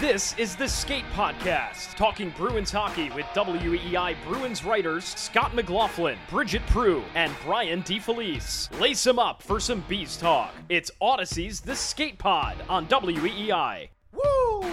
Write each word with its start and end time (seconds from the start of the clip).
This 0.00 0.38
is 0.38 0.54
the 0.54 0.68
Skate 0.68 1.04
Podcast, 1.12 1.96
talking 1.96 2.32
Bruins 2.36 2.70
hockey 2.70 3.10
with 3.10 3.26
WEEI 3.34 4.14
Bruins 4.28 4.62
writers 4.62 5.04
Scott 5.04 5.56
McLaughlin, 5.56 6.16
Bridgette 6.30 6.64
Proulx, 6.68 7.02
and 7.16 7.32
Brian 7.44 7.82
DeFelice. 7.82 8.78
Lace 8.78 9.02
them 9.02 9.18
up 9.18 9.42
for 9.42 9.58
some 9.58 9.82
bees 9.88 10.16
talk. 10.16 10.54
It's 10.68 10.92
Audacy's 11.02 11.60
The 11.60 11.74
Skate 11.74 12.16
Pod 12.16 12.54
on 12.68 12.86
WEEI. 12.86 13.88
Woo! 14.12 14.70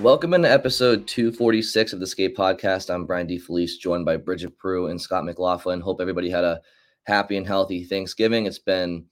Welcome 0.00 0.34
into 0.34 0.50
episode 0.50 1.06
246 1.06 1.92
of 1.92 2.00
the 2.00 2.06
Skate 2.08 2.36
Podcast. 2.36 2.92
I'm 2.92 3.06
Brian 3.06 3.28
DeFelice, 3.28 3.78
joined 3.78 4.04
by 4.04 4.16
Bridgette 4.16 4.56
Proulx 4.56 4.90
and 4.90 5.00
Scott 5.00 5.24
McLaughlin. 5.24 5.80
Hope 5.80 6.00
everybody 6.00 6.30
had 6.30 6.42
a 6.42 6.60
happy 7.04 7.36
and 7.36 7.46
healthy 7.46 7.84
Thanksgiving. 7.84 8.46
It's 8.46 8.58
been 8.58 9.04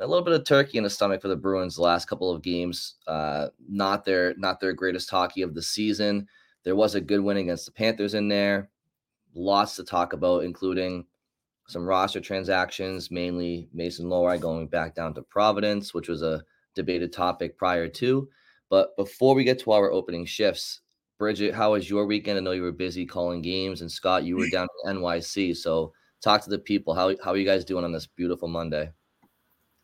a 0.00 0.06
little 0.06 0.24
bit 0.24 0.34
of 0.34 0.44
turkey 0.44 0.78
in 0.78 0.84
the 0.84 0.90
stomach 0.90 1.20
for 1.20 1.28
the 1.28 1.36
Bruins 1.36 1.76
the 1.76 1.82
last 1.82 2.06
couple 2.06 2.30
of 2.30 2.42
games. 2.42 2.94
Uh, 3.06 3.48
not 3.68 4.04
their 4.04 4.34
not 4.36 4.60
their 4.60 4.72
greatest 4.72 5.10
hockey 5.10 5.42
of 5.42 5.54
the 5.54 5.62
season. 5.62 6.26
There 6.64 6.76
was 6.76 6.94
a 6.94 7.00
good 7.00 7.20
win 7.20 7.36
against 7.36 7.66
the 7.66 7.72
Panthers 7.72 8.14
in 8.14 8.28
there. 8.28 8.70
Lots 9.34 9.76
to 9.76 9.84
talk 9.84 10.12
about, 10.12 10.44
including 10.44 11.04
some 11.68 11.86
roster 11.86 12.20
transactions, 12.20 13.10
mainly 13.10 13.68
Mason 13.72 14.06
Lohrei 14.06 14.40
going 14.40 14.68
back 14.68 14.94
down 14.94 15.14
to 15.14 15.22
Providence, 15.22 15.94
which 15.94 16.08
was 16.08 16.22
a 16.22 16.42
debated 16.74 17.12
topic 17.12 17.56
prior 17.56 17.88
to. 17.88 18.28
But 18.68 18.96
before 18.96 19.34
we 19.34 19.44
get 19.44 19.58
to 19.60 19.72
our 19.72 19.90
opening 19.90 20.24
shifts, 20.24 20.80
Bridgette, 21.20 21.54
how 21.54 21.72
was 21.72 21.88
your 21.88 22.06
weekend? 22.06 22.38
I 22.38 22.40
know 22.40 22.52
you 22.52 22.62
were 22.62 22.72
busy 22.72 23.06
calling 23.06 23.42
games, 23.42 23.80
and 23.80 23.90
Scott, 23.90 24.24
you 24.24 24.36
were 24.36 24.48
down 24.48 24.66
in 24.84 24.96
NYC. 24.96 25.56
So 25.56 25.92
talk 26.20 26.42
to 26.42 26.50
the 26.50 26.58
people. 26.58 26.94
How 26.94 27.14
how 27.22 27.32
are 27.32 27.36
you 27.36 27.44
guys 27.44 27.64
doing 27.64 27.84
on 27.84 27.92
this 27.92 28.06
beautiful 28.06 28.48
Monday? 28.48 28.90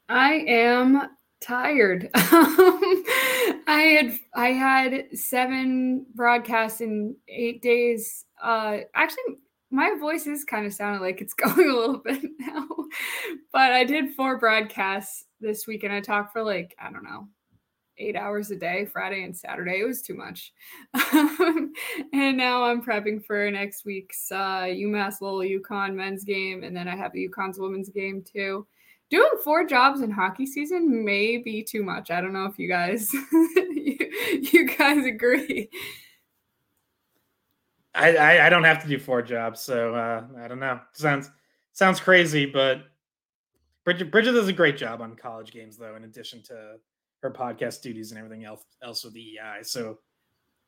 I 0.08 0.44
am 0.46 1.02
tired. 1.40 2.08
I 2.14 3.98
had 3.98 4.18
I 4.34 4.48
had 4.48 5.18
seven 5.18 6.06
broadcasts 6.14 6.80
in 6.80 7.16
eight 7.28 7.62
days. 7.62 8.24
Uh, 8.42 8.78
actually, 8.94 9.36
my 9.70 9.94
voice 10.00 10.26
is 10.26 10.44
kind 10.44 10.66
of 10.66 10.72
sounding 10.72 11.02
like 11.02 11.20
it's 11.20 11.34
going 11.34 11.68
a 11.68 11.74
little 11.74 11.98
bit 11.98 12.22
now, 12.38 12.66
but 13.52 13.72
I 13.72 13.84
did 13.84 14.14
four 14.14 14.38
broadcasts 14.38 15.26
this 15.40 15.66
week, 15.66 15.84
and 15.84 15.92
I 15.92 16.00
talked 16.00 16.32
for 16.32 16.42
like 16.42 16.74
I 16.80 16.90
don't 16.90 17.04
know 17.04 17.28
eight 18.00 18.16
hours 18.16 18.50
a 18.52 18.56
day, 18.56 18.86
Friday 18.86 19.24
and 19.24 19.36
Saturday. 19.36 19.80
It 19.80 19.86
was 19.86 20.02
too 20.02 20.14
much. 20.14 20.52
and 21.12 22.36
now 22.36 22.62
I'm 22.62 22.80
prepping 22.80 23.24
for 23.24 23.50
next 23.50 23.84
week's 23.84 24.30
uh, 24.30 24.62
UMass 24.62 25.20
Lowell 25.20 25.40
UConn 25.40 25.94
men's 25.94 26.24
game, 26.24 26.62
and 26.62 26.74
then 26.74 26.88
I 26.88 26.96
have 26.96 27.12
the 27.12 27.28
UConn's 27.28 27.58
women's 27.58 27.90
game 27.90 28.22
too 28.22 28.66
doing 29.10 29.30
four 29.42 29.64
jobs 29.64 30.00
in 30.00 30.10
hockey 30.10 30.46
season 30.46 31.04
may 31.04 31.38
be 31.38 31.62
too 31.62 31.82
much. 31.82 32.10
I 32.10 32.20
don't 32.20 32.32
know 32.32 32.46
if 32.46 32.58
you 32.58 32.68
guys 32.68 33.12
you, 33.12 33.98
you, 34.52 34.68
guys 34.76 35.04
agree. 35.04 35.70
I, 37.94 38.16
I, 38.16 38.46
I 38.46 38.48
don't 38.48 38.64
have 38.64 38.82
to 38.82 38.88
do 38.88 38.98
four 38.98 39.22
jobs, 39.22 39.60
so 39.60 39.94
uh, 39.94 40.24
I 40.38 40.48
don't 40.48 40.60
know. 40.60 40.80
Sounds 40.92 41.30
sounds 41.72 42.00
crazy, 42.00 42.46
but 42.46 42.82
Bridgette 43.86 44.10
Bridgette 44.10 44.34
does 44.34 44.48
a 44.48 44.52
great 44.52 44.76
job 44.76 45.00
on 45.00 45.16
college 45.16 45.52
games, 45.52 45.76
though. 45.76 45.96
In 45.96 46.04
addition 46.04 46.42
to 46.44 46.74
her 47.22 47.30
podcast 47.30 47.82
duties 47.82 48.10
and 48.10 48.18
everything 48.18 48.44
else 48.44 48.64
else 48.82 49.04
with 49.04 49.14
the 49.14 49.38
EI, 49.38 49.62
so 49.62 49.98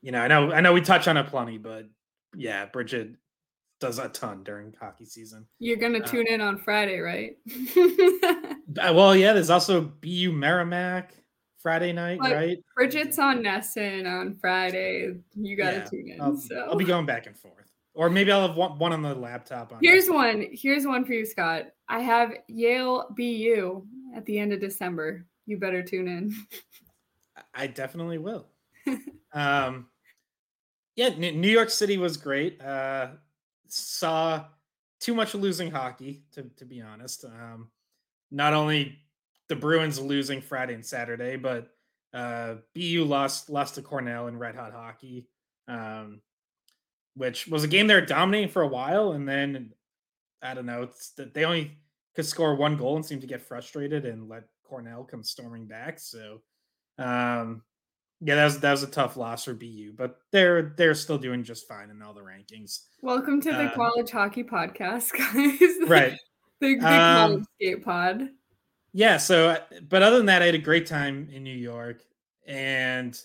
you 0.02 0.12
know, 0.12 0.20
I 0.20 0.28
know 0.28 0.52
I 0.52 0.60
know 0.60 0.72
we 0.72 0.80
touch 0.80 1.08
on 1.08 1.16
it 1.16 1.26
plenty, 1.26 1.58
but 1.58 1.84
yeah, 2.34 2.66
Bridgette 2.66 3.14
does 3.80 3.98
a 3.98 4.08
ton 4.10 4.44
during 4.44 4.74
hockey 4.78 5.06
season. 5.06 5.46
You're 5.58 5.76
gonna 5.76 5.98
uh, 5.98 6.06
tune 6.06 6.26
uh, 6.30 6.34
in 6.34 6.40
on 6.40 6.58
Friday, 6.58 7.00
right? 7.00 7.36
Uh, 8.80 8.92
well, 8.94 9.16
yeah. 9.16 9.32
There's 9.32 9.50
also 9.50 9.80
BU 9.80 10.30
Merrimack 10.30 11.12
Friday 11.58 11.92
night, 11.92 12.20
but 12.22 12.30
right? 12.30 12.58
Bridgette's 12.78 13.18
on 13.18 13.42
NESN 13.42 14.06
on 14.06 14.36
Friday. 14.40 15.16
You 15.34 15.56
gotta 15.56 15.78
yeah, 15.78 15.84
tune 15.84 16.08
in. 16.08 16.20
I'll, 16.20 16.36
so 16.36 16.68
I'll 16.68 16.76
be 16.76 16.84
going 16.84 17.04
back 17.04 17.26
and 17.26 17.36
forth, 17.36 17.68
or 17.94 18.08
maybe 18.08 18.30
I'll 18.30 18.46
have 18.46 18.56
one, 18.56 18.78
one 18.78 18.92
on 18.92 19.02
the 19.02 19.12
laptop. 19.12 19.72
On 19.72 19.80
Here's 19.82 20.08
one. 20.08 20.46
Here's 20.52 20.86
one 20.86 21.04
for 21.04 21.14
you, 21.14 21.26
Scott. 21.26 21.64
I 21.88 21.98
have 21.98 22.32
Yale 22.46 23.08
BU 23.16 23.84
at 24.14 24.24
the 24.26 24.38
end 24.38 24.52
of 24.52 24.60
December. 24.60 25.26
You 25.46 25.58
better 25.58 25.82
tune 25.82 26.06
in. 26.06 26.32
I 27.52 27.66
definitely 27.66 28.18
will. 28.18 28.46
um, 29.32 29.88
yeah, 30.94 31.08
New 31.08 31.50
York 31.50 31.70
City 31.70 31.98
was 31.98 32.16
great. 32.16 32.62
Uh, 32.62 33.08
saw 33.72 34.44
too 35.00 35.14
much 35.14 35.34
losing 35.34 35.70
hockey, 35.70 36.24
to, 36.32 36.44
to 36.56 36.64
be 36.64 36.80
honest. 36.80 37.24
Um, 37.24 37.70
not 38.30 38.52
only 38.52 38.98
the 39.48 39.56
Bruins 39.56 39.98
losing 39.98 40.40
Friday 40.40 40.74
and 40.74 40.84
Saturday, 40.84 41.36
but 41.36 41.70
uh, 42.12 42.56
BU 42.74 43.04
lost 43.04 43.50
lost 43.50 43.76
to 43.76 43.82
Cornell 43.82 44.28
in 44.28 44.38
red 44.38 44.54
hot 44.54 44.72
hockey, 44.72 45.26
um, 45.68 46.20
which 47.14 47.46
was 47.46 47.64
a 47.64 47.68
game 47.68 47.86
they 47.86 47.94
were 47.94 48.00
dominating 48.00 48.48
for 48.48 48.62
a 48.62 48.68
while, 48.68 49.12
and 49.12 49.28
then 49.28 49.72
I 50.42 50.54
don't 50.54 50.66
know, 50.66 50.82
it's 50.82 51.10
that 51.12 51.34
they 51.34 51.44
only 51.44 51.78
could 52.14 52.26
score 52.26 52.54
one 52.54 52.76
goal 52.76 52.96
and 52.96 53.04
seemed 53.04 53.20
to 53.20 53.26
get 53.26 53.42
frustrated 53.42 54.04
and 54.04 54.28
let 54.28 54.44
Cornell 54.64 55.04
come 55.04 55.22
storming 55.22 55.66
back. 55.66 55.98
So 55.98 56.40
um, 56.98 57.62
yeah, 58.20 58.34
that 58.34 58.44
was 58.44 58.60
that 58.60 58.70
was 58.70 58.82
a 58.82 58.86
tough 58.86 59.16
loss 59.16 59.44
for 59.44 59.54
BU, 59.54 59.94
but 59.96 60.20
they're 60.30 60.74
they're 60.76 60.94
still 60.94 61.16
doing 61.16 61.42
just 61.42 61.66
fine 61.66 61.88
in 61.88 62.02
all 62.02 62.12
the 62.12 62.20
rankings. 62.20 62.80
Welcome 63.02 63.40
to 63.40 63.50
the 63.50 63.64
uh, 63.64 63.74
college 63.74 64.10
hockey 64.10 64.44
podcast, 64.44 65.12
guys. 65.18 65.88
Right. 65.88 66.18
the, 66.60 66.76
the 66.76 66.86
um, 66.86 67.30
college 67.30 67.44
skate 67.54 67.84
pod. 67.84 68.28
Yeah, 68.92 69.16
so 69.16 69.56
but 69.88 70.02
other 70.02 70.18
than 70.18 70.26
that, 70.26 70.42
I 70.42 70.46
had 70.46 70.54
a 70.54 70.58
great 70.58 70.86
time 70.86 71.28
in 71.32 71.42
New 71.42 71.56
York 71.56 72.02
and 72.46 73.18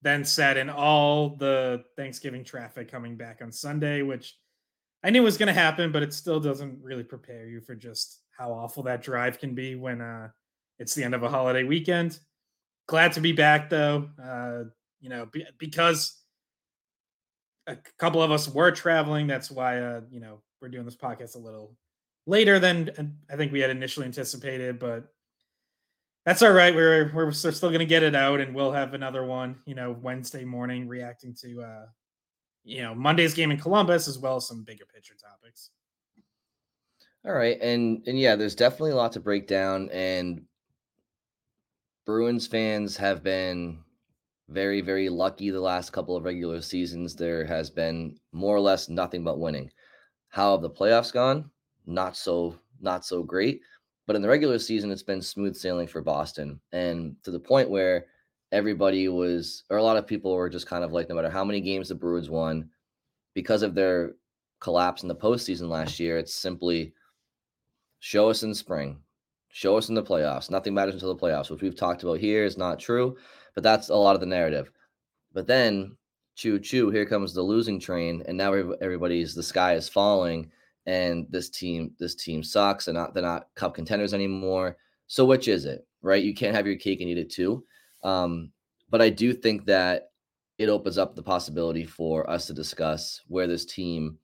then 0.00 0.24
sat 0.24 0.56
in 0.56 0.70
all 0.70 1.30
the 1.36 1.84
Thanksgiving 1.96 2.44
traffic 2.44 2.90
coming 2.90 3.16
back 3.16 3.40
on 3.42 3.52
Sunday, 3.52 4.00
which 4.00 4.38
I 5.04 5.10
knew 5.10 5.22
was 5.22 5.36
going 5.36 5.48
to 5.48 5.52
happen, 5.52 5.92
but 5.92 6.02
it 6.02 6.14
still 6.14 6.40
doesn't 6.40 6.78
really 6.82 7.02
prepare 7.02 7.46
you 7.46 7.60
for 7.60 7.74
just 7.74 8.20
how 8.36 8.52
awful 8.52 8.84
that 8.84 9.02
drive 9.02 9.38
can 9.40 9.54
be 9.54 9.74
when 9.74 10.00
uh, 10.00 10.28
it's 10.78 10.94
the 10.94 11.04
end 11.04 11.14
of 11.14 11.22
a 11.22 11.28
holiday 11.28 11.64
weekend 11.64 12.20
glad 12.88 13.12
to 13.12 13.20
be 13.20 13.32
back 13.32 13.70
though. 13.70 14.08
Uh, 14.20 14.64
you 15.00 15.08
know, 15.08 15.26
be, 15.26 15.46
because 15.58 16.20
a 17.68 17.76
couple 17.98 18.20
of 18.20 18.32
us 18.32 18.48
were 18.48 18.72
traveling. 18.72 19.28
That's 19.28 19.50
why 19.50 19.78
uh, 19.78 20.00
you 20.10 20.18
know 20.18 20.40
we're 20.60 20.68
doing 20.68 20.84
this 20.84 20.96
podcast 20.96 21.36
a 21.36 21.38
little 21.38 21.76
later 22.26 22.58
than 22.58 23.14
I 23.30 23.36
think 23.36 23.52
we 23.52 23.60
had 23.60 23.70
initially 23.70 24.06
anticipated, 24.06 24.80
but 24.80 25.04
that's 26.26 26.42
all 26.42 26.52
right. 26.52 26.74
We're 26.74 27.12
we're 27.14 27.30
still 27.30 27.70
going 27.70 27.78
to 27.78 27.86
get 27.86 28.02
it 28.02 28.16
out, 28.16 28.40
and 28.40 28.54
we'll 28.54 28.72
have 28.72 28.94
another 28.94 29.24
one. 29.24 29.56
You 29.66 29.74
know, 29.74 29.96
Wednesday 30.02 30.44
morning, 30.44 30.88
reacting 30.88 31.34
to 31.42 31.62
uh, 31.62 31.86
you 32.64 32.82
know 32.82 32.94
Monday's 32.94 33.34
game 33.34 33.50
in 33.50 33.58
Columbus, 33.58 34.08
as 34.08 34.18
well 34.18 34.36
as 34.36 34.48
some 34.48 34.64
bigger 34.64 34.84
picture 34.84 35.14
topics. 35.14 35.70
All 37.24 37.32
right, 37.32 37.58
and 37.60 38.02
and 38.06 38.18
yeah, 38.18 38.34
there's 38.34 38.54
definitely 38.54 38.92
a 38.92 38.96
lot 38.96 39.12
to 39.12 39.20
break 39.20 39.46
down, 39.46 39.90
and 39.90 40.42
Bruins 42.08 42.46
fans 42.46 42.96
have 42.96 43.22
been 43.22 43.80
very, 44.48 44.80
very 44.80 45.10
lucky 45.10 45.50
the 45.50 45.60
last 45.60 45.92
couple 45.92 46.16
of 46.16 46.24
regular 46.24 46.62
seasons. 46.62 47.14
There 47.14 47.44
has 47.44 47.68
been 47.68 48.18
more 48.32 48.56
or 48.56 48.60
less 48.60 48.88
nothing 48.88 49.22
but 49.22 49.38
winning. 49.38 49.70
How 50.30 50.52
have 50.52 50.62
the 50.62 50.70
playoffs 50.70 51.12
gone? 51.12 51.50
Not 51.84 52.16
so, 52.16 52.58
not 52.80 53.04
so 53.04 53.22
great. 53.22 53.60
But 54.06 54.16
in 54.16 54.22
the 54.22 54.28
regular 54.28 54.58
season, 54.58 54.90
it's 54.90 55.02
been 55.02 55.20
smooth 55.20 55.54
sailing 55.54 55.86
for 55.86 56.00
Boston. 56.00 56.58
And 56.72 57.14
to 57.24 57.30
the 57.30 57.38
point 57.38 57.68
where 57.68 58.06
everybody 58.52 59.06
was, 59.10 59.64
or 59.68 59.76
a 59.76 59.82
lot 59.82 59.98
of 59.98 60.06
people 60.06 60.32
were 60.32 60.48
just 60.48 60.66
kind 60.66 60.84
of 60.84 60.92
like, 60.92 61.10
no 61.10 61.14
matter 61.14 61.28
how 61.28 61.44
many 61.44 61.60
games 61.60 61.90
the 61.90 61.94
Bruins 61.94 62.30
won, 62.30 62.70
because 63.34 63.60
of 63.60 63.74
their 63.74 64.14
collapse 64.60 65.02
in 65.02 65.08
the 65.08 65.14
postseason 65.14 65.68
last 65.68 66.00
year, 66.00 66.16
it's 66.16 66.34
simply 66.34 66.94
show 68.00 68.30
us 68.30 68.44
in 68.44 68.54
spring. 68.54 68.96
Show 69.58 69.76
us 69.76 69.88
in 69.88 69.96
the 69.96 70.04
playoffs. 70.04 70.52
Nothing 70.52 70.72
matters 70.72 70.94
until 70.94 71.12
the 71.12 71.20
playoffs, 71.20 71.50
which 71.50 71.62
we've 71.62 71.74
talked 71.74 72.04
about 72.04 72.20
here 72.20 72.44
is 72.44 72.56
not 72.56 72.78
true, 72.78 73.16
but 73.56 73.64
that's 73.64 73.88
a 73.88 73.94
lot 73.96 74.14
of 74.14 74.20
the 74.20 74.26
narrative. 74.26 74.70
But 75.32 75.48
then, 75.48 75.96
choo 76.36 76.60
choo, 76.60 76.90
here 76.90 77.04
comes 77.04 77.34
the 77.34 77.42
losing 77.42 77.80
train, 77.80 78.22
and 78.28 78.38
now 78.38 78.52
everybody's 78.52 79.34
the 79.34 79.42
sky 79.42 79.74
is 79.74 79.88
falling, 79.88 80.52
and 80.86 81.26
this 81.30 81.50
team 81.50 81.90
this 81.98 82.14
team 82.14 82.44
sucks, 82.44 82.86
and 82.86 82.96
not 82.96 83.14
they're 83.14 83.22
not 83.24 83.48
cup 83.56 83.74
contenders 83.74 84.14
anymore. 84.14 84.76
So 85.08 85.24
which 85.24 85.48
is 85.48 85.64
it, 85.64 85.84
right? 86.02 86.22
You 86.22 86.34
can't 86.34 86.54
have 86.54 86.68
your 86.68 86.76
cake 86.76 87.00
and 87.00 87.10
eat 87.10 87.18
it 87.18 87.28
too. 87.28 87.64
Um, 88.04 88.52
but 88.90 89.02
I 89.02 89.10
do 89.10 89.32
think 89.32 89.64
that 89.64 90.12
it 90.58 90.68
opens 90.68 90.98
up 90.98 91.16
the 91.16 91.22
possibility 91.24 91.84
for 91.84 92.30
us 92.30 92.46
to 92.46 92.54
discuss 92.54 93.22
where 93.26 93.48
this 93.48 93.64
team 93.64 94.18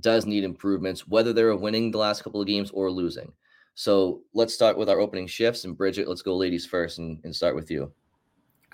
does 0.00 0.26
need 0.26 0.42
improvements, 0.42 1.06
whether 1.06 1.32
they're 1.32 1.54
winning 1.54 1.92
the 1.92 1.98
last 1.98 2.24
couple 2.24 2.40
of 2.40 2.48
games 2.48 2.72
or 2.72 2.90
losing. 2.90 3.32
So 3.74 4.22
let's 4.34 4.54
start 4.54 4.78
with 4.78 4.88
our 4.88 5.00
opening 5.00 5.26
shifts. 5.26 5.64
And 5.64 5.76
Bridgette, 5.76 6.06
let's 6.06 6.22
go 6.22 6.36
ladies 6.36 6.66
first 6.66 6.98
and, 6.98 7.20
and 7.24 7.34
start 7.34 7.54
with 7.54 7.70
you. 7.70 7.92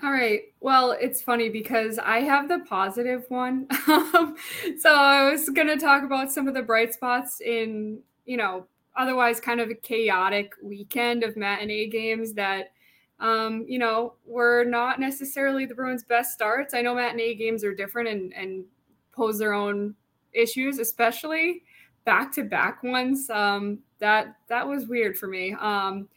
All 0.02 0.12
right. 0.12 0.41
Well, 0.61 0.93
it's 0.93 1.20
funny 1.20 1.50
because 1.50 1.99
I 1.99 2.20
have 2.20 2.49
the 2.49 2.61
positive 2.61 3.25
one. 3.29 3.67
so 3.87 4.94
I 4.94 5.31
was 5.31 5.49
going 5.50 5.69
to 5.69 5.76
talk 5.76 6.05
about 6.05 6.32
some 6.32 6.49
of 6.49 6.55
the 6.55 6.62
bright 6.62 6.94
spots 6.94 7.41
in, 7.41 8.00
you 8.25 8.37
know, 8.37 8.67
otherwise 8.97 9.41
kind 9.41 9.61
of 9.61 9.70
a 9.70 9.75
chaotic 9.75 10.55
weekend 10.62 11.23
of 11.23 11.37
matinee 11.37 11.88
games 11.88 12.32
that 12.35 12.73
um, 13.20 13.67
you 13.69 13.79
know, 13.79 14.14
were 14.25 14.64
not 14.64 14.99
necessarily 14.99 15.67
the 15.67 15.75
Bruins' 15.75 16.05
best 16.05 16.32
starts. 16.32 16.75
I 16.75 16.81
know 16.81 16.94
matinee 16.94 17.35
games 17.35 17.62
are 17.64 17.75
different 17.75 18.08
and, 18.08 18.32
and 18.32 18.64
pose 19.12 19.38
their 19.38 19.52
own 19.52 19.94
issues, 20.32 20.79
especially 20.79 21.62
back 22.11 22.33
to 22.33 22.43
back 22.43 22.83
ones. 22.83 23.31
Um, 23.31 23.79
that 24.01 24.35
that 24.49 24.67
was 24.67 24.89
weird 24.89 25.17
for 25.17 25.29
me. 25.29 25.55
Um, 25.61 26.09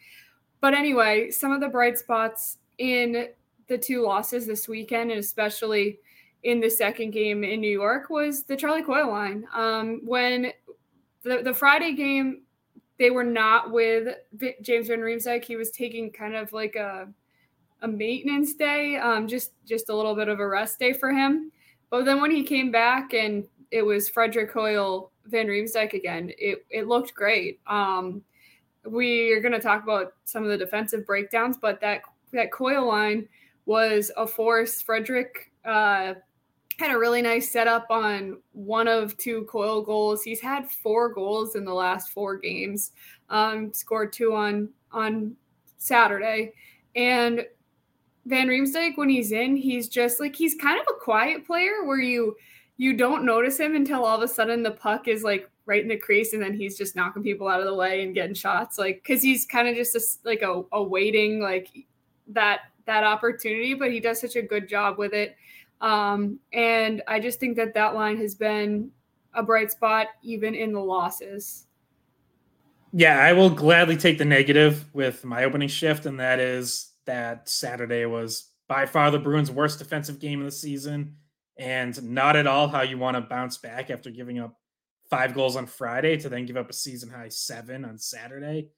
but 0.59 0.73
anyway, 0.73 1.29
some 1.29 1.51
of 1.51 1.61
the 1.61 1.67
bright 1.67 1.99
spots 1.99 2.57
in 2.79 3.27
the 3.67 3.77
two 3.77 4.01
losses 4.01 4.47
this 4.47 4.67
weekend, 4.67 5.11
and 5.11 5.19
especially 5.19 5.99
in 6.41 6.59
the 6.59 6.69
second 6.69 7.11
game 7.11 7.43
in 7.43 7.61
New 7.61 7.71
York, 7.71 8.09
was 8.09 8.41
the 8.41 8.57
Charlie 8.57 8.81
Coyle 8.81 9.07
line. 9.07 9.45
Um, 9.53 10.01
when 10.03 10.51
the, 11.21 11.43
the 11.43 11.53
Friday 11.53 11.93
game, 11.93 12.41
they 12.97 13.11
were 13.11 13.23
not 13.23 13.71
with 13.71 14.15
James 14.63 14.87
Van 14.87 14.99
Riemsdyk. 14.99 15.45
He 15.45 15.57
was 15.57 15.69
taking 15.69 16.11
kind 16.11 16.35
of 16.35 16.51
like 16.53 16.75
a 16.75 17.07
a 17.83 17.87
maintenance 17.87 18.55
day, 18.55 18.95
um, 18.95 19.27
just 19.27 19.51
just 19.63 19.89
a 19.89 19.95
little 19.95 20.15
bit 20.15 20.27
of 20.27 20.39
a 20.39 20.47
rest 20.47 20.79
day 20.79 20.91
for 20.91 21.11
him. 21.11 21.51
But 21.91 22.05
then 22.05 22.19
when 22.19 22.31
he 22.31 22.43
came 22.43 22.71
back 22.71 23.13
and 23.13 23.43
it 23.69 23.83
was 23.83 24.09
Frederic 24.09 24.49
Coyle 24.49 25.11
Van 25.25 25.47
Riemsdyk 25.47 25.93
again, 25.93 26.31
it 26.37 26.65
it 26.69 26.87
looked 26.87 27.13
great. 27.13 27.59
Um, 27.67 28.21
we 28.85 29.31
are 29.31 29.41
going 29.41 29.53
to 29.53 29.59
talk 29.59 29.83
about 29.83 30.13
some 30.25 30.43
of 30.43 30.49
the 30.49 30.57
defensive 30.57 31.05
breakdowns, 31.05 31.57
but 31.57 31.79
that 31.81 32.01
that 32.31 32.51
Coyle 32.51 32.87
line 32.87 33.27
was 33.65 34.11
a 34.17 34.27
force. 34.27 34.81
Frederic 34.81 35.51
uh, 35.63 36.13
had 36.79 36.91
a 36.91 36.97
really 36.97 37.21
nice 37.21 37.51
setup 37.51 37.85
on 37.89 38.37
one 38.51 38.87
of 38.87 39.15
two 39.17 39.43
Coyle 39.45 39.81
goals. 39.81 40.23
He's 40.23 40.41
had 40.41 40.69
four 40.69 41.13
goals 41.13 41.55
in 41.55 41.63
the 41.63 41.73
last 41.73 42.09
four 42.09 42.37
games. 42.37 42.91
Um, 43.29 43.73
scored 43.73 44.11
two 44.11 44.33
on 44.33 44.69
on 44.91 45.35
Saturday, 45.77 46.53
and 46.95 47.45
Van 48.25 48.47
Riemsdyk 48.47 48.97
when 48.97 49.09
he's 49.09 49.31
in, 49.31 49.55
he's 49.55 49.87
just 49.87 50.19
like 50.19 50.35
he's 50.35 50.55
kind 50.55 50.79
of 50.79 50.87
a 50.89 50.99
quiet 50.99 51.45
player 51.45 51.83
where 51.83 51.99
you 51.99 52.35
you 52.83 52.91
don't 52.91 53.23
notice 53.23 53.57
him 53.57 53.77
until 53.77 54.03
all 54.03 54.17
of 54.17 54.21
a 54.21 54.27
sudden 54.27 54.61
the 54.61 54.71
puck 54.71 55.07
is 55.07 55.23
like 55.23 55.49
right 55.65 55.81
in 55.81 55.87
the 55.87 55.95
crease 55.95 56.33
and 56.33 56.43
then 56.43 56.53
he's 56.53 56.77
just 56.77 56.97
knocking 56.97 57.23
people 57.23 57.47
out 57.47 57.61
of 57.61 57.65
the 57.65 57.73
way 57.73 58.03
and 58.03 58.13
getting 58.13 58.33
shots 58.33 58.77
like 58.77 59.01
because 59.01 59.23
he's 59.23 59.45
kind 59.45 59.69
of 59.69 59.75
just 59.75 59.95
a, 59.95 60.27
like 60.27 60.41
a, 60.41 60.63
a 60.73 60.83
waiting 60.83 61.39
like 61.39 61.69
that 62.27 62.59
that 62.85 63.05
opportunity 63.05 63.73
but 63.73 63.89
he 63.89 64.01
does 64.01 64.19
such 64.19 64.35
a 64.35 64.41
good 64.41 64.67
job 64.67 64.97
with 64.97 65.13
it. 65.13 65.37
Um, 65.79 66.39
and 66.51 67.01
i 67.07 67.21
just 67.21 67.39
think 67.39 67.55
that 67.55 67.73
that 67.73 67.95
line 67.95 68.17
has 68.17 68.35
been 68.35 68.91
a 69.33 69.41
bright 69.41 69.71
spot 69.71 70.07
even 70.21 70.53
in 70.53 70.73
the 70.73 70.81
losses. 70.81 71.67
Yeah 72.91 73.17
i 73.19 73.31
will 73.31 73.49
gladly 73.49 73.95
take 73.95 74.17
the 74.17 74.25
negative 74.25 74.93
with 74.93 75.23
my 75.23 75.45
opening 75.45 75.69
shift 75.69 76.05
and 76.05 76.19
that 76.19 76.41
is 76.41 76.91
that 77.05 77.47
saturday 77.47 78.05
was 78.05 78.49
by 78.67 78.85
far 78.85 79.09
the 79.09 79.19
bruins 79.19 79.49
worst 79.49 79.79
defensive 79.79 80.19
game 80.19 80.41
of 80.41 80.45
the 80.45 80.51
season 80.51 81.15
and 81.57 82.01
not 82.03 82.35
at 82.35 82.47
all 82.47 82.67
how 82.67 82.81
you 82.81 82.97
want 82.97 83.15
to 83.15 83.21
bounce 83.21 83.57
back 83.57 83.89
after 83.89 84.09
giving 84.09 84.39
up 84.39 84.57
five 85.09 85.33
goals 85.33 85.55
on 85.55 85.65
Friday 85.65 86.17
to 86.17 86.29
then 86.29 86.45
give 86.45 86.57
up 86.57 86.69
a 86.69 86.73
season 86.73 87.09
high 87.09 87.29
seven 87.29 87.85
on 87.85 87.97
Saturday. 87.97 88.69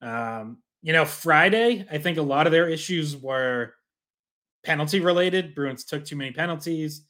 Um, 0.00 0.58
you 0.82 0.92
know, 0.92 1.04
Friday, 1.04 1.86
I 1.90 1.98
think 1.98 2.18
a 2.18 2.22
lot 2.22 2.46
of 2.46 2.52
their 2.52 2.68
issues 2.68 3.16
were 3.16 3.74
penalty 4.64 5.00
related. 5.00 5.54
Bruins 5.54 5.84
took 5.84 6.04
too 6.04 6.16
many 6.16 6.32
penalties. 6.32 7.02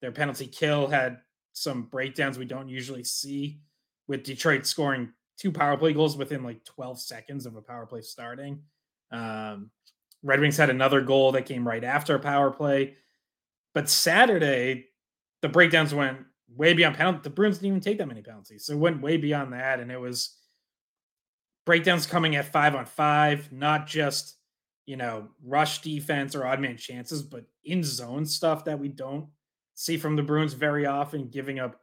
Their 0.00 0.12
penalty 0.12 0.46
kill 0.46 0.86
had 0.86 1.18
some 1.52 1.84
breakdowns 1.84 2.38
we 2.38 2.44
don't 2.44 2.68
usually 2.68 3.04
see, 3.04 3.60
with 4.08 4.24
Detroit 4.24 4.66
scoring 4.66 5.12
two 5.38 5.52
power 5.52 5.76
play 5.76 5.92
goals 5.92 6.16
within 6.16 6.42
like 6.42 6.64
12 6.64 7.00
seconds 7.00 7.46
of 7.46 7.56
a 7.56 7.62
power 7.62 7.86
play 7.86 8.00
starting. 8.00 8.62
Um, 9.10 9.70
Red 10.22 10.40
Wings 10.40 10.56
had 10.56 10.70
another 10.70 11.00
goal 11.00 11.32
that 11.32 11.46
came 11.46 11.66
right 11.66 11.82
after 11.82 12.14
a 12.14 12.20
power 12.20 12.50
play. 12.50 12.96
But 13.74 13.88
Saturday, 13.88 14.86
the 15.40 15.48
breakdowns 15.48 15.94
went 15.94 16.18
way 16.54 16.74
beyond 16.74 16.96
penalty. 16.96 17.20
The 17.22 17.30
Bruins 17.30 17.58
didn't 17.58 17.68
even 17.68 17.80
take 17.80 17.98
that 17.98 18.08
many 18.08 18.22
penalties. 18.22 18.66
So 18.66 18.74
it 18.74 18.78
went 18.78 19.02
way 19.02 19.16
beyond 19.16 19.52
that. 19.52 19.80
And 19.80 19.90
it 19.90 20.00
was 20.00 20.36
breakdowns 21.64 22.06
coming 22.06 22.36
at 22.36 22.52
five 22.52 22.74
on 22.74 22.86
five, 22.86 23.50
not 23.52 23.86
just, 23.86 24.36
you 24.86 24.96
know, 24.96 25.28
rush 25.44 25.80
defense 25.80 26.34
or 26.34 26.46
odd 26.46 26.60
man 26.60 26.76
chances, 26.76 27.22
but 27.22 27.44
in 27.64 27.82
zone 27.82 28.26
stuff 28.26 28.64
that 28.64 28.78
we 28.78 28.88
don't 28.88 29.26
see 29.74 29.96
from 29.96 30.16
the 30.16 30.22
Bruins 30.22 30.52
very 30.52 30.86
often, 30.86 31.28
giving 31.28 31.58
up 31.58 31.80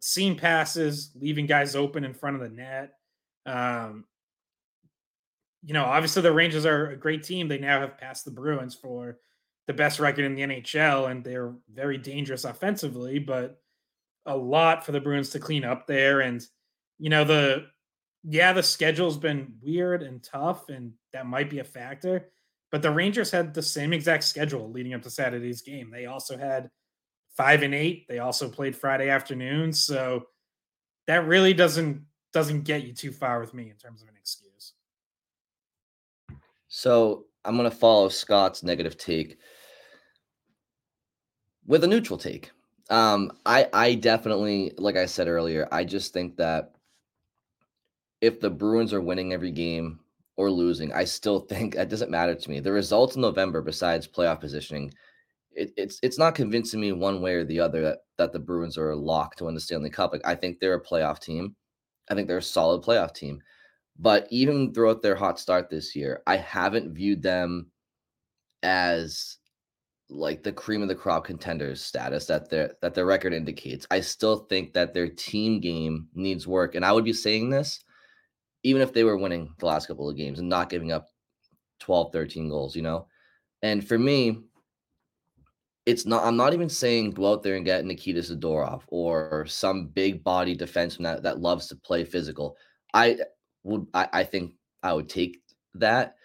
seam 0.00 0.36
passes, 0.36 1.12
leaving 1.14 1.46
guys 1.46 1.76
open 1.76 2.04
in 2.04 2.14
front 2.14 2.36
of 2.36 2.42
the 2.42 2.48
net. 2.48 2.94
Um, 3.46 4.04
you 5.62 5.74
know, 5.74 5.84
obviously 5.84 6.22
the 6.22 6.32
Rangers 6.32 6.66
are 6.66 6.90
a 6.90 6.96
great 6.96 7.22
team. 7.22 7.46
They 7.46 7.58
now 7.58 7.80
have 7.80 7.98
passed 7.98 8.24
the 8.24 8.30
Bruins 8.30 8.74
for 8.74 9.18
the 9.70 9.74
best 9.74 10.00
record 10.00 10.24
in 10.24 10.34
the 10.34 10.42
NHL, 10.42 11.12
and 11.12 11.22
they're 11.22 11.54
very 11.72 11.96
dangerous 11.96 12.44
offensively, 12.44 13.20
but 13.20 13.62
a 14.26 14.36
lot 14.36 14.84
for 14.84 14.90
the 14.90 15.00
Bruins 15.00 15.30
to 15.30 15.38
clean 15.38 15.64
up 15.64 15.86
there. 15.86 16.22
And, 16.22 16.44
you 16.98 17.08
know, 17.08 17.22
the, 17.22 17.66
yeah, 18.24 18.52
the 18.52 18.64
schedule's 18.64 19.16
been 19.16 19.52
weird 19.62 20.02
and 20.02 20.24
tough, 20.24 20.70
and 20.70 20.94
that 21.12 21.26
might 21.26 21.48
be 21.48 21.60
a 21.60 21.64
factor. 21.64 22.30
But 22.72 22.82
the 22.82 22.90
Rangers 22.90 23.30
had 23.30 23.54
the 23.54 23.62
same 23.62 23.92
exact 23.92 24.24
schedule 24.24 24.72
leading 24.72 24.92
up 24.92 25.02
to 25.02 25.10
Saturday's 25.10 25.62
game. 25.62 25.88
They 25.92 26.06
also 26.06 26.36
had 26.36 26.68
five 27.36 27.62
and 27.62 27.72
eight. 27.72 28.08
They 28.08 28.18
also 28.18 28.48
played 28.48 28.74
Friday 28.74 29.08
afternoon. 29.08 29.72
So 29.72 30.26
that 31.06 31.28
really 31.28 31.54
doesn't 31.54 32.02
doesn't 32.32 32.62
get 32.62 32.82
you 32.82 32.92
too 32.92 33.12
far 33.12 33.38
with 33.38 33.54
me 33.54 33.70
in 33.70 33.76
terms 33.76 34.02
of 34.02 34.08
an 34.08 34.14
excuse. 34.16 34.72
So 36.66 37.26
I'm 37.44 37.56
gonna 37.56 37.70
follow 37.70 38.08
Scott's 38.08 38.64
negative 38.64 38.98
take 38.98 39.38
with 41.70 41.84
a 41.84 41.86
neutral 41.86 42.18
take. 42.18 42.50
Um, 42.90 43.30
I 43.46 43.68
I 43.72 43.94
definitely, 43.94 44.72
like 44.76 44.96
I 44.96 45.06
said 45.06 45.28
earlier, 45.28 45.68
I 45.70 45.84
just 45.84 46.12
think 46.12 46.36
that 46.36 46.72
if 48.20 48.40
the 48.40 48.50
Bruins 48.50 48.92
are 48.92 49.00
winning 49.00 49.32
every 49.32 49.52
game 49.52 50.00
or 50.36 50.50
losing, 50.50 50.92
I 50.92 51.04
still 51.04 51.40
think 51.48 51.76
that 51.76 51.88
doesn't 51.88 52.10
matter 52.10 52.34
to 52.34 52.50
me. 52.50 52.58
The 52.58 52.72
results 52.72 53.14
in 53.14 53.22
November, 53.22 53.62
besides 53.62 54.08
playoff 54.08 54.40
positioning, 54.40 54.92
it, 55.52 55.72
it's 55.76 56.00
it's 56.02 56.18
not 56.18 56.34
convincing 56.34 56.80
me 56.80 56.90
one 56.90 57.22
way 57.22 57.34
or 57.34 57.44
the 57.44 57.60
other 57.60 57.80
that 57.82 57.98
that 58.18 58.32
the 58.32 58.40
Bruins 58.40 58.76
are 58.76 58.96
locked 58.96 59.38
to 59.38 59.44
win 59.44 59.54
the 59.54 59.60
Stanley 59.60 59.90
Cup. 59.90 60.12
Like, 60.12 60.26
I 60.26 60.34
think 60.34 60.58
they're 60.58 60.74
a 60.74 60.84
playoff 60.84 61.20
team. 61.20 61.54
I 62.10 62.14
think 62.16 62.26
they're 62.26 62.38
a 62.38 62.42
solid 62.42 62.82
playoff 62.82 63.14
team. 63.14 63.40
But 63.96 64.26
even 64.30 64.74
throughout 64.74 65.02
their 65.02 65.14
hot 65.14 65.38
start 65.38 65.70
this 65.70 65.94
year, 65.94 66.22
I 66.26 66.36
haven't 66.36 66.94
viewed 66.94 67.22
them 67.22 67.70
as 68.64 69.36
like 70.10 70.42
the 70.42 70.52
cream 70.52 70.82
of 70.82 70.88
the 70.88 70.94
crop 70.94 71.24
contenders 71.24 71.82
status 71.82 72.26
that 72.26 72.50
their 72.50 72.74
that 72.82 72.94
their 72.94 73.06
record 73.06 73.32
indicates. 73.32 73.86
I 73.90 74.00
still 74.00 74.38
think 74.48 74.72
that 74.72 74.92
their 74.92 75.08
team 75.08 75.60
game 75.60 76.08
needs 76.14 76.46
work. 76.46 76.74
And 76.74 76.84
I 76.84 76.92
would 76.92 77.04
be 77.04 77.12
saying 77.12 77.50
this 77.50 77.80
even 78.62 78.82
if 78.82 78.92
they 78.92 79.04
were 79.04 79.16
winning 79.16 79.54
the 79.58 79.66
last 79.66 79.86
couple 79.86 80.08
of 80.08 80.16
games 80.16 80.38
and 80.38 80.48
not 80.48 80.68
giving 80.68 80.92
up 80.92 81.06
12, 81.80 82.12
13 82.12 82.48
goals, 82.48 82.76
you 82.76 82.82
know? 82.82 83.06
And 83.62 83.86
for 83.86 83.98
me, 83.98 84.40
it's 85.86 86.04
not 86.06 86.24
I'm 86.24 86.36
not 86.36 86.52
even 86.52 86.68
saying 86.68 87.12
go 87.12 87.32
out 87.32 87.42
there 87.42 87.56
and 87.56 87.64
get 87.64 87.84
Nikita 87.84 88.20
Zadorov 88.20 88.82
or 88.88 89.46
some 89.46 89.86
big 89.86 90.22
body 90.22 90.56
defenseman 90.56 91.04
that, 91.04 91.22
that 91.22 91.40
loves 91.40 91.68
to 91.68 91.76
play 91.76 92.04
physical. 92.04 92.56
I 92.92 93.18
would 93.64 93.86
I, 93.94 94.08
I 94.12 94.24
think 94.24 94.52
I 94.82 94.92
would 94.92 95.08
take 95.08 95.40
that. 95.74 96.16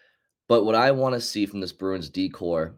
But 0.47 0.65
what 0.65 0.75
I 0.75 0.91
want 0.91 1.15
to 1.15 1.21
see 1.21 1.45
from 1.45 1.61
this 1.61 1.71
Bruins 1.71 2.09
D 2.09 2.29
corps 2.29 2.75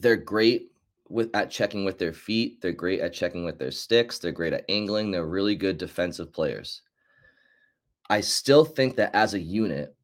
they're 0.00 0.16
great 0.16 0.72
with 1.08 1.34
at 1.34 1.50
checking 1.50 1.84
with 1.84 1.98
their 1.98 2.12
feet. 2.12 2.60
They're 2.60 2.72
great 2.72 3.00
at 3.00 3.12
checking 3.12 3.44
with 3.44 3.58
their 3.58 3.70
sticks. 3.70 4.18
They're 4.18 4.32
great 4.32 4.52
at 4.52 4.64
angling. 4.68 5.10
They're 5.10 5.26
really 5.26 5.56
good 5.56 5.78
defensive 5.78 6.32
players. 6.32 6.82
I 8.08 8.20
still 8.20 8.64
think 8.64 8.96
that 8.96 9.14
as 9.14 9.34
a 9.34 9.40
unit, 9.40 9.94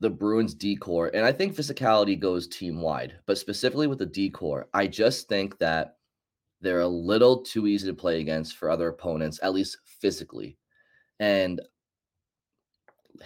the 0.00 0.10
Bruins 0.10 0.54
D 0.54 0.74
corps, 0.74 1.10
and 1.14 1.24
I 1.24 1.32
think 1.32 1.54
physicality 1.54 2.18
goes 2.18 2.48
team 2.48 2.80
wide, 2.80 3.14
but 3.26 3.38
specifically 3.38 3.86
with 3.86 4.00
the 4.00 4.06
D 4.06 4.30
corps, 4.30 4.68
I 4.74 4.86
just 4.86 5.28
think 5.28 5.58
that 5.58 5.96
they're 6.60 6.80
a 6.80 6.88
little 6.88 7.42
too 7.42 7.66
easy 7.66 7.86
to 7.86 7.94
play 7.94 8.20
against 8.20 8.56
for 8.56 8.68
other 8.68 8.88
opponents, 8.88 9.38
at 9.42 9.52
least 9.52 9.78
physically. 9.84 10.58
And 11.20 11.60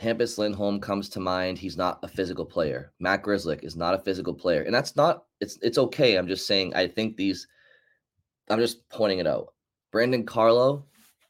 Hampus 0.00 0.38
Lindholm 0.38 0.80
comes 0.80 1.08
to 1.10 1.20
mind. 1.20 1.58
He's 1.58 1.76
not 1.76 1.98
a 2.02 2.08
physical 2.08 2.44
player. 2.44 2.92
Matt 2.98 3.22
Grzelcyk 3.22 3.64
is 3.64 3.76
not 3.76 3.94
a 3.94 3.98
physical 3.98 4.34
player, 4.34 4.62
and 4.62 4.74
that's 4.74 4.96
not. 4.96 5.24
It's 5.40 5.58
it's 5.62 5.78
okay. 5.78 6.16
I'm 6.16 6.28
just 6.28 6.46
saying. 6.46 6.74
I 6.74 6.86
think 6.86 7.16
these. 7.16 7.46
I'm 8.48 8.58
just 8.58 8.88
pointing 8.90 9.18
it 9.18 9.26
out. 9.26 9.54
Brandon 9.90 10.24
Carlo, 10.24 10.84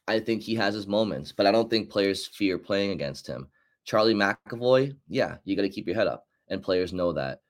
I 0.08 0.20
think 0.20 0.42
he 0.42 0.54
has 0.56 0.75
his 0.75 0.87
moments, 0.87 1.32
but 1.32 1.46
I 1.46 1.52
don't 1.52 1.70
think 1.70 1.90
players 1.90 2.26
fear 2.26 2.58
playing 2.58 2.90
against 2.90 3.26
him. 3.26 3.49
Charlie 3.85 4.14
McAvoy, 4.14 4.96
yeah, 5.08 5.37
you 5.44 5.56
got 5.56 5.62
to 5.62 5.68
keep 5.68 5.87
your 5.87 5.96
head 5.96 6.08
up, 6.08 6.26
and 6.49 6.62
players 6.62 6.92
know 6.92 7.12
that. 7.12 7.40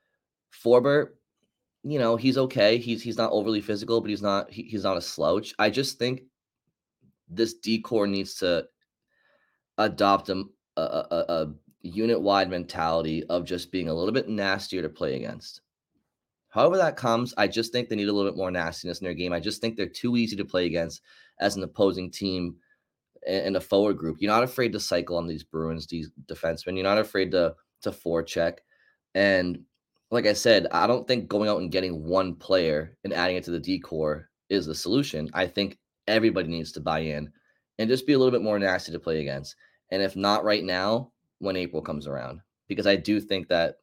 Forbort, 0.52 1.08
you 1.82 1.98
know, 1.98 2.16
he's 2.16 2.38
okay. 2.38 2.78
He's 2.78 3.02
he's 3.02 3.18
not 3.18 3.32
overly 3.32 3.60
physical, 3.60 4.00
but 4.00 4.10
he's 4.10 4.22
not 4.22 4.50
he, 4.50 4.62
he's 4.62 4.84
not 4.84 4.96
a 4.96 5.02
slouch. 5.02 5.54
I 5.58 5.70
just 5.70 5.98
think 5.98 6.22
this 7.28 7.54
D 7.54 7.80
corps 7.80 8.06
needs 8.06 8.34
to 8.36 8.66
adopt 9.78 10.28
a, 10.28 10.44
a, 10.76 11.24
a, 11.28 11.52
unit 11.82 12.20
wide 12.20 12.50
mentality 12.50 13.22
of 13.24 13.44
just 13.44 13.70
being 13.70 13.88
a 13.88 13.94
little 13.94 14.12
bit 14.12 14.28
nastier 14.28 14.82
to 14.82 14.88
play 14.88 15.14
against. 15.14 15.60
However, 16.48 16.76
that 16.78 16.96
comes, 16.96 17.32
I 17.36 17.46
just 17.46 17.70
think 17.70 17.88
they 17.88 17.94
need 17.94 18.08
a 18.08 18.12
little 18.12 18.30
bit 18.30 18.36
more 18.36 18.50
nastiness 18.50 19.00
in 19.00 19.04
their 19.04 19.14
game. 19.14 19.32
I 19.32 19.38
just 19.38 19.60
think 19.60 19.76
they're 19.76 19.86
too 19.86 20.16
easy 20.16 20.34
to 20.36 20.44
play 20.44 20.66
against 20.66 21.02
as 21.38 21.54
an 21.54 21.62
opposing 21.62 22.10
team 22.10 22.56
in 23.26 23.56
a 23.56 23.60
forward 23.60 23.98
group. 23.98 24.16
You're 24.20 24.32
not 24.32 24.42
afraid 24.42 24.72
to 24.72 24.80
cycle 24.80 25.16
on 25.16 25.26
these 25.26 25.44
Bruins, 25.44 25.86
these 25.86 26.10
defensemen. 26.26 26.74
You're 26.74 26.84
not 26.84 26.98
afraid 26.98 27.30
to 27.32 27.54
to 27.82 27.90
forecheck. 27.90 28.58
And 29.14 29.60
like 30.10 30.26
I 30.26 30.32
said, 30.32 30.66
I 30.70 30.86
don't 30.86 31.06
think 31.06 31.28
going 31.28 31.48
out 31.48 31.60
and 31.60 31.70
getting 31.70 32.04
one 32.04 32.34
player 32.34 32.96
and 33.04 33.12
adding 33.12 33.36
it 33.36 33.44
to 33.44 33.50
the 33.50 33.60
D 33.60 33.78
corps 33.78 34.28
is 34.48 34.66
the 34.66 34.74
solution. 34.74 35.28
I 35.34 35.46
think 35.46 35.78
everybody 36.06 36.48
needs 36.48 36.72
to 36.72 36.80
buy 36.80 37.00
in 37.00 37.30
and 37.78 37.88
just 37.88 38.06
be 38.06 38.12
a 38.12 38.18
little 38.18 38.32
bit 38.32 38.42
more 38.42 38.58
nasty 38.58 38.92
to 38.92 38.98
play 38.98 39.20
against. 39.20 39.56
And 39.90 40.02
if 40.02 40.16
not 40.16 40.44
right 40.44 40.64
now, 40.64 41.12
when 41.38 41.56
April 41.56 41.82
comes 41.82 42.06
around, 42.06 42.40
because 42.68 42.86
I 42.86 42.96
do 42.96 43.20
think 43.20 43.48
that 43.48 43.76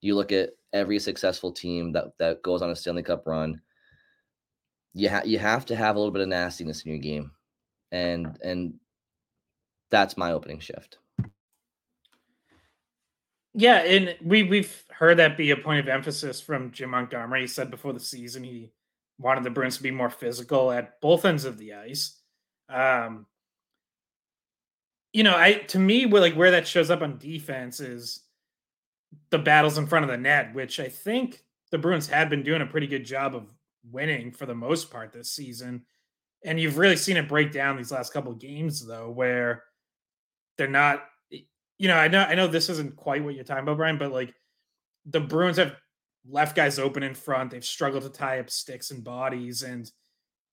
you 0.00 0.14
look 0.14 0.32
at 0.32 0.50
every 0.72 0.98
successful 0.98 1.52
team 1.52 1.92
that 1.92 2.16
that 2.18 2.42
goes 2.42 2.62
on 2.62 2.70
a 2.70 2.76
Stanley 2.76 3.02
Cup 3.02 3.26
run, 3.26 3.60
you 4.94 5.10
you 5.24 5.38
have 5.38 5.66
to 5.66 5.76
have 5.76 5.96
a 5.96 5.98
little 5.98 6.12
bit 6.12 6.22
of 6.22 6.28
nastiness 6.28 6.82
in 6.82 6.90
your 6.90 7.00
game, 7.00 7.32
and 7.90 8.38
and 8.42 8.74
that's 9.90 10.16
my 10.16 10.32
opening 10.32 10.60
shift. 10.60 10.98
Yeah, 13.54 13.78
and 13.78 14.16
we 14.22 14.44
we've 14.44 14.84
heard 14.90 15.18
that 15.18 15.36
be 15.36 15.50
a 15.50 15.56
point 15.56 15.80
of 15.80 15.88
emphasis 15.88 16.40
from 16.40 16.72
Jim 16.72 16.90
Montgomery. 16.90 17.42
He 17.42 17.46
said 17.46 17.70
before 17.70 17.92
the 17.92 18.00
season 18.00 18.44
he 18.44 18.72
wanted 19.18 19.44
the 19.44 19.50
Bruins 19.50 19.76
to 19.76 19.82
be 19.82 19.90
more 19.90 20.10
physical 20.10 20.72
at 20.72 21.00
both 21.00 21.24
ends 21.24 21.44
of 21.44 21.58
the 21.58 21.74
ice. 21.74 22.18
Um, 22.68 23.26
you 25.12 25.22
know, 25.22 25.36
I 25.36 25.54
to 25.68 25.78
me, 25.78 26.06
like 26.06 26.34
where 26.34 26.52
that 26.52 26.66
shows 26.66 26.90
up 26.90 27.02
on 27.02 27.18
defense 27.18 27.80
is 27.80 28.20
the 29.30 29.38
battles 29.38 29.78
in 29.78 29.86
front 29.86 30.04
of 30.04 30.10
the 30.10 30.16
net, 30.16 30.54
which 30.54 30.80
I 30.80 30.88
think 30.88 31.42
the 31.70 31.78
Bruins 31.78 32.08
had 32.08 32.30
been 32.30 32.42
doing 32.42 32.62
a 32.62 32.66
pretty 32.66 32.86
good 32.86 33.04
job 33.04 33.34
of 33.34 33.52
winning 33.90 34.32
for 34.32 34.46
the 34.46 34.54
most 34.54 34.90
part 34.90 35.12
this 35.12 35.32
season. 35.32 35.84
And 36.44 36.58
you've 36.58 36.78
really 36.78 36.96
seen 36.96 37.16
it 37.16 37.28
break 37.28 37.52
down 37.52 37.76
these 37.76 37.92
last 37.92 38.12
couple 38.12 38.32
games 38.34 38.84
though, 38.84 39.10
where 39.10 39.64
they're 40.56 40.68
not 40.68 41.04
you 41.82 41.88
know, 41.88 41.96
I 41.96 42.06
know 42.06 42.22
I 42.22 42.36
know 42.36 42.46
this 42.46 42.68
isn't 42.68 42.94
quite 42.94 43.24
what 43.24 43.34
you're 43.34 43.42
talking 43.42 43.64
about, 43.64 43.76
Brian, 43.76 43.98
but 43.98 44.12
like 44.12 44.32
the 45.06 45.20
Bruins 45.20 45.56
have 45.56 45.74
left 46.28 46.54
guys 46.54 46.78
open 46.78 47.02
in 47.02 47.14
front. 47.14 47.50
They've 47.50 47.64
struggled 47.64 48.04
to 48.04 48.08
tie 48.08 48.38
up 48.38 48.50
sticks 48.50 48.92
and 48.92 49.02
bodies, 49.02 49.64
and 49.64 49.90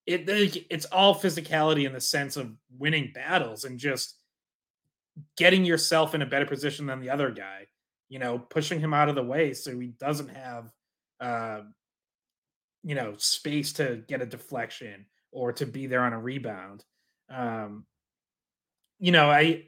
it 0.07 0.27
it's 0.71 0.85
all 0.85 1.13
physicality 1.13 1.85
in 1.85 1.93
the 1.93 2.01
sense 2.01 2.35
of 2.35 2.51
winning 2.77 3.11
battles 3.13 3.63
and 3.63 3.77
just 3.77 4.18
getting 5.37 5.65
yourself 5.65 6.15
in 6.15 6.21
a 6.21 6.25
better 6.25 6.45
position 6.45 6.85
than 6.85 6.99
the 6.99 7.09
other 7.09 7.31
guy 7.31 7.67
you 8.09 8.17
know, 8.17 8.39
pushing 8.39 8.79
him 8.79 8.93
out 8.93 9.07
of 9.07 9.15
the 9.15 9.23
way 9.23 9.53
so 9.53 9.79
he 9.79 9.87
doesn't 9.87 10.29
have, 10.29 10.71
uh, 11.21 11.61
you 12.83 12.95
know, 12.95 13.13
space 13.17 13.71
to 13.73 14.03
get 14.07 14.21
a 14.21 14.25
deflection 14.25 15.05
or 15.31 15.53
to 15.53 15.65
be 15.65 15.85
there 15.85 16.01
on 16.01 16.13
a 16.13 16.19
rebound. 16.19 16.83
Um, 17.29 17.85
you 18.99 19.11
know, 19.11 19.29
I 19.29 19.65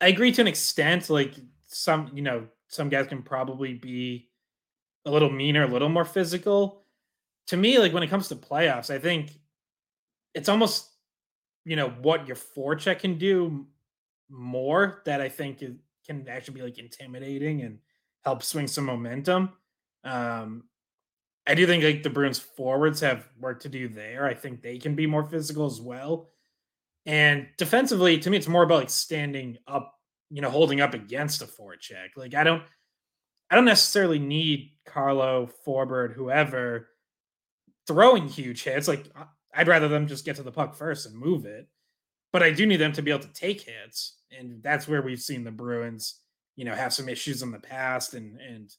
I 0.00 0.08
agree 0.08 0.32
to 0.32 0.40
an 0.40 0.46
extent. 0.46 1.10
Like 1.10 1.34
some, 1.66 2.10
you 2.14 2.22
know, 2.22 2.46
some 2.68 2.88
guys 2.88 3.08
can 3.08 3.22
probably 3.22 3.74
be 3.74 4.30
a 5.04 5.10
little 5.10 5.30
meaner, 5.30 5.64
a 5.64 5.68
little 5.68 5.88
more 5.90 6.04
physical. 6.04 6.84
To 7.48 7.56
me, 7.56 7.78
like 7.78 7.92
when 7.92 8.02
it 8.02 8.10
comes 8.10 8.28
to 8.28 8.36
playoffs, 8.36 8.90
I 8.90 8.98
think 8.98 9.38
it's 10.34 10.48
almost 10.48 10.88
you 11.64 11.76
know 11.76 11.90
what 11.90 12.26
your 12.26 12.36
forecheck 12.36 13.00
can 13.00 13.18
do 13.18 13.66
more 14.28 15.02
that 15.06 15.20
I 15.20 15.28
think 15.28 15.62
can 16.06 16.28
actually 16.28 16.54
be 16.54 16.62
like 16.62 16.78
intimidating 16.78 17.62
and 17.62 17.78
help 18.24 18.42
swing 18.42 18.66
some 18.66 18.84
momentum. 18.84 19.52
Um, 20.04 20.64
I 21.46 21.54
do 21.54 21.66
think 21.66 21.82
like 21.82 22.02
the 22.02 22.10
Bruins 22.10 22.38
forwards 22.38 23.00
have 23.00 23.28
work 23.38 23.60
to 23.60 23.68
do 23.68 23.88
there. 23.88 24.26
I 24.26 24.34
think 24.34 24.60
they 24.60 24.78
can 24.78 24.94
be 24.94 25.06
more 25.06 25.24
physical 25.24 25.66
as 25.66 25.80
well. 25.80 26.30
And 27.06 27.46
defensively, 27.56 28.18
to 28.18 28.30
me, 28.30 28.36
it's 28.36 28.48
more 28.48 28.64
about 28.64 28.80
like 28.80 28.90
standing 28.90 29.56
up, 29.66 29.94
you 30.30 30.42
know, 30.42 30.50
holding 30.50 30.82
up 30.82 30.92
against 30.92 31.40
a 31.40 31.46
forecheck. 31.46 32.08
Like 32.16 32.34
I 32.34 32.44
don't, 32.44 32.62
I 33.50 33.54
don't 33.54 33.64
necessarily 33.64 34.18
need 34.18 34.72
Carlo, 34.84 35.48
Forbort, 35.66 36.12
whoever 36.12 36.88
throwing 37.86 38.28
huge 38.28 38.62
hits. 38.62 38.88
Like 38.88 39.10
I'd 39.54 39.68
rather 39.68 39.88
them 39.88 40.06
just 40.06 40.26
get 40.26 40.36
to 40.36 40.42
the 40.42 40.52
puck 40.52 40.74
first 40.74 41.06
and 41.06 41.16
move 41.16 41.46
it. 41.46 41.66
But 42.30 42.42
I 42.42 42.50
do 42.50 42.66
need 42.66 42.76
them 42.76 42.92
to 42.92 43.02
be 43.02 43.10
able 43.10 43.22
to 43.22 43.32
take 43.32 43.62
hits 43.62 44.17
and 44.36 44.62
that's 44.62 44.88
where 44.88 45.02
we've 45.02 45.20
seen 45.20 45.44
the 45.44 45.50
Bruins, 45.50 46.20
you 46.56 46.64
know, 46.64 46.74
have 46.74 46.92
some 46.92 47.08
issues 47.08 47.42
in 47.42 47.50
the 47.50 47.58
past 47.58 48.14
and 48.14 48.40
and 48.40 48.70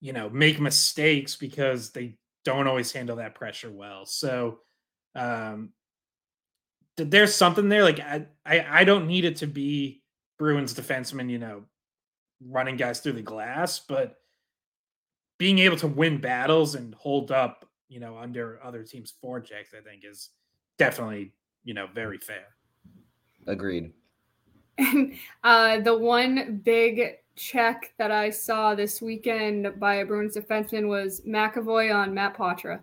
you 0.00 0.12
know 0.12 0.28
make 0.30 0.60
mistakes 0.60 1.36
because 1.36 1.90
they 1.90 2.16
don't 2.44 2.66
always 2.66 2.92
handle 2.92 3.16
that 3.16 3.34
pressure 3.34 3.70
well. 3.70 4.04
So 4.04 4.58
um 5.14 5.72
there's 6.96 7.34
something 7.34 7.68
there. 7.68 7.84
Like 7.84 8.00
I, 8.00 8.26
I, 8.44 8.66
I 8.80 8.84
don't 8.84 9.06
need 9.06 9.24
it 9.24 9.36
to 9.36 9.46
be 9.46 10.02
Bruins 10.38 10.74
defenseman, 10.74 11.30
you 11.30 11.38
know, 11.38 11.64
running 12.46 12.76
guys 12.76 13.00
through 13.00 13.12
the 13.12 13.22
glass, 13.22 13.78
but 13.78 14.16
being 15.38 15.58
able 15.58 15.76
to 15.78 15.86
win 15.86 16.20
battles 16.20 16.74
and 16.74 16.94
hold 16.94 17.32
up, 17.32 17.68
you 17.88 18.00
know, 18.00 18.18
under 18.18 18.60
other 18.62 18.82
teams' 18.82 19.14
forechecks, 19.24 19.74
I 19.76 19.82
think 19.82 20.04
is 20.04 20.30
definitely, 20.78 21.32
you 21.64 21.74
know, 21.74 21.86
very 21.94 22.18
fair. 22.18 22.46
Agreed. 23.46 23.92
And 24.78 25.14
uh, 25.44 25.80
the 25.80 25.96
one 25.96 26.60
big 26.64 27.18
check 27.36 27.92
that 27.98 28.10
I 28.10 28.30
saw 28.30 28.74
this 28.74 29.00
weekend 29.00 29.78
by 29.78 29.96
a 29.96 30.04
Bruins 30.04 30.36
defenseman 30.36 30.88
was 30.88 31.20
McAvoy 31.22 31.94
on 31.94 32.14
Matt 32.14 32.36
Poitras. 32.36 32.80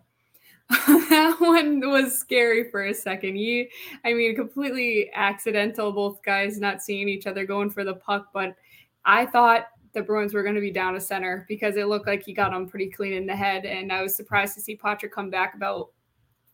that 0.70 1.38
one 1.40 1.80
was 1.90 2.18
scary 2.18 2.70
for 2.70 2.86
a 2.86 2.94
second. 2.94 3.36
He, 3.36 3.70
I 4.06 4.14
mean, 4.14 4.36
completely 4.36 5.10
accidental, 5.14 5.92
both 5.92 6.22
guys 6.22 6.60
not 6.60 6.84
seeing 6.84 7.10
each 7.10 7.26
other 7.26 7.44
going 7.46 7.72
for 7.72 7.84
the 7.84 7.96
puck. 7.96 8.28
But 8.34 8.56
I 9.04 9.26
thought 9.26 9.70
the 9.94 10.04
Bruins 10.04 10.34
were 10.34 10.44
going 10.44 10.56
to 10.56 10.62
be 10.62 10.70
down 10.72 10.96
a 10.96 11.02
center 11.02 11.46
because 11.48 11.76
it 11.76 11.88
looked 11.88 12.06
like 12.06 12.24
he 12.24 12.34
got 12.34 12.54
him 12.54 12.68
pretty 12.68 12.88
clean 12.88 13.14
in 13.14 13.26
the 13.26 13.36
head. 13.36 13.66
And 13.66 13.92
I 13.92 14.04
was 14.04 14.16
surprised 14.16 14.54
to 14.56 14.62
see 14.62 14.78
Poitras 14.78 15.12
come 15.12 15.32
back 15.32 15.56
about 15.56 15.90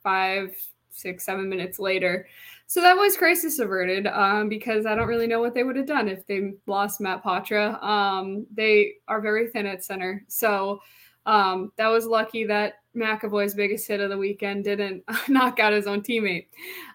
five, 0.01 0.55
six, 0.91 1.25
seven 1.25 1.49
minutes 1.49 1.77
later. 1.77 2.27
So 2.67 2.81
that 2.81 2.97
was 2.97 3.15
crisis 3.15 3.59
averted 3.59 4.07
um, 4.07 4.49
because 4.49 4.85
I 4.85 4.95
don't 4.95 5.07
really 5.07 5.27
know 5.27 5.39
what 5.39 5.53
they 5.53 5.63
would 5.63 5.75
have 5.75 5.85
done 5.85 6.07
if 6.07 6.25
they 6.25 6.53
lost 6.65 6.99
Matt 6.99 7.23
Poitras. 7.23 7.81
Um, 7.83 8.47
they 8.53 8.93
are 9.07 9.21
very 9.21 9.47
thin 9.49 9.67
at 9.67 9.83
center. 9.83 10.23
So 10.27 10.79
um, 11.27 11.71
that 11.77 11.87
was 11.87 12.05
lucky 12.05 12.43
that 12.45 12.75
McAvoy's 12.95 13.53
biggest 13.53 13.87
hit 13.87 13.99
of 13.99 14.09
the 14.09 14.17
weekend 14.17 14.63
didn't 14.63 15.03
knock 15.27 15.59
out 15.59 15.73
his 15.73 15.87
own 15.87 16.01
teammate. 16.01 16.47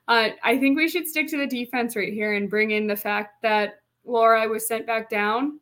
Uh, 0.08 0.30
I 0.42 0.58
think 0.58 0.76
we 0.76 0.88
should 0.88 1.06
stick 1.06 1.28
to 1.28 1.38
the 1.38 1.46
defense 1.46 1.94
right 1.94 2.12
here 2.12 2.34
and 2.34 2.50
bring 2.50 2.72
in 2.72 2.86
the 2.86 2.96
fact 2.96 3.42
that 3.42 3.80
Lohrei 4.06 4.48
was 4.48 4.66
sent 4.66 4.86
back 4.86 5.08
down 5.08 5.60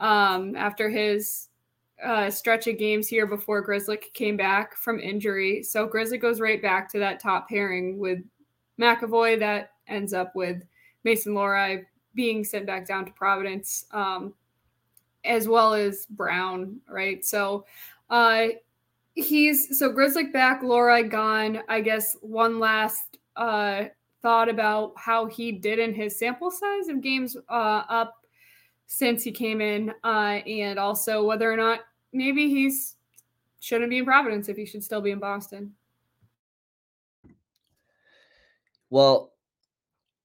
um, 0.00 0.54
after 0.56 0.90
his 0.90 1.48
uh, 2.04 2.28
stretch 2.30 2.66
of 2.66 2.78
games 2.78 3.08
here 3.08 3.26
before 3.26 3.66
Grzelcyk 3.66 4.12
came 4.12 4.36
back 4.36 4.76
from 4.76 5.00
injury. 5.00 5.62
So 5.62 5.86
Grizzly 5.86 6.18
goes 6.18 6.40
right 6.40 6.60
back 6.60 6.90
to 6.92 6.98
that 6.98 7.20
top 7.20 7.48
pairing 7.48 7.98
with 7.98 8.18
McAvoy 8.80 9.38
that 9.38 9.72
ends 9.88 10.12
up 10.12 10.34
with 10.34 10.62
Mason 11.04 11.34
Lohrei 11.34 11.84
being 12.14 12.44
sent 12.44 12.66
back 12.66 12.86
down 12.86 13.04
to 13.06 13.12
Providence, 13.12 13.86
um, 13.92 14.34
as 15.24 15.48
well 15.48 15.74
as 15.74 16.06
Brown, 16.06 16.80
right? 16.88 17.24
So 17.24 17.66
uh, 18.10 18.48
he's 19.14 19.78
so 19.78 19.92
Grzelcyk 19.92 20.32
back, 20.32 20.62
Lohrei 20.62 21.08
gone. 21.08 21.60
I 21.68 21.80
guess 21.80 22.16
one 22.20 22.58
last 22.58 23.18
uh, 23.36 23.84
thought 24.22 24.48
about 24.48 24.92
how 24.96 25.26
he 25.26 25.52
did 25.52 25.78
in 25.78 25.94
his 25.94 26.18
sample 26.18 26.50
size 26.50 26.88
of 26.88 27.00
games 27.00 27.36
uh, 27.48 27.82
up 27.88 28.26
since 28.86 29.22
he 29.22 29.32
came 29.32 29.60
in, 29.60 29.92
uh, 30.04 30.40
and 30.46 30.78
also 30.78 31.24
whether 31.24 31.50
or 31.50 31.56
not 31.56 31.80
maybe 32.12 32.48
he's 32.48 32.96
shouldn't 33.60 33.90
be 33.90 33.98
in 33.98 34.04
Providence 34.04 34.48
if 34.48 34.56
he 34.56 34.64
should 34.64 34.84
still 34.84 35.00
be 35.00 35.10
in 35.10 35.18
Boston. 35.18 35.74
Well, 38.90 39.32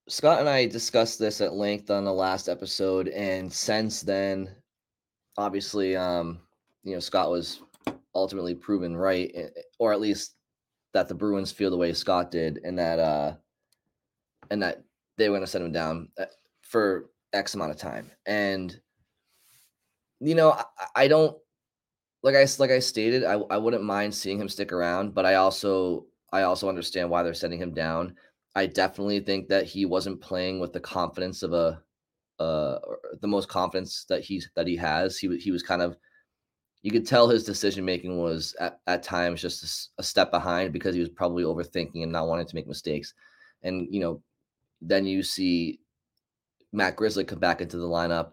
Scott 0.08 0.40
and 0.40 0.48
I 0.48 0.66
discussed 0.66 1.18
this 1.18 1.40
at 1.40 1.54
length 1.54 1.90
on 1.90 2.04
the 2.04 2.12
last 2.12 2.48
episode, 2.48 3.08
and 3.08 3.52
since 3.52 4.02
then, 4.02 4.50
obviously, 5.36 5.96
um, 5.96 6.40
you 6.84 6.94
know, 6.94 7.00
Scott 7.00 7.30
was 7.30 7.60
ultimately 8.14 8.54
proven 8.54 8.96
right, 8.96 9.30
eh, 9.34 9.48
eh, 9.56 9.62
or 9.78 9.92
at 9.92 10.00
least 10.00 10.34
that 10.92 11.08
the 11.08 11.14
Bruins 11.14 11.50
feel 11.50 11.70
the 11.70 11.76
way 11.76 11.92
Scott 11.92 12.30
did, 12.30 12.60
and 12.64 12.78
that 12.78 12.98
uh, 12.98 13.34
and 14.50 14.62
that 14.62 14.82
they 15.18 15.28
were 15.28 15.36
going 15.36 15.46
to 15.46 15.50
send 15.50 15.64
him 15.64 15.72
down 15.72 16.08
eh, 16.18 16.26
for 16.62 17.10
X 17.32 17.54
amount 17.54 17.70
of 17.70 17.78
time, 17.78 18.10
and 18.26 18.80
you 20.20 20.34
know, 20.34 20.52
I, 20.52 20.64
I 20.94 21.08
don't 21.08 21.36
like 22.22 22.36
I 22.36 22.46
like 22.58 22.70
I 22.70 22.78
stated, 22.78 23.24
I 23.24 23.34
I 23.50 23.56
wouldn't 23.56 23.84
mind 23.84 24.14
seeing 24.14 24.40
him 24.40 24.48
stick 24.48 24.72
around, 24.72 25.14
but 25.14 25.26
I 25.26 25.34
also 25.34 26.06
I 26.32 26.42
also 26.42 26.68
understand 26.68 27.10
why 27.10 27.22
they're 27.22 27.34
sending 27.34 27.60
him 27.60 27.74
down. 27.74 28.14
I 28.54 28.66
definitely 28.66 29.20
think 29.20 29.48
that 29.48 29.64
he 29.64 29.86
wasn't 29.86 30.20
playing 30.20 30.60
with 30.60 30.72
the 30.72 30.80
confidence 30.80 31.42
of 31.42 31.52
a 31.52 31.82
uh, 32.38 32.78
the 33.20 33.28
most 33.28 33.48
confidence 33.48 34.04
that 34.08 34.22
he's 34.22 34.50
that 34.56 34.66
he 34.66 34.76
has. 34.76 35.18
He 35.18 35.36
he 35.38 35.50
was 35.50 35.62
kind 35.62 35.82
of 35.82 35.96
you 36.82 36.90
could 36.90 37.06
tell 37.06 37.28
his 37.28 37.44
decision 37.44 37.84
making 37.84 38.18
was 38.20 38.56
at, 38.58 38.80
at 38.88 39.02
times 39.02 39.40
just 39.40 39.92
a, 39.96 40.00
a, 40.00 40.02
step 40.02 40.32
behind 40.32 40.72
because 40.72 40.96
he 40.96 41.00
was 41.00 41.08
probably 41.08 41.44
overthinking 41.44 42.02
and 42.02 42.10
not 42.10 42.26
wanting 42.26 42.46
to 42.46 42.56
make 42.56 42.66
mistakes. 42.66 43.14
And 43.62 43.86
you 43.88 44.00
know, 44.00 44.20
then 44.80 45.06
you 45.06 45.22
see 45.22 45.78
Matt 46.72 46.96
Grizzly 46.96 47.24
come 47.24 47.38
back 47.38 47.60
into 47.60 47.76
the 47.76 47.86
lineup, 47.86 48.32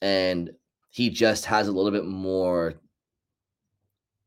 and 0.00 0.50
he 0.90 1.10
just 1.10 1.44
has 1.46 1.68
a 1.68 1.72
little 1.72 1.90
bit 1.90 2.06
more 2.06 2.74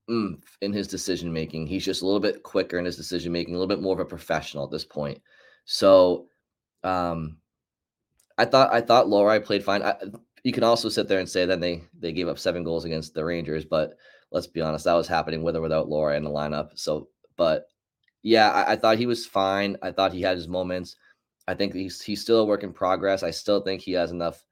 oomph 0.10 0.58
in 0.62 0.74
his 0.74 0.88
decision 0.88 1.32
making. 1.32 1.68
He's 1.68 1.86
just 1.86 2.02
a 2.02 2.06
little 2.06 2.20
bit 2.20 2.44
quicker 2.44 2.78
in 2.78 2.86
his 2.86 2.98
decision 2.98 3.32
making, 3.32 3.56
a 3.56 3.58
little 3.58 3.74
bit 3.74 3.82
more 3.82 3.94
of 3.94 4.00
a 4.00 4.06
professional 4.06 4.66
at 4.66 4.72
this 4.72 4.86
point. 4.86 5.22
So, 5.66 6.28
um, 6.84 7.38
I 8.38 8.46
thought 8.46 8.74
I 8.74 8.82
thought 8.82 9.08
Lohrei 9.08 9.44
played 9.44 9.64
fine. 9.64 9.82
I, 9.82 9.96
you 10.44 10.52
can 10.52 10.64
also 10.64 10.90
sit 10.90 11.08
there 11.08 11.20
and 11.20 11.30
say 11.30 11.46
that 11.46 11.60
they 11.60 11.84
they 11.98 12.12
gave 12.12 12.28
up 12.28 12.40
seven 12.40 12.64
goals 12.64 12.86
against 12.86 13.14
the 13.14 13.26
Rangers, 13.26 13.66
but 13.66 13.98
let's 14.32 14.48
be 14.48 14.62
honest, 14.62 14.86
that 14.86 14.94
was 14.94 15.08
happening 15.08 15.44
with 15.44 15.56
or 15.56 15.62
without 15.62 15.88
Lohrei 15.88 16.18
in 16.18 16.24
the 16.24 16.30
lineup. 16.30 16.70
So, 16.76 17.10
but 17.38 17.68
yeah, 18.22 18.52
I, 18.52 18.74
I 18.74 18.76
thought 18.76 18.98
he 18.98 19.06
was 19.06 19.26
fine. 19.26 19.78
I 19.82 19.92
thought 19.92 20.14
he 20.14 20.22
had 20.22 20.38
his 20.38 20.48
moments. 20.48 20.98
I 21.48 21.54
think 21.54 21.74
he's 21.74 22.02
he's 22.02 22.22
still 22.22 22.40
a 22.40 22.46
work 22.46 22.64
in 22.64 22.74
progress. 22.74 23.24
I 23.24 23.32
still 23.32 23.62
think 23.62 23.82
he 23.82 23.94
has 23.94 24.12
enough 24.12 24.44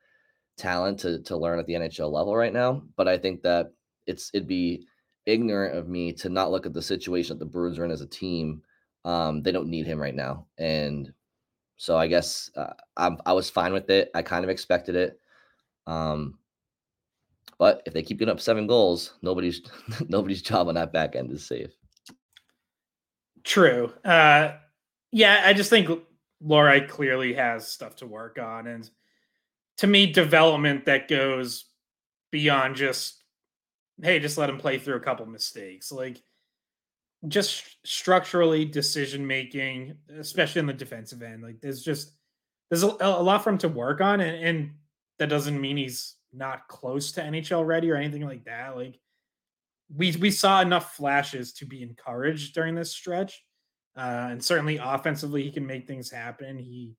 talent 0.57 0.99
to 0.99 1.21
to 1.23 1.37
learn 1.37 1.59
at 1.59 1.65
the 1.65 1.73
NHL 1.73 2.11
level 2.11 2.35
right 2.35 2.53
now. 2.53 2.83
But 2.95 3.07
I 3.07 3.17
think 3.17 3.41
that 3.43 3.73
it's 4.07 4.31
it'd 4.33 4.47
be 4.47 4.87
ignorant 5.25 5.77
of 5.77 5.87
me 5.87 6.13
to 6.13 6.29
not 6.29 6.51
look 6.51 6.65
at 6.65 6.73
the 6.73 6.81
situation 6.81 7.37
that 7.37 7.43
the 7.43 7.49
Bruins 7.49 7.79
are 7.79 7.85
in 7.85 7.91
as 7.91 8.01
a 8.01 8.07
team. 8.07 8.61
Um, 9.05 9.41
they 9.41 9.51
don't 9.51 9.69
need 9.69 9.85
him 9.85 9.99
right 9.99 10.15
now, 10.15 10.45
and 10.57 11.11
so 11.77 11.97
I 11.97 12.07
guess 12.07 12.49
uh, 12.55 12.73
I, 12.95 13.17
I 13.25 13.33
was 13.33 13.49
fine 13.49 13.73
with 13.73 13.89
it. 13.89 14.09
I 14.15 14.21
kind 14.21 14.43
of 14.43 14.49
expected 14.49 14.95
it. 14.95 15.19
Um, 15.85 16.37
but 17.57 17.83
if 17.85 17.93
they 17.93 18.03
keep 18.03 18.19
getting 18.19 18.31
up 18.31 18.39
seven 18.39 18.67
goals, 18.67 19.15
nobody's 19.21 19.61
nobody's 20.07 20.41
job 20.41 20.67
on 20.67 20.75
that 20.75 20.93
back 20.93 21.15
end 21.15 21.31
is 21.31 21.45
safe. 21.45 21.71
True. 23.43 23.91
Uh, 24.05 24.53
yeah, 25.11 25.43
I 25.45 25.53
just 25.53 25.69
think 25.69 25.89
Lohrei 26.41 26.87
clearly 26.87 27.33
has 27.33 27.67
stuff 27.67 27.97
to 27.97 28.07
work 28.07 28.39
on, 28.39 28.67
and 28.67 28.89
to 29.77 29.87
me, 29.87 30.11
development 30.11 30.85
that 30.85 31.07
goes 31.07 31.65
beyond 32.31 32.75
just 32.75 33.22
hey, 34.01 34.19
just 34.19 34.37
let 34.37 34.49
him 34.49 34.57
play 34.57 34.77
through 34.77 34.95
a 34.95 35.01
couple 35.01 35.25
mistakes, 35.25 35.91
like 35.91 36.21
just 37.27 37.63
structurally 37.85 38.65
decision 38.65 39.25
making, 39.25 39.95
especially 40.17 40.59
in 40.59 40.65
the 40.65 40.73
defensive 40.73 41.21
end. 41.21 41.43
Like 41.43 41.61
there's 41.61 41.83
just 41.83 42.11
there's 42.69 42.83
a, 42.83 42.95
a 42.99 43.23
lot 43.23 43.43
for 43.43 43.51
him 43.51 43.57
to 43.59 43.69
work 43.69 44.01
on, 44.01 44.19
and, 44.19 44.43
and 44.43 44.71
that 45.19 45.29
doesn't 45.29 45.59
mean 45.59 45.77
he's 45.77 46.15
not 46.33 46.67
close 46.67 47.11
to 47.13 47.21
NHL 47.21 47.65
ready 47.65 47.91
or 47.91 47.95
anything 47.95 48.25
like 48.25 48.45
that. 48.45 48.75
Like 48.75 48.99
we 49.95 50.15
we 50.19 50.31
saw 50.31 50.61
enough 50.61 50.95
flashes 50.95 51.53
to 51.53 51.65
be 51.65 51.81
encouraged 51.81 52.53
during 52.53 52.75
this 52.75 52.91
stretch. 52.91 53.43
Uh, 53.95 54.27
and 54.31 54.43
certainly 54.43 54.77
offensively, 54.77 55.43
he 55.43 55.51
can 55.51 55.67
make 55.67 55.85
things 55.85 56.09
happen. 56.09 56.57
He 56.57 56.95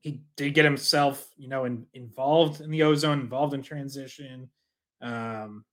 he 0.00 0.22
did 0.36 0.54
get 0.54 0.64
himself, 0.64 1.28
you 1.36 1.48
know, 1.48 1.64
in, 1.64 1.86
involved 1.92 2.60
in 2.60 2.70
the 2.70 2.82
ozone, 2.82 3.20
involved 3.20 3.54
in 3.54 3.62
transition. 3.62 4.48
Um, 5.00 5.64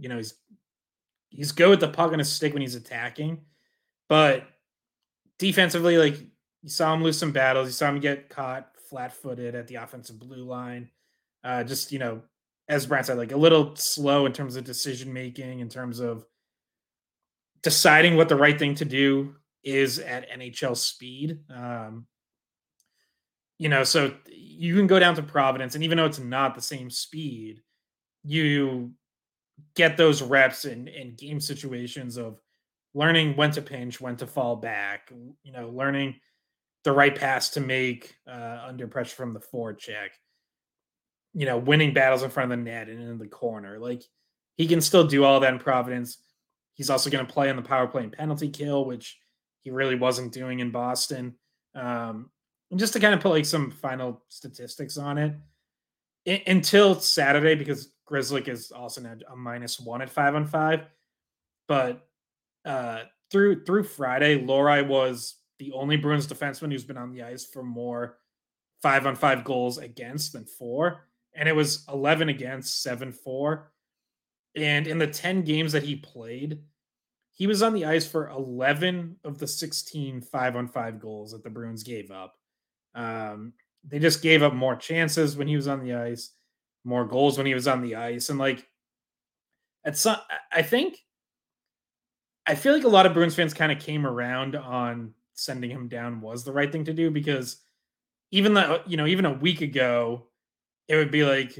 you 0.00 0.08
know, 0.08 0.16
he's 0.16 0.34
he's 1.30 1.52
good 1.52 1.70
with 1.70 1.80
the 1.80 1.88
puck 1.88 2.12
on 2.12 2.18
his 2.18 2.32
stick 2.32 2.52
when 2.52 2.62
he's 2.62 2.74
attacking, 2.74 3.40
but 4.08 4.44
defensively, 5.38 5.98
like 5.98 6.18
you 6.62 6.68
saw 6.68 6.92
him 6.92 7.02
lose 7.02 7.18
some 7.18 7.32
battles. 7.32 7.68
You 7.68 7.72
saw 7.72 7.88
him 7.88 8.00
get 8.00 8.28
caught 8.28 8.68
flat-footed 8.88 9.54
at 9.54 9.68
the 9.68 9.76
offensive 9.76 10.18
blue 10.18 10.44
line. 10.44 10.90
Uh, 11.44 11.64
just 11.64 11.92
you 11.92 11.98
know, 11.98 12.22
as 12.68 12.86
Brad 12.86 13.06
said, 13.06 13.18
like 13.18 13.32
a 13.32 13.36
little 13.36 13.74
slow 13.76 14.26
in 14.26 14.32
terms 14.32 14.56
of 14.56 14.64
decision 14.64 15.12
making, 15.12 15.60
in 15.60 15.68
terms 15.68 16.00
of 16.00 16.24
deciding 17.62 18.16
what 18.16 18.28
the 18.28 18.36
right 18.36 18.58
thing 18.58 18.74
to 18.76 18.84
do 18.84 19.34
is 19.62 19.98
at 19.98 20.30
NHL 20.30 20.76
speed. 20.76 21.38
Um, 21.54 22.06
you 23.58 23.68
know, 23.68 23.84
so 23.84 24.14
you 24.30 24.74
can 24.74 24.86
go 24.86 24.98
down 24.98 25.14
to 25.16 25.22
Providence, 25.22 25.74
and 25.74 25.84
even 25.84 25.98
though 25.98 26.06
it's 26.06 26.18
not 26.18 26.54
the 26.54 26.62
same 26.62 26.90
speed, 26.90 27.60
you 28.24 28.92
get 29.74 29.96
those 29.96 30.22
reps 30.22 30.64
in 30.64 30.88
in 30.88 31.14
game 31.14 31.40
situations 31.40 32.16
of 32.16 32.40
learning 32.94 33.36
when 33.36 33.50
to 33.52 33.62
pinch, 33.62 34.00
when 34.00 34.16
to 34.16 34.26
fall 34.26 34.56
back. 34.56 35.12
You 35.42 35.52
know, 35.52 35.70
learning 35.70 36.16
the 36.84 36.92
right 36.92 37.14
pass 37.14 37.50
to 37.50 37.60
make 37.60 38.14
uh, 38.26 38.62
under 38.66 38.86
pressure 38.86 39.16
from 39.16 39.34
the 39.34 39.40
forecheck. 39.40 40.10
You 41.34 41.46
know, 41.46 41.58
winning 41.58 41.94
battles 41.94 42.22
in 42.22 42.30
front 42.30 42.50
of 42.52 42.58
the 42.58 42.64
net 42.64 42.88
and 42.88 43.00
in 43.00 43.18
the 43.18 43.28
corner. 43.28 43.78
Like 43.78 44.02
he 44.56 44.66
can 44.66 44.80
still 44.80 45.06
do 45.06 45.24
all 45.24 45.40
that 45.40 45.52
in 45.52 45.58
Providence. 45.58 46.18
He's 46.74 46.90
also 46.90 47.10
going 47.10 47.26
to 47.26 47.32
play 47.32 47.50
on 47.50 47.56
the 47.56 47.62
power 47.62 47.86
play 47.86 48.02
and 48.02 48.12
penalty 48.12 48.48
kill, 48.48 48.84
which 48.84 49.18
he 49.60 49.70
really 49.70 49.94
wasn't 49.94 50.32
doing 50.32 50.60
in 50.60 50.70
Boston. 50.70 51.34
Um, 51.74 52.30
and 52.70 52.80
just 52.80 52.92
to 52.94 53.00
kind 53.00 53.14
of 53.14 53.20
put 53.20 53.30
like 53.30 53.44
some 53.44 53.70
final 53.70 54.22
statistics 54.28 54.96
on 54.96 55.18
it, 55.18 55.34
I- 56.26 56.42
until 56.46 56.98
Saturday, 56.98 57.54
because 57.54 57.92
Grzelcyk 58.10 58.48
is 58.48 58.72
also 58.72 59.00
now 59.00 59.14
a 59.30 59.36
minus 59.36 59.78
one 59.78 60.02
at 60.02 60.10
five 60.10 60.34
on 60.34 60.46
five, 60.46 60.86
but 61.68 62.06
uh, 62.64 63.02
through 63.30 63.64
through 63.64 63.84
Friday, 63.84 64.40
Lohrei 64.40 64.86
was 64.86 65.36
the 65.58 65.72
only 65.72 65.96
Bruins 65.96 66.26
defenseman 66.26 66.72
who's 66.72 66.84
been 66.84 66.96
on 66.96 67.12
the 67.12 67.22
ice 67.22 67.44
for 67.44 67.62
more 67.62 68.18
five 68.82 69.06
on 69.06 69.14
five 69.14 69.44
goals 69.44 69.78
against 69.78 70.32
than 70.32 70.44
four, 70.44 71.06
and 71.34 71.48
it 71.48 71.54
was 71.54 71.84
eleven 71.88 72.28
against, 72.28 72.82
seven 72.82 73.12
four, 73.12 73.72
and 74.56 74.86
in 74.86 74.98
the 74.98 75.06
ten 75.06 75.42
games 75.42 75.72
that 75.72 75.84
he 75.84 75.96
played, 75.96 76.60
he 77.32 77.46
was 77.46 77.62
on 77.62 77.72
the 77.72 77.86
ice 77.86 78.06
for 78.06 78.28
11 78.28 79.16
of 79.24 79.38
the 79.38 79.46
16 79.46 80.20
five 80.20 80.56
on 80.56 80.68
five 80.68 81.00
goals 81.00 81.32
that 81.32 81.42
the 81.42 81.48
Bruins 81.48 81.82
gave 81.82 82.10
up. 82.10 82.34
Um, 82.94 83.54
they 83.82 83.98
just 83.98 84.20
gave 84.20 84.42
up 84.42 84.52
more 84.52 84.76
chances 84.76 85.38
when 85.38 85.48
he 85.48 85.56
was 85.56 85.66
on 85.66 85.82
the 85.82 85.94
ice, 85.94 86.32
more 86.84 87.04
goals 87.04 87.36
when 87.36 87.46
he 87.46 87.54
was 87.54 87.68
on 87.68 87.82
the 87.82 87.96
ice. 87.96 88.28
And 88.28 88.38
like, 88.38 88.66
at 89.84 89.96
some, 89.96 90.18
I 90.52 90.62
think, 90.62 90.98
I 92.46 92.54
feel 92.54 92.74
like 92.74 92.84
a 92.84 92.88
lot 92.88 93.06
of 93.06 93.14
Bruins 93.14 93.34
fans 93.34 93.54
kind 93.54 93.72
of 93.72 93.78
came 93.78 94.06
around 94.06 94.56
on 94.56 95.14
sending 95.34 95.70
him 95.70 95.88
down 95.88 96.20
was 96.20 96.44
the 96.44 96.52
right 96.52 96.70
thing 96.70 96.84
to 96.84 96.92
do 96.92 97.10
because 97.10 97.58
even 98.30 98.54
though, 98.54 98.82
you 98.86 98.96
know, 98.96 99.06
even 99.06 99.24
a 99.24 99.32
week 99.32 99.60
ago, 99.60 100.26
it 100.88 100.96
would 100.96 101.10
be 101.10 101.24
like, 101.24 101.58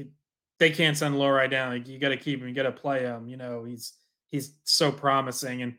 they 0.59 0.69
can't 0.69 0.97
send 0.97 1.15
Lohrei 1.15 1.49
down. 1.49 1.73
Like, 1.73 1.87
you 1.87 1.97
got 1.97 2.09
to 2.09 2.17
keep 2.17 2.41
him, 2.41 2.47
you 2.47 2.53
got 2.53 2.63
to 2.63 2.71
play 2.71 3.01
him. 3.01 3.27
You 3.27 3.37
know, 3.37 3.63
he's, 3.63 3.93
he's 4.29 4.55
so 4.63 4.91
promising. 4.91 5.61
And 5.61 5.75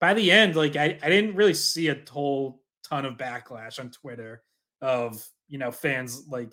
by 0.00 0.14
the 0.14 0.30
end, 0.30 0.56
like 0.56 0.76
I, 0.76 0.98
I 1.02 1.08
didn't 1.08 1.36
really 1.36 1.54
see 1.54 1.88
a 1.88 1.98
whole 2.10 2.62
ton 2.84 3.04
of 3.04 3.16
backlash 3.16 3.80
on 3.80 3.90
Twitter 3.90 4.42
of 4.82 5.26
you 5.48 5.58
know 5.58 5.70
fans 5.70 6.26
like 6.28 6.52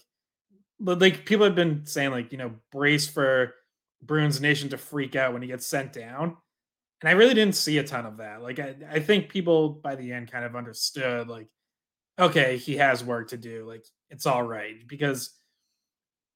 like 0.80 1.26
people 1.26 1.46
have 1.46 1.56
been 1.56 1.86
saying 1.86 2.12
like 2.12 2.32
you 2.32 2.38
know 2.38 2.52
brace 2.72 3.08
for 3.08 3.54
Bruins 4.02 4.42
Nation 4.42 4.70
to 4.70 4.78
freak 4.78 5.16
out 5.16 5.34
when 5.34 5.42
he 5.42 5.48
gets 5.48 5.68
sent 5.68 5.94
down. 5.94 6.38
And 7.02 7.10
I 7.10 7.14
really 7.14 7.34
didn't 7.34 7.56
see 7.56 7.78
a 7.78 7.84
ton 7.84 8.06
of 8.06 8.18
that. 8.18 8.42
Like 8.42 8.60
I, 8.60 8.76
I 8.90 9.00
think 9.00 9.30
people 9.30 9.70
by 9.70 9.96
the 9.96 10.12
end 10.14 10.32
kind 10.32 10.46
of 10.46 10.56
understood 10.56 11.28
like, 11.28 11.48
okay, 12.18 12.58
he 12.58 12.78
has 12.78 13.04
work 13.04 13.30
to 13.30 13.38
do. 13.38 13.66
Like 13.68 13.86
it's 14.10 14.26
all 14.26 14.44
right. 14.44 14.76
Because 14.88 15.32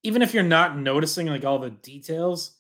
even 0.04 0.22
if 0.22 0.34
you're 0.34 0.44
not 0.44 0.78
noticing 0.78 1.28
like 1.28 1.46
all 1.46 1.60
the 1.60 1.70
details, 1.70 2.56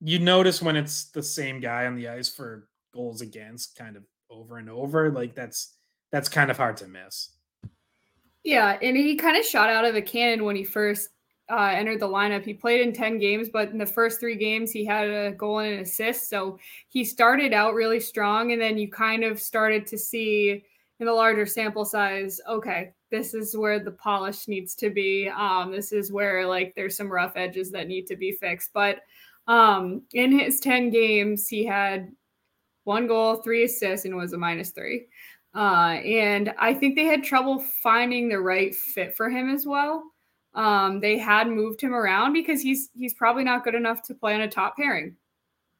you 0.00 0.18
notice 0.18 0.62
when 0.62 0.76
it's 0.76 1.04
the 1.10 1.22
same 1.22 1.60
guy 1.60 1.86
on 1.86 1.94
the 1.94 2.08
ice 2.08 2.28
for 2.28 2.68
goals 2.92 3.20
against 3.20 3.76
kind 3.76 3.96
of 3.96 4.02
over 4.30 4.56
and 4.56 4.70
over. 4.70 5.10
Like 5.10 5.34
that's 5.34 5.76
that's 6.10 6.28
kind 6.28 6.50
of 6.50 6.56
hard 6.56 6.78
to 6.78 6.88
miss. 6.88 7.30
Yeah, 8.44 8.78
and 8.80 8.96
he 8.96 9.16
kind 9.16 9.36
of 9.36 9.44
shot 9.44 9.70
out 9.70 9.84
of 9.84 9.94
a 9.94 10.02
cannon 10.02 10.44
when 10.44 10.56
he 10.56 10.64
first 10.64 11.10
uh, 11.50 11.72
entered 11.74 12.00
the 12.00 12.08
lineup. 12.08 12.44
He 12.44 12.54
played 12.54 12.80
in 12.80 12.92
10 12.92 13.18
games, 13.18 13.48
but 13.52 13.70
in 13.70 13.78
the 13.78 13.86
first 13.86 14.20
three 14.20 14.36
games, 14.36 14.70
he 14.70 14.84
had 14.84 15.08
a 15.08 15.32
goal 15.32 15.58
and 15.58 15.74
an 15.74 15.80
assist. 15.80 16.30
So 16.30 16.58
he 16.88 17.04
started 17.04 17.52
out 17.52 17.74
really 17.74 18.00
strong, 18.00 18.52
and 18.52 18.60
then 18.60 18.78
you 18.78 18.88
kind 18.88 19.24
of 19.24 19.40
started 19.40 19.86
to 19.88 19.98
see 19.98 20.64
in 21.00 21.06
the 21.06 21.12
larger 21.12 21.46
sample 21.46 21.84
size, 21.84 22.40
okay, 22.48 22.92
this 23.10 23.34
is 23.34 23.56
where 23.56 23.82
the 23.82 23.90
polish 23.90 24.46
needs 24.48 24.74
to 24.76 24.90
be. 24.90 25.28
Um, 25.28 25.72
this 25.72 25.92
is 25.92 26.12
where 26.12 26.46
like 26.46 26.74
there's 26.76 26.96
some 26.96 27.10
rough 27.10 27.32
edges 27.36 27.70
that 27.72 27.88
need 27.88 28.06
to 28.06 28.16
be 28.16 28.32
fixed. 28.32 28.70
But 28.72 29.00
um, 29.46 30.02
in 30.12 30.38
his 30.38 30.60
10 30.60 30.90
games, 30.90 31.48
he 31.48 31.64
had 31.64 32.12
one 32.84 33.06
goal, 33.06 33.36
three 33.36 33.64
assists, 33.64 34.04
and 34.04 34.14
was 34.16 34.32
a 34.32 34.38
minus 34.38 34.70
three. 34.70 35.06
Uh, 35.54 35.98
and 36.04 36.54
I 36.58 36.74
think 36.74 36.94
they 36.94 37.06
had 37.06 37.24
trouble 37.24 37.58
finding 37.82 38.28
the 38.28 38.40
right 38.40 38.74
fit 38.74 39.16
for 39.16 39.28
him 39.28 39.50
as 39.50 39.66
well. 39.66 40.04
Um, 40.54 41.00
they 41.00 41.18
had 41.18 41.48
moved 41.48 41.80
him 41.80 41.94
around 41.94 42.32
because 42.32 42.60
he's 42.60 42.90
he's 42.94 43.14
probably 43.14 43.44
not 43.44 43.64
good 43.64 43.74
enough 43.74 44.02
to 44.02 44.14
play 44.14 44.34
on 44.34 44.40
a 44.40 44.48
top 44.48 44.76
pairing. 44.76 45.16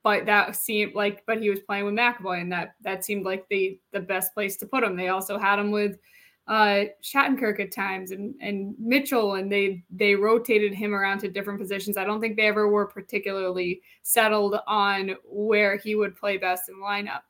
But 0.03 0.27
that 0.27 0.57
seemed 0.57 0.95
like, 0.95 1.25
but 1.27 1.41
he 1.43 1.51
was 1.51 1.61
playing 1.61 1.85
with 1.85 1.95
McAvoy, 1.95 2.41
and 2.41 2.53
that 2.53 2.75
that 2.83 3.05
seemed 3.05 3.25
like 3.25 3.47
the 3.49 3.79
the 3.93 4.01
best 4.01 4.33
place 4.35 4.57
to 4.59 4.67
put 4.67 4.85
him. 4.85 4.97
They 4.97 5.09
also 5.09 5.39
had 5.39 5.59
him 5.59 5.71
with 5.71 5.99
uh, 6.47 6.85
Shattenkirk 7.03 7.61
at 7.61 7.73
times 7.73 8.11
and 8.11 8.35
and 8.41 8.75
Mitchell, 8.79 9.35
and 9.35 9.51
they 9.51 9.85
they 9.91 10.15
rotated 10.15 10.73
him 10.73 10.95
around 10.95 11.19
to 11.21 11.29
different 11.29 11.61
positions. 11.61 11.97
I 11.97 12.05
don't 12.05 12.21
think 12.21 12.37
they 12.37 12.47
ever 12.47 12.69
were 12.69 12.87
particularly 12.87 13.83
settled 14.03 14.57
on 14.67 15.17
where 15.25 15.77
he 15.77 15.95
would 15.95 16.17
play 16.17 16.39
best 16.39 16.69
in 16.69 16.79
the 16.79 16.85
lineup. 16.85 17.23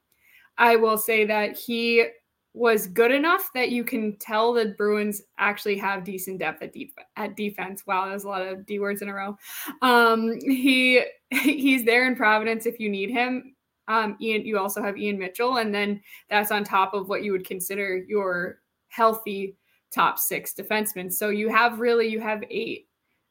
I 0.57 0.76
will 0.76 0.98
say 0.98 1.24
that 1.24 1.57
he 1.57 2.07
was 2.52 2.88
good 2.88 3.12
enough 3.12 3.50
that 3.54 3.70
you 3.70 3.84
can 3.84 4.16
tell 4.16 4.52
the 4.52 4.74
Bruins 4.76 5.22
actually 5.38 5.76
have 5.78 6.04
decent 6.04 6.40
depth 6.40 6.62
at 6.62 6.72
deep 6.72 6.98
at 7.16 7.36
defense. 7.36 7.86
Wow, 7.86 8.08
there's 8.08 8.24
a 8.24 8.28
lot 8.28 8.42
of 8.42 8.66
D 8.66 8.80
words 8.80 9.02
in 9.02 9.08
a 9.08 9.14
row. 9.14 9.36
Um, 9.82 10.38
he 10.40 11.04
he's 11.30 11.84
there 11.84 12.06
in 12.06 12.16
Providence 12.16 12.66
if 12.66 12.80
you 12.80 12.88
need 12.88 13.10
him. 13.10 13.54
Um, 13.88 14.16
Ian, 14.20 14.44
you 14.46 14.58
also 14.58 14.82
have 14.82 14.98
Ian 14.98 15.18
Mitchell, 15.18 15.58
and 15.58 15.74
then 15.74 16.00
that's 16.28 16.52
on 16.52 16.64
top 16.64 16.94
of 16.94 17.08
what 17.08 17.22
you 17.22 17.32
would 17.32 17.46
consider 17.46 17.96
your 17.96 18.60
healthy 18.88 19.56
top 19.92 20.18
six 20.18 20.52
defensemen. 20.54 21.12
So 21.12 21.30
you 21.30 21.48
have 21.48 21.80
really 21.80 22.08
you 22.08 22.20
have 22.20 22.42
eight 22.50 22.88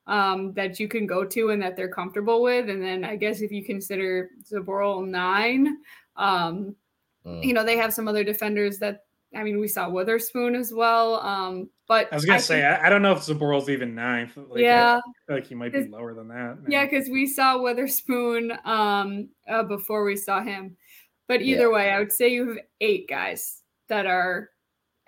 um, 0.07 0.53
that 0.53 0.79
you 0.79 0.87
can 0.87 1.05
go 1.05 1.23
to 1.25 1.49
and 1.51 1.61
that 1.61 1.75
they're 1.75 1.89
comfortable 1.89 2.41
with, 2.41 2.69
and 2.69 2.81
then 2.81 3.03
I 3.03 3.17
guess 3.17 3.41
if 3.41 3.51
you 3.51 3.65
consider 3.65 4.29
Zboril 4.49 5.05
nine, 5.05 5.77
um, 6.15 6.75
mm. 7.25 7.43
you 7.43 7.53
know 7.53 7.65
they 7.65 7.77
have 7.77 7.93
some 7.93 8.07
other 8.07 8.23
defenders 8.23 8.79
that 8.79 9.03
I 9.35 9.43
mean, 9.43 9.59
we 9.59 9.67
saw 9.67 9.89
Wotherspoon 9.89 10.55
as 10.55 10.73
well. 10.73 11.15
Um, 11.21 11.69
but 11.87 12.07
I 12.11 12.15
was 12.15 12.25
gonna 12.25 12.37
I 12.37 12.41
say, 12.41 12.61
think, 12.61 12.81
I, 12.81 12.87
I, 12.87 12.89
don't 12.89 13.01
know 13.01 13.11
if 13.11 13.19
Zboril's 13.19 13.69
even 13.69 13.95
ninth. 13.95 14.37
Like, 14.37 14.61
yeah, 14.61 14.97
I 14.97 15.11
feel 15.27 15.35
like 15.37 15.47
he 15.47 15.55
might 15.55 15.71
be 15.71 15.87
lower 15.87 16.13
than 16.13 16.27
that. 16.29 16.57
Yeah, 16.67 16.85
because 16.85 17.09
we 17.09 17.27
saw 17.27 17.57
Wotherspoon 17.57 18.51
um, 18.65 19.29
uh, 19.47 19.63
before 19.63 20.03
we 20.03 20.15
saw 20.15 20.41
him. 20.41 20.77
But 21.27 21.41
either 21.41 21.63
yeah. 21.63 21.73
way, 21.73 21.91
I 21.91 21.99
would 21.99 22.11
say 22.11 22.29
you 22.29 22.49
have 22.49 22.57
eight 22.81 23.07
guys 23.07 23.61
that 23.87 24.07
are 24.07 24.49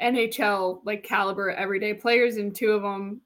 NHL 0.01 0.81
like 0.85 1.03
caliber 1.03 1.51
everyday 1.51 1.93
players, 1.93 2.37
and 2.37 2.55
two 2.55 2.71
of 2.71 2.83
them 2.83 3.21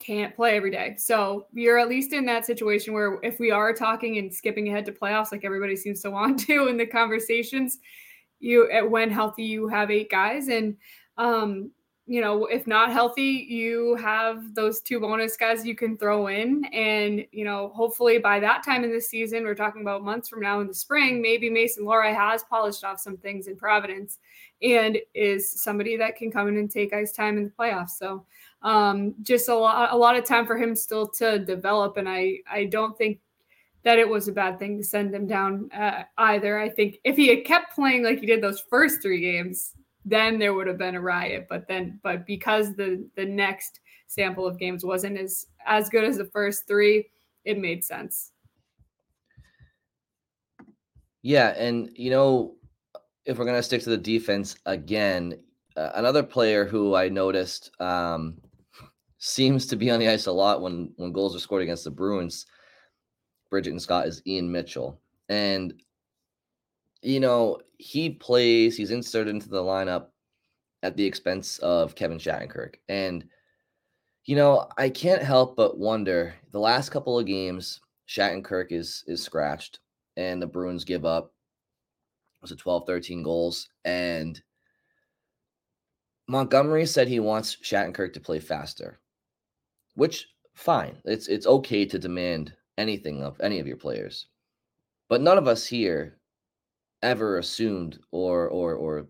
can't 0.00 0.36
play 0.36 0.56
every 0.56 0.70
day. 0.70 0.96
So 0.98 1.46
you're 1.52 1.78
at 1.78 1.88
least 1.88 2.12
in 2.12 2.26
that 2.26 2.44
situation 2.44 2.92
where 2.92 3.18
if 3.22 3.38
we 3.38 3.50
are 3.50 3.72
talking 3.72 4.18
and 4.18 4.32
skipping 4.32 4.68
ahead 4.68 4.84
to 4.86 4.92
playoffs, 4.92 5.32
like 5.32 5.44
everybody 5.44 5.76
seems 5.76 6.02
to 6.02 6.10
want 6.10 6.40
to 6.40 6.68
in 6.68 6.76
the 6.76 6.86
conversations, 6.86 7.78
you 8.40 8.70
at 8.70 8.88
when 8.88 9.10
healthy 9.10 9.44
you 9.44 9.68
have 9.68 9.90
eight 9.90 10.10
guys 10.10 10.48
and 10.48 10.76
um 11.18 11.70
you 12.06 12.20
know 12.20 12.44
if 12.46 12.66
not 12.66 12.92
healthy 12.92 13.46
you 13.48 13.94
have 13.96 14.54
those 14.54 14.80
two 14.80 15.00
bonus 15.00 15.36
guys 15.36 15.64
you 15.64 15.74
can 15.74 15.96
throw 15.96 16.26
in 16.26 16.64
and 16.66 17.24
you 17.32 17.44
know 17.44 17.68
hopefully 17.74 18.18
by 18.18 18.38
that 18.38 18.62
time 18.62 18.84
in 18.84 18.92
the 18.92 19.00
season 19.00 19.44
we're 19.44 19.54
talking 19.54 19.80
about 19.80 20.04
months 20.04 20.28
from 20.28 20.40
now 20.40 20.60
in 20.60 20.66
the 20.66 20.74
spring 20.74 21.22
maybe 21.22 21.48
mason 21.48 21.84
lohrei 21.84 22.14
has 22.14 22.42
polished 22.42 22.84
off 22.84 23.00
some 23.00 23.16
things 23.16 23.46
in 23.46 23.56
providence 23.56 24.18
and 24.64 24.98
is 25.14 25.50
somebody 25.62 25.96
that 25.96 26.16
can 26.16 26.30
come 26.30 26.48
in 26.48 26.56
and 26.56 26.70
take 26.70 26.92
ice 26.92 27.12
time 27.12 27.36
in 27.36 27.44
the 27.44 27.50
playoffs. 27.50 27.90
So 27.90 28.24
um, 28.62 29.14
just 29.22 29.48
a 29.48 29.54
lot 29.54 29.92
a 29.92 29.96
lot 29.96 30.16
of 30.16 30.24
time 30.24 30.46
for 30.46 30.56
him 30.56 30.74
still 30.74 31.06
to 31.06 31.38
develop 31.38 31.98
and 31.98 32.08
i 32.08 32.38
i 32.50 32.64
don't 32.64 32.96
think 32.96 33.18
that 33.84 33.98
it 33.98 34.08
was 34.08 34.28
a 34.28 34.32
bad 34.32 34.58
thing 34.58 34.78
to 34.78 34.84
send 34.84 35.14
him 35.14 35.26
down 35.26 35.70
uh, 35.72 36.04
either. 36.18 36.58
I 36.58 36.70
think 36.70 36.98
if 37.04 37.16
he 37.16 37.28
had 37.28 37.44
kept 37.44 37.74
playing 37.74 38.02
like 38.02 38.18
he 38.18 38.26
did 38.26 38.42
those 38.42 38.60
first 38.60 39.02
three 39.02 39.20
games, 39.20 39.74
then 40.04 40.38
there 40.38 40.54
would 40.54 40.66
have 40.66 40.78
been 40.78 40.94
a 40.94 41.00
riot. 41.00 41.46
But 41.48 41.68
then, 41.68 42.00
but 42.02 42.26
because 42.26 42.74
the 42.74 43.06
the 43.14 43.24
next 43.24 43.80
sample 44.06 44.46
of 44.46 44.58
games 44.58 44.84
wasn't 44.84 45.18
as 45.18 45.46
as 45.66 45.88
good 45.88 46.04
as 46.04 46.16
the 46.16 46.24
first 46.24 46.66
three, 46.66 47.10
it 47.44 47.58
made 47.58 47.84
sense. 47.84 48.32
Yeah, 51.22 51.54
and 51.56 51.90
you 51.94 52.10
know, 52.10 52.54
if 53.26 53.38
we're 53.38 53.44
gonna 53.44 53.62
stick 53.62 53.82
to 53.82 53.90
the 53.90 53.98
defense 53.98 54.56
again, 54.64 55.38
uh, 55.76 55.90
another 55.94 56.22
player 56.22 56.64
who 56.64 56.94
I 56.94 57.10
noticed 57.10 57.70
um, 57.80 58.38
seems 59.18 59.66
to 59.66 59.76
be 59.76 59.90
on 59.90 60.00
the 60.00 60.08
ice 60.08 60.24
a 60.24 60.32
lot 60.32 60.62
when 60.62 60.90
when 60.96 61.12
goals 61.12 61.36
are 61.36 61.40
scored 61.40 61.62
against 61.62 61.84
the 61.84 61.90
Bruins 61.90 62.46
Bridgette 63.54 63.68
and 63.68 63.82
Scott 63.82 64.08
is 64.08 64.22
Ian 64.26 64.50
Mitchell. 64.50 65.00
And, 65.28 65.80
you 67.02 67.20
know, 67.20 67.60
he 67.78 68.10
plays, 68.10 68.76
he's 68.76 68.90
inserted 68.90 69.32
into 69.32 69.48
the 69.48 69.62
lineup 69.62 70.06
at 70.82 70.96
the 70.96 71.04
expense 71.04 71.58
of 71.58 71.94
Kevin 71.94 72.18
Shattenkirk. 72.18 72.74
And, 72.88 73.24
you 74.24 74.34
know, 74.34 74.68
I 74.76 74.88
can't 74.88 75.22
help 75.22 75.54
but 75.54 75.78
wonder 75.78 76.34
the 76.50 76.58
last 76.58 76.90
couple 76.90 77.18
of 77.18 77.26
games, 77.26 77.80
Shattenkirk 78.08 78.72
is 78.72 79.04
is 79.06 79.22
scratched 79.22 79.78
and 80.16 80.42
the 80.42 80.46
Bruins 80.46 80.84
give 80.84 81.04
up 81.04 81.32
was 82.42 82.52
it 82.52 82.58
12, 82.58 82.86
13 82.86 83.22
goals. 83.22 83.70
And 83.86 84.42
Montgomery 86.28 86.84
said 86.84 87.08
he 87.08 87.20
wants 87.20 87.56
Shattenkirk 87.56 88.12
to 88.14 88.20
play 88.20 88.40
faster, 88.40 89.00
which 89.94 90.26
fine. 90.54 90.98
It's 91.04 91.28
it's 91.28 91.46
okay 91.46 91.86
to 91.86 91.98
demand 91.98 92.52
anything 92.78 93.22
of 93.22 93.40
any 93.40 93.60
of 93.60 93.66
your 93.66 93.76
players. 93.76 94.26
But 95.08 95.20
none 95.20 95.38
of 95.38 95.48
us 95.48 95.66
here 95.66 96.18
ever 97.02 97.38
assumed 97.38 97.98
or 98.10 98.48
or 98.48 98.74
or 98.74 99.06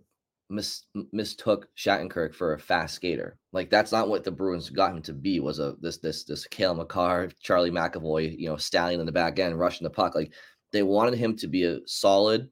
mis- 0.50 0.84
mistook 1.12 1.68
Shattenkirk 1.76 2.34
for 2.34 2.54
a 2.54 2.58
fast 2.58 2.94
skater. 2.94 3.38
Like 3.52 3.70
that's 3.70 3.92
not 3.92 4.08
what 4.08 4.24
the 4.24 4.30
Bruins 4.30 4.70
got 4.70 4.92
him 4.92 5.02
to 5.02 5.12
be. 5.12 5.40
Was 5.40 5.58
a 5.58 5.76
this 5.80 5.98
this 5.98 6.24
this 6.24 6.46
Cale 6.46 6.74
Makar, 6.74 7.30
Charlie 7.40 7.70
McAvoy, 7.70 8.38
you 8.38 8.48
know, 8.48 8.56
stallion 8.56 9.00
in 9.00 9.06
the 9.06 9.12
back 9.12 9.38
end, 9.38 9.58
rushing 9.58 9.84
the 9.84 9.90
puck. 9.90 10.14
Like 10.14 10.32
they 10.72 10.82
wanted 10.82 11.14
him 11.14 11.36
to 11.36 11.46
be 11.46 11.64
a 11.64 11.78
solid 11.86 12.48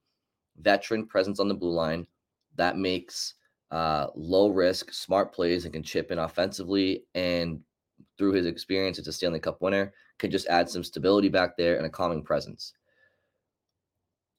veteran 0.59 1.07
presence 1.07 1.41
on 1.41 1.49
the 1.49 1.55
blue 1.55 1.73
line 1.73 2.07
that 2.57 2.77
makes 2.77 3.35
uh, 3.71 4.09
low 4.15 4.49
risk, 4.49 4.93
smart 4.93 5.35
plays 5.35 5.65
and 5.65 5.73
can 5.73 5.83
chip 5.83 6.11
in 6.11 6.19
offensively. 6.19 7.05
And 7.15 7.61
through 8.19 8.33
his 8.33 8.47
experience 8.47 8.99
it's 8.99 9.09
a 9.09 9.13
Stanley 9.13 9.41
Cup 9.41 9.63
winner, 9.63 9.93
could 10.23 10.31
just 10.31 10.47
add 10.47 10.71
some 10.71 10.85
stability 10.85 11.29
back 11.29 11.57
there 11.57 11.77
and 11.77 11.85
a 11.85 11.91
calming 11.91 12.23
presence. 12.23 12.73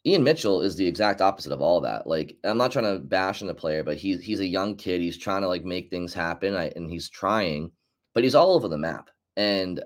Ian 0.06 0.24
Mitchell 0.24 0.62
is 0.62 0.76
the 0.78 0.88
exact 0.88 1.20
opposite 1.20 1.52
of 1.52 1.62
all 1.62 1.82
that. 1.82 2.08
Like, 2.08 2.38
I'm 2.46 2.58
not 2.58 2.72
trying 2.72 2.86
to 2.86 3.00
bash 3.00 3.42
on 3.42 3.50
the 3.50 3.54
player, 3.54 3.84
but 3.84 3.98
he's 3.98 4.22
he's 4.22 4.40
a 4.40 4.48
young 4.48 4.76
kid. 4.76 5.02
He's 5.02 5.18
trying 5.18 5.42
to 5.42 5.48
like 5.50 5.66
make 5.66 5.90
things 5.90 6.14
happen, 6.14 6.56
I, 6.56 6.72
and 6.76 6.90
he's 6.90 7.10
trying, 7.10 7.72
but 8.14 8.24
he's 8.24 8.36
all 8.36 8.54
over 8.54 8.70
the 8.70 8.78
map. 8.78 9.10
And 9.36 9.84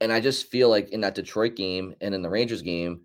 and 0.00 0.12
I 0.12 0.20
just 0.20 0.48
feel 0.48 0.68
like 0.68 0.90
in 0.90 1.00
that 1.02 1.14
Detroit 1.14 1.54
game 1.54 1.94
and 2.00 2.14
in 2.14 2.22
the 2.22 2.30
Rangers 2.30 2.62
game, 2.62 3.02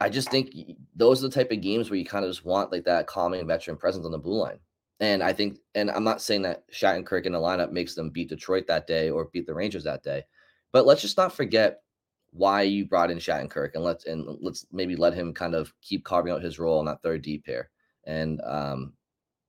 I 0.00 0.08
just 0.08 0.30
think 0.30 0.54
those 0.96 1.22
are 1.22 1.28
the 1.28 1.34
type 1.34 1.52
of 1.52 1.60
games 1.60 1.90
where 1.90 1.98
you 1.98 2.04
kind 2.04 2.24
of 2.24 2.30
just 2.30 2.44
want 2.44 2.72
like 2.72 2.84
that 2.84 3.06
calming 3.06 3.46
veteran 3.46 3.76
presence 3.76 4.04
on 4.04 4.12
the 4.12 4.18
blue 4.18 4.40
line. 4.40 4.58
And 5.00 5.22
I 5.22 5.32
think, 5.32 5.58
and 5.76 5.90
I'm 5.92 6.04
not 6.04 6.20
saying 6.20 6.42
that 6.42 6.68
Shattenkirk 6.72 7.24
in 7.24 7.32
the 7.32 7.38
lineup 7.38 7.70
makes 7.70 7.94
them 7.94 8.10
beat 8.10 8.30
Detroit 8.30 8.66
that 8.66 8.88
day 8.88 9.10
or 9.10 9.30
beat 9.32 9.46
the 9.46 9.54
Rangers 9.54 9.84
that 9.84 10.02
day, 10.02 10.24
but 10.78 10.86
let's 10.86 11.02
just 11.02 11.16
not 11.16 11.34
forget 11.34 11.82
why 12.30 12.62
you 12.62 12.86
brought 12.86 13.10
in 13.10 13.18
Shattenkirk 13.18 13.70
and 13.74 13.82
let's 13.82 14.04
and 14.04 14.38
let's 14.40 14.64
maybe 14.70 14.94
let 14.94 15.12
him 15.12 15.34
kind 15.34 15.56
of 15.56 15.74
keep 15.82 16.04
carving 16.04 16.32
out 16.32 16.40
his 16.40 16.60
role 16.60 16.78
in 16.78 16.86
that 16.86 17.02
third 17.02 17.22
D 17.22 17.38
pair. 17.38 17.68
And 18.04 18.40
um, 18.42 18.92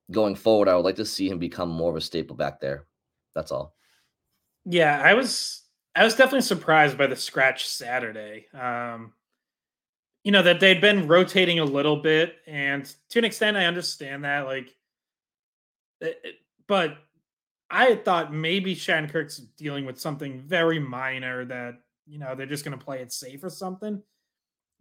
going 0.10 0.34
forward, 0.34 0.68
I 0.68 0.76
would 0.76 0.86
like 0.86 0.96
to 0.96 1.06
see 1.06 1.30
him 1.30 1.38
become 1.38 1.70
more 1.70 1.92
of 1.92 1.98
a 1.98 2.02
staple 2.02 2.36
back 2.36 2.60
there. 2.60 2.88
That's 3.36 3.52
all. 3.52 3.76
Yeah, 4.66 5.00
I 5.06 5.14
was 5.14 5.62
I 5.96 6.04
was 6.04 6.16
definitely 6.16 6.42
surprised 6.42 6.98
by 6.98 7.06
the 7.06 7.16
scratch 7.16 7.68
Saturday. 7.68 8.48
Um, 8.60 9.14
you 10.24 10.32
know 10.32 10.42
that 10.42 10.60
they'd 10.60 10.82
been 10.82 11.08
rotating 11.08 11.60
a 11.60 11.64
little 11.64 11.98
bit, 11.98 12.38
and 12.48 12.92
to 13.10 13.20
an 13.20 13.26
extent, 13.26 13.56
I 13.56 13.68
understand 13.68 14.24
that. 14.24 14.48
Like, 14.48 14.76
it, 16.02 16.20
it, 16.24 16.36
but 16.66 16.98
I 17.72 17.86
had 17.86 18.04
thought 18.06 18.34
maybe 18.34 18.76
Shattenkirk's 18.76 19.38
dealing 19.38 19.86
with 19.86 20.00
something 20.00 20.40
very 20.40 20.80
minor 20.80 21.46
that, 21.46 21.76
you 22.08 22.18
know, 22.18 22.34
they're 22.36 22.48
just 22.48 22.66
going 22.66 22.78
to 22.78 22.84
play 22.84 23.02
it 23.02 23.12
safe 23.12 23.44
or 23.44 23.50
something. 23.50 24.02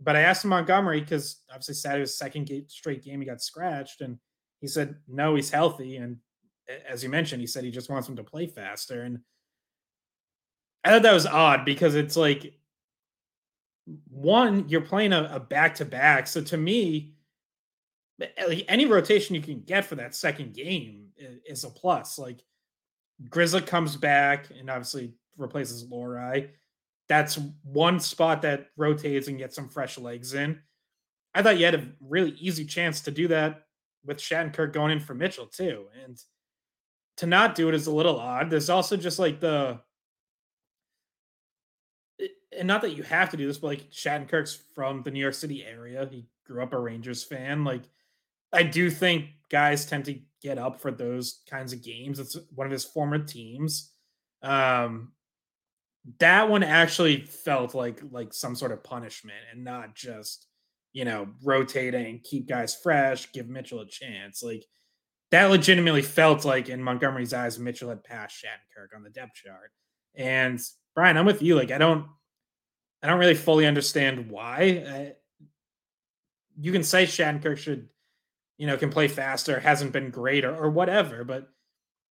But 0.01 0.16
I 0.16 0.20
asked 0.20 0.44
Montgomery 0.44 1.01
because 1.01 1.42
obviously 1.51 1.74
Saturday 1.74 2.03
was 2.03 2.16
second 2.16 2.51
straight 2.68 3.05
game 3.05 3.20
he 3.20 3.27
got 3.27 3.42
scratched. 3.42 4.01
And 4.01 4.18
he 4.61 4.66
said, 4.68 4.96
no, 5.07 5.35
he's 5.35 5.51
healthy. 5.51 5.96
And 5.96 6.18
as 6.88 7.03
you 7.03 7.09
mentioned, 7.09 7.40
he 7.40 7.46
said 7.46 7.64
he 7.64 7.70
just 7.70 7.90
wants 7.90 8.09
him 8.09 8.16
to 8.16 8.24
play 8.24 8.46
faster. 8.46 9.03
And 9.03 9.20
I 10.85 10.90
thought 10.90 11.03
that 11.03 11.12
was 11.12 11.27
odd 11.27 11.64
because 11.64 11.94
it's 11.94 12.16
like, 12.16 12.55
one, 14.09 14.68
you're 14.68 14.81
playing 14.81 15.12
a 15.12 15.40
back 15.40 15.74
to 15.77 15.85
back. 15.85 16.27
So 16.27 16.42
to 16.42 16.57
me, 16.57 17.14
any 18.40 18.87
rotation 18.87 19.35
you 19.35 19.40
can 19.40 19.61
get 19.61 19.85
for 19.85 19.96
that 19.96 20.14
second 20.14 20.55
game 20.55 21.09
is 21.16 21.64
a 21.64 21.70
plus. 21.70 22.18
Like 22.18 22.44
Grzelcyk 23.24 23.66
comes 23.66 23.96
back 23.96 24.46
and 24.59 24.70
obviously 24.70 25.14
replaces 25.37 25.85
Lohrei. 25.85 26.50
That's 27.09 27.38
one 27.62 28.00
spot 28.00 28.42
that 28.42 28.66
rotates 28.76 29.28
and 29.28 29.38
gets 29.38 29.57
some 29.57 29.68
fresh 29.68 29.98
legs 29.98 30.35
in. 30.35 30.61
I 31.35 31.42
thought 31.42 31.59
you 31.59 31.64
had 31.64 31.74
a 31.74 31.88
really 32.00 32.33
easy 32.33 32.64
chance 32.64 33.00
to 33.02 33.11
do 33.11 33.28
that 33.28 33.62
with 34.04 34.18
Shattenkirk 34.18 34.72
going 34.72 34.92
in 34.92 35.00
for 35.00 35.14
Mitchell 35.14 35.46
too. 35.46 35.87
And 36.04 36.16
to 37.18 37.26
not 37.26 37.54
do 37.54 37.68
it 37.68 37.74
is 37.74 37.87
a 37.87 37.92
little 37.92 38.18
odd. 38.18 38.50
There's 38.50 38.70
also 38.70 38.96
just 38.96 39.18
like 39.18 39.40
the 39.40 39.81
and 42.57 42.66
not 42.66 42.81
that 42.83 42.96
you 42.96 43.02
have 43.02 43.31
to 43.31 43.37
do 43.37 43.46
this, 43.46 43.59
but 43.59 43.68
like 43.68 43.90
Shattenkirk's 43.90 44.59
from 44.74 45.02
the 45.02 45.11
New 45.11 45.20
York 45.20 45.35
City 45.35 45.64
area. 45.64 46.09
He 46.11 46.26
grew 46.46 46.62
up 46.62 46.72
a 46.72 46.78
Rangers 46.78 47.22
fan. 47.22 47.64
Like 47.64 47.83
I 48.52 48.62
do 48.62 48.90
think 48.90 49.26
guys 49.50 49.87
tend 49.87 50.04
to 50.06 50.18
get 50.42 50.58
up 50.58 50.80
for 50.80 50.90
those 50.90 51.42
kinds 51.48 51.72
of 51.72 51.82
games. 51.82 52.18
It's 52.18 52.37
one 52.54 52.66
of 52.66 52.72
his 52.72 52.84
former 52.84 53.18
teams. 53.18 53.92
Um, 54.42 55.12
that 56.20 56.48
one 56.48 56.62
actually 56.62 57.22
felt 57.22 57.74
like 57.74 58.00
like 58.11 58.32
some 58.32 58.54
sort 58.54 58.72
of 58.72 58.84
punishment 58.84 59.38
and 59.52 59.64
not 59.64 59.94
just 59.94 60.46
you 60.92 61.04
know 61.04 61.28
rotating, 61.42 62.20
keep 62.22 62.48
guys 62.48 62.74
fresh, 62.74 63.30
give 63.32 63.48
Mitchell 63.48 63.80
a 63.80 63.87
chance. 63.87 64.42
Like 64.42 64.64
that 65.30 65.50
legitimately 65.50 66.02
felt 66.02 66.44
like 66.44 66.68
in 66.68 66.82
Montgomery's 66.82 67.34
eyes, 67.34 67.58
Mitchell 67.58 67.90
had 67.90 68.04
passed 68.04 68.42
Shattenkirk 68.42 68.96
on 68.96 69.02
the 69.02 69.11
depth 69.11 69.34
chart. 69.34 69.70
And 70.14 70.58
Brian, 70.94 71.16
I'm 71.16 71.26
with 71.26 71.42
you. 71.42 71.54
Like 71.54 71.70
I 71.70 71.78
don't, 71.78 72.06
I 73.02 73.06
don't 73.06 73.18
really 73.18 73.34
fully 73.34 73.66
understand 73.66 74.30
why. 74.30 74.84
I, 74.88 75.12
you 76.61 76.72
can 76.72 76.82
say 76.82 77.04
Shattenkirk 77.04 77.58
should, 77.58 77.88
you 78.58 78.66
know, 78.66 78.76
can 78.76 78.90
play 78.90 79.08
faster, 79.08 79.60
hasn't 79.60 79.92
been 79.92 80.10
great 80.10 80.44
or, 80.44 80.54
or 80.54 80.68
whatever, 80.68 81.24
but 81.24 81.48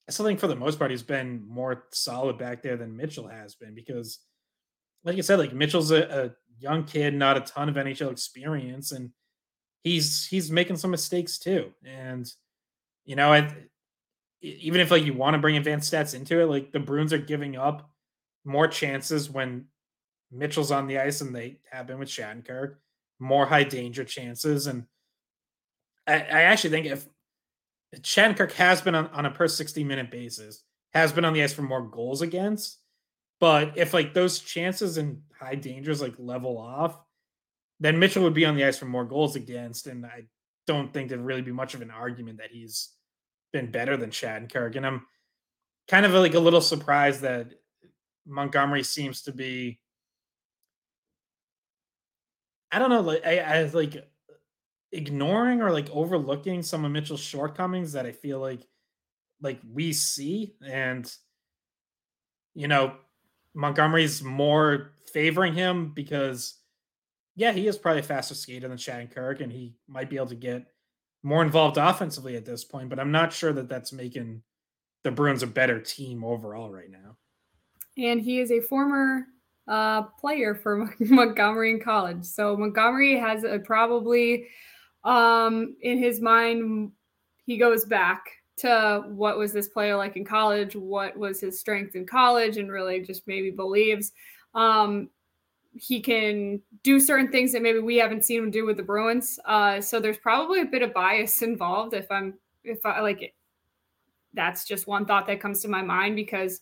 I 0.07 0.13
still 0.13 0.25
think 0.25 0.39
for 0.39 0.47
the 0.47 0.55
most 0.55 0.79
part 0.79 0.91
he's 0.91 1.03
been 1.03 1.45
more 1.47 1.83
solid 1.91 2.37
back 2.37 2.63
there 2.63 2.77
than 2.77 2.95
Mitchell 2.95 3.27
has 3.27 3.55
been 3.55 3.75
because, 3.75 4.19
like 5.03 5.17
I 5.17 5.21
said, 5.21 5.39
like 5.39 5.53
Mitchell's 5.53 5.91
a, 5.91 6.03
a 6.03 6.31
young 6.59 6.85
kid, 6.85 7.13
not 7.13 7.37
a 7.37 7.41
ton 7.41 7.67
of 7.67 7.75
NHL 7.75 8.11
experience, 8.11 8.93
and 8.93 9.11
he's 9.83 10.25
he's 10.25 10.49
making 10.49 10.77
some 10.77 10.91
mistakes 10.91 11.37
too. 11.37 11.73
And 11.85 12.31
you 13.03 13.17
know, 13.17 13.33
I, 13.33 13.53
even 14.41 14.79
if 14.79 14.91
like 14.91 15.03
you 15.03 15.13
want 15.13 15.33
to 15.33 15.39
bring 15.39 15.57
advanced 15.57 15.91
stats 15.91 16.15
into 16.15 16.39
it, 16.39 16.45
like 16.45 16.71
the 16.71 16.79
Bruins 16.79 17.11
are 17.11 17.17
giving 17.17 17.57
up 17.57 17.89
more 18.45 18.67
chances 18.69 19.29
when 19.29 19.65
Mitchell's 20.31 20.71
on 20.71 20.87
the 20.87 20.99
ice 20.99 21.19
than 21.19 21.33
they 21.33 21.59
have 21.69 21.87
been 21.87 21.99
with 21.99 22.09
Shattenkirk, 22.09 22.75
more 23.19 23.45
high 23.45 23.65
danger 23.65 24.05
chances, 24.05 24.67
and 24.67 24.85
I, 26.07 26.13
I 26.15 26.41
actually 26.43 26.69
think 26.69 26.85
if 26.87 27.05
Shattenkirk 27.95 28.53
has 28.53 28.81
been 28.81 28.95
on, 28.95 29.07
on 29.07 29.25
a 29.25 29.31
per 29.31 29.47
60 29.47 29.83
minute 29.83 30.11
basis, 30.11 30.63
has 30.93 31.11
been 31.11 31.25
on 31.25 31.33
the 31.33 31.43
ice 31.43 31.53
for 31.53 31.61
more 31.61 31.81
goals 31.81 32.21
against. 32.21 32.79
But 33.39 33.77
if 33.77 33.93
like 33.93 34.13
those 34.13 34.39
chances 34.39 34.97
and 34.97 35.21
high 35.39 35.55
dangers 35.55 36.01
like 36.01 36.15
level 36.17 36.57
off, 36.57 36.99
then 37.79 37.99
Mitchell 37.99 38.23
would 38.23 38.33
be 38.33 38.45
on 38.45 38.55
the 38.55 38.65
ice 38.65 38.77
for 38.77 38.85
more 38.85 39.05
goals 39.05 39.35
against. 39.35 39.87
And 39.87 40.05
I 40.05 40.23
don't 40.65 40.91
think 40.91 41.09
there'd 41.09 41.21
really 41.21 41.43
be 41.43 41.51
much 41.51 41.75
of 41.75 41.81
an 41.81 41.91
argument 41.91 42.39
that 42.39 42.51
he's 42.51 42.89
been 43.53 43.71
better 43.71 43.95
than 43.95 44.09
Shattenkirk. 44.09 44.75
And 44.75 44.85
I'm 44.85 45.05
kind 45.87 46.05
of 46.05 46.13
like 46.13 46.33
a 46.33 46.39
little 46.39 46.61
surprised 46.61 47.21
that 47.21 47.51
Montgomery 48.25 48.83
seems 48.83 49.21
to 49.23 49.31
be. 49.31 49.79
I 52.71 52.79
don't 52.79 52.89
know, 52.89 53.01
like 53.01 53.25
I, 53.25 53.39
I 53.39 53.63
like 53.63 53.95
ignoring 54.91 55.61
or 55.61 55.71
like 55.71 55.89
overlooking 55.91 56.61
some 56.63 56.85
of 56.85 56.91
Mitchell's 56.91 57.19
shortcomings 57.19 57.93
that 57.93 58.05
I 58.05 58.11
feel 58.11 58.39
like 58.39 58.65
like 59.41 59.59
we 59.71 59.93
see 59.93 60.55
and 60.65 61.11
you 62.55 62.67
know 62.67 62.95
Montgomery's 63.53 64.23
more 64.23 64.93
favoring 65.11 65.53
him 65.53 65.91
because 65.93 66.55
yeah, 67.35 67.51
he 67.51 67.67
is 67.67 67.77
probably 67.77 67.99
a 67.99 68.03
faster 68.03 68.33
skater 68.33 68.67
than 68.67 68.77
Shattenkirk 68.77 69.41
and 69.41 69.51
he 69.51 69.75
might 69.87 70.09
be 70.09 70.15
able 70.15 70.27
to 70.27 70.35
get 70.35 70.65
more 71.23 71.43
involved 71.43 71.77
offensively 71.77 72.35
at 72.35 72.45
this 72.45 72.63
point, 72.63 72.89
but 72.89 72.99
I'm 72.99 73.11
not 73.11 73.33
sure 73.33 73.53
that 73.53 73.69
that's 73.69 73.91
making 73.91 74.41
the 75.03 75.11
Bruins 75.11 75.43
a 75.43 75.47
better 75.47 75.79
team 75.79 76.23
overall 76.23 76.71
right 76.71 76.89
now. 76.89 77.17
And 77.97 78.21
he 78.21 78.39
is 78.39 78.51
a 78.51 78.61
former 78.61 79.25
uh, 79.67 80.03
player 80.03 80.55
for 80.55 80.89
Montgomery 80.99 81.71
in 81.71 81.79
college. 81.79 82.25
So 82.25 82.55
Montgomery 82.55 83.17
has 83.19 83.43
a, 83.43 83.59
probably 83.59 84.47
um, 85.07 85.77
in 85.81 85.97
his 85.97 86.19
mind, 86.19 86.91
he 87.45 87.57
goes 87.57 87.85
back 87.85 88.25
to 88.57 89.03
what 89.07 89.37
was 89.37 89.53
this 89.53 89.69
player 89.69 89.95
like 89.95 90.17
in 90.17 90.25
college, 90.25 90.75
what 90.75 91.15
was 91.15 91.39
his 91.39 91.59
strength 91.59 91.95
in 91.95 92.05
college, 92.05 92.57
and 92.57 92.69
really 92.69 92.99
just 92.99 93.25
maybe 93.25 93.49
believes 93.49 94.11
um, 94.53 95.09
he 95.73 96.01
can 96.01 96.61
do 96.83 96.99
certain 96.99 97.31
things 97.31 97.53
that 97.53 97.61
maybe 97.61 97.79
we 97.79 97.95
haven't 97.95 98.25
seen 98.25 98.43
him 98.43 98.51
do 98.51 98.65
with 98.65 98.75
the 98.75 98.83
Bruins. 98.83 99.39
Uh, 99.45 99.79
so 99.79 99.99
there's 99.99 100.17
probably 100.17 100.59
a 100.59 100.65
bit 100.65 100.81
of 100.81 100.93
bias 100.93 101.41
involved. 101.41 101.93
If 101.93 102.11
I'm, 102.11 102.33
if 102.65 102.85
I 102.85 102.99
like 102.99 103.21
it, 103.21 103.33
that's 104.33 104.65
just 104.65 104.87
one 104.87 105.05
thought 105.05 105.25
that 105.27 105.39
comes 105.39 105.61
to 105.61 105.69
my 105.69 105.81
mind 105.81 106.17
because 106.17 106.59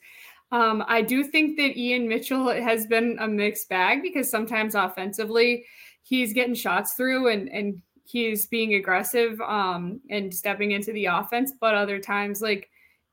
um, 0.51 0.83
I 0.87 1.01
do 1.01 1.23
think 1.23 1.57
that 1.57 1.77
Ian 1.77 2.07
Mitchell 2.07 2.49
has 2.49 2.85
been 2.85 3.17
a 3.19 3.27
mixed 3.27 3.69
bag 3.69 4.03
because 4.03 4.29
sometimes 4.29 4.75
offensively 4.75 5.65
he's 6.03 6.33
getting 6.33 6.53
shots 6.53 6.93
through 6.93 7.29
and 7.29 7.49
and 7.49 7.81
he's 8.05 8.45
being 8.45 8.75
aggressive 8.75 9.39
um, 9.41 9.99
and 10.09 10.33
stepping 10.33 10.71
into 10.71 10.93
the 10.93 11.05
offense, 11.05 11.53
but 11.59 11.73
other 11.75 11.99
times 11.99 12.41
like 12.41 12.69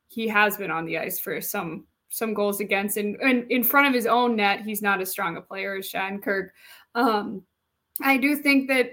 he 0.09 0.29
has 0.29 0.57
been 0.57 0.71
on 0.71 0.85
the 0.85 0.99
ice 0.99 1.19
for 1.19 1.41
some 1.41 1.87
some 2.11 2.35
goals 2.35 2.61
against 2.61 2.99
and, 2.99 3.17
and 3.23 3.51
in 3.51 3.65
front 3.65 3.89
of 3.89 3.95
his 3.95 4.05
own 4.05 4.37
net, 4.37 4.61
he's 4.61 4.83
not 4.83 5.01
as 5.01 5.11
strong 5.11 5.39
a 5.39 5.41
player 5.41 5.77
as 5.77 5.91
Shattenkirk. 5.91 6.51
Um, 6.95 7.43
I 8.03 8.19
do 8.19 8.37
think 8.37 8.69
that 8.69 8.91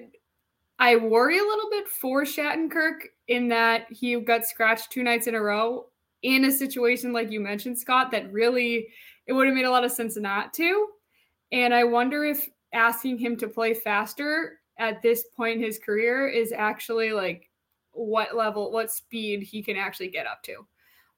I 0.79 0.95
worry 0.95 1.37
a 1.37 1.43
little 1.43 1.69
bit 1.69 1.89
for 1.89 2.23
Shattenkirk 2.23 2.99
in 3.27 3.49
that 3.49 3.87
he 3.91 4.17
got 4.21 4.45
scratched 4.45 4.91
two 4.91 5.03
nights 5.03 5.27
in 5.27 5.35
a 5.35 5.41
row 5.41 5.87
in 6.23 6.45
a 6.45 6.51
situation 6.51 7.11
like 7.11 7.29
you 7.29 7.41
mentioned, 7.41 7.77
Scott, 7.77 8.09
that 8.11 8.31
really 8.31 8.87
it 9.27 9.33
would 9.33 9.47
have 9.47 9.55
made 9.55 9.65
a 9.65 9.71
lot 9.71 9.83
of 9.83 9.91
sense 9.91 10.15
not 10.15 10.53
to. 10.53 10.87
And 11.51 11.73
I 11.73 11.83
wonder 11.83 12.23
if 12.23 12.49
asking 12.73 13.17
him 13.17 13.35
to 13.37 13.49
play 13.49 13.73
faster 13.73 14.59
at 14.79 15.01
this 15.01 15.25
point 15.35 15.57
in 15.57 15.63
his 15.63 15.77
career 15.77 16.27
is 16.27 16.51
actually 16.51 17.11
like 17.11 17.49
what 17.91 18.35
level, 18.35 18.71
what 18.71 18.91
speed 18.91 19.43
he 19.43 19.61
can 19.61 19.77
actually 19.77 20.09
get 20.09 20.25
up 20.25 20.41
to. 20.43 20.65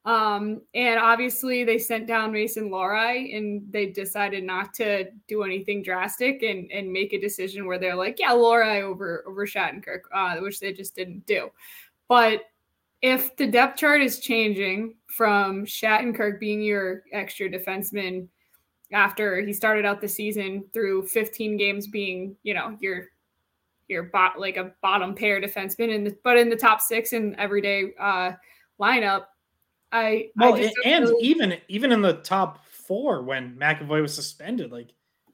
Um, 0.03 0.61
and 0.73 0.99
obviously 0.99 1.63
they 1.63 1.77
sent 1.77 2.07
down 2.07 2.31
Mason 2.31 2.71
Lohrei 2.71 3.37
and 3.37 3.61
they 3.69 3.85
decided 3.85 4.43
not 4.43 4.73
to 4.75 5.05
do 5.27 5.43
anything 5.43 5.83
drastic 5.83 6.41
and, 6.41 6.71
and 6.71 6.91
make 6.91 7.13
a 7.13 7.21
decision 7.21 7.67
where 7.67 7.77
they're 7.77 7.95
like, 7.95 8.19
yeah, 8.19 8.31
Lohrei 8.31 8.81
over 8.81 9.23
over 9.27 9.45
Shattenkirk, 9.45 10.01
uh, 10.11 10.37
which 10.37 10.59
they 10.59 10.73
just 10.73 10.95
didn't 10.95 11.27
do. 11.27 11.51
But 12.07 12.45
if 13.03 13.35
the 13.35 13.45
depth 13.45 13.77
chart 13.77 14.01
is 14.01 14.19
changing 14.19 14.95
from 15.07 15.65
Shattenkirk 15.65 16.39
being 16.39 16.61
your 16.61 17.03
extra 17.11 17.47
defenseman 17.47 18.27
after 18.91 19.41
he 19.41 19.53
started 19.53 19.85
out 19.85 20.01
the 20.01 20.07
season 20.07 20.65
through 20.73 21.07
15 21.07 21.57
games 21.57 21.87
being, 21.87 22.35
you 22.41 22.55
know, 22.55 22.75
your 22.79 23.05
your 23.91 24.03
bot 24.03 24.39
like 24.39 24.57
a 24.57 24.71
bottom 24.81 25.13
pair 25.13 25.39
defenseman 25.39 25.93
in 25.93 26.03
the 26.03 26.17
but 26.23 26.37
in 26.37 26.49
the 26.49 26.55
top 26.55 26.81
six 26.81 27.13
in 27.13 27.37
everyday 27.39 27.91
uh 27.99 28.31
lineup. 28.79 29.25
I 29.91 30.29
well 30.35 30.55
I 30.55 30.71
and 30.85 31.05
really... 31.05 31.23
even 31.23 31.57
even 31.67 31.91
in 31.91 32.01
the 32.01 32.13
top 32.13 32.65
four 32.65 33.21
when 33.23 33.55
McAvoy 33.55 34.01
was 34.01 34.15
suspended, 34.15 34.71
like 34.71 34.93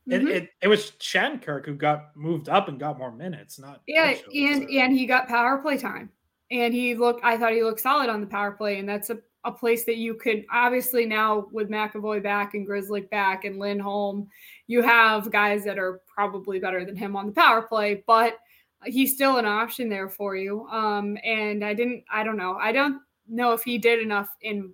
mm-hmm. 0.10 0.28
it, 0.28 0.36
it, 0.36 0.50
it 0.63 0.67
was 0.67 0.91
Shattenkirk 1.00 1.65
who 1.65 1.76
got 1.76 2.15
moved 2.15 2.50
up 2.50 2.67
and 2.67 2.80
got 2.80 2.98
more 2.98 3.12
minutes, 3.12 3.60
not 3.60 3.82
yeah, 3.88 4.08
Mitchell, 4.08 4.32
and 4.34 4.63
so. 4.63 4.70
and 4.70 4.98
he 4.98 5.06
got 5.06 5.28
power 5.28 5.60
play 5.60 5.78
time. 5.78 6.10
And 6.50 6.74
he 6.74 6.96
looked 6.96 7.24
I 7.24 7.38
thought 7.38 7.54
he 7.54 7.63
looked 7.63 7.82
solid 7.82 8.10
on 8.10 8.22
the 8.22 8.28
power 8.28 8.52
play, 8.52 8.80
and 8.80 8.89
that's 8.89 9.10
a 9.10 9.20
a 9.48 9.52
place 9.52 9.86
that 9.86 9.96
you 9.96 10.13
could 10.13 10.46
obviously 10.52 11.06
now 11.06 11.48
with 11.52 11.70
McAvoy 11.70 12.22
back 12.22 12.54
and 12.54 12.67
Grzelcyk 12.67 13.10
back 13.10 13.46
and 13.46 13.58
Lindholm, 13.58 14.28
you 14.67 14.82
have 14.82 15.32
guys 15.32 15.63
that 15.63 15.80
are 15.80 16.02
probably 16.06 16.60
better 16.60 16.84
than 16.84 16.98
him 16.98 17.15
on 17.15 17.28
the 17.28 17.32
power 17.32 17.62
play, 17.62 18.04
but 18.06 18.38
he's 18.85 19.13
still 19.13 19.37
an 19.37 19.45
option 19.45 19.89
there 19.89 20.09
for 20.09 20.35
you. 20.35 20.67
Um, 20.67 21.17
and 21.23 21.63
I 21.63 21.73
didn't, 21.73 22.03
I 22.11 22.23
don't 22.23 22.37
know, 22.37 22.55
I 22.55 22.71
don't 22.71 23.01
know 23.27 23.53
if 23.53 23.63
he 23.63 23.77
did 23.77 23.99
enough 23.99 24.29
in 24.41 24.73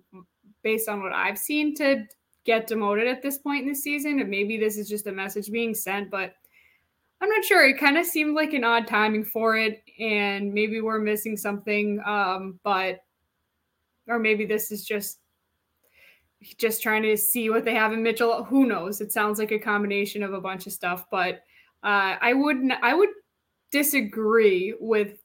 based 0.62 0.88
on 0.88 1.02
what 1.02 1.12
I've 1.12 1.38
seen 1.38 1.74
to 1.76 2.04
get 2.44 2.66
demoted 2.66 3.06
at 3.06 3.22
this 3.22 3.38
point 3.38 3.62
in 3.62 3.68
the 3.68 3.74
season. 3.74 4.20
And 4.20 4.30
maybe 4.30 4.56
this 4.56 4.76
is 4.76 4.88
just 4.88 5.06
a 5.06 5.12
message 5.12 5.50
being 5.50 5.74
sent, 5.74 6.10
but 6.10 6.34
I'm 7.20 7.28
not 7.30 7.44
sure. 7.44 7.66
It 7.66 7.78
kind 7.78 7.96
of 7.96 8.06
seemed 8.06 8.34
like 8.34 8.52
an 8.52 8.64
odd 8.64 8.86
timing 8.86 9.24
for 9.24 9.56
it, 9.56 9.82
and 9.98 10.52
maybe 10.52 10.82
we're 10.82 10.98
missing 10.98 11.36
something. 11.38 12.02
Um, 12.04 12.60
but 12.62 13.00
or 14.06 14.18
maybe 14.18 14.44
this 14.44 14.70
is 14.70 14.84
just 14.84 15.20
just 16.58 16.82
trying 16.82 17.02
to 17.02 17.16
see 17.16 17.48
what 17.48 17.64
they 17.64 17.74
have 17.74 17.94
in 17.94 18.02
Mitchell. 18.02 18.44
Who 18.44 18.66
knows? 18.66 19.00
It 19.00 19.12
sounds 19.12 19.38
like 19.38 19.52
a 19.52 19.58
combination 19.58 20.22
of 20.22 20.34
a 20.34 20.40
bunch 20.40 20.66
of 20.66 20.74
stuff, 20.74 21.06
but 21.10 21.36
uh, 21.82 22.16
I 22.20 22.34
wouldn't. 22.34 22.72
I 22.82 22.92
would 22.92 23.08
disagree 23.74 24.72
with 24.78 25.18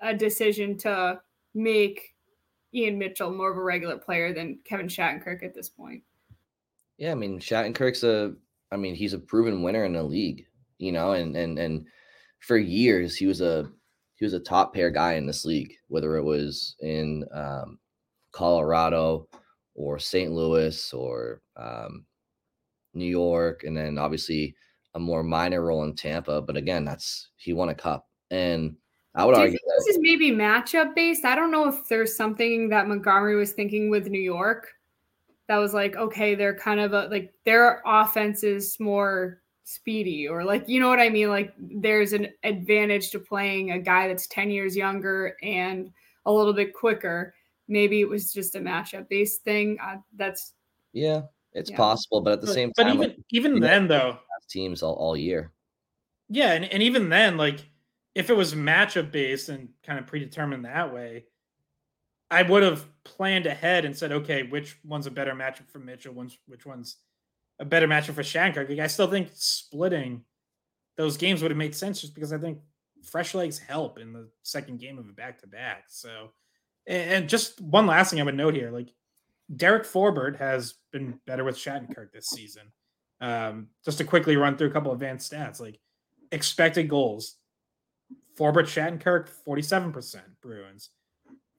a 0.00 0.14
decision 0.14 0.78
to 0.78 1.20
make 1.54 2.14
Ian 2.72 2.96
Mitchell 2.96 3.30
more 3.30 3.50
of 3.50 3.58
a 3.58 3.62
regular 3.62 3.98
player 3.98 4.32
than 4.32 4.58
Kevin 4.64 4.88
Shattenkirk 4.88 5.42
at 5.42 5.54
this 5.54 5.68
point. 5.68 6.02
Yeah, 6.96 7.12
I 7.12 7.14
mean 7.14 7.38
Shattenkirk's 7.38 8.04
a 8.04 8.32
I 8.72 8.78
mean 8.78 8.94
he's 8.94 9.12
a 9.12 9.18
proven 9.18 9.62
winner 9.62 9.84
in 9.84 9.92
the 9.92 10.02
league, 10.02 10.46
you 10.78 10.92
know, 10.92 11.12
and 11.12 11.36
and 11.36 11.58
and 11.58 11.86
for 12.40 12.56
years 12.56 13.16
he 13.16 13.26
was 13.26 13.42
a 13.42 13.70
he 14.14 14.24
was 14.24 14.32
a 14.32 14.40
top 14.40 14.72
pair 14.72 14.90
guy 14.90 15.14
in 15.14 15.26
this 15.26 15.44
league, 15.44 15.74
whether 15.88 16.16
it 16.16 16.24
was 16.24 16.74
in 16.80 17.22
um, 17.34 17.78
Colorado 18.32 19.28
or 19.74 19.98
St. 19.98 20.32
Louis 20.32 20.94
or 20.94 21.42
um, 21.58 22.06
New 22.94 23.04
York, 23.04 23.64
and 23.64 23.76
then 23.76 23.98
obviously 23.98 24.56
a 24.98 25.00
more 25.00 25.22
minor 25.22 25.62
role 25.62 25.84
in 25.84 25.94
Tampa. 25.94 26.42
But 26.42 26.56
again, 26.56 26.84
that's 26.84 27.28
he 27.36 27.52
won 27.52 27.68
a 27.70 27.74
cup, 27.74 28.08
and 28.30 28.76
I 29.14 29.24
would 29.24 29.32
Do 29.32 29.38
you 29.38 29.42
argue 29.44 29.58
think 29.58 29.62
that. 29.66 29.84
this 29.86 29.96
is 29.96 29.98
maybe 30.02 30.30
matchup 30.32 30.94
based? 30.94 31.24
I 31.24 31.34
don't 31.34 31.50
know 31.50 31.68
if 31.68 31.88
there's 31.88 32.14
something 32.16 32.68
that 32.68 32.88
Montgomery 32.88 33.36
was 33.36 33.52
thinking 33.52 33.88
with 33.90 34.08
New 34.08 34.20
York 34.20 34.68
that 35.46 35.56
was 35.56 35.72
like, 35.72 35.96
okay, 35.96 36.34
they're 36.34 36.54
kind 36.58 36.78
of 36.80 36.92
a, 36.92 37.06
like 37.06 37.32
their 37.44 37.80
offense 37.86 38.42
is 38.44 38.78
more 38.78 39.40
speedy 39.64 40.26
or 40.26 40.44
like 40.44 40.66
you 40.68 40.80
know 40.80 40.88
what 40.88 40.98
I 41.00 41.08
mean? 41.10 41.28
Like 41.28 41.54
there's 41.58 42.12
an 42.12 42.28
advantage 42.42 43.10
to 43.10 43.18
playing 43.18 43.70
a 43.72 43.78
guy 43.78 44.08
that's 44.08 44.26
10 44.28 44.50
years 44.50 44.76
younger 44.76 45.36
and 45.42 45.90
a 46.26 46.32
little 46.32 46.52
bit 46.54 46.74
quicker. 46.74 47.34
Maybe 47.66 48.00
it 48.00 48.08
was 48.08 48.32
just 48.32 48.56
a 48.56 48.60
matchup 48.60 49.08
based 49.08 49.42
thing. 49.42 49.78
Uh, 49.82 49.96
that's 50.16 50.52
Yeah, 50.92 51.22
it's 51.52 51.70
Yeah. 51.70 51.76
possible, 51.76 52.20
but 52.22 52.32
at 52.34 52.40
the 52.40 52.46
But, 52.46 52.54
same 52.54 52.72
but 52.76 52.82
time, 52.84 52.94
even 52.96 53.08
like, 53.10 53.18
even 53.30 53.54
you 53.54 53.60
know- 53.60 53.66
then 53.66 53.88
though, 53.88 54.18
teams 54.48 54.82
all, 54.82 54.94
all 54.94 55.16
year. 55.16 55.52
Yeah, 56.28 56.52
and, 56.52 56.64
and 56.64 56.82
even 56.82 57.08
then, 57.08 57.36
like 57.36 57.60
if 58.14 58.30
it 58.30 58.36
was 58.36 58.54
matchup 58.54 59.12
based 59.12 59.48
and 59.48 59.68
kind 59.84 59.98
of 59.98 60.06
predetermined 60.06 60.64
that 60.64 60.92
way, 60.92 61.26
I 62.30 62.42
would 62.42 62.62
have 62.62 62.84
planned 63.04 63.46
ahead 63.46 63.84
and 63.84 63.96
said, 63.96 64.12
okay, 64.12 64.42
which 64.42 64.76
one's 64.84 65.06
a 65.06 65.10
better 65.10 65.32
matchup 65.32 65.70
for 65.70 65.78
Mitchell, 65.78 66.14
which 66.14 66.38
which 66.46 66.66
one's 66.66 66.96
a 67.58 67.64
better 67.64 67.88
matchup 67.88 68.14
for 68.14 68.22
Shankar. 68.22 68.66
Like, 68.68 68.78
I 68.78 68.86
still 68.86 69.08
think 69.08 69.30
splitting 69.32 70.22
those 70.96 71.16
games 71.16 71.42
would 71.42 71.50
have 71.50 71.58
made 71.58 71.74
sense 71.74 72.00
just 72.00 72.14
because 72.14 72.32
I 72.32 72.38
think 72.38 72.58
fresh 73.02 73.34
legs 73.34 73.58
help 73.58 73.98
in 73.98 74.12
the 74.12 74.28
second 74.42 74.80
game 74.80 74.98
of 74.98 75.08
a 75.08 75.12
back 75.12 75.40
to 75.40 75.46
back. 75.46 75.84
So, 75.88 76.32
and, 76.86 77.10
and 77.10 77.28
just 77.28 77.60
one 77.60 77.86
last 77.86 78.10
thing 78.10 78.20
I 78.20 78.24
would 78.24 78.34
note 78.36 78.54
here, 78.54 78.70
like 78.70 78.92
Derek 79.54 79.84
Forbort 79.84 80.36
has 80.36 80.74
been 80.92 81.18
better 81.26 81.44
with 81.44 81.56
Shattenkirk 81.56 82.12
this 82.12 82.28
season. 82.28 82.72
Um, 83.20 83.68
just 83.84 83.98
to 83.98 84.04
quickly 84.04 84.36
run 84.36 84.56
through 84.56 84.68
a 84.68 84.72
couple 84.72 84.92
advanced 84.92 85.32
stats, 85.32 85.60
like 85.60 85.78
expected 86.32 86.88
goals. 86.88 87.36
Forbort 88.38 88.66
Shattenkirk, 88.66 89.28
47% 89.46 90.20
Bruins. 90.40 90.90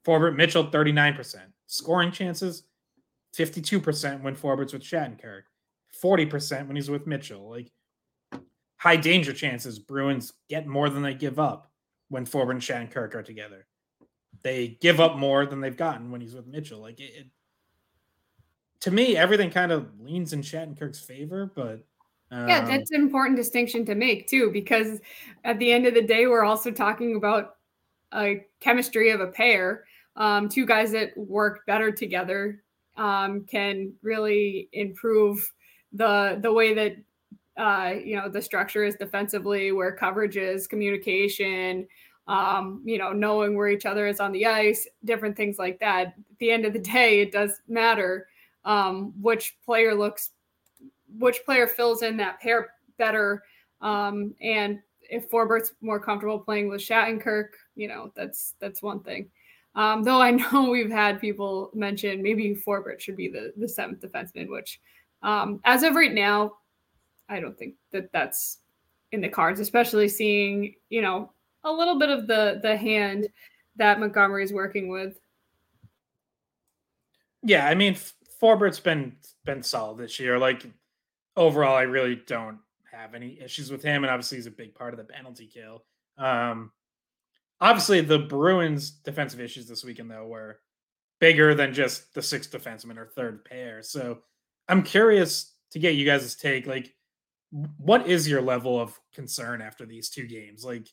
Forbort 0.05 0.35
Mitchell, 0.35 0.65
39%. 0.65 1.35
Scoring 1.67 2.11
chances, 2.11 2.63
52% 3.37 4.21
when 4.21 4.35
Forbort's 4.35 4.73
with 4.73 4.83
Shattenkirk. 4.83 5.43
40% 6.01 6.67
when 6.67 6.75
he's 6.75 6.89
with 6.89 7.05
Mitchell. 7.05 7.49
Like 7.49 7.71
high 8.77 8.95
danger 8.95 9.33
chances, 9.33 9.79
Bruins 9.79 10.33
get 10.49 10.67
more 10.67 10.89
than 10.89 11.03
they 11.03 11.13
give 11.13 11.39
up 11.39 11.69
when 12.07 12.25
Forbort 12.25 12.51
and 12.51 12.61
Shattenkirk 12.61 13.13
are 13.15 13.23
together. 13.23 13.67
They 14.43 14.77
give 14.79 15.01
up 15.01 15.17
more 15.17 15.45
than 15.45 15.59
they've 15.59 15.75
gotten 15.75 16.11
when 16.11 16.21
he's 16.21 16.35
with 16.35 16.47
Mitchell. 16.47 16.79
Like 16.79 16.99
it, 16.99 17.11
it 17.13 17.27
to 18.81 18.91
me, 18.91 19.17
everything 19.17 19.49
kind 19.49 19.71
of 19.71 19.87
leans 19.99 20.33
in 20.33 20.41
Shattenkirk's 20.41 20.99
favor, 20.99 21.51
but 21.53 21.85
yeah, 22.31 22.59
um, 22.59 22.67
that's 22.67 22.91
an 22.91 23.01
important 23.01 23.37
distinction 23.37 23.85
to 23.85 23.95
make 23.95 24.27
too, 24.27 24.51
because 24.51 24.99
at 25.43 25.57
the 25.59 25.71
end 25.71 25.87
of 25.87 25.95
the 25.95 26.01
day, 26.01 26.27
we're 26.27 26.45
also 26.45 26.71
talking 26.71 27.15
about 27.15 27.55
a 28.13 28.45
chemistry 28.59 29.09
of 29.09 29.19
a 29.19 29.27
pair. 29.27 29.85
Um, 30.15 30.47
two 30.47 30.65
guys 30.65 30.91
that 30.91 31.17
work 31.17 31.65
better 31.65 31.91
together 31.91 32.63
um, 32.97 33.45
can 33.45 33.93
really 34.03 34.69
improve 34.73 35.51
the 35.93 36.37
the 36.41 36.53
way 36.53 36.73
that 36.73 36.97
uh, 37.57 37.95
you 37.95 38.15
know 38.15 38.29
the 38.29 38.41
structure 38.41 38.83
is 38.83 38.95
defensively, 38.95 39.71
where 39.71 39.91
coverage 39.91 40.37
is, 40.37 40.67
communication, 40.67 41.87
um, 42.27 42.83
you 42.85 42.99
know, 42.99 43.11
knowing 43.11 43.57
where 43.57 43.69
each 43.69 43.87
other 43.87 44.05
is 44.05 44.19
on 44.19 44.31
the 44.31 44.45
ice, 44.45 44.87
different 45.03 45.35
things 45.35 45.57
like 45.57 45.79
that. 45.79 46.07
At 46.07 46.13
the 46.39 46.51
end 46.51 46.65
of 46.65 46.73
the 46.73 46.79
day, 46.79 47.21
it 47.21 47.31
does 47.31 47.59
matter 47.67 48.27
um, 48.69 49.13
which 49.19 49.57
player 49.65 49.95
looks, 49.95 50.29
which 51.17 51.43
player 51.43 51.65
fills 51.65 52.03
in 52.03 52.15
that 52.17 52.39
pair 52.39 52.69
better. 52.99 53.43
Um, 53.81 54.35
and 54.41 54.79
if 55.01 55.29
Forbort's 55.31 55.73
more 55.81 55.99
comfortable 55.99 56.37
playing 56.37 56.69
with 56.69 56.79
Shattenkirk, 56.79 57.49
you 57.75 57.87
know, 57.87 58.11
that's 58.15 58.53
that's 58.59 58.83
one 58.83 58.99
thing. 58.99 59.27
Um, 59.73 60.03
though 60.03 60.21
I 60.21 60.31
know 60.53 60.69
we've 60.69 60.91
had 60.91 61.19
people 61.19 61.71
mention 61.73 62.21
maybe 62.21 62.55
Forbort 62.55 62.99
should 62.99 63.17
be 63.17 63.27
the 63.27 63.53
the 63.57 63.67
seventh 63.67 64.01
defenseman, 64.01 64.47
which 64.49 64.79
um, 65.23 65.59
as 65.65 65.81
of 65.81 65.95
right 65.95 66.13
now, 66.13 66.53
I 67.27 67.39
don't 67.39 67.57
think 67.57 67.73
that 67.91 68.11
that's 68.11 68.59
in 69.11 69.21
the 69.21 69.29
cards, 69.29 69.59
especially 69.59 70.07
seeing 70.07 70.75
you 70.89 71.01
know 71.01 71.31
a 71.63 71.71
little 71.71 71.97
bit 71.97 72.09
of 72.09 72.27
the 72.27 72.59
the 72.61 72.77
hand 72.77 73.29
that 73.77 73.99
Montgomery 73.99 74.43
is 74.43 74.53
working 74.53 74.89
with. 74.89 75.19
Yeah, 77.41 77.67
I 77.67 77.73
mean, 77.73 77.95
Forbort's 78.41 78.79
been 78.79 79.17
been 79.45 79.63
solid 79.63 79.97
this 79.97 80.19
year. 80.19 80.37
Like 80.39 80.65
overall, 81.35 81.75
I 81.75 81.83
really 81.83 82.21
don't 82.27 82.59
have 82.91 83.13
any 83.13 83.39
issues 83.41 83.71
with 83.71 83.83
him, 83.83 84.03
and 84.03 84.11
obviously 84.11 84.37
he's 84.37 84.47
a 84.47 84.51
big 84.51 84.75
part 84.75 84.93
of 84.93 84.97
the 84.97 85.03
penalty 85.03 85.47
kill. 85.47 85.83
Um, 86.17 86.71
obviously, 87.61 88.01
the 88.01 88.19
Bruins' 88.19 88.91
defensive 88.91 89.39
issues 89.39 89.67
this 89.67 89.83
weekend 89.83 90.11
though 90.11 90.27
were 90.27 90.59
bigger 91.19 91.53
than 91.53 91.73
just 91.73 92.13
the 92.13 92.21
sixth 92.21 92.51
defenseman 92.51 92.97
or 92.97 93.05
third 93.05 93.43
pair. 93.45 93.83
So 93.83 94.19
I'm 94.67 94.83
curious 94.83 95.53
to 95.71 95.79
get 95.79 95.95
you 95.95 96.05
guys' 96.05 96.35
take. 96.35 96.65
Like, 96.65 96.93
what 97.77 98.07
is 98.07 98.27
your 98.27 98.41
level 98.41 98.79
of 98.79 98.97
concern 99.13 99.61
after 99.61 99.85
these 99.85 100.09
two 100.09 100.27
games? 100.27 100.63
Like, 100.63 100.87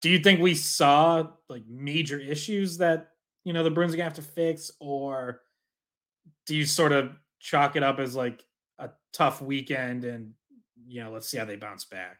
do 0.00 0.10
you 0.10 0.18
think 0.18 0.40
we 0.40 0.54
saw 0.54 1.28
like 1.48 1.62
major 1.68 2.18
issues 2.18 2.78
that 2.78 3.08
you 3.44 3.52
know 3.52 3.62
the 3.62 3.70
Bruins 3.70 3.94
are 3.94 3.96
gonna 3.96 4.08
have 4.08 4.14
to 4.14 4.22
fix, 4.22 4.70
or 4.80 5.40
do 6.46 6.56
you 6.56 6.64
sort 6.66 6.92
of 6.92 7.12
chalk 7.40 7.76
it 7.76 7.82
up 7.82 7.98
as 7.98 8.14
like 8.14 8.44
a 8.78 8.90
tough 9.12 9.42
weekend 9.42 10.04
and 10.04 10.32
you 10.86 11.02
know 11.02 11.10
let's 11.10 11.28
see 11.28 11.38
how 11.38 11.44
they 11.44 11.56
bounce 11.56 11.84
back? 11.84 12.18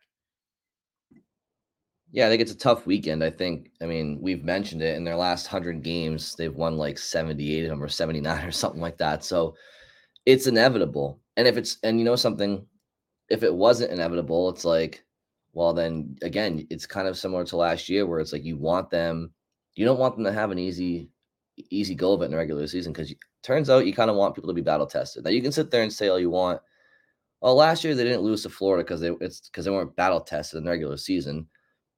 Yeah, 2.12 2.26
I 2.26 2.28
think 2.28 2.42
it's 2.42 2.52
a 2.52 2.58
tough 2.58 2.86
weekend. 2.86 3.24
I 3.24 3.30
think, 3.30 3.70
I 3.80 3.86
mean, 3.86 4.18
we've 4.20 4.44
mentioned 4.44 4.82
it 4.82 4.96
in 4.96 5.04
their 5.04 5.16
last 5.16 5.50
100 5.50 5.82
games, 5.82 6.34
they've 6.34 6.54
won 6.54 6.76
like 6.76 6.98
78 6.98 7.64
of 7.64 7.70
them 7.70 7.82
or 7.82 7.88
79 7.88 8.44
or 8.46 8.50
something 8.50 8.82
like 8.82 8.98
that. 8.98 9.24
So 9.24 9.54
it's 10.26 10.46
inevitable. 10.46 11.20
And 11.38 11.48
if 11.48 11.56
it's, 11.56 11.78
and 11.82 11.98
you 11.98 12.04
know 12.04 12.16
something, 12.16 12.66
if 13.30 13.42
it 13.42 13.52
wasn't 13.52 13.92
inevitable, 13.92 14.50
it's 14.50 14.66
like, 14.66 15.02
well, 15.54 15.72
then 15.72 16.16
again, 16.20 16.66
it's 16.68 16.84
kind 16.84 17.08
of 17.08 17.16
similar 17.16 17.44
to 17.46 17.56
last 17.56 17.88
year 17.88 18.04
where 18.04 18.20
it's 18.20 18.34
like 18.34 18.44
you 18.44 18.58
want 18.58 18.90
them, 18.90 19.32
you 19.74 19.86
don't 19.86 19.98
want 19.98 20.16
them 20.16 20.24
to 20.24 20.32
have 20.32 20.50
an 20.50 20.58
easy, 20.58 21.08
easy 21.56 21.94
go 21.94 22.12
of 22.12 22.22
it 22.22 22.26
in 22.26 22.30
the 22.30 22.36
regular 22.36 22.66
season 22.66 22.92
because 22.92 23.14
turns 23.42 23.70
out 23.70 23.86
you 23.86 23.92
kind 23.92 24.10
of 24.10 24.16
want 24.16 24.34
people 24.34 24.48
to 24.48 24.54
be 24.54 24.62
battle 24.62 24.86
tested. 24.86 25.24
Now 25.24 25.30
you 25.30 25.42
can 25.42 25.52
sit 25.52 25.70
there 25.70 25.82
and 25.82 25.92
say 25.92 26.08
all 26.08 26.18
you 26.18 26.30
want. 26.30 26.60
Well, 27.40 27.54
last 27.54 27.82
year 27.82 27.94
they 27.94 28.04
didn't 28.04 28.22
lose 28.22 28.42
to 28.42 28.50
Florida 28.50 28.84
because 28.84 29.00
they 29.00 29.10
it's 29.20 29.48
because 29.48 29.64
they 29.64 29.70
weren't 29.70 29.96
battle 29.96 30.20
tested 30.20 30.58
in 30.58 30.64
the 30.64 30.70
regular 30.70 30.96
season. 30.96 31.46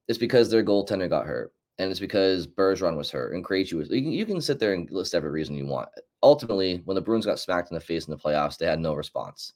It's 0.07 0.17
because 0.17 0.49
their 0.49 0.63
goaltender 0.63 1.09
got 1.09 1.25
hurt, 1.25 1.53
and 1.77 1.89
it's 1.89 1.99
because 1.99 2.47
Bergeron 2.47 2.97
was 2.97 3.11
hurt 3.11 3.33
and 3.33 3.45
Krejci 3.45 3.73
was. 3.73 3.89
You 3.89 4.01
can, 4.01 4.11
you 4.11 4.25
can 4.25 4.41
sit 4.41 4.59
there 4.59 4.73
and 4.73 4.89
list 4.91 5.15
every 5.15 5.29
reason 5.29 5.55
you 5.55 5.65
want. 5.65 5.89
Ultimately, 6.23 6.81
when 6.85 6.95
the 6.95 7.01
Bruins 7.01 7.25
got 7.25 7.39
smacked 7.39 7.71
in 7.71 7.75
the 7.75 7.81
face 7.81 8.05
in 8.07 8.11
the 8.11 8.17
playoffs, 8.17 8.57
they 8.57 8.65
had 8.65 8.79
no 8.79 8.93
response. 8.93 9.53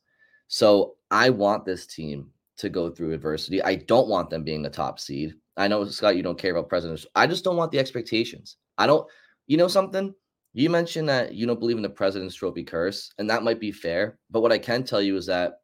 So 0.48 0.96
I 1.12 1.30
want 1.30 1.66
this 1.66 1.86
team 1.86 2.30
to 2.58 2.70
go 2.70 2.90
through 2.90 3.14
adversity. 3.14 3.64
I 3.64 3.76
don't 3.76 4.10
want 4.10 4.30
them 4.30 4.44
being 4.44 4.62
the 4.62 4.70
top 4.70 5.00
seed. 5.00 5.34
I 5.58 5.68
know 5.68 5.86
Scott, 5.86 6.16
you 6.18 6.24
don't 6.24 6.38
care 6.38 6.52
about 6.52 6.70
presidents. 6.70 7.06
I 7.16 7.26
just 7.26 7.44
don't 7.44 7.56
want 7.56 7.72
the 7.72 7.80
expectations. 7.80 8.58
I 8.78 8.88
don't. 8.88 9.08
You 9.50 9.58
know 9.58 9.68
something? 9.68 10.14
You 10.54 10.70
mentioned 10.70 11.10
that 11.10 11.34
you 11.34 11.48
don't 11.48 11.60
believe 11.60 11.78
in 11.78 11.84
the 11.84 11.90
President's 11.90 12.36
Trophy 12.36 12.64
curse, 12.64 13.12
and 13.18 13.28
that 13.30 13.44
might 13.44 13.60
be 13.60 13.72
fair. 13.72 14.20
But 14.30 14.42
what 14.42 14.52
I 14.52 14.60
can 14.60 14.84
tell 14.84 15.02
you 15.02 15.18
is 15.18 15.26
that 15.26 15.62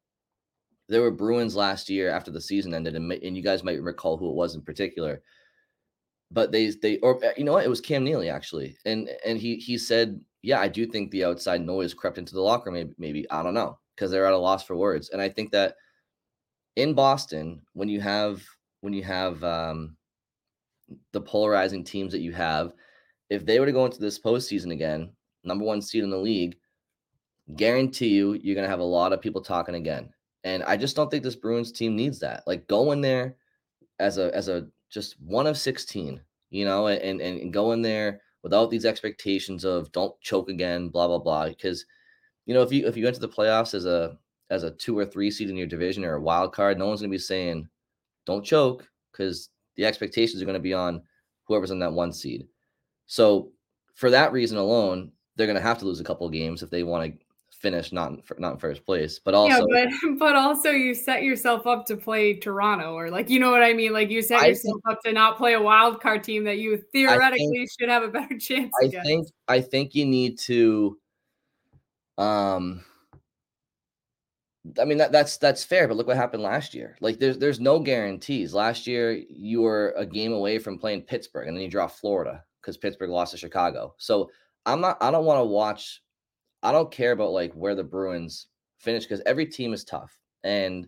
there 0.89 1.03
were 1.03 1.11
Bruins 1.11 1.55
last 1.55 1.87
year 1.87 2.09
after 2.09 2.31
the 2.31 2.41
season 2.41 2.73
ended, 2.73 2.95
and, 2.95 3.11
and 3.11 3.37
you 3.37 3.43
guys 3.43 3.63
might 3.63 3.81
recall 3.81 4.17
who 4.17 4.29
it 4.29 4.35
was 4.35 4.55
in 4.55 4.63
particular. 4.63 5.21
But 6.31 6.51
they 6.51 6.71
they 6.71 6.97
or 6.97 7.21
you 7.37 7.43
know 7.43 7.53
what? 7.53 7.63
It 7.63 7.69
was 7.69 7.79
Cam 7.79 8.03
Neely 8.03 8.27
actually, 8.27 8.75
and 8.85 9.07
and 9.23 9.37
he 9.37 9.57
he 9.57 9.77
said, 9.77 10.19
yeah, 10.41 10.59
I 10.59 10.67
do 10.67 10.87
think 10.87 11.11
the 11.11 11.23
outside 11.23 11.61
noise 11.61 11.93
crept 11.93 12.17
into 12.17 12.33
the 12.33 12.41
locker. 12.41 12.71
Maybe 12.71 12.93
maybe 12.97 13.29
I 13.29 13.43
don't 13.43 13.53
know 13.53 13.77
because 13.95 14.09
they're 14.09 14.25
at 14.25 14.33
a 14.33 14.37
loss 14.37 14.63
for 14.63 14.75
words, 14.75 15.09
and 15.11 15.21
I 15.21 15.29
think 15.29 15.51
that 15.51 15.75
in 16.75 16.95
Boston 16.95 17.61
when 17.73 17.87
you 17.87 18.01
have 18.01 18.43
when 18.81 18.93
you 18.93 19.03
have 19.03 19.43
um, 19.43 19.95
the 21.11 21.21
polarizing 21.21 21.83
teams 21.83 22.11
that 22.11 22.21
you 22.21 22.31
have, 22.31 22.73
if 23.29 23.45
they 23.45 23.59
were 23.59 23.65
to 23.65 23.71
go 23.71 23.85
into 23.85 23.99
this 23.99 24.19
postseason 24.19 24.71
again, 24.71 25.11
number 25.43 25.65
one 25.65 25.81
seed 25.81 26.03
in 26.03 26.09
the 26.09 26.17
league, 26.17 26.57
guarantee 27.55 28.09
you 28.09 28.33
you're 28.33 28.55
gonna 28.55 28.67
have 28.67 28.79
a 28.79 28.83
lot 28.83 29.13
of 29.13 29.21
people 29.21 29.41
talking 29.41 29.75
again. 29.75 30.09
And 30.43 30.63
I 30.63 30.77
just 30.77 30.95
don't 30.95 31.09
think 31.09 31.23
this 31.23 31.35
Bruins 31.35 31.71
team 31.71 31.95
needs 31.95 32.19
that. 32.19 32.43
Like 32.45 32.67
go 32.67 32.91
in 32.91 33.01
there 33.01 33.35
as 33.99 34.17
a 34.17 34.33
as 34.35 34.47
a 34.47 34.67
just 34.89 35.19
one 35.19 35.47
of 35.47 35.57
16, 35.57 36.21
you 36.49 36.65
know, 36.65 36.87
and 36.87 37.21
and, 37.21 37.51
go 37.51 37.71
in 37.71 37.81
there 37.81 38.21
without 38.43 38.69
these 38.69 38.85
expectations 38.85 39.65
of 39.65 39.91
don't 39.91 40.19
choke 40.21 40.49
again, 40.49 40.89
blah 40.89 41.07
blah 41.07 41.19
blah. 41.19 41.49
Because 41.49 41.85
you 42.45 42.53
know, 42.53 42.61
if 42.61 42.71
you 42.71 42.87
if 42.87 42.95
you 42.95 43.07
enter 43.07 43.19
the 43.19 43.29
playoffs 43.29 43.73
as 43.73 43.85
a 43.85 44.17
as 44.49 44.63
a 44.63 44.71
two 44.71 44.97
or 44.97 45.05
three 45.05 45.31
seed 45.31 45.49
in 45.49 45.57
your 45.57 45.67
division 45.67 46.05
or 46.05 46.15
a 46.15 46.21
wild 46.21 46.53
card, 46.53 46.77
no 46.77 46.87
one's 46.87 47.01
gonna 47.01 47.11
be 47.11 47.17
saying 47.17 47.67
don't 48.25 48.45
choke 48.45 48.87
because 49.11 49.49
the 49.75 49.85
expectations 49.85 50.41
are 50.41 50.45
gonna 50.45 50.59
be 50.59 50.73
on 50.73 51.01
whoever's 51.45 51.71
in 51.71 51.79
that 51.79 51.93
one 51.93 52.13
seed. 52.13 52.47
So 53.07 53.51
for 53.95 54.09
that 54.09 54.31
reason 54.31 54.57
alone, 54.57 55.11
they're 55.35 55.47
gonna 55.47 55.61
have 55.61 55.79
to 55.79 55.85
lose 55.85 55.99
a 55.99 56.03
couple 56.03 56.25
of 56.25 56.33
games 56.33 56.63
if 56.63 56.69
they 56.69 56.83
want 56.83 57.11
to 57.11 57.25
finish 57.65 57.91
not 57.91 58.11
in, 58.11 58.21
not 58.37 58.53
in 58.53 58.59
first 58.59 58.85
place. 58.85 59.19
But 59.19 59.33
also, 59.33 59.65
yeah, 59.69 59.85
but 60.01 60.17
but 60.19 60.35
also 60.35 60.69
you 60.69 60.93
set 60.93 61.23
yourself 61.23 61.65
up 61.65 61.85
to 61.87 61.97
play 61.97 62.33
Toronto, 62.33 62.93
or 62.93 63.09
like 63.09 63.29
you 63.29 63.39
know 63.39 63.51
what 63.51 63.63
I 63.63 63.73
mean. 63.73 63.93
Like 63.93 64.09
you 64.09 64.21
set 64.21 64.41
I 64.41 64.47
yourself 64.47 64.81
up 64.89 65.01
to 65.03 65.11
not 65.11 65.37
play 65.37 65.53
a 65.53 65.61
wild 65.61 66.01
card 66.01 66.23
team 66.23 66.43
that 66.43 66.59
you 66.59 66.77
theoretically 66.91 67.67
should 67.79 67.89
have 67.89 68.03
a 68.03 68.09
better 68.09 68.37
chance. 68.39 68.71
I 68.81 68.85
against. 68.85 69.07
think 69.07 69.27
I 69.47 69.61
think 69.61 69.95
you 69.95 70.05
need 70.05 70.37
to. 70.39 70.97
Um, 72.17 72.85
I 74.79 74.85
mean 74.85 74.97
that 74.99 75.11
that's 75.11 75.37
that's 75.37 75.63
fair, 75.63 75.87
but 75.87 75.97
look 75.97 76.07
what 76.07 76.17
happened 76.17 76.43
last 76.43 76.73
year. 76.73 76.97
Like 77.01 77.19
there's 77.19 77.37
there's 77.37 77.59
no 77.59 77.79
guarantees. 77.79 78.53
Last 78.53 78.87
year 78.87 79.11
you 79.11 79.61
were 79.61 79.93
a 79.97 80.05
game 80.05 80.33
away 80.33 80.59
from 80.59 80.77
playing 80.77 81.03
Pittsburgh, 81.03 81.47
and 81.47 81.57
then 81.57 81.63
you 81.63 81.69
draw 81.69 81.87
Florida 81.87 82.43
because 82.65 82.77
Pittsburgh 82.77 83.09
lost 83.09 83.31
to 83.31 83.37
Chicago. 83.37 83.93
So 83.97 84.29
I'm 84.65 84.81
not. 84.81 84.97
I 85.01 85.11
don't 85.11 85.25
want 85.25 85.39
to 85.39 85.45
watch. 85.45 86.01
I 86.63 86.71
don't 86.71 86.91
care 86.91 87.11
about 87.11 87.31
like 87.31 87.53
where 87.53 87.75
the 87.75 87.83
Bruins 87.83 88.47
finish 88.79 89.03
because 89.03 89.21
every 89.25 89.45
team 89.45 89.73
is 89.73 89.83
tough, 89.83 90.17
and 90.43 90.87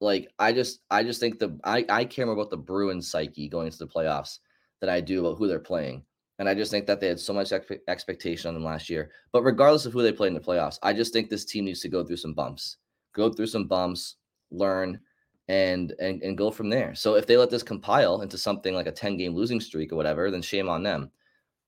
like 0.00 0.28
I 0.38 0.52
just 0.52 0.80
I 0.90 1.02
just 1.02 1.20
think 1.20 1.38
the 1.38 1.58
I 1.64 1.84
I 1.88 2.04
care 2.04 2.26
more 2.26 2.34
about 2.34 2.50
the 2.50 2.56
Bruins 2.56 3.10
psyche 3.10 3.48
going 3.48 3.66
into 3.66 3.78
the 3.78 3.86
playoffs 3.86 4.38
than 4.80 4.90
I 4.90 5.00
do 5.00 5.20
about 5.20 5.38
who 5.38 5.46
they're 5.46 5.60
playing. 5.60 6.04
And 6.40 6.48
I 6.48 6.54
just 6.54 6.70
think 6.70 6.86
that 6.86 7.00
they 7.00 7.08
had 7.08 7.18
so 7.18 7.32
much 7.32 7.50
expe- 7.50 7.80
expectation 7.88 8.46
on 8.46 8.54
them 8.54 8.64
last 8.64 8.88
year. 8.88 9.10
But 9.32 9.42
regardless 9.42 9.86
of 9.86 9.92
who 9.92 10.02
they 10.02 10.12
played 10.12 10.28
in 10.28 10.34
the 10.34 10.40
playoffs, 10.40 10.78
I 10.84 10.92
just 10.92 11.12
think 11.12 11.28
this 11.28 11.44
team 11.44 11.64
needs 11.64 11.80
to 11.80 11.88
go 11.88 12.04
through 12.04 12.18
some 12.18 12.32
bumps 12.32 12.76
go 13.18 13.30
through 13.30 13.46
some 13.46 13.66
bumps, 13.66 14.16
learn, 14.50 15.00
and 15.48 15.94
and 15.98 16.22
and 16.22 16.36
go 16.36 16.50
from 16.50 16.68
there. 16.68 16.94
So 16.94 17.14
if 17.14 17.26
they 17.26 17.36
let 17.36 17.50
this 17.50 17.62
compile 17.62 18.22
into 18.22 18.38
something 18.38 18.74
like 18.74 18.86
a 18.86 18.92
10 18.92 19.16
game 19.16 19.34
losing 19.34 19.60
streak 19.60 19.92
or 19.92 19.96
whatever, 19.96 20.30
then 20.30 20.42
shame 20.42 20.68
on 20.68 20.82
them. 20.82 21.10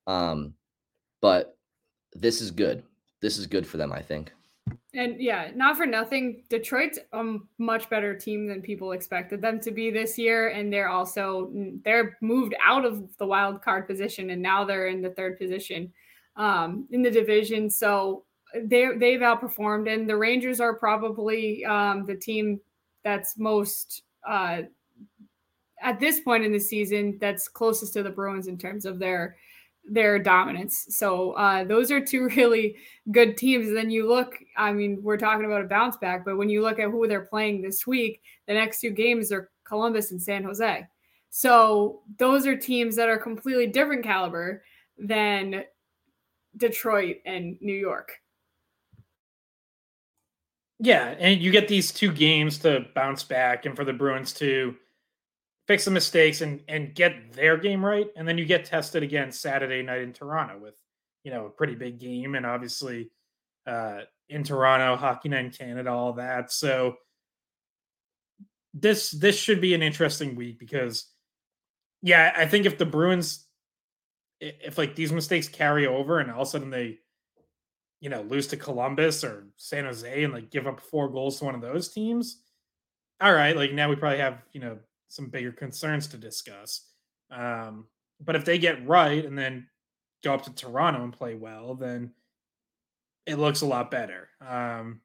Um, 0.06 0.54
but 1.20 1.56
this 2.12 2.40
is 2.40 2.50
good. 2.50 2.82
This 3.20 3.38
is 3.38 3.46
good 3.46 3.66
for 3.66 3.76
them, 3.76 3.92
I 3.92 4.02
think. 4.02 4.32
And 4.92 5.20
yeah, 5.20 5.50
not 5.54 5.76
for 5.76 5.86
nothing, 5.86 6.42
Detroit's 6.48 6.98
a 7.12 7.36
much 7.58 7.88
better 7.88 8.16
team 8.16 8.48
than 8.48 8.60
people 8.60 8.92
expected 8.92 9.40
them 9.40 9.60
to 9.60 9.70
be 9.70 9.90
this 9.90 10.18
year. 10.18 10.48
And 10.48 10.72
they're 10.72 10.88
also 10.88 11.50
they're 11.84 12.18
moved 12.20 12.54
out 12.62 12.84
of 12.84 13.16
the 13.16 13.26
wild 13.26 13.62
card 13.62 13.86
position 13.86 14.30
and 14.30 14.42
now 14.42 14.64
they're 14.64 14.88
in 14.88 15.00
the 15.00 15.10
third 15.10 15.38
position 15.38 15.92
um, 16.36 16.86
in 16.90 17.02
the 17.02 17.10
division. 17.10 17.70
So 17.70 18.24
they 18.54 18.88
they've 18.96 19.20
outperformed, 19.20 19.92
and 19.92 20.08
the 20.08 20.16
Rangers 20.16 20.60
are 20.60 20.74
probably 20.74 21.64
um, 21.64 22.04
the 22.04 22.16
team 22.16 22.60
that's 23.04 23.38
most 23.38 24.02
uh, 24.28 24.62
at 25.82 25.98
this 25.98 26.20
point 26.20 26.44
in 26.44 26.52
the 26.52 26.60
season 26.60 27.16
that's 27.20 27.48
closest 27.48 27.94
to 27.94 28.02
the 28.02 28.10
Bruins 28.10 28.48
in 28.48 28.58
terms 28.58 28.84
of 28.84 28.98
their 28.98 29.36
their 29.88 30.18
dominance. 30.18 30.86
So 30.90 31.32
uh, 31.32 31.64
those 31.64 31.90
are 31.90 32.04
two 32.04 32.28
really 32.36 32.76
good 33.10 33.36
teams. 33.36 33.68
And 33.68 33.76
then 33.76 33.90
you 33.90 34.08
look, 34.08 34.38
I 34.56 34.72
mean, 34.72 35.02
we're 35.02 35.16
talking 35.16 35.46
about 35.46 35.64
a 35.64 35.68
bounce 35.68 35.96
back, 35.96 36.24
but 36.24 36.36
when 36.36 36.48
you 36.48 36.62
look 36.62 36.78
at 36.78 36.90
who 36.90 37.08
they're 37.08 37.22
playing 37.22 37.62
this 37.62 37.86
week, 37.86 38.22
the 38.46 38.54
next 38.54 38.80
two 38.80 38.90
games 38.90 39.32
are 39.32 39.50
Columbus 39.64 40.10
and 40.10 40.20
San 40.20 40.44
Jose. 40.44 40.86
So 41.30 42.02
those 42.18 42.46
are 42.46 42.56
teams 42.56 42.96
that 42.96 43.08
are 43.08 43.18
completely 43.18 43.68
different 43.68 44.04
caliber 44.04 44.62
than 44.98 45.64
Detroit 46.56 47.18
and 47.24 47.56
New 47.60 47.74
York. 47.74 48.19
Yeah, 50.82 51.14
and 51.18 51.40
you 51.40 51.50
get 51.50 51.68
these 51.68 51.92
two 51.92 52.10
games 52.10 52.58
to 52.60 52.86
bounce 52.94 53.22
back 53.22 53.66
and 53.66 53.76
for 53.76 53.84
the 53.84 53.92
Bruins 53.92 54.32
to 54.34 54.74
fix 55.66 55.84
the 55.84 55.90
mistakes 55.90 56.40
and 56.40 56.62
and 56.68 56.94
get 56.94 57.34
their 57.34 57.58
game 57.58 57.84
right, 57.84 58.08
and 58.16 58.26
then 58.26 58.38
you 58.38 58.46
get 58.46 58.64
tested 58.64 59.02
again 59.02 59.30
Saturday 59.30 59.82
night 59.82 60.00
in 60.00 60.14
Toronto 60.14 60.58
with 60.58 60.74
you 61.22 61.30
know 61.30 61.46
a 61.46 61.50
pretty 61.50 61.74
big 61.74 61.98
game, 61.98 62.34
and 62.34 62.46
obviously 62.46 63.10
uh, 63.66 64.00
in 64.30 64.42
Toronto, 64.42 64.96
Hockey 64.96 65.28
Night 65.28 65.44
in 65.44 65.50
Canada, 65.50 65.90
all 65.90 66.14
that. 66.14 66.50
So 66.50 66.96
this 68.72 69.10
this 69.10 69.38
should 69.38 69.60
be 69.60 69.74
an 69.74 69.82
interesting 69.82 70.34
week 70.34 70.58
because 70.58 71.06
yeah, 72.02 72.32
I 72.34 72.46
think 72.46 72.64
if 72.64 72.78
the 72.78 72.86
Bruins 72.86 73.46
if 74.40 74.78
like 74.78 74.96
these 74.96 75.12
mistakes 75.12 75.48
carry 75.48 75.86
over 75.86 76.20
and 76.20 76.30
all 76.30 76.42
of 76.42 76.48
a 76.48 76.50
sudden 76.50 76.70
they 76.70 77.00
you 78.00 78.08
know, 78.08 78.22
lose 78.22 78.46
to 78.48 78.56
Columbus 78.56 79.22
or 79.22 79.46
San 79.56 79.84
Jose 79.84 80.24
and 80.24 80.32
like 80.32 80.50
give 80.50 80.66
up 80.66 80.80
four 80.80 81.08
goals 81.08 81.38
to 81.38 81.44
one 81.44 81.54
of 81.54 81.60
those 81.60 81.88
teams, 81.88 82.38
all 83.20 83.32
right, 83.32 83.56
like 83.56 83.72
now 83.72 83.88
we 83.88 83.96
probably 83.96 84.18
have, 84.18 84.42
you 84.52 84.60
know, 84.60 84.78
some 85.08 85.26
bigger 85.28 85.52
concerns 85.52 86.06
to 86.08 86.16
discuss. 86.16 86.86
Um, 87.30 87.86
but 88.20 88.36
if 88.36 88.44
they 88.44 88.58
get 88.58 88.86
right 88.86 89.24
and 89.24 89.36
then 89.36 89.66
go 90.24 90.34
up 90.34 90.42
to 90.44 90.54
Toronto 90.54 91.02
and 91.02 91.12
play 91.12 91.34
well, 91.34 91.74
then 91.74 92.12
it 93.26 93.36
looks 93.36 93.60
a 93.60 93.66
lot 93.66 93.90
better. 93.90 94.28
Um, 94.46 95.00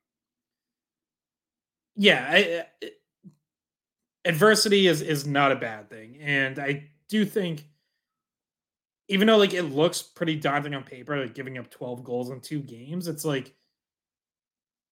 yeah, 1.96 2.28
I, 2.30 2.38
it, 2.82 3.02
adversity 4.26 4.88
is 4.88 5.02
is 5.02 5.26
not 5.26 5.52
a 5.52 5.56
bad 5.56 5.89
thing, 5.89 6.18
and 6.20 6.60
I 6.60 6.89
do 7.08 7.26
think 7.26 7.66
even 9.08 9.28
though 9.28 9.38
like 9.38 9.53
it 9.53 9.64
looks 9.64 10.01
pretty 10.01 10.36
daunting 10.36 10.74
on 10.74 10.84
paper, 10.84 11.20
like 11.20 11.36
giving 11.36 11.58
up 11.58 11.70
12 11.70 12.03
goals 12.03 12.32
in 12.32 12.39
two 12.39 12.62
games, 12.62 13.08
it's 13.08 13.26
like 13.26 13.53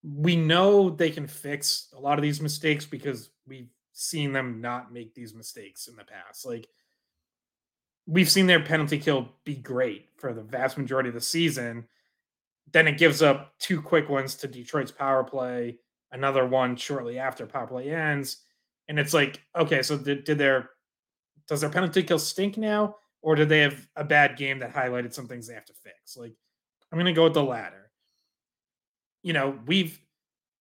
we 0.02 0.36
know 0.36 0.90
they 0.90 1.10
can 1.10 1.26
fix 1.26 1.88
a 1.96 1.98
lot 1.98 2.18
of 2.18 2.22
these 2.22 2.40
mistakes 2.40 2.84
because 2.84 3.30
we've 3.46 3.70
seen 3.92 4.32
them 4.32 4.60
not 4.60 4.92
make 4.92 5.14
these 5.14 5.34
mistakes 5.34 5.88
in 5.88 5.96
the 5.96 6.04
past. 6.04 6.44
Like 6.44 6.68
we've 8.06 8.30
seen 8.30 8.46
their 8.46 8.62
penalty 8.62 8.98
kill 8.98 9.30
be 9.44 9.56
great 9.56 10.10
for 10.16 10.32
the 10.32 10.42
vast 10.42 10.76
majority 10.76 11.08
of 11.08 11.14
the 11.14 11.20
season. 11.20 11.86
Then 12.72 12.86
it 12.86 12.98
gives 12.98 13.22
up 13.22 13.54
two 13.58 13.80
quick 13.80 14.08
ones 14.08 14.34
to 14.36 14.48
Detroit's 14.48 14.90
power 14.90 15.24
play, 15.24 15.78
another 16.12 16.46
one 16.46 16.76
shortly 16.76 17.18
after 17.18 17.46
power 17.46 17.66
play 17.66 17.90
ends. 17.90 18.38
And 18.88 18.98
it's 18.98 19.14
like, 19.14 19.40
okay, 19.56 19.82
so 19.82 19.96
did, 19.96 20.24
did 20.24 20.38
their 20.38 20.70
does 21.48 21.60
their 21.60 21.70
penalty 21.70 22.02
kill 22.02 22.18
stink 22.18 22.56
now? 22.56 22.96
Or 23.24 23.34
did 23.34 23.48
they 23.48 23.60
have 23.60 23.88
a 23.96 24.04
bad 24.04 24.36
game 24.36 24.58
that 24.58 24.74
highlighted 24.74 25.14
some 25.14 25.26
things 25.26 25.48
they 25.48 25.54
have 25.54 25.64
to 25.64 25.72
fix? 25.72 26.14
Like, 26.14 26.34
I'm 26.92 26.98
going 26.98 27.06
to 27.06 27.14
go 27.14 27.24
with 27.24 27.32
the 27.32 27.42
latter. 27.42 27.90
You 29.22 29.32
know, 29.32 29.58
we've, 29.64 29.98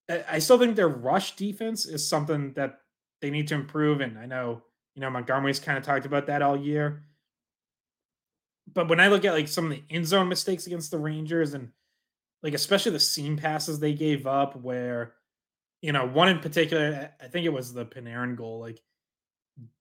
I 0.09 0.39
still 0.39 0.57
think 0.57 0.77
their 0.77 0.87
rush 0.87 1.35
defense 1.35 1.85
is 1.85 2.07
something 2.07 2.53
that 2.53 2.79
they 3.19 3.29
need 3.29 3.49
to 3.49 3.55
improve. 3.55 3.99
And 3.99 4.17
I 4.17 4.27
know, 4.27 4.61
you 4.95 5.01
know, 5.01 5.09
Montgomery's 5.09 5.59
kind 5.59 5.77
of 5.77 5.83
talked 5.83 6.05
about 6.05 6.27
that 6.27 6.41
all 6.41 6.55
year. 6.55 7.03
But 8.73 8.87
when 8.87 9.01
I 9.01 9.09
look 9.09 9.25
at 9.25 9.33
like 9.33 9.49
some 9.49 9.65
of 9.65 9.71
the 9.71 9.83
in 9.89 10.05
zone 10.05 10.29
mistakes 10.29 10.65
against 10.65 10.89
the 10.89 10.97
Rangers 10.97 11.53
and 11.53 11.69
like 12.43 12.53
especially 12.53 12.93
the 12.93 12.99
seam 13.01 13.35
passes 13.35 13.77
they 13.77 13.93
gave 13.93 14.25
up, 14.25 14.55
where, 14.55 15.15
you 15.81 15.91
know, 15.91 16.07
one 16.07 16.29
in 16.29 16.39
particular, 16.39 17.11
I 17.21 17.27
think 17.27 17.45
it 17.45 17.51
was 17.51 17.73
the 17.73 17.85
Panarin 17.85 18.37
goal, 18.37 18.61
like 18.61 18.79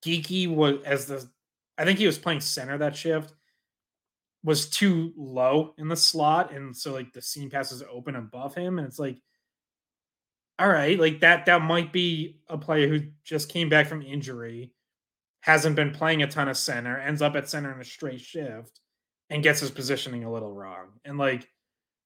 Geekie 0.05 0.53
was 0.53 0.83
as 0.83 1.05
the 1.05 1.29
I 1.77 1.85
think 1.85 1.99
he 1.99 2.05
was 2.05 2.17
playing 2.17 2.41
center 2.41 2.77
that 2.77 2.95
shift, 2.95 3.33
was 4.43 4.69
too 4.69 5.13
low 5.15 5.73
in 5.77 5.87
the 5.87 5.95
slot. 5.95 6.51
And 6.51 6.75
so 6.75 6.91
like 6.93 7.13
the 7.13 7.21
seam 7.21 7.49
passes 7.49 7.83
open 7.89 8.15
above 8.15 8.53
him. 8.53 8.77
And 8.77 8.87
it's 8.87 8.99
like, 8.99 9.17
all 10.59 10.69
right, 10.69 10.99
like 10.99 11.21
that 11.21 11.45
that 11.47 11.61
might 11.61 11.91
be 11.91 12.39
a 12.47 12.57
player 12.57 12.87
who 12.87 13.07
just 13.23 13.49
came 13.49 13.69
back 13.69 13.87
from 13.87 14.01
injury, 14.01 14.71
hasn't 15.41 15.75
been 15.75 15.91
playing 15.91 16.21
a 16.21 16.27
ton 16.27 16.47
of 16.47 16.57
center, 16.57 16.99
ends 16.99 17.21
up 17.21 17.35
at 17.35 17.49
center 17.49 17.73
in 17.73 17.81
a 17.81 17.85
straight 17.85 18.21
shift, 18.21 18.79
and 19.29 19.43
gets 19.43 19.61
his 19.61 19.71
positioning 19.71 20.25
a 20.25 20.31
little 20.31 20.51
wrong. 20.51 20.89
And 21.05 21.17
like 21.17 21.47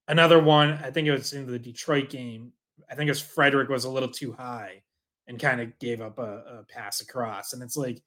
another 0.08 0.42
one, 0.42 0.80
I 0.84 0.92
think 0.92 1.08
it 1.08 1.12
was 1.12 1.34
in 1.34 1.46
the 1.46 1.60
Detroit 1.60 2.10
game. 2.10 2.54
I 2.90 2.96
think 2.96 3.08
it 3.08 3.12
was 3.12 3.22
Frederic 3.22 3.70
was 3.70 3.86
a 3.86 3.90
little 3.90 4.10
too 4.10 4.32
high 4.32 4.84
and 5.28 5.40
kind 5.40 5.60
of 5.60 5.78
gave 5.80 6.00
up 6.00 6.20
a, 6.20 6.60
a 6.60 6.64
pass 6.70 7.02
across. 7.02 7.52
And 7.54 7.62
it's 7.62 7.76
like 7.76 8.02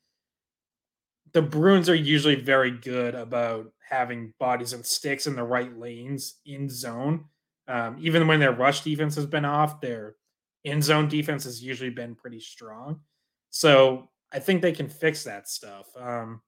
the 1.32 1.42
Bruins 1.42 1.88
are 1.88 1.94
usually 1.94 2.36
very 2.36 2.70
good 2.70 3.14
about 3.14 3.72
having 3.88 4.34
bodies 4.38 4.72
and 4.72 4.84
sticks 4.84 5.26
in 5.26 5.36
the 5.36 5.44
right 5.44 5.76
lanes 5.78 6.36
in 6.46 6.68
zone. 6.68 7.24
Um, 7.68 7.96
even 8.00 8.26
when 8.26 8.40
their 8.40 8.52
rush 8.52 8.82
defense 8.82 9.14
has 9.16 9.26
been 9.26 9.44
off, 9.44 9.80
their 9.80 10.16
in 10.64 10.82
zone 10.82 11.08
defense 11.08 11.44
has 11.44 11.62
usually 11.62 11.90
been 11.90 12.14
pretty 12.14 12.40
strong. 12.40 13.00
So 13.50 14.08
I 14.32 14.38
think 14.38 14.62
they 14.62 14.72
can 14.72 14.88
fix 14.88 15.24
that 15.24 15.48
stuff. 15.48 15.86
Um, 15.96 16.42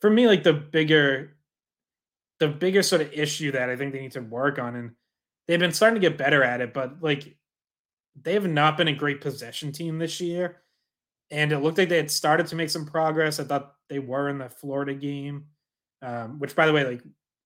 for 0.00 0.10
me, 0.10 0.26
like 0.26 0.42
the 0.42 0.52
bigger, 0.52 1.36
the 2.38 2.48
bigger 2.48 2.82
sort 2.82 3.02
of 3.02 3.12
issue 3.12 3.52
that 3.52 3.68
I 3.68 3.76
think 3.76 3.92
they 3.92 4.00
need 4.00 4.12
to 4.12 4.20
work 4.20 4.58
on, 4.58 4.76
and 4.76 4.92
they've 5.46 5.58
been 5.58 5.72
starting 5.72 6.00
to 6.00 6.08
get 6.08 6.18
better 6.18 6.42
at 6.42 6.60
it, 6.60 6.72
but 6.72 7.02
like 7.02 7.36
they 8.20 8.34
have 8.34 8.46
not 8.46 8.76
been 8.76 8.88
a 8.88 8.92
great 8.92 9.20
possession 9.20 9.72
team 9.72 9.98
this 9.98 10.20
year 10.20 10.56
and 11.30 11.52
it 11.52 11.58
looked 11.58 11.78
like 11.78 11.88
they 11.88 11.96
had 11.96 12.10
started 12.10 12.46
to 12.48 12.56
make 12.56 12.70
some 12.70 12.86
progress. 12.86 13.38
I 13.38 13.44
thought 13.44 13.74
they 13.88 13.98
were 13.98 14.28
in 14.28 14.38
the 14.38 14.48
Florida 14.48 14.94
game, 14.94 15.46
um, 16.02 16.38
which, 16.38 16.56
by 16.56 16.66
the 16.66 16.72
way, 16.72 16.84
like 16.84 17.02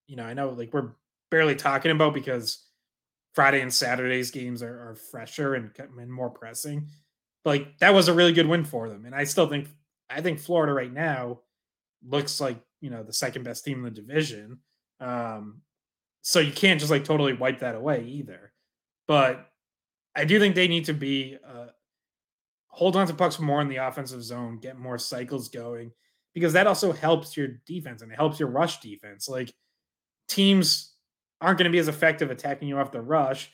you 0.07 0.16
know, 0.16 0.24
I 0.24 0.35
know 0.35 0.51
like 0.51 0.72
we're 0.72 0.93
barely 1.30 1.55
talking 1.57 1.91
about 1.91 2.14
because 2.14 2.66
Friday 3.35 3.61
and 3.62 3.72
Saturday's 3.72 4.30
games 4.30 4.62
are, 4.62 4.91
are 4.91 4.95
fresher 4.95 5.55
and, 5.55 5.70
and 5.99 6.12
more 6.12 6.30
pressing. 6.30 6.89
But 7.45 7.51
like 7.51 7.78
that 7.78 7.95
was 7.95 8.09
a 8.09 8.14
really 8.14 8.33
good 8.33 8.47
win 8.47 8.64
for 8.64 8.89
them, 8.89 9.05
and 9.07 9.14
I 9.14 9.24
still 9.24 9.49
think 9.49 9.68
I 10.11 10.20
think 10.20 10.39
Florida 10.39 10.72
right 10.72 10.93
now 10.93 11.41
looks 12.07 12.41
like 12.41 12.59
you 12.80 12.91
know 12.91 13.03
the 13.03 13.12
second 13.12 13.45
best 13.45 13.64
team 13.64 13.78
in 13.78 13.85
the 13.85 13.91
division. 13.91 14.59
Um, 15.01 15.62
so 16.22 16.39
you 16.39 16.53
can't 16.53 16.78
just 16.78 16.93
like 16.93 17.05
totally 17.05 17.33
wipe 17.33 17.61
that 17.61 17.74
away 17.74 18.05
either. 18.05 18.53
but 19.09 19.49
I 20.14 20.24
do 20.24 20.39
think 20.39 20.55
they 20.55 20.68
need 20.68 20.85
to 20.87 20.93
be 20.95 21.39
uh, 21.47 21.68
hold 22.73 22.97
on 22.97 23.07
to 23.07 23.14
pucks 23.14 23.39
more 23.39 23.61
in 23.61 23.68
the 23.68 23.77
offensive 23.77 24.23
zone, 24.23 24.59
get 24.59 24.79
more 24.79 24.99
cycles 24.99 25.49
going, 25.49 25.93
because 26.35 26.55
that 26.55 26.66
also 26.66 26.93
helps 26.93 27.37
your 27.37 27.49
defense 27.66 28.03
and 28.03 28.11
it 28.11 28.16
helps 28.16 28.41
your 28.41 28.49
rush 28.49 28.81
defense. 28.81 29.29
Like 29.29 29.53
teams 30.29 30.95
aren't 31.41 31.59
going 31.59 31.70
to 31.70 31.75
be 31.75 31.79
as 31.79 31.89
effective 31.89 32.31
attacking 32.31 32.68
you 32.68 32.79
off 32.79 32.91
the 32.91 33.01
rush 33.01 33.53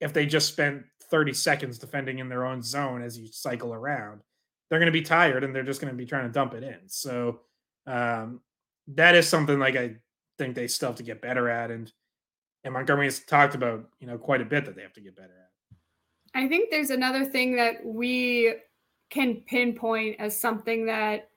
if 0.00 0.12
they 0.12 0.26
just 0.26 0.48
spend 0.48 0.84
30 1.10 1.32
seconds 1.32 1.78
defending 1.78 2.18
in 2.18 2.28
their 2.28 2.44
own 2.44 2.62
zone 2.62 3.02
as 3.02 3.18
you 3.18 3.28
cycle 3.28 3.72
around. 3.72 4.20
They're 4.68 4.80
going 4.80 4.92
to 4.92 4.92
be 4.92 5.02
tired 5.02 5.44
and 5.44 5.54
they're 5.54 5.62
just 5.62 5.80
going 5.80 5.92
to 5.92 5.96
be 5.96 6.06
trying 6.06 6.26
to 6.26 6.32
dump 6.32 6.54
it 6.54 6.64
in. 6.64 6.80
So 6.88 7.40
um, 7.86 8.40
that 8.88 9.14
is 9.14 9.28
something 9.28 9.60
like 9.60 9.76
I 9.76 9.96
think 10.38 10.56
they 10.56 10.66
still 10.66 10.88
have 10.88 10.96
to 10.96 11.04
get 11.04 11.22
better 11.22 11.48
at. 11.48 11.70
And 11.70 11.90
and 12.64 12.74
Montgomery 12.74 13.06
has 13.06 13.20
talked 13.20 13.54
about, 13.54 13.88
you 14.00 14.08
know, 14.08 14.18
quite 14.18 14.40
a 14.40 14.44
bit 14.44 14.64
that 14.64 14.74
they 14.74 14.82
have 14.82 14.94
to 14.94 15.00
get 15.00 15.14
better 15.14 15.34
at. 15.38 15.45
I 16.36 16.46
think 16.48 16.70
there's 16.70 16.90
another 16.90 17.24
thing 17.24 17.56
that 17.56 17.82
we 17.82 18.54
can 19.08 19.36
pinpoint 19.46 20.16
as 20.18 20.38
something 20.38 20.84
that 20.84 21.30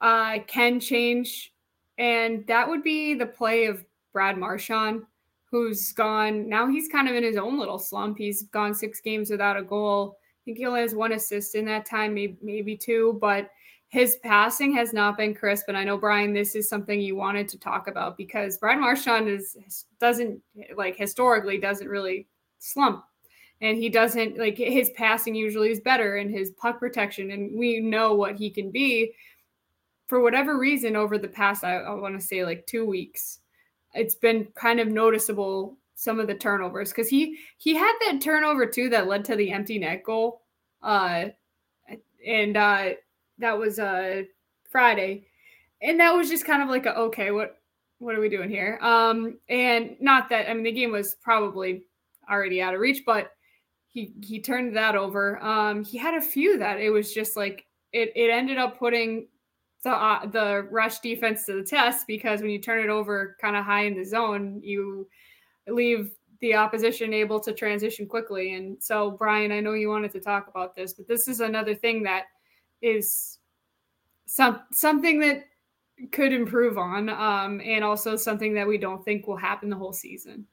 uh, 0.00 0.38
can 0.46 0.78
change, 0.78 1.52
and 1.98 2.46
that 2.46 2.68
would 2.68 2.84
be 2.84 3.14
the 3.14 3.26
play 3.26 3.66
of 3.66 3.84
Brad 4.12 4.38
Marchand, 4.38 5.02
who's 5.50 5.92
gone 5.92 6.48
now. 6.48 6.68
He's 6.68 6.88
kind 6.88 7.08
of 7.08 7.16
in 7.16 7.24
his 7.24 7.36
own 7.36 7.58
little 7.58 7.80
slump. 7.80 8.18
He's 8.18 8.44
gone 8.44 8.72
six 8.72 9.00
games 9.00 9.30
without 9.30 9.56
a 9.56 9.64
goal. 9.64 10.16
I 10.20 10.40
think 10.44 10.58
he 10.58 10.66
only 10.66 10.82
has 10.82 10.94
one 10.94 11.10
assist 11.10 11.56
in 11.56 11.64
that 11.64 11.84
time, 11.84 12.14
maybe 12.14 12.38
maybe 12.40 12.76
two, 12.76 13.18
but 13.20 13.50
his 13.88 14.18
passing 14.22 14.72
has 14.76 14.92
not 14.92 15.16
been 15.16 15.34
crisp. 15.34 15.64
And 15.66 15.76
I 15.76 15.82
know 15.82 15.98
Brian, 15.98 16.32
this 16.32 16.54
is 16.54 16.68
something 16.68 17.00
you 17.00 17.16
wanted 17.16 17.48
to 17.48 17.58
talk 17.58 17.88
about 17.88 18.16
because 18.16 18.58
Brad 18.58 18.78
Marchand 18.78 19.28
is 19.28 19.56
doesn't 19.98 20.40
like 20.76 20.96
historically 20.96 21.58
doesn't 21.58 21.88
really 21.88 22.28
slump. 22.60 23.04
And 23.60 23.76
he 23.76 23.88
doesn't 23.90 24.38
like 24.38 24.56
his 24.56 24.90
passing 24.90 25.34
usually 25.34 25.70
is 25.70 25.80
better 25.80 26.16
and 26.16 26.30
his 26.30 26.50
puck 26.52 26.78
protection, 26.78 27.30
and 27.30 27.58
we 27.58 27.80
know 27.80 28.14
what 28.14 28.36
he 28.36 28.50
can 28.50 28.70
be. 28.70 29.12
For 30.06 30.20
whatever 30.20 30.58
reason, 30.58 30.96
over 30.96 31.18
the 31.18 31.28
past, 31.28 31.62
I, 31.62 31.76
I 31.76 31.94
want 31.94 32.18
to 32.18 32.26
say 32.26 32.44
like 32.44 32.66
two 32.66 32.86
weeks, 32.86 33.40
it's 33.94 34.14
been 34.14 34.48
kind 34.54 34.80
of 34.80 34.88
noticeable 34.88 35.76
some 35.94 36.18
of 36.18 36.26
the 36.26 36.34
turnovers 36.34 36.90
because 36.90 37.08
he 37.08 37.38
he 37.58 37.74
had 37.74 37.92
that 38.06 38.22
turnover 38.22 38.64
too 38.64 38.88
that 38.88 39.06
led 39.06 39.24
to 39.26 39.36
the 39.36 39.52
empty 39.52 39.78
net 39.78 40.02
goal. 40.04 40.40
Uh, 40.82 41.26
and 42.26 42.56
uh, 42.56 42.90
that 43.38 43.58
was 43.58 43.78
uh 43.78 44.22
Friday. 44.70 45.26
And 45.82 45.98
that 46.00 46.14
was 46.14 46.28
just 46.28 46.44
kind 46.44 46.62
of 46.62 46.68
like 46.68 46.86
a, 46.86 46.96
okay, 46.96 47.30
what 47.30 47.58
what 47.98 48.14
are 48.14 48.20
we 48.20 48.28
doing 48.28 48.48
here? 48.48 48.78
Um 48.80 49.38
and 49.48 49.96
not 50.00 50.28
that 50.30 50.48
I 50.48 50.54
mean 50.54 50.62
the 50.62 50.72
game 50.72 50.92
was 50.92 51.16
probably 51.16 51.84
already 52.30 52.62
out 52.62 52.74
of 52.74 52.80
reach, 52.80 53.02
but 53.04 53.32
he 53.90 54.14
he 54.22 54.40
turned 54.40 54.76
that 54.76 54.96
over. 54.96 55.38
Um 55.42 55.84
he 55.84 55.98
had 55.98 56.14
a 56.14 56.20
few 56.20 56.58
that 56.58 56.80
it 56.80 56.90
was 56.90 57.12
just 57.12 57.36
like 57.36 57.66
it 57.92 58.12
it 58.14 58.30
ended 58.30 58.58
up 58.58 58.78
putting 58.78 59.28
the 59.82 59.90
uh, 59.90 60.26
the 60.26 60.66
rush 60.70 61.00
defense 61.00 61.46
to 61.46 61.54
the 61.54 61.62
test 61.62 62.06
because 62.06 62.40
when 62.40 62.50
you 62.50 62.60
turn 62.60 62.84
it 62.84 62.90
over 62.90 63.36
kind 63.40 63.56
of 63.56 63.64
high 63.64 63.84
in 63.84 63.96
the 63.96 64.04
zone, 64.04 64.60
you 64.62 65.08
leave 65.68 66.12
the 66.40 66.54
opposition 66.54 67.12
able 67.12 67.38
to 67.40 67.52
transition 67.52 68.06
quickly. 68.06 68.54
And 68.54 68.82
so, 68.82 69.10
Brian, 69.12 69.52
I 69.52 69.60
know 69.60 69.74
you 69.74 69.88
wanted 69.88 70.12
to 70.12 70.20
talk 70.20 70.48
about 70.48 70.74
this, 70.74 70.94
but 70.94 71.06
this 71.06 71.28
is 71.28 71.40
another 71.40 71.74
thing 71.74 72.02
that 72.04 72.24
is 72.82 73.38
some 74.26 74.60
something 74.72 75.20
that 75.20 75.44
could 76.12 76.32
improve 76.32 76.78
on, 76.78 77.08
um, 77.10 77.60
and 77.60 77.84
also 77.84 78.16
something 78.16 78.54
that 78.54 78.66
we 78.66 78.78
don't 78.78 79.04
think 79.04 79.26
will 79.26 79.36
happen 79.36 79.68
the 79.68 79.76
whole 79.76 79.92
season. 79.92 80.46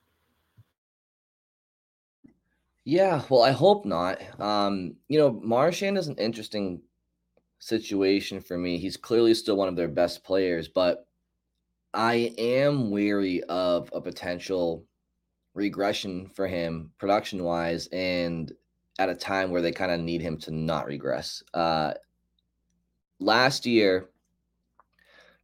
Yeah, 2.88 3.22
well, 3.28 3.42
I 3.42 3.52
hope 3.52 3.84
not. 3.84 4.22
Um, 4.40 4.96
you 5.10 5.20
know, 5.20 5.42
Marchand 5.44 5.98
is 5.98 6.08
an 6.08 6.16
interesting 6.16 6.82
situation 7.60 8.40
for 8.40 8.58
me. 8.58 8.78
He's 8.78 8.96
clearly 8.96 9.34
still 9.34 9.58
one 9.58 9.68
of 9.68 9.76
their 9.76 9.90
best 9.90 10.24
players, 10.24 10.70
but 10.70 11.06
I 11.94 12.34
am 12.38 12.90
weary 12.90 13.44
of 13.44 13.90
a 13.92 14.00
potential 14.00 14.86
regression 15.54 16.30
for 16.34 16.48
him 16.48 16.92
production 16.98 17.44
wise 17.44 17.88
and 17.88 18.54
at 19.00 19.10
a 19.10 19.16
time 19.16 19.52
where 19.52 19.62
they 19.62 19.74
kind 19.74 19.92
of 19.92 20.00
need 20.00 20.22
him 20.22 20.38
to 20.38 20.52
not 20.52 20.86
regress. 20.86 21.44
Uh, 21.54 21.94
last 23.20 23.66
year 23.66 24.08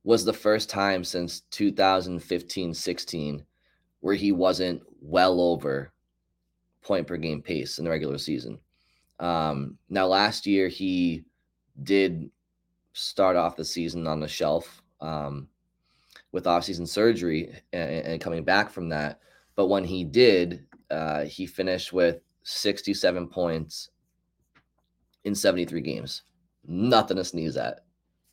was 0.05 0.23
the 0.23 0.31
first 0.31 0.69
time 0.69 1.03
since 1.03 1.41
2015 1.51 2.73
16 2.73 3.45
where 3.99 4.15
he 4.15 4.31
wasn't 4.31 4.81
well 5.01 5.41
over 5.41 5.92
point 6.83 7.07
per 7.07 7.17
game 7.17 7.41
pace 7.41 7.79
in 7.79 7.85
the 7.85 7.91
regular 7.91 8.17
season. 8.17 8.59
Um, 9.19 9.77
now, 9.89 10.07
last 10.07 10.45
year, 10.45 10.67
he 10.67 11.23
did 11.83 12.29
start 12.93 13.35
off 13.35 13.55
the 13.55 13.65
season 13.65 14.05
on 14.07 14.19
the 14.19 14.27
shelf 14.27 14.83
um, 15.01 15.47
with 16.31 16.45
offseason 16.45 16.87
surgery 16.87 17.53
and, 17.71 17.89
and, 18.05 18.21
coming 18.21 18.43
back 18.43 18.69
from 18.69 18.89
that. 18.89 19.19
But 19.55 19.67
when 19.67 19.83
he 19.83 20.03
did, 20.03 20.65
uh, 20.91 21.23
he 21.25 21.45
finished 21.45 21.93
with 21.93 22.19
67 22.43 23.27
points 23.27 23.89
in 25.23 25.33
73 25.33 25.81
games 25.81 26.23
nothing 26.65 27.17
to 27.17 27.23
sneeze 27.23 27.57
at. 27.57 27.81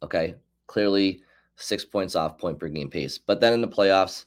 Okay. 0.02 0.34
Clearly 0.66 1.22
six 1.56 1.84
points 1.84 2.16
off 2.16 2.38
point 2.38 2.58
per 2.58 2.68
game 2.68 2.90
pace. 2.90 3.18
But 3.18 3.40
then 3.40 3.52
in 3.52 3.60
the 3.60 3.68
playoffs, 3.68 4.26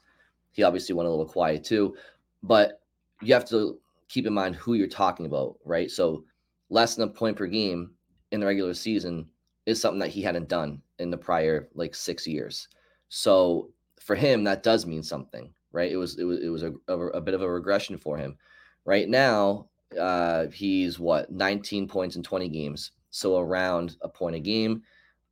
he 0.51 0.63
obviously 0.63 0.93
went 0.93 1.07
a 1.07 1.09
little 1.09 1.25
quiet 1.25 1.63
too. 1.63 1.95
But 2.43 2.81
you 3.21 3.33
have 3.33 3.45
to 3.49 3.79
keep 4.13 4.27
in 4.27 4.33
mind 4.33 4.55
who 4.55 4.75
you're 4.75 4.87
talking 4.87 5.25
about, 5.25 5.55
right? 5.65 5.89
So 5.89 6.23
less 6.69 6.93
than 6.93 7.09
a 7.09 7.11
point 7.11 7.35
per 7.35 7.47
game 7.47 7.91
in 8.31 8.39
the 8.39 8.45
regular 8.45 8.75
season 8.75 9.27
is 9.65 9.81
something 9.81 9.99
that 9.99 10.11
he 10.11 10.21
hadn't 10.21 10.49
done 10.49 10.83
in 10.99 11.09
the 11.09 11.17
prior 11.17 11.67
like 11.73 11.95
six 11.95 12.27
years. 12.27 12.67
So 13.09 13.71
for 13.99 14.15
him, 14.15 14.43
that 14.43 14.61
does 14.61 14.85
mean 14.85 15.01
something, 15.01 15.51
right? 15.71 15.91
It 15.91 15.97
was 15.97 16.19
it 16.19 16.25
was 16.25 16.39
it 16.41 16.49
was 16.49 16.61
a, 16.61 16.73
a, 16.87 16.97
a 16.97 17.21
bit 17.21 17.33
of 17.33 17.41
a 17.41 17.49
regression 17.49 17.97
for 17.97 18.15
him. 18.15 18.37
Right 18.85 19.09
now, 19.09 19.69
uh, 19.99 20.45
he's 20.47 20.99
what 20.99 21.31
19 21.31 21.87
points 21.87 22.15
in 22.15 22.21
20 22.21 22.49
games 22.49 22.91
so 23.09 23.39
around 23.39 23.95
a 24.01 24.09
point 24.09 24.35
a 24.35 24.39
game. 24.39 24.83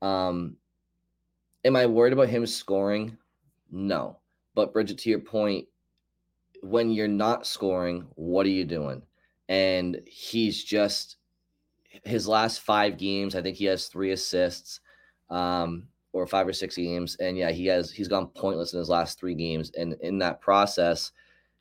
Um, 0.01 0.55
am 1.65 1.75
I 1.75 1.85
worried 1.85 2.13
about 2.13 2.29
him 2.29 2.47
scoring? 2.47 3.15
No. 3.69 4.17
But 4.55 4.73
Bridgette, 4.73 4.97
to 4.99 5.09
your 5.09 5.19
point, 5.19 5.67
when 6.61 6.91
you're 6.91 7.07
not 7.07 7.45
scoring, 7.45 8.07
what 8.15 8.45
are 8.45 8.49
you 8.49 8.65
doing? 8.65 9.01
And 9.49 10.01
he's 10.05 10.63
just 10.63 11.17
his 12.03 12.27
last 12.27 12.61
five 12.61 12.97
games. 12.97 13.35
I 13.35 13.41
think 13.41 13.57
he 13.57 13.65
has 13.65 13.87
three 13.87 14.11
assists, 14.11 14.79
um, 15.29 15.87
or 16.13 16.25
five 16.27 16.47
or 16.47 16.53
six 16.53 16.75
games. 16.75 17.17
And 17.19 17.37
yeah, 17.37 17.51
he 17.51 17.65
has 17.67 17.91
he's 17.91 18.07
gone 18.07 18.27
pointless 18.27 18.73
in 18.73 18.79
his 18.79 18.89
last 18.89 19.19
three 19.19 19.35
games. 19.35 19.71
And 19.77 19.95
in 20.01 20.17
that 20.19 20.41
process, 20.41 21.11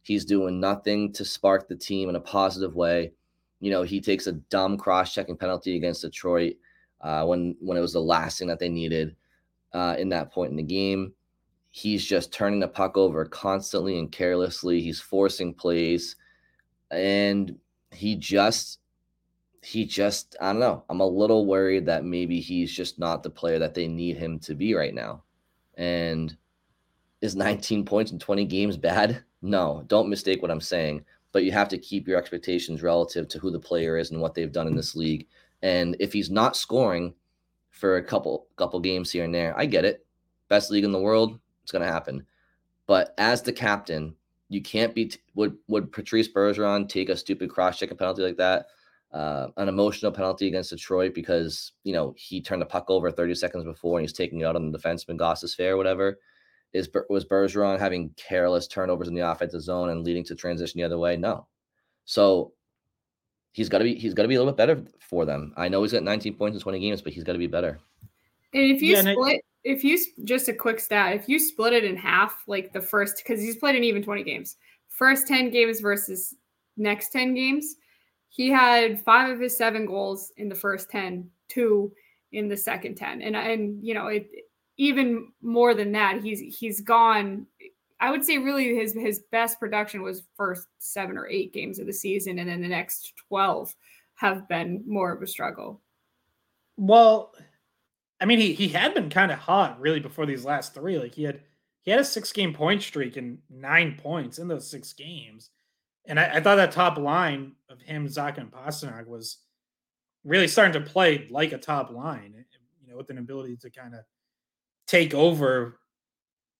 he's 0.02 0.24
doing 0.24 0.60
nothing 0.60 1.12
to 1.14 1.24
spark 1.24 1.68
the 1.68 1.76
team 1.76 2.08
in 2.08 2.16
a 2.16 2.20
positive 2.20 2.74
way 2.74 3.12
you 3.60 3.70
know, 3.70 3.82
he 3.82 4.00
takes 4.00 4.26
a 4.26 4.32
dumb 4.32 4.76
cross-checking 4.78 5.36
penalty 5.36 5.76
against 5.76 6.02
Detroit 6.02 6.56
uh, 7.02 7.24
when 7.24 7.54
when 7.60 7.76
it 7.78 7.82
was 7.82 7.92
the 7.92 8.00
last 8.00 8.38
thing 8.38 8.48
that 8.48 8.58
they 8.58 8.68
needed 8.68 9.14
uh, 9.72 9.96
in 9.98 10.08
that 10.08 10.32
point 10.32 10.50
in 10.50 10.56
the 10.56 10.62
game. 10.62 11.12
He's 11.70 12.04
just 12.04 12.32
turning 12.32 12.60
the 12.60 12.68
puck 12.68 12.96
over 12.96 13.24
constantly 13.24 13.98
and 13.98 14.10
carelessly. 14.10 14.80
He's 14.80 15.00
forcing 15.00 15.54
plays, 15.54 16.16
and 16.90 17.56
he 17.92 18.16
just 18.16 18.80
he 19.62 19.84
just 19.84 20.36
I 20.40 20.52
don't 20.52 20.60
know. 20.60 20.84
I'm 20.88 21.00
a 21.00 21.06
little 21.06 21.46
worried 21.46 21.86
that 21.86 22.04
maybe 22.04 22.40
he's 22.40 22.72
just 22.72 22.98
not 22.98 23.22
the 23.22 23.30
player 23.30 23.58
that 23.58 23.74
they 23.74 23.86
need 23.86 24.16
him 24.16 24.38
to 24.40 24.54
be 24.54 24.74
right 24.74 24.94
now. 24.94 25.22
And 25.76 26.36
is 27.20 27.36
19 27.36 27.84
points 27.84 28.12
in 28.12 28.18
20 28.18 28.44
games 28.46 28.76
bad? 28.76 29.22
No, 29.42 29.84
don't 29.86 30.10
mistake 30.10 30.42
what 30.42 30.50
I'm 30.50 30.60
saying 30.60 31.04
but 31.32 31.44
you 31.44 31.52
have 31.52 31.68
to 31.68 31.78
keep 31.78 32.08
your 32.08 32.18
expectations 32.18 32.82
relative 32.82 33.28
to 33.28 33.38
who 33.38 33.50
the 33.50 33.58
player 33.58 33.96
is 33.96 34.10
and 34.10 34.20
what 34.20 34.34
they've 34.34 34.52
done 34.52 34.66
in 34.66 34.76
this 34.76 34.96
league. 34.96 35.26
And 35.62 35.96
if 36.00 36.12
he's 36.12 36.30
not 36.30 36.56
scoring 36.56 37.14
for 37.70 37.96
a 37.96 38.04
couple 38.04 38.46
couple 38.56 38.80
games 38.80 39.10
here 39.10 39.24
and 39.24 39.34
there, 39.34 39.56
I 39.58 39.66
get 39.66 39.84
it. 39.84 40.04
Best 40.48 40.70
league 40.70 40.84
in 40.84 40.92
the 40.92 40.98
world, 40.98 41.38
it's 41.70 41.78
going 41.78 41.86
to 41.86 41.92
happen. 41.92 42.26
But 42.86 43.14
as 43.18 43.42
the 43.42 43.52
captain, 43.52 44.16
you 44.48 44.60
can't 44.60 44.94
be. 44.94 45.06
T- 45.06 45.20
would 45.34 45.56
would 45.68 45.92
Patrice 45.92 46.28
Bergeron 46.28 46.88
take 46.88 47.08
a 47.08 47.16
stupid 47.16 47.50
cross 47.50 47.78
checking 47.78 47.96
penalty 47.96 48.22
like 48.22 48.36
that? 48.38 48.66
Uh, 49.12 49.48
an 49.56 49.68
emotional 49.68 50.12
penalty 50.12 50.48
against 50.48 50.70
Detroit 50.70 51.14
because 51.14 51.72
you 51.84 51.92
know 51.92 52.14
he 52.16 52.40
turned 52.40 52.62
the 52.62 52.66
puck 52.66 52.86
over 52.88 53.10
30 53.10 53.34
seconds 53.34 53.64
before 53.64 53.98
and 53.98 54.04
he's 54.04 54.16
taking 54.16 54.40
it 54.40 54.44
out 54.44 54.56
on 54.56 54.70
the 54.70 54.78
defenseman 54.78 55.18
Gostisbehere 55.18 55.70
or 55.70 55.76
whatever 55.76 56.18
is 56.72 56.88
was 57.08 57.24
Bergeron 57.24 57.78
having 57.78 58.10
careless 58.16 58.66
turnovers 58.66 59.08
in 59.08 59.14
the 59.14 59.28
offensive 59.28 59.62
zone 59.62 59.90
and 59.90 60.04
leading 60.04 60.24
to 60.24 60.34
transition 60.34 60.78
the 60.78 60.84
other 60.84 60.98
way? 60.98 61.16
No. 61.16 61.46
So 62.04 62.52
he's 63.52 63.68
got 63.68 63.78
to 63.78 63.84
be 63.84 63.94
he's 63.94 64.14
got 64.14 64.22
to 64.22 64.28
be 64.28 64.36
a 64.36 64.38
little 64.38 64.52
bit 64.52 64.58
better 64.58 64.84
for 65.00 65.24
them. 65.24 65.52
I 65.56 65.68
know 65.68 65.82
he's 65.82 65.92
got 65.92 66.02
19 66.02 66.34
points 66.34 66.56
in 66.56 66.62
20 66.62 66.80
games, 66.80 67.02
but 67.02 67.12
he's 67.12 67.24
got 67.24 67.32
to 67.32 67.38
be 67.38 67.46
better. 67.46 67.80
And 68.52 68.64
if 68.64 68.82
you 68.82 68.94
yeah, 68.94 69.12
split, 69.12 69.44
if 69.64 69.84
you 69.84 69.98
just 70.24 70.48
a 70.48 70.54
quick 70.54 70.80
stat, 70.80 71.14
if 71.14 71.28
you 71.28 71.38
split 71.38 71.72
it 71.72 71.84
in 71.84 71.96
half, 71.96 72.44
like 72.46 72.72
the 72.72 72.80
first, 72.80 73.18
because 73.18 73.40
he's 73.40 73.56
played 73.56 73.76
an 73.76 73.84
even 73.84 74.02
20 74.02 74.22
games, 74.22 74.56
first 74.88 75.26
10 75.26 75.50
games 75.50 75.80
versus 75.80 76.34
next 76.76 77.10
10 77.10 77.34
games, 77.34 77.76
he 78.28 78.48
had 78.48 79.02
five 79.02 79.30
of 79.30 79.40
his 79.40 79.56
seven 79.56 79.86
goals 79.86 80.32
in 80.36 80.48
the 80.48 80.54
first 80.54 80.90
10, 80.90 81.28
two 81.48 81.92
in 82.32 82.48
the 82.48 82.56
second 82.56 82.94
10. 82.94 83.22
And 83.22 83.36
and 83.36 83.84
you 83.84 83.94
know, 83.94 84.06
it 84.06 84.30
even 84.76 85.32
more 85.42 85.74
than 85.74 85.92
that, 85.92 86.22
he's 86.22 86.40
he's 86.58 86.80
gone 86.80 87.46
I 88.00 88.10
would 88.10 88.24
say 88.24 88.38
really 88.38 88.74
his 88.74 88.94
his 88.94 89.24
best 89.30 89.60
production 89.60 90.02
was 90.02 90.22
first 90.36 90.68
7 90.78 91.18
or 91.18 91.28
8 91.28 91.52
games 91.52 91.78
of 91.78 91.86
the 91.86 91.92
season 91.92 92.38
and 92.38 92.48
then 92.48 92.62
the 92.62 92.68
next 92.68 93.12
12 93.28 93.74
have 94.14 94.48
been 94.48 94.82
more 94.86 95.12
of 95.12 95.22
a 95.22 95.26
struggle. 95.26 95.80
Well, 96.76 97.34
I 98.20 98.26
mean 98.26 98.38
he 98.38 98.52
he 98.52 98.68
had 98.68 98.94
been 98.94 99.10
kind 99.10 99.32
of 99.32 99.38
hot 99.38 99.80
really 99.80 100.00
before 100.00 100.26
these 100.26 100.44
last 100.44 100.74
3. 100.74 100.98
Like 100.98 101.14
he 101.14 101.24
had 101.24 101.40
he 101.82 101.90
had 101.90 102.00
a 102.00 102.04
6 102.04 102.32
game 102.32 102.52
point 102.52 102.82
streak 102.82 103.16
and 103.16 103.38
9 103.48 103.96
points 104.02 104.38
in 104.38 104.48
those 104.48 104.70
6 104.70 104.92
games. 104.94 105.50
And 106.06 106.18
I, 106.18 106.36
I 106.36 106.40
thought 106.40 106.56
that 106.56 106.72
top 106.72 106.98
line 106.98 107.52
of 107.68 107.80
him, 107.80 108.08
Zach, 108.08 108.38
and 108.38 108.50
Pastrnak 108.50 109.06
was 109.06 109.38
really 110.24 110.48
starting 110.48 110.82
to 110.82 110.90
play 110.90 111.26
like 111.30 111.52
a 111.52 111.58
top 111.58 111.90
line, 111.90 112.34
eh, 112.36 112.42
you 112.82 112.90
know, 112.90 112.96
with 112.96 113.10
an 113.10 113.18
ability 113.18 113.56
to 113.58 113.70
kind 113.70 113.94
of 113.94 114.00
take 114.86 115.14
over 115.14 115.78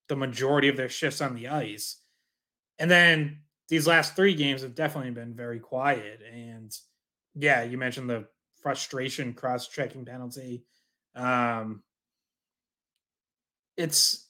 the 0.09 0.17
majority 0.17 0.69
of 0.69 0.77
their 0.77 0.89
shifts 0.89 1.21
on 1.21 1.35
the 1.35 1.49
ice. 1.49 1.97
And 2.79 2.91
then 2.91 3.41
these 3.69 3.87
last 3.87 4.17
three 4.17 4.35
games 4.35 4.63
have 4.63 4.75
definitely 4.75 5.13
been 5.13 5.35
very 5.35 5.61
quiet. 5.61 6.21
And 6.33 6.77
yeah, 7.35 7.63
you 7.63 7.79
mentioned 7.79 8.11
the 8.11 8.27
frustration 8.61 9.33
cross 9.33 9.69
checking 9.69 10.05
penalty. 10.05 10.65
Um, 11.15 11.83
it's 13.77 14.27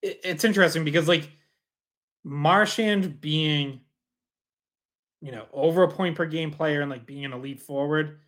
it, 0.00 0.20
it's 0.24 0.44
interesting 0.44 0.84
because 0.84 1.08
like 1.08 1.28
Marchand 2.24 3.20
being 3.20 3.80
you 5.20 5.32
know 5.32 5.46
over 5.52 5.82
a 5.82 5.88
point 5.88 6.16
per 6.16 6.26
game 6.26 6.50
player 6.50 6.80
and 6.80 6.90
like 6.90 7.06
being 7.06 7.24
an 7.24 7.32
elite 7.32 7.60
forward 7.60 8.20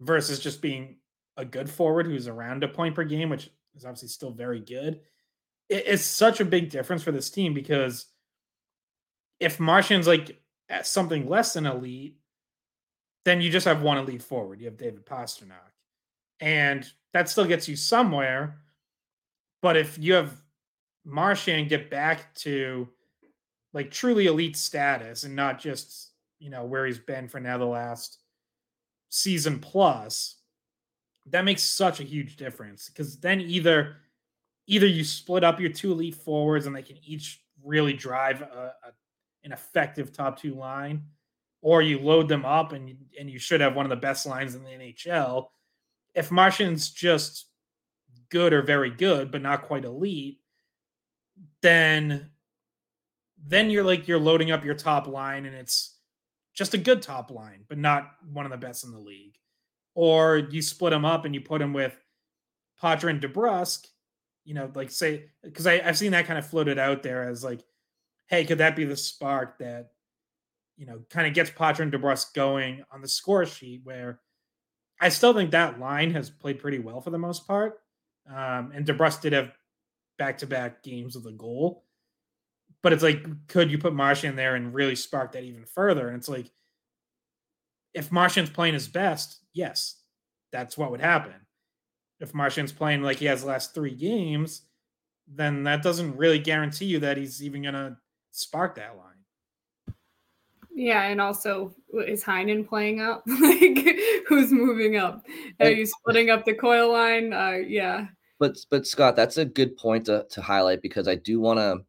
versus 0.00 0.40
just 0.40 0.62
being 0.62 0.96
a 1.36 1.44
good 1.44 1.70
forward 1.70 2.06
who's 2.06 2.28
around 2.28 2.64
a 2.64 2.68
point 2.68 2.94
per 2.94 3.04
game, 3.04 3.30
which 3.30 3.50
is 3.74 3.84
obviously 3.84 4.08
still 4.08 4.30
very 4.30 4.60
good. 4.60 5.00
It, 5.68 5.84
it's 5.86 6.04
such 6.04 6.40
a 6.40 6.44
big 6.44 6.70
difference 6.70 7.02
for 7.02 7.12
this 7.12 7.30
team 7.30 7.54
because 7.54 8.06
if 9.38 9.58
Marchand's 9.58 10.06
like 10.06 10.40
something 10.82 11.28
less 11.28 11.54
than 11.54 11.66
elite, 11.66 12.16
then 13.24 13.40
you 13.40 13.50
just 13.50 13.66
have 13.66 13.82
one 13.82 13.98
elite 13.98 14.22
forward. 14.22 14.60
You 14.60 14.66
have 14.66 14.76
David 14.76 15.06
Pastrnak. 15.06 15.69
And 16.40 16.90
that 17.12 17.28
still 17.28 17.44
gets 17.44 17.68
you 17.68 17.76
somewhere. 17.76 18.58
But 19.62 19.76
if 19.76 19.98
you 19.98 20.14
have 20.14 20.32
Marchand 21.04 21.68
get 21.68 21.90
back 21.90 22.34
to 22.36 22.88
like 23.72 23.90
truly 23.90 24.26
elite 24.26 24.56
status 24.56 25.24
and 25.24 25.36
not 25.36 25.60
just, 25.60 26.12
you 26.38 26.50
know, 26.50 26.64
where 26.64 26.86
he's 26.86 26.98
been 26.98 27.28
for 27.28 27.40
now 27.40 27.58
the 27.58 27.64
last 27.64 28.18
season 29.10 29.58
plus, 29.58 30.36
that 31.26 31.44
makes 31.44 31.62
such 31.62 32.00
a 32.00 32.04
huge 32.04 32.36
difference 32.36 32.88
because 32.88 33.18
then 33.18 33.40
either 33.40 33.96
either 34.66 34.86
you 34.86 35.04
split 35.04 35.44
up 35.44 35.60
your 35.60 35.70
two 35.70 35.92
elite 35.92 36.14
forwards 36.14 36.66
and 36.66 36.74
they 36.74 36.82
can 36.82 36.96
each 37.04 37.42
really 37.64 37.92
drive 37.92 38.40
a, 38.40 38.72
a, 38.84 38.92
an 39.44 39.52
effective 39.52 40.12
top 40.12 40.38
two 40.38 40.54
line, 40.54 41.02
or 41.60 41.82
you 41.82 41.98
load 41.98 42.28
them 42.28 42.44
up 42.44 42.72
and 42.72 42.96
and 43.18 43.30
you 43.30 43.38
should 43.38 43.60
have 43.60 43.76
one 43.76 43.86
of 43.86 43.90
the 43.90 43.96
best 43.96 44.26
lines 44.26 44.54
in 44.54 44.64
the 44.64 44.70
NHL. 44.70 45.48
If 46.14 46.30
Marchand's 46.30 46.90
just 46.90 47.46
good 48.30 48.52
or 48.52 48.62
very 48.62 48.90
good, 48.90 49.30
but 49.30 49.42
not 49.42 49.62
quite 49.62 49.84
elite, 49.84 50.40
then 51.62 52.30
then 53.46 53.70
you're 53.70 53.84
like 53.84 54.06
you're 54.06 54.18
loading 54.18 54.50
up 54.50 54.64
your 54.64 54.74
top 54.74 55.06
line 55.06 55.46
and 55.46 55.54
it's 55.54 55.96
just 56.54 56.74
a 56.74 56.78
good 56.78 57.02
top 57.02 57.30
line, 57.30 57.64
but 57.68 57.78
not 57.78 58.10
one 58.32 58.44
of 58.44 58.50
the 58.52 58.58
best 58.58 58.84
in 58.84 58.92
the 58.92 58.98
league. 58.98 59.36
Or 59.94 60.36
you 60.38 60.62
split 60.62 60.90
them 60.90 61.04
up 61.04 61.24
and 61.24 61.34
you 61.34 61.40
put 61.40 61.58
them 61.58 61.72
with 61.72 61.96
Poitras 62.82 63.10
and 63.10 63.20
DeBrusk, 63.20 63.86
you 64.44 64.54
know, 64.54 64.70
like 64.74 64.90
say 64.90 65.30
because 65.42 65.66
I've 65.66 65.98
seen 65.98 66.12
that 66.12 66.26
kind 66.26 66.38
of 66.38 66.46
floated 66.46 66.78
out 66.78 67.02
there 67.02 67.28
as 67.28 67.44
like, 67.44 67.62
hey, 68.26 68.44
could 68.44 68.58
that 68.58 68.76
be 68.76 68.84
the 68.84 68.96
spark 68.96 69.58
that 69.58 69.90
you 70.76 70.86
know 70.86 71.02
kind 71.10 71.26
of 71.26 71.34
gets 71.34 71.50
Poitras 71.50 71.80
and 71.80 71.92
DeBrusk 71.92 72.34
going 72.34 72.82
on 72.92 73.00
the 73.00 73.08
score 73.08 73.46
sheet 73.46 73.80
where 73.84 74.20
I 75.00 75.08
still 75.08 75.32
think 75.32 75.50
that 75.50 75.80
line 75.80 76.12
has 76.12 76.30
played 76.30 76.60
pretty 76.60 76.78
well 76.78 77.00
for 77.00 77.10
the 77.10 77.18
most 77.18 77.46
part. 77.46 77.80
Um, 78.28 78.72
and 78.74 78.86
DeBrusk 78.86 79.22
did 79.22 79.32
have 79.32 79.52
back 80.18 80.38
to 80.38 80.46
back 80.46 80.82
games 80.82 81.16
with 81.16 81.26
a 81.26 81.32
goal. 81.32 81.84
But 82.82 82.92
it's 82.92 83.02
like, 83.02 83.24
could 83.48 83.70
you 83.70 83.78
put 83.78 83.94
Marchand 83.94 84.38
there 84.38 84.54
and 84.54 84.74
really 84.74 84.94
spark 84.94 85.32
that 85.32 85.44
even 85.44 85.64
further? 85.64 86.08
And 86.08 86.16
it's 86.16 86.28
like, 86.28 86.50
if 87.92 88.12
Marchand's 88.12 88.50
playing 88.50 88.74
his 88.74 88.88
best, 88.88 89.40
yes, 89.52 90.00
that's 90.52 90.78
what 90.78 90.90
would 90.90 91.00
happen. 91.00 91.34
If 92.20 92.34
Marchand's 92.34 92.72
playing 92.72 93.02
like 93.02 93.18
he 93.18 93.26
has 93.26 93.44
last 93.44 93.74
three 93.74 93.94
games, 93.94 94.62
then 95.26 95.64
that 95.64 95.82
doesn't 95.82 96.16
really 96.16 96.38
guarantee 96.38 96.86
you 96.86 97.00
that 97.00 97.16
he's 97.16 97.42
even 97.42 97.62
going 97.62 97.74
to 97.74 97.96
spark 98.30 98.76
that 98.76 98.96
line. 98.96 99.09
Yeah, 100.80 101.02
and 101.02 101.20
also 101.20 101.74
is 102.06 102.24
Heinen 102.24 102.66
playing 102.66 103.02
up? 103.02 103.22
like, 103.26 103.86
who's 104.26 104.50
moving 104.50 104.96
up? 104.96 105.26
Are 105.60 105.70
you 105.70 105.84
splitting 105.84 106.30
up 106.30 106.46
the 106.46 106.54
Coyle 106.54 106.90
line? 106.90 107.34
Uh, 107.34 107.58
yeah. 107.66 108.06
But 108.38 108.56
but 108.70 108.86
Scott, 108.86 109.14
that's 109.14 109.36
a 109.36 109.44
good 109.44 109.76
point 109.76 110.06
to, 110.06 110.24
to 110.30 110.40
highlight 110.40 110.80
because 110.80 111.06
I 111.06 111.16
do 111.16 111.38
want 111.38 111.58
to. 111.58 111.84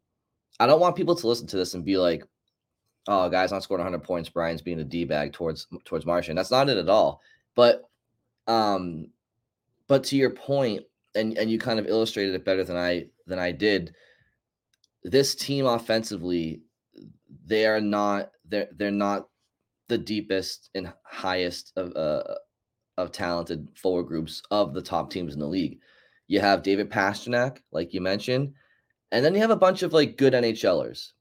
I 0.60 0.68
don't 0.68 0.82
want 0.82 0.98
people 0.98 1.16
to 1.16 1.26
listen 1.26 1.48
to 1.48 1.56
this 1.56 1.74
and 1.74 1.86
be 1.86 1.98
like, 1.98 2.26
"Oh, 3.08 3.30
guys, 3.30 3.54
not 3.54 3.64
scoring 3.64 3.86
100 3.86 4.04
points. 4.04 4.28
Brian's 4.28 4.62
being 4.62 4.82
a 4.82 4.84
d 4.84 5.06
bag 5.06 5.32
towards 5.32 5.68
towards 5.86 6.06
Marchand." 6.06 6.38
That's 6.38 6.52
not 6.52 6.68
it 6.68 6.76
at 6.76 6.90
all. 6.90 7.22
But 7.56 7.90
um, 8.48 9.08
but 9.88 10.04
to 10.06 10.18
your 10.18 10.32
point, 10.32 10.84
and 11.16 11.38
and 11.38 11.50
you 11.50 11.60
kind 11.60 11.80
of 11.80 11.88
illustrated 11.88 12.36
it 12.36 12.44
better 12.44 12.66
than 12.66 12.76
I 12.76 13.06
than 13.26 13.40
I 13.40 13.54
did. 13.54 13.96
This 15.06 15.34
team 15.34 15.66
offensively, 15.66 16.60
they 17.46 17.66
are 17.66 17.80
not 17.80 18.32
they're 18.52 18.70
they're 18.78 18.92
not 18.92 19.28
the 19.90 19.98
deepest 19.98 20.70
and 20.76 20.94
highest 21.04 21.74
of 21.76 21.96
uh, 21.96 22.36
of 22.98 23.12
talented 23.12 23.68
forward 23.76 24.04
groups 24.04 24.44
of 24.52 24.74
the 24.74 24.82
top 24.82 25.10
teams 25.10 25.34
in 25.34 25.40
the 25.40 25.48
league. 25.48 25.80
You 26.28 26.40
have 26.40 26.64
David 26.64 26.90
Pastrnak, 26.90 27.58
like 27.72 27.94
you 27.94 28.02
mentioned, 28.02 28.54
and 29.12 29.26
then 29.26 29.34
you 29.34 29.42
have 29.42 29.52
a 29.52 29.56
bunch 29.56 29.84
of 29.84 29.94
like 29.94 30.18
good 30.18 30.34
NHLers, 30.34 31.12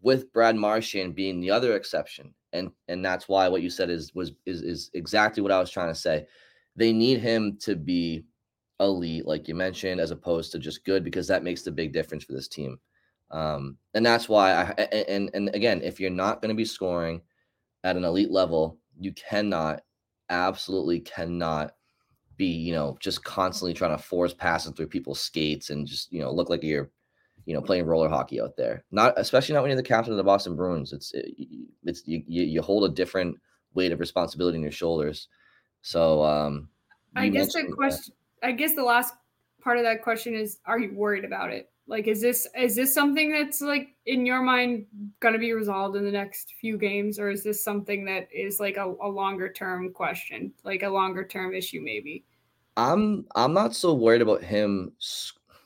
with 0.00 0.32
Brad 0.32 0.56
Marchand 0.56 1.14
being 1.14 1.40
the 1.40 1.50
other 1.50 1.74
exception. 1.74 2.34
And 2.52 2.70
and 2.88 3.04
that's 3.04 3.28
why 3.28 3.48
what 3.48 3.62
you 3.62 3.70
said 3.70 3.90
is 3.90 4.14
was 4.14 4.32
is 4.46 4.62
is 4.62 4.90
exactly 4.94 5.42
what 5.42 5.52
I 5.52 5.60
was 5.60 5.70
trying 5.70 5.92
to 5.92 5.98
say. 5.98 6.26
They 6.76 6.92
need 6.92 7.20
him 7.20 7.58
to 7.62 7.74
be 7.74 8.24
elite, 8.80 9.26
like 9.26 9.48
you 9.48 9.54
mentioned, 9.54 10.00
as 10.00 10.12
opposed 10.12 10.52
to 10.52 10.58
just 10.58 10.84
good, 10.84 11.02
because 11.04 11.26
that 11.26 11.42
makes 11.42 11.62
the 11.62 11.72
big 11.72 11.92
difference 11.92 12.24
for 12.24 12.32
this 12.32 12.48
team. 12.48 12.78
Um, 13.30 13.76
and 13.94 14.04
that's 14.04 14.28
why 14.28 14.52
I 14.52 14.82
and 14.82 15.30
and 15.34 15.54
again, 15.54 15.82
if 15.82 16.00
you're 16.00 16.10
not 16.10 16.40
going 16.40 16.48
to 16.48 16.54
be 16.54 16.64
scoring 16.64 17.20
at 17.84 17.96
an 17.96 18.04
elite 18.04 18.30
level, 18.30 18.78
you 18.98 19.12
cannot, 19.12 19.82
absolutely 20.30 21.00
cannot 21.00 21.74
be, 22.36 22.46
you 22.46 22.72
know, 22.72 22.96
just 23.00 23.24
constantly 23.24 23.74
trying 23.74 23.96
to 23.96 24.02
force 24.02 24.32
passing 24.32 24.72
through 24.72 24.86
people's 24.86 25.20
skates 25.20 25.70
and 25.70 25.86
just, 25.86 26.12
you 26.12 26.20
know, 26.20 26.32
look 26.32 26.48
like 26.48 26.62
you're, 26.62 26.90
you 27.44 27.54
know, 27.54 27.60
playing 27.60 27.84
roller 27.84 28.08
hockey 28.08 28.40
out 28.40 28.56
there. 28.56 28.84
Not 28.90 29.14
especially 29.16 29.54
not 29.54 29.62
when 29.62 29.70
you're 29.70 29.76
the 29.76 29.82
captain 29.82 30.12
of 30.12 30.16
the 30.16 30.24
Boston 30.24 30.56
Bruins. 30.56 30.92
It's 30.92 31.12
it, 31.12 31.34
it's 31.84 32.02
you, 32.06 32.22
you 32.26 32.62
hold 32.62 32.90
a 32.90 32.94
different 32.94 33.36
weight 33.74 33.92
of 33.92 34.00
responsibility 34.00 34.56
on 34.56 34.62
your 34.62 34.72
shoulders. 34.72 35.28
So 35.82 36.22
um 36.24 36.68
I 37.14 37.28
guess 37.28 37.52
the 37.52 37.72
question 37.76 38.14
that. 38.40 38.48
I 38.48 38.52
guess 38.52 38.74
the 38.74 38.84
last 38.84 39.14
part 39.60 39.78
of 39.78 39.84
that 39.84 40.02
question 40.02 40.34
is 40.34 40.60
are 40.64 40.78
you 40.78 40.94
worried 40.94 41.24
about 41.24 41.52
it? 41.52 41.70
Like 41.88 42.06
is 42.06 42.20
this 42.20 42.46
is 42.54 42.76
this 42.76 42.92
something 42.92 43.32
that's 43.32 43.62
like 43.62 43.96
in 44.04 44.26
your 44.26 44.42
mind 44.42 44.84
going 45.20 45.32
to 45.32 45.40
be 45.40 45.54
resolved 45.54 45.96
in 45.96 46.04
the 46.04 46.12
next 46.12 46.52
few 46.60 46.76
games 46.76 47.18
or 47.18 47.30
is 47.30 47.42
this 47.42 47.64
something 47.64 48.04
that 48.04 48.28
is 48.30 48.60
like 48.60 48.76
a, 48.76 48.94
a 49.02 49.08
longer 49.08 49.50
term 49.50 49.90
question, 49.92 50.52
like 50.64 50.82
a 50.82 50.88
longer 50.88 51.24
term 51.24 51.54
issue 51.54 51.80
maybe? 51.80 52.26
I'm 52.76 53.24
I'm 53.34 53.54
not 53.54 53.74
so 53.74 53.94
worried 53.94 54.20
about 54.20 54.42
him. 54.42 54.92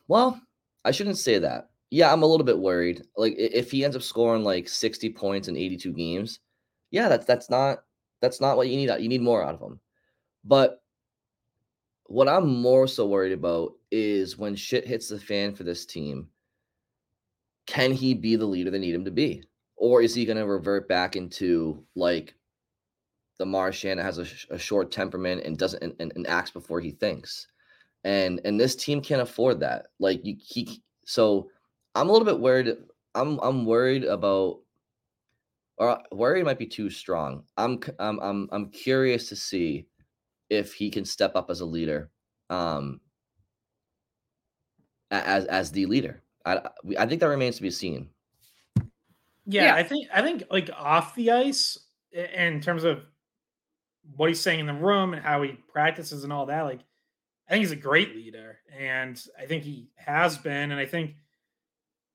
Well, 0.06 0.40
I 0.84 0.92
shouldn't 0.92 1.18
say 1.18 1.40
that. 1.40 1.70
Yeah, 1.90 2.12
I'm 2.12 2.22
a 2.22 2.26
little 2.26 2.46
bit 2.46 2.58
worried. 2.58 3.02
Like 3.16 3.34
if 3.36 3.72
he 3.72 3.84
ends 3.84 3.96
up 3.96 4.02
scoring 4.02 4.44
like 4.44 4.68
60 4.68 5.10
points 5.10 5.48
in 5.48 5.56
82 5.56 5.92
games, 5.92 6.38
yeah, 6.92 7.08
that's 7.08 7.26
that's 7.26 7.50
not 7.50 7.82
that's 8.20 8.40
not 8.40 8.56
what 8.56 8.68
you 8.68 8.76
need. 8.76 8.90
You 9.00 9.08
need 9.08 9.22
more 9.22 9.42
out 9.42 9.54
of 9.54 9.60
him. 9.60 9.80
But 10.44 10.81
what 12.12 12.28
I'm 12.28 12.60
more 12.60 12.86
so 12.86 13.06
worried 13.06 13.32
about 13.32 13.72
is 13.90 14.36
when 14.36 14.54
shit 14.54 14.86
hits 14.86 15.08
the 15.08 15.18
fan 15.18 15.54
for 15.54 15.64
this 15.64 15.86
team, 15.86 16.28
can 17.66 17.90
he 17.90 18.12
be 18.12 18.36
the 18.36 18.44
leader 18.44 18.70
they 18.70 18.78
need 18.78 18.94
him 18.94 19.06
to 19.06 19.10
be? 19.10 19.44
Or 19.76 20.02
is 20.02 20.14
he 20.14 20.26
going 20.26 20.36
to 20.36 20.46
revert 20.46 20.88
back 20.88 21.16
into 21.16 21.82
like 21.96 22.34
the 23.38 23.46
Marchand 23.46 23.98
has 23.98 24.18
a, 24.18 24.26
a 24.50 24.58
short 24.58 24.92
temperament 24.92 25.44
and 25.46 25.56
doesn't 25.56 25.82
and, 25.82 25.94
and, 26.00 26.12
and, 26.14 26.26
acts 26.26 26.50
before 26.50 26.80
he 26.80 26.90
thinks. 26.90 27.46
And 28.04 28.42
and 28.44 28.60
this 28.60 28.76
team 28.76 29.00
can't 29.00 29.22
afford 29.22 29.60
that. 29.60 29.86
Like 29.98 30.20
you 30.22 30.36
he 30.38 30.82
so 31.06 31.48
I'm 31.94 32.10
a 32.10 32.12
little 32.12 32.26
bit 32.26 32.38
worried. 32.38 32.76
I'm 33.14 33.40
I'm 33.40 33.64
worried 33.64 34.04
about 34.04 34.60
or 35.78 35.98
worried 36.12 36.44
might 36.44 36.58
be 36.58 36.66
too 36.66 36.90
strong. 36.90 37.44
I'm 37.56 37.80
I'm 37.98 38.20
I'm 38.20 38.48
I'm 38.52 38.70
curious 38.70 39.30
to 39.30 39.36
see 39.36 39.86
if 40.52 40.74
he 40.74 40.90
can 40.90 41.04
step 41.04 41.34
up 41.34 41.50
as 41.50 41.60
a 41.60 41.64
leader, 41.64 42.10
um, 42.50 43.00
as 45.10 45.46
as 45.46 45.72
the 45.72 45.86
leader. 45.86 46.22
I 46.44 46.60
I 46.98 47.06
think 47.06 47.20
that 47.20 47.28
remains 47.28 47.56
to 47.56 47.62
be 47.62 47.70
seen. 47.70 48.10
Yeah, 49.46 49.64
yeah, 49.64 49.74
I 49.74 49.82
think 49.82 50.08
I 50.12 50.22
think 50.22 50.44
like 50.50 50.70
off 50.76 51.14
the 51.14 51.30
ice, 51.30 51.78
in 52.12 52.60
terms 52.60 52.84
of 52.84 53.02
what 54.16 54.28
he's 54.28 54.40
saying 54.40 54.60
in 54.60 54.66
the 54.66 54.74
room 54.74 55.14
and 55.14 55.22
how 55.22 55.42
he 55.42 55.52
practices 55.72 56.24
and 56.24 56.32
all 56.32 56.46
that, 56.46 56.62
like 56.62 56.80
I 57.48 57.52
think 57.52 57.62
he's 57.62 57.72
a 57.72 57.76
great 57.76 58.14
leader, 58.14 58.58
and 58.78 59.20
I 59.40 59.46
think 59.46 59.64
he 59.64 59.90
has 59.96 60.36
been, 60.38 60.70
and 60.70 60.80
I 60.80 60.86
think 60.86 61.14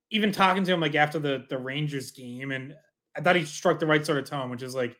even 0.09 0.31
talking 0.31 0.63
to 0.63 0.73
him 0.73 0.79
like 0.79 0.95
after 0.95 1.19
the 1.19 1.45
the 1.49 1.57
Rangers 1.57 2.11
game, 2.11 2.51
and 2.51 2.75
I 3.15 3.21
thought 3.21 3.35
he 3.35 3.45
struck 3.45 3.79
the 3.79 3.87
right 3.87 4.05
sort 4.05 4.19
of 4.19 4.25
tone, 4.29 4.49
which 4.49 4.63
is 4.63 4.75
like, 4.75 4.95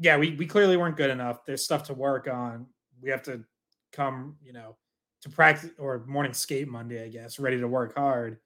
yeah, 0.00 0.16
we 0.16 0.32
we 0.32 0.46
clearly 0.46 0.76
weren't 0.76 0.96
good 0.96 1.10
enough. 1.10 1.44
There's 1.44 1.64
stuff 1.64 1.84
to 1.84 1.94
work 1.94 2.28
on. 2.28 2.66
We 3.00 3.10
have 3.10 3.22
to 3.24 3.44
come, 3.92 4.36
you 4.42 4.52
know, 4.52 4.76
to 5.22 5.28
practice 5.28 5.70
or 5.78 6.04
morning 6.06 6.32
skate 6.32 6.68
Monday, 6.68 7.04
I 7.04 7.08
guess, 7.08 7.38
ready 7.38 7.58
to 7.60 7.68
work 7.68 7.94
hard. 7.96 8.38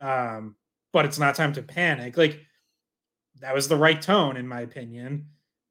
Um, 0.00 0.56
but 0.92 1.04
it's 1.04 1.18
not 1.18 1.34
time 1.34 1.52
to 1.54 1.62
panic. 1.62 2.16
Like 2.16 2.40
that 3.40 3.54
was 3.54 3.68
the 3.68 3.76
right 3.76 4.00
tone, 4.00 4.36
in 4.36 4.48
my 4.48 4.60
opinion. 4.60 5.26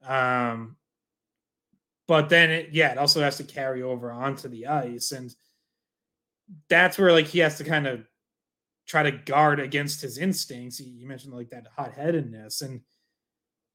Um, 0.06 0.78
but 2.08 2.30
then 2.30 2.52
it, 2.52 2.70
yeah, 2.72 2.92
it 2.92 2.98
also 2.98 3.22
has 3.22 3.38
to 3.38 3.44
carry 3.44 3.82
over 3.82 4.12
onto 4.12 4.48
the 4.48 4.68
ice, 4.68 5.12
and 5.12 5.34
that's 6.70 6.98
where 6.98 7.12
like 7.12 7.28
he 7.28 7.40
has 7.40 7.58
to 7.58 7.64
kind 7.64 7.88
of 7.88 8.08
try 8.86 9.04
to 9.04 9.12
guard 9.12 9.60
against 9.60 10.02
his 10.02 10.18
instincts. 10.18 10.80
You 10.80 11.08
mentioned 11.08 11.34
like 11.34 11.50
that 11.50 11.68
hot 11.76 11.94
headedness. 11.94 12.62
And 12.62 12.82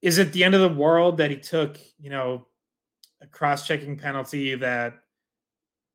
is 0.02 0.18
it 0.18 0.32
the 0.32 0.44
end 0.44 0.54
of 0.54 0.60
the 0.60 0.80
world 0.80 1.18
that 1.18 1.30
he 1.30 1.36
took, 1.36 1.78
you 1.98 2.10
know, 2.10 2.46
a 3.20 3.26
cross 3.26 3.66
checking 3.66 3.96
penalty 3.96 4.54
that, 4.54 4.94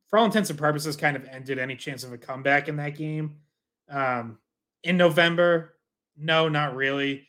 for 0.10 0.20
all 0.20 0.26
intents 0.26 0.50
and 0.50 0.60
purposes, 0.60 0.96
kind 0.96 1.16
of 1.18 1.26
ended 1.26 1.58
any 1.58 1.76
chance 1.76 2.04
of 2.04 2.14
a 2.14 2.18
comeback 2.18 2.68
in 2.68 2.76
that 2.78 2.96
game? 2.96 3.38
Um, 3.90 4.38
in 4.84 4.98
November, 4.98 5.76
no, 6.18 6.48
not 6.48 6.76
really. 6.76 7.28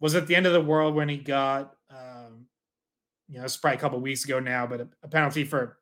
Was 0.00 0.14
it 0.14 0.26
the 0.26 0.36
end 0.36 0.46
of 0.46 0.52
the 0.52 0.60
world 0.60 0.94
when 0.94 1.08
he 1.08 1.16
got, 1.16 1.74
um, 1.90 2.46
you 3.28 3.38
know, 3.38 3.44
it's 3.44 3.56
probably 3.56 3.78
a 3.78 3.80
couple 3.80 4.00
weeks 4.00 4.24
ago 4.24 4.38
now, 4.38 4.66
but 4.66 4.80
a, 4.80 4.88
a 5.02 5.08
penalty 5.08 5.44
for 5.44 5.78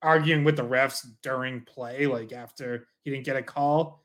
arguing 0.00 0.44
with 0.44 0.56
the 0.56 0.64
refs 0.64 1.06
during 1.22 1.60
play, 1.60 2.06
like 2.06 2.32
after 2.32 2.88
he 3.02 3.10
didn't 3.10 3.24
get 3.24 3.36
a 3.36 3.42
call? 3.42 4.04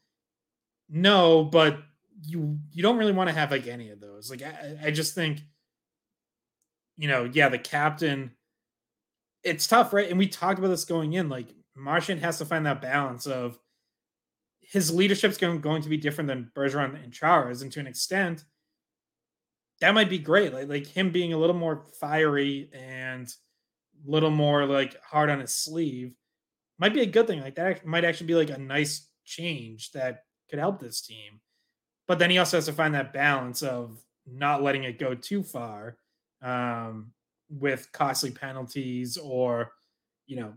No, 0.89 1.43
but 1.43 1.79
you 2.23 2.57
you 2.71 2.81
don't 2.81 2.97
really 2.97 3.11
want 3.11 3.29
to 3.29 3.35
have 3.35 3.51
like 3.51 3.67
any 3.67 3.89
of 3.89 3.99
those. 3.99 4.29
Like 4.29 4.41
I, 4.41 4.77
I 4.85 4.91
just 4.91 5.15
think, 5.15 5.41
you 6.97 7.07
know, 7.07 7.29
yeah, 7.31 7.49
the 7.49 7.59
captain. 7.59 8.31
It's 9.43 9.67
tough, 9.67 9.93
right? 9.93 10.09
And 10.09 10.17
we 10.17 10.27
talked 10.27 10.59
about 10.59 10.69
this 10.69 10.85
going 10.85 11.13
in. 11.13 11.29
Like 11.29 11.47
Marchand 11.75 12.21
has 12.21 12.39
to 12.39 12.45
find 12.45 12.65
that 12.65 12.81
balance 12.81 13.27
of 13.27 13.57
his 14.59 14.93
leadership's 14.93 15.37
going, 15.37 15.61
going 15.61 15.81
to 15.83 15.89
be 15.89 15.97
different 15.97 16.27
than 16.27 16.51
Bergeron 16.53 17.01
and 17.01 17.13
Chara's, 17.13 17.61
and 17.61 17.71
to 17.71 17.79
an 17.79 17.87
extent, 17.87 18.43
that 19.79 19.93
might 19.93 20.09
be 20.09 20.17
great. 20.17 20.53
Like 20.53 20.67
like 20.67 20.87
him 20.87 21.11
being 21.11 21.33
a 21.33 21.37
little 21.37 21.55
more 21.55 21.85
fiery 21.99 22.69
and 22.73 23.27
a 23.27 24.11
little 24.11 24.31
more 24.31 24.65
like 24.65 25.01
hard 25.03 25.29
on 25.29 25.39
his 25.39 25.53
sleeve 25.53 26.13
might 26.79 26.93
be 26.93 27.01
a 27.01 27.05
good 27.05 27.27
thing. 27.27 27.41
Like 27.41 27.55
that 27.55 27.85
might 27.85 28.05
actually 28.05 28.27
be 28.27 28.35
like 28.35 28.49
a 28.49 28.57
nice 28.57 29.07
change 29.23 29.91
that 29.91 30.23
could 30.49 30.59
help 30.59 30.79
this 30.79 31.01
team. 31.01 31.41
But 32.07 32.19
then 32.19 32.29
he 32.29 32.37
also 32.37 32.57
has 32.57 32.65
to 32.65 32.73
find 32.73 32.95
that 32.95 33.13
balance 33.13 33.61
of 33.61 33.99
not 34.25 34.63
letting 34.63 34.83
it 34.83 34.99
go 34.99 35.13
too 35.13 35.43
far 35.43 35.97
um, 36.41 37.11
with 37.49 37.91
costly 37.91 38.31
penalties 38.31 39.17
or, 39.17 39.71
you 40.25 40.37
know, 40.37 40.53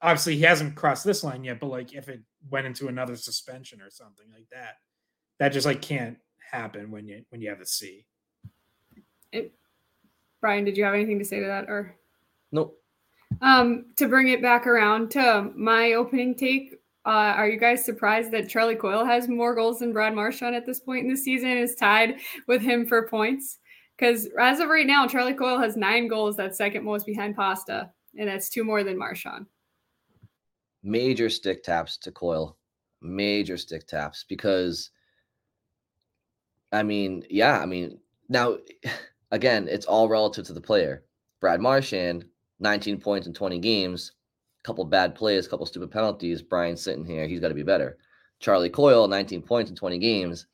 obviously 0.00 0.36
he 0.36 0.42
hasn't 0.42 0.74
crossed 0.74 1.04
this 1.04 1.24
line 1.24 1.44
yet, 1.44 1.60
but 1.60 1.68
like 1.68 1.94
if 1.94 2.08
it 2.08 2.20
went 2.50 2.66
into 2.66 2.88
another 2.88 3.16
suspension 3.16 3.80
or 3.80 3.90
something 3.90 4.26
like 4.32 4.46
that, 4.50 4.76
that 5.38 5.50
just 5.50 5.66
like 5.66 5.80
can't 5.80 6.18
happen 6.50 6.90
when 6.90 7.06
you 7.06 7.24
when 7.30 7.40
you 7.40 7.48
have 7.48 7.60
a 7.60 7.66
C. 7.66 8.04
It, 9.32 9.54
Brian, 10.40 10.64
did 10.64 10.76
you 10.76 10.84
have 10.84 10.94
anything 10.94 11.18
to 11.18 11.24
say 11.24 11.40
to 11.40 11.46
that 11.46 11.66
or? 11.68 11.94
Nope. 12.50 12.78
Um, 13.40 13.86
to 13.96 14.08
bring 14.08 14.28
it 14.28 14.42
back 14.42 14.66
around 14.66 15.10
to 15.12 15.50
my 15.56 15.94
opening 15.94 16.34
take, 16.34 16.74
uh, 17.06 17.34
are 17.34 17.48
you 17.48 17.58
guys 17.58 17.84
surprised 17.84 18.30
that 18.32 18.48
Charlie 18.48 18.76
Coyle 18.76 19.04
has 19.04 19.26
more 19.26 19.54
goals 19.54 19.78
than 19.78 19.92
Brad 19.92 20.14
Marchand 20.14 20.54
at 20.54 20.66
this 20.66 20.80
point 20.80 21.04
in 21.04 21.10
the 21.10 21.16
season? 21.16 21.48
Is 21.48 21.74
tied 21.74 22.16
with 22.46 22.60
him 22.60 22.86
for 22.86 23.08
points? 23.08 23.58
Because 23.96 24.28
as 24.38 24.60
of 24.60 24.68
right 24.68 24.86
now, 24.86 25.06
Charlie 25.06 25.34
Coyle 25.34 25.58
has 25.58 25.76
nine 25.76 26.08
goals. 26.08 26.36
That's 26.36 26.58
second 26.58 26.84
most 26.84 27.06
behind 27.06 27.36
Pasta, 27.36 27.90
and 28.18 28.28
that's 28.28 28.48
two 28.48 28.64
more 28.64 28.82
than 28.82 28.98
Marchand. 28.98 29.46
Major 30.82 31.30
stick 31.30 31.62
taps 31.62 31.96
to 31.98 32.10
Coyle. 32.10 32.56
Major 33.00 33.56
stick 33.56 33.86
taps 33.86 34.24
because, 34.28 34.90
I 36.72 36.82
mean, 36.82 37.24
yeah, 37.30 37.60
I 37.60 37.66
mean, 37.66 37.98
now 38.28 38.56
again, 39.30 39.68
it's 39.68 39.86
all 39.86 40.08
relative 40.08 40.46
to 40.46 40.52
the 40.52 40.60
player. 40.60 41.04
Brad 41.40 41.60
Marchand, 41.60 42.24
19 42.60 43.00
points 43.00 43.26
in 43.26 43.34
20 43.34 43.58
games 43.58 44.12
a 44.62 44.66
couple 44.66 44.84
bad 44.84 45.14
plays, 45.14 45.46
a 45.46 45.50
couple 45.50 45.66
stupid 45.66 45.90
penalties. 45.90 46.40
Brian's 46.40 46.82
sitting 46.82 47.04
here. 47.04 47.26
He's 47.26 47.40
got 47.40 47.48
to 47.48 47.54
be 47.54 47.62
better. 47.62 47.98
Charlie 48.38 48.70
Coyle, 48.70 49.08
19 49.08 49.42
points 49.42 49.70
in 49.70 49.76
20 49.76 49.98
games. 49.98 50.46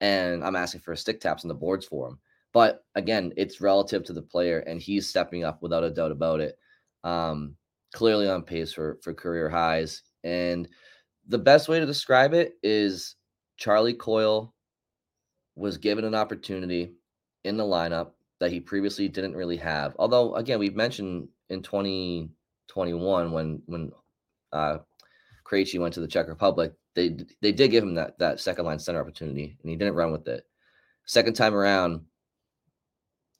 And 0.00 0.44
I'm 0.44 0.56
asking 0.56 0.82
for 0.82 0.94
stick 0.96 1.20
taps 1.20 1.44
on 1.44 1.48
the 1.48 1.54
boards 1.54 1.84
for 1.84 2.08
him. 2.08 2.18
But 2.52 2.84
again, 2.94 3.32
it's 3.36 3.60
relative 3.60 4.04
to 4.04 4.12
the 4.12 4.22
player, 4.22 4.60
and 4.60 4.80
he's 4.80 5.08
stepping 5.08 5.44
up 5.44 5.62
without 5.62 5.84
a 5.84 5.90
doubt 5.90 6.10
about 6.10 6.40
it. 6.40 6.58
Um, 7.04 7.56
clearly 7.92 8.28
on 8.28 8.42
pace 8.42 8.72
for 8.72 8.98
for 9.02 9.14
career 9.14 9.48
highs. 9.48 10.02
And 10.24 10.68
the 11.28 11.38
best 11.38 11.68
way 11.68 11.80
to 11.80 11.86
describe 11.86 12.34
it 12.34 12.54
is 12.62 13.16
Charlie 13.56 13.94
Coyle 13.94 14.54
was 15.56 15.78
given 15.78 16.04
an 16.04 16.14
opportunity 16.14 16.94
in 17.44 17.56
the 17.56 17.64
lineup 17.64 18.12
that 18.38 18.50
he 18.50 18.60
previously 18.60 19.08
didn't 19.08 19.36
really 19.36 19.56
have. 19.58 19.94
Although, 19.98 20.34
again, 20.34 20.58
we've 20.58 20.76
mentioned 20.76 21.28
in 21.50 21.62
20 21.62 22.30
21 22.68 23.32
when 23.32 23.62
when 23.66 23.92
uh 24.52 24.78
Krejci 25.44 25.80
went 25.80 25.94
to 25.94 26.00
the 26.00 26.08
Czech 26.08 26.28
Republic, 26.28 26.72
they 26.94 27.16
they 27.40 27.52
did 27.52 27.70
give 27.70 27.82
him 27.82 27.94
that 27.94 28.18
that 28.18 28.40
second 28.40 28.64
line 28.64 28.78
center 28.78 29.00
opportunity, 29.00 29.56
and 29.60 29.70
he 29.70 29.76
didn't 29.76 29.94
run 29.94 30.12
with 30.12 30.28
it. 30.28 30.44
Second 31.06 31.34
time 31.34 31.54
around, 31.54 32.02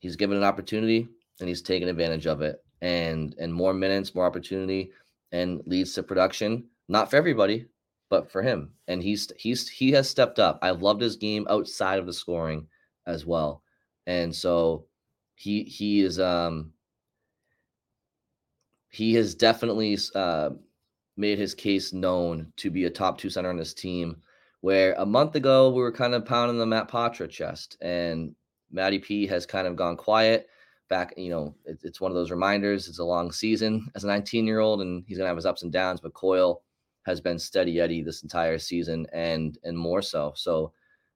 he's 0.00 0.16
given 0.16 0.36
an 0.36 0.44
opportunity 0.44 1.08
and 1.38 1.48
he's 1.48 1.62
taken 1.62 1.88
advantage 1.88 2.26
of 2.26 2.42
it, 2.42 2.62
and 2.82 3.34
and 3.38 3.54
more 3.54 3.72
minutes, 3.72 4.14
more 4.14 4.26
opportunity, 4.26 4.90
and 5.32 5.62
leads 5.66 5.94
to 5.94 6.02
production. 6.02 6.64
Not 6.88 7.08
for 7.08 7.16
everybody, 7.16 7.66
but 8.10 8.30
for 8.30 8.42
him, 8.42 8.72
and 8.88 9.02
he's 9.02 9.30
he's 9.38 9.68
he 9.68 9.92
has 9.92 10.10
stepped 10.10 10.38
up. 10.38 10.58
I've 10.62 10.82
loved 10.82 11.00
his 11.00 11.16
game 11.16 11.46
outside 11.48 11.98
of 11.98 12.06
the 12.06 12.12
scoring 12.12 12.66
as 13.06 13.24
well, 13.24 13.62
and 14.06 14.34
so 14.34 14.86
he 15.36 15.62
he 15.62 16.00
is 16.00 16.18
um 16.18 16.72
he 18.90 19.14
has 19.14 19.34
definitely 19.34 19.96
uh, 20.14 20.50
made 21.16 21.38
his 21.38 21.54
case 21.54 21.92
known 21.92 22.52
to 22.56 22.70
be 22.70 22.84
a 22.84 22.90
top 22.90 23.18
two 23.18 23.30
center 23.30 23.48
on 23.48 23.56
this 23.56 23.72
team. 23.72 24.16
Where 24.62 24.94
a 24.98 25.06
month 25.06 25.36
ago 25.36 25.70
we 25.70 25.80
were 25.80 25.92
kind 25.92 26.12
of 26.12 26.26
pounding 26.26 26.58
the 26.58 26.66
Matt 26.66 26.90
Poitras 26.90 27.30
chest, 27.30 27.78
and 27.80 28.34
Matty 28.70 28.98
P 28.98 29.26
has 29.26 29.46
kind 29.46 29.66
of 29.66 29.76
gone 29.76 29.96
quiet. 29.96 30.48
Back, 30.88 31.14
you 31.16 31.30
know, 31.30 31.54
it, 31.64 31.78
it's 31.82 32.00
one 32.00 32.10
of 32.10 32.16
those 32.16 32.30
reminders. 32.30 32.88
It's 32.88 32.98
a 32.98 33.04
long 33.04 33.30
season 33.30 33.88
as 33.94 34.02
a 34.04 34.08
19 34.08 34.46
year 34.46 34.60
old, 34.60 34.80
and 34.80 35.04
he's 35.06 35.18
gonna 35.18 35.28
have 35.28 35.36
his 35.36 35.46
ups 35.46 35.62
and 35.62 35.72
downs. 35.72 36.00
But 36.00 36.14
Coyle 36.14 36.62
has 37.06 37.20
been 37.20 37.38
steady 37.38 37.80
Eddie 37.80 38.02
this 38.02 38.22
entire 38.22 38.58
season, 38.58 39.06
and 39.12 39.58
and 39.64 39.78
more 39.78 40.02
so. 40.02 40.32
So, 40.34 40.72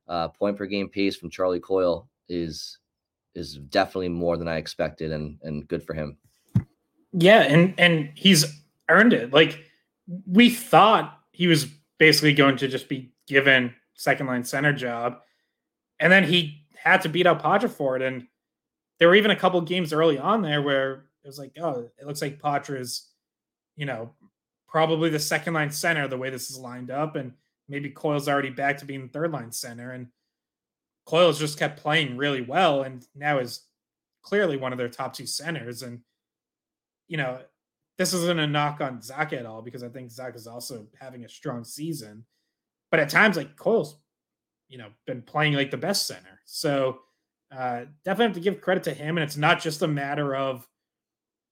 uh, 0.09 0.28
point 0.28 0.57
per 0.57 0.66
game 0.66 0.88
pace 0.88 1.16
from 1.16 1.30
Charlie 1.30 1.61
Coyle 1.61 2.09
is 2.28 2.78
is 3.34 3.57
definitely 3.57 4.11
more 4.11 4.36
than 4.36 4.48
I 4.48 4.57
expected, 4.57 5.12
and 5.12 5.38
and 5.42 5.66
good 5.66 5.82
for 5.82 5.94
him. 5.94 6.16
Yeah, 7.12 7.40
and 7.42 7.74
and 7.78 8.11
he's 8.14 8.62
earned 8.88 9.12
it. 9.12 9.32
Like 9.32 9.64
we 10.26 10.50
thought 10.50 11.18
he 11.32 11.46
was 11.46 11.66
basically 11.98 12.32
going 12.32 12.57
to 12.59 12.68
just 12.68 12.88
be 12.88 13.12
given 13.26 13.74
second 13.94 14.26
line 14.26 14.44
center 14.44 14.72
job, 14.72 15.18
and 16.00 16.12
then 16.12 16.24
he 16.24 16.63
had 16.85 17.03
to 17.03 17.09
beat 17.09 17.26
out 17.26 17.43
it. 17.43 18.03
And 18.03 18.26
there 18.99 19.09
were 19.09 19.14
even 19.14 19.30
a 19.30 19.37
couple 19.37 19.61
games 19.61 19.93
early 19.93 20.18
on 20.18 20.43
there 20.43 20.62
where 20.62 21.07
it 21.22 21.26
was 21.26 21.39
like, 21.39 21.53
oh, 21.61 21.91
it 21.99 22.07
looks 22.07 22.22
like 22.22 22.41
Poitras, 22.41 23.07
you 23.76 23.87
know, 23.87 24.12
probably 24.68 25.09
the 25.09 25.18
second 25.18 25.55
line 25.55 25.70
center 25.70 26.07
the 26.09 26.18
way 26.18 26.30
this 26.30 26.51
is 26.51 26.59
lined 26.59 26.91
up, 26.91 27.16
and 27.16 27.32
maybe 27.68 27.91
Coyle's 27.91 28.28
already 28.28 28.51
back 28.51 28.78
to 28.78 28.85
being 28.85 29.09
third 29.09 29.32
line 29.32 29.53
center, 29.53 29.93
and 29.93 30.09
Coyle's 31.07 31.39
just 31.39 31.59
kept 31.59 31.80
playing 31.80 32.16
really 32.16 32.43
well, 32.43 32.82
and 32.82 33.07
now 33.14 33.39
is 33.39 33.62
clearly 34.22 34.57
one 34.57 34.72
of 34.72 34.78
their 34.78 34.89
top 34.89 35.14
two 35.14 35.26
centers, 35.26 35.82
and 35.82 36.01
you 37.09 37.16
know, 37.16 37.41
this 37.99 38.12
isn't 38.12 38.41
a 38.41 38.47
knock 38.47 38.80
on 38.80 39.01
Zach 39.01 39.32
at 39.32 39.47
all 39.47 39.62
because 39.62 39.82
I 39.82 39.89
think 39.89 40.11
Zach 40.11 40.35
is 40.35 40.47
also 40.47 40.87
having 41.01 41.24
a 41.24 41.28
strong 41.28 41.64
season. 41.64 42.24
But 42.91 43.01
at 43.01 43.09
times, 43.09 43.37
like 43.37 43.57
Coyle's, 43.57 43.97
you 44.68 44.78
know, 44.78 44.88
been 45.06 45.22
playing 45.22 45.54
like 45.54 45.70
the 45.70 45.76
best 45.76 46.06
center. 46.06 46.40
So 46.44 47.00
Uh, 47.52 47.84
definitely 48.04 48.24
have 48.24 48.34
to 48.34 48.40
give 48.40 48.60
credit 48.60 48.82
to 48.82 48.92
him, 48.92 49.16
and 49.16 49.22
it's 49.24 49.36
not 49.36 49.60
just 49.62 49.82
a 49.82 49.86
matter 49.86 50.34
of, 50.34 50.66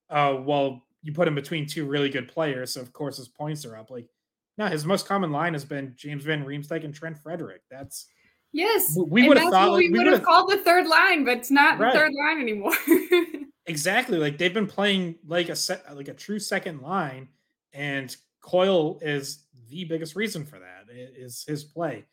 uh, 0.09 0.35
well, 0.37 0.83
you 1.01 1.13
put 1.13 1.29
him 1.29 1.35
between 1.35 1.65
two 1.65 1.85
really 1.85 2.09
good 2.09 2.27
players, 2.27 2.73
so 2.73 2.81
of 2.81 2.91
course 2.91 3.15
his 3.15 3.29
points 3.29 3.63
are 3.63 3.77
up. 3.77 3.89
Like, 3.89 4.09
no, 4.57 4.67
his 4.67 4.83
most 4.85 5.07
common 5.07 5.31
line 5.31 5.53
has 5.53 5.63
been 5.63 5.93
James 5.95 6.25
Van 6.25 6.43
Riemsdyk 6.43 6.83
and 6.83 6.93
Trent 6.93 7.17
Frederic. 7.17 7.61
That's 7.71 8.07
yes, 8.51 8.97
we 9.07 9.29
would 9.29 9.37
have 9.37 9.49
thought 9.51 9.71
like, 9.71 9.79
we 9.79 9.89
would 9.91 10.07
have 10.07 10.23
called 10.23 10.49
the 10.51 10.57
third 10.57 10.87
line, 10.87 11.23
but 11.23 11.37
it's 11.37 11.51
not 11.51 11.79
right. 11.79 11.93
the 11.93 11.99
third 11.99 12.11
line 12.21 12.41
anymore. 12.41 12.75
exactly, 13.65 14.17
like 14.17 14.37
they've 14.37 14.53
been 14.53 14.67
playing 14.67 15.15
like 15.25 15.47
a 15.47 15.55
set, 15.55 15.95
like 15.95 16.09
a 16.09 16.13
true 16.13 16.39
second 16.39 16.81
line, 16.81 17.29
and 17.71 18.13
Coyle 18.41 18.99
is 19.01 19.45
the 19.69 19.85
biggest 19.85 20.17
reason 20.17 20.43
for 20.43 20.59
that 20.59 20.93
is 20.93 21.45
his 21.47 21.63
play. 21.63 22.03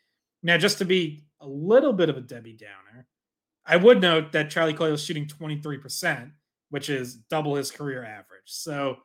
Now, 0.42 0.56
just 0.56 0.78
to 0.78 0.84
be 0.84 1.24
a 1.40 1.46
little 1.46 1.92
bit 1.92 2.08
of 2.08 2.16
a 2.16 2.20
Debbie 2.20 2.56
Downer, 2.56 3.06
I 3.66 3.76
would 3.76 4.00
note 4.00 4.32
that 4.32 4.50
Charlie 4.50 4.74
Coyle 4.74 4.94
is 4.94 5.04
shooting 5.04 5.26
23%, 5.26 6.30
which 6.70 6.88
is 6.88 7.16
double 7.16 7.56
his 7.56 7.70
career 7.70 8.04
average. 8.04 8.42
So 8.46 8.96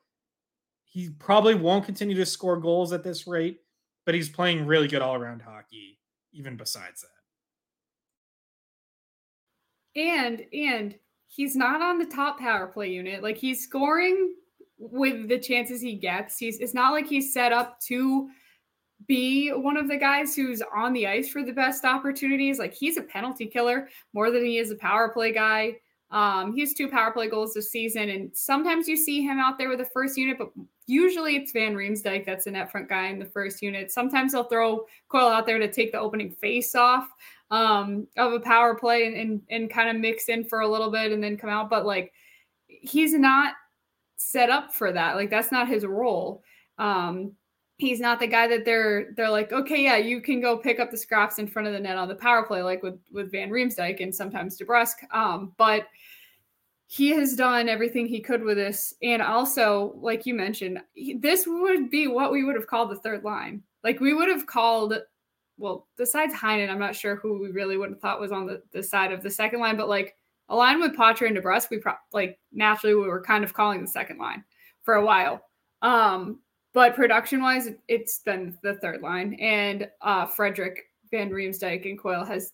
he 0.84 1.10
probably 1.10 1.56
won't 1.56 1.86
continue 1.86 2.16
to 2.16 2.26
score 2.26 2.58
goals 2.58 2.94
at 2.94 3.04
this 3.04 3.28
rate, 3.28 3.60
but 4.06 4.16
he's 4.16 4.30
playing 4.30 4.66
really 4.66 4.88
good 4.88 5.02
all 5.02 5.16
around 5.16 5.42
hockey, 5.42 6.00
even 6.32 6.56
besides 6.56 7.02
that. 7.02 7.10
And, 10.00 10.46
and, 10.54 10.96
he's 11.28 11.56
not 11.56 11.82
on 11.82 11.98
the 11.98 12.06
top 12.06 12.40
power 12.40 12.68
play 12.68 12.90
unit. 12.90 13.22
Like 13.22 13.38
he's 13.38 13.64
scoring 13.64 14.36
with 14.78 15.28
the 15.28 15.40
chances 15.40 15.82
he 15.82 15.96
gets. 15.96 16.38
He's 16.38 16.60
it's 16.60 16.74
not 16.74 16.94
like 16.94 17.08
he's 17.08 17.34
set 17.34 17.52
up 17.52 17.80
to 17.88 18.30
be 19.08 19.50
one 19.50 19.78
of 19.78 19.88
the 19.88 19.98
guys 19.98 20.36
who's 20.36 20.62
on 20.76 20.94
the 20.94 21.08
ice 21.08 21.30
for 21.30 21.44
the 21.44 21.52
best 21.52 21.86
opportunities. 21.86 22.60
Like 22.60 22.74
he's 22.74 22.98
a 22.98 23.04
penalty 23.04 23.46
killer 23.46 23.90
more 24.14 24.32
than 24.32 24.46
he 24.46 24.58
is 24.58 24.72
a 24.72 24.76
power 24.76 25.10
play 25.10 25.32
guy. 25.32 25.76
Um, 26.12 26.54
he 26.54 26.62
has 26.62 26.74
two 26.74 26.88
power 26.88 27.12
play 27.12 27.30
goals 27.30 27.54
this 27.54 27.72
season, 27.72 28.10
and 28.10 28.30
sometimes 28.34 28.88
you 28.88 28.96
see 28.96 29.22
him 29.22 29.40
out 29.40 29.58
there 29.58 29.70
with 29.70 29.80
the 29.80 29.86
first 29.86 30.18
unit, 30.18 30.38
but 30.38 30.52
usually 30.88 31.36
it's 31.36 31.52
Van 31.52 31.74
Riemsdyk 31.74 32.26
that's 32.26 32.46
the 32.46 32.52
net 32.52 32.72
front 32.72 32.88
guy 32.88 33.08
in 33.08 33.20
the 33.20 33.26
first 33.26 33.62
unit. 33.62 33.92
Sometimes 33.92 34.32
they'll 34.32 34.44
throw 34.44 34.86
Coyle 35.10 35.28
out 35.28 35.46
there 35.46 35.60
to 35.60 35.72
take 35.72 35.92
the 35.92 36.00
opening 36.00 36.32
face 36.32 36.76
off 36.76 37.08
um, 37.52 38.08
of 38.18 38.34
a 38.34 38.40
power 38.40 38.76
play 38.76 39.08
and, 39.08 39.16
and, 39.18 39.42
and 39.50 39.70
kind 39.70 39.90
of 39.90 40.02
mix 40.02 40.30
in 40.30 40.44
for 40.44 40.62
a 40.62 40.68
little 40.68 40.92
bit 40.92 41.12
and 41.12 41.24
then 41.24 41.38
come 41.38 41.50
out. 41.50 41.70
But 41.70 41.86
like 41.86 42.14
he's 42.68 43.14
not 43.14 43.56
set 44.18 44.50
up 44.50 44.74
for 44.74 44.92
that. 44.92 45.16
Like 45.16 45.30
that's 45.30 45.52
not 45.52 45.68
his 45.68 45.86
role. 45.86 46.44
Um, 46.78 47.34
he's 47.78 48.00
not 48.00 48.20
the 48.20 48.28
guy 48.28 48.48
that 48.48 48.66
they're 48.66 49.12
they're 49.16 49.30
like, 49.30 49.52
okay, 49.52 49.84
yeah, 49.84 49.98
you 49.98 50.22
can 50.22 50.42
go 50.42 50.58
pick 50.58 50.80
up 50.80 50.92
the 50.92 50.98
scraps 50.98 51.40
in 51.40 51.48
front 51.48 51.68
of 51.68 51.74
the 51.74 51.80
net 51.80 51.98
on 51.98 52.08
the 52.08 52.16
power 52.16 52.44
play, 52.44 52.62
like 52.62 52.84
with 52.84 53.00
with 53.12 53.32
Van 53.32 53.50
Riemsdyk 53.50 54.02
and 54.02 54.14
sometimes 54.14 54.58
DeBrusk. 54.58 54.96
Um, 55.12 55.54
but 55.58 55.88
he 56.88 57.10
has 57.10 57.36
done 57.36 57.68
everything 57.68 58.06
he 58.06 58.22
could 58.22 58.44
with 58.44 58.58
this, 58.58 58.94
and 59.02 59.22
also, 59.22 59.94
like 59.98 60.26
you 60.26 60.34
mentioned, 60.34 60.80
this 61.20 61.46
would 61.48 61.90
be 61.90 62.08
what 62.08 62.32
we 62.32 62.44
would 62.44 62.56
have 62.56 62.68
called 62.68 62.92
the 62.92 62.98
third 62.98 63.24
line. 63.24 63.64
Like 63.84 64.00
we 64.00 64.14
would 64.14 64.30
have 64.30 64.48
called, 64.48 64.94
well, 65.58 65.88
besides 65.98 66.34
Heinen, 66.34 66.70
I'm 66.70 66.80
not 66.80 66.96
sure 66.96 67.16
who 67.16 67.40
we 67.40 67.52
really 67.52 67.78
would 67.78 67.90
have 67.90 68.00
thought 68.00 68.20
was 68.20 68.32
on 68.32 68.46
the, 68.46 68.62
the 68.72 68.84
side 68.84 69.12
of 69.12 69.22
the 69.22 69.30
second 69.30 69.60
line, 69.60 69.78
but 69.78 69.90
like 69.90 70.16
aligned 70.50 70.80
with 70.80 70.96
Poitras 70.96 71.28
and 71.28 71.38
DeBrusk, 71.38 71.70
we 71.70 71.80
pro- 71.80 71.94
like 72.14 72.40
naturally 72.52 72.96
we 72.96 73.08
were 73.08 73.22
kind 73.22 73.44
of 73.44 73.54
calling 73.54 73.82
the 73.82 73.88
second 73.88 74.18
line 74.18 74.44
for 74.84 74.96
a 74.96 75.06
while. 75.06 75.42
Um, 75.82 76.40
but 76.76 76.94
production 76.94 77.42
wise, 77.42 77.70
it's 77.88 78.20
been 78.20 78.58
the 78.62 78.76
third 78.76 79.02
line, 79.02 79.36
and 79.36 79.90
uh, 80.02 80.26
Frederic 80.26 80.92
Van 81.10 81.32
Riemsdyk 81.32 81.90
and 81.90 81.98
Coyle 81.98 82.26
has 82.26 82.52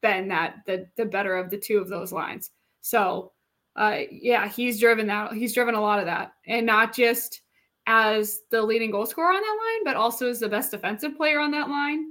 been 0.00 0.28
that 0.28 0.62
the 0.66 0.88
the 0.96 1.04
better 1.04 1.36
of 1.36 1.50
the 1.50 1.58
two 1.58 1.76
of 1.76 1.90
those 1.90 2.10
lines. 2.10 2.52
So, 2.80 3.32
uh, 3.76 3.98
yeah, 4.10 4.48
he's 4.48 4.80
driven 4.80 5.06
that. 5.08 5.34
He's 5.34 5.52
driven 5.52 5.74
a 5.74 5.80
lot 5.80 5.98
of 6.00 6.06
that, 6.06 6.32
and 6.46 6.64
not 6.64 6.94
just 6.94 7.42
as 7.86 8.40
the 8.50 8.62
leading 8.62 8.90
goal 8.90 9.04
scorer 9.04 9.34
on 9.34 9.42
that 9.42 9.58
line, 9.66 9.84
but 9.84 9.96
also 9.96 10.30
as 10.30 10.40
the 10.40 10.48
best 10.48 10.70
defensive 10.70 11.14
player 11.18 11.38
on 11.38 11.50
that 11.50 11.68
line, 11.68 12.06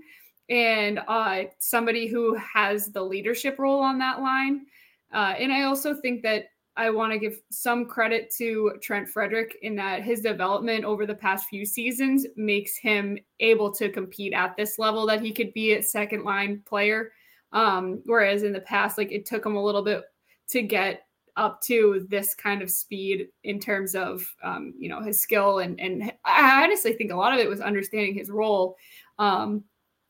and 0.49 0.99
uh, 1.07 1.45
somebody 1.57 2.05
who 2.05 2.35
has 2.35 2.91
the 2.91 3.01
leadership 3.01 3.57
role 3.57 3.81
on 3.81 3.97
that 3.97 4.21
line. 4.21 4.67
Uh, 5.11 5.33
and 5.39 5.51
I 5.51 5.63
also 5.63 5.95
think 5.95 6.21
that 6.21 6.49
I 6.79 6.89
want 6.89 7.11
to 7.11 7.19
give 7.19 7.41
some 7.51 7.85
credit 7.85 8.33
to 8.37 8.71
Trent 8.81 9.09
Frederic 9.09 9.57
in 9.63 9.75
that 9.75 10.01
his 10.01 10.21
development 10.21 10.85
over 10.85 11.05
the 11.05 11.13
past 11.13 11.49
few 11.49 11.65
seasons 11.65 12.25
makes 12.37 12.77
him 12.77 13.17
able 13.41 13.69
to 13.73 13.89
compete 13.89 14.31
at 14.31 14.55
this 14.55 14.79
level 14.79 15.05
that 15.07 15.19
he 15.19 15.33
could 15.33 15.51
be 15.51 15.73
a 15.73 15.83
second 15.83 16.23
line 16.23 16.63
player. 16.65 17.11
Um, 17.51 18.01
whereas 18.05 18.43
in 18.43 18.53
the 18.53 18.61
past, 18.61 18.97
like 18.97 19.11
it 19.11 19.25
took 19.25 19.45
him 19.45 19.57
a 19.57 19.63
little 19.63 19.83
bit 19.83 20.03
to 20.51 20.61
get 20.61 21.01
up 21.35 21.59
to 21.63 22.07
this 22.09 22.33
kind 22.33 22.61
of 22.61 22.71
speed 22.71 23.27
in 23.43 23.59
terms 23.59 23.93
of 23.93 24.25
um, 24.41 24.73
you 24.79 24.87
know 24.87 25.01
his 25.01 25.21
skill 25.21 25.59
and 25.59 25.79
and 25.81 26.13
I 26.23 26.63
honestly 26.63 26.93
think 26.93 27.11
a 27.11 27.15
lot 27.15 27.33
of 27.33 27.39
it 27.39 27.49
was 27.49 27.59
understanding 27.59 28.13
his 28.13 28.29
role 28.29 28.77
um, 29.19 29.65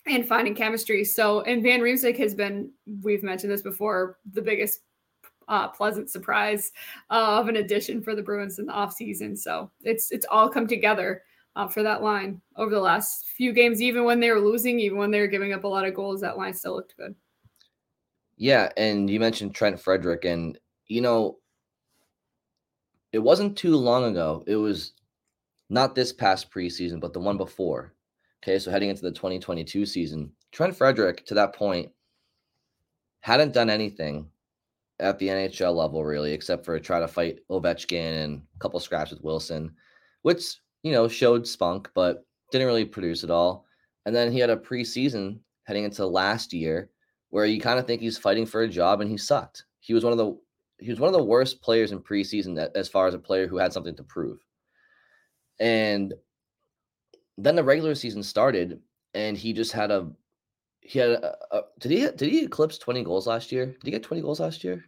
and 0.05 0.27
finding 0.27 0.53
chemistry. 0.53 1.03
So 1.03 1.41
and 1.41 1.63
Van 1.63 1.79
Riemsdyk 1.79 2.17
has 2.17 2.35
been 2.35 2.71
we've 3.01 3.23
mentioned 3.23 3.51
this 3.51 3.63
before 3.63 4.17
the 4.33 4.41
biggest 4.43 4.81
uh, 5.49 5.67
pleasant 5.67 6.09
surprise 6.09 6.71
uh, 7.09 7.39
of 7.39 7.49
an 7.49 7.57
addition 7.57 8.01
for 8.01 8.15
the 8.15 8.21
Bruins 8.21 8.59
in 8.59 8.67
the 8.67 8.73
offseason. 8.73 9.37
So 9.37 9.69
it's 9.81 10.11
it's 10.11 10.25
all 10.29 10.47
come 10.47 10.67
together 10.67 11.23
uh, 11.55 11.67
for 11.67 11.83
that 11.83 12.01
line 12.01 12.39
over 12.55 12.71
the 12.71 12.79
last 12.79 13.25
few 13.25 13.51
games. 13.51 13.81
Even 13.81 14.05
when 14.05 14.19
they 14.19 14.31
were 14.31 14.39
losing, 14.39 14.79
even 14.79 14.97
when 14.97 15.11
they 15.11 15.19
were 15.19 15.27
giving 15.27 15.51
up 15.51 15.65
a 15.65 15.67
lot 15.67 15.85
of 15.85 15.95
goals, 15.95 16.21
that 16.21 16.37
line 16.37 16.53
still 16.53 16.75
looked 16.75 16.95
good. 16.95 17.15
Yeah, 18.37 18.69
and 18.77 19.09
you 19.09 19.19
mentioned 19.19 19.53
Trent 19.53 19.79
Frederic, 19.79 20.23
and 20.23 20.57
you 20.87 21.01
know, 21.01 21.39
it 23.11 23.19
wasn't 23.19 23.57
too 23.57 23.75
long 23.75 24.05
ago. 24.05 24.43
It 24.47 24.55
was 24.55 24.93
not 25.69 25.95
this 25.95 26.13
past 26.13 26.51
preseason, 26.51 27.01
but 27.01 27.11
the 27.11 27.19
one 27.19 27.37
before. 27.37 27.93
Okay, 28.41 28.57
so 28.59 28.71
heading 28.71 28.89
into 28.89 29.01
the 29.01 29.11
2022 29.11 29.85
season, 29.85 30.31
Trent 30.53 30.73
Frederic, 30.75 31.25
to 31.25 31.33
that 31.33 31.53
point 31.53 31.91
hadn't 33.21 33.53
done 33.53 33.69
anything 33.69 34.25
at 34.99 35.17
the 35.19 35.27
NHL 35.27 35.75
level, 35.75 36.03
really, 36.03 36.33
except 36.33 36.65
for 36.65 36.79
try 36.79 36.99
to 36.99 37.07
fight 37.07 37.39
Ovechkin 37.49 38.23
and 38.23 38.41
a 38.55 38.59
couple 38.59 38.79
scraps 38.79 39.11
with 39.11 39.23
Wilson, 39.23 39.71
which 40.23 40.57
you 40.83 40.91
know 40.91 41.07
showed 41.07 41.47
spunk, 41.47 41.89
but 41.93 42.25
didn't 42.51 42.67
really 42.67 42.85
produce 42.85 43.23
at 43.23 43.31
all. 43.31 43.65
And 44.05 44.15
then 44.15 44.31
he 44.31 44.39
had 44.39 44.49
a 44.49 44.57
preseason 44.57 45.39
heading 45.63 45.83
into 45.83 46.05
last 46.05 46.53
year 46.53 46.89
where 47.29 47.45
you 47.45 47.61
kind 47.61 47.79
of 47.79 47.85
think 47.85 48.01
he's 48.01 48.17
fighting 48.17 48.45
for 48.45 48.61
a 48.61 48.67
job, 48.67 49.01
and 49.01 49.09
he 49.09 49.17
sucked. 49.17 49.65
He 49.79 49.93
was 49.93 50.03
one 50.03 50.13
of 50.13 50.17
the 50.17 50.37
he 50.79 50.89
was 50.89 50.99
one 50.99 51.09
of 51.09 51.13
the 51.13 51.23
worst 51.23 51.61
players 51.61 51.91
in 51.91 51.99
preseason 51.99 52.57
as 52.75 52.87
far 52.87 53.07
as 53.07 53.13
a 53.13 53.19
player 53.19 53.47
who 53.47 53.57
had 53.57 53.73
something 53.73 53.95
to 53.95 54.03
prove. 54.03 54.39
And 55.59 56.13
then 57.37 57.55
the 57.55 57.63
regular 57.63 57.95
season 57.95 58.23
started, 58.23 58.79
and 59.13 59.37
he 59.37 59.51
just 59.53 59.73
had 59.73 59.91
a 59.91 60.09
he 60.89 60.97
had 60.97 61.09
a, 61.11 61.37
a, 61.51 61.61
did 61.79 61.91
he 61.91 61.99
did 61.99 62.31
he 62.31 62.43
eclipse 62.43 62.79
20 62.79 63.03
goals 63.03 63.27
last 63.27 63.51
year? 63.51 63.67
Did 63.67 63.83
he 63.83 63.91
get 63.91 64.01
20 64.01 64.23
goals 64.23 64.39
last 64.39 64.63
year? 64.63 64.83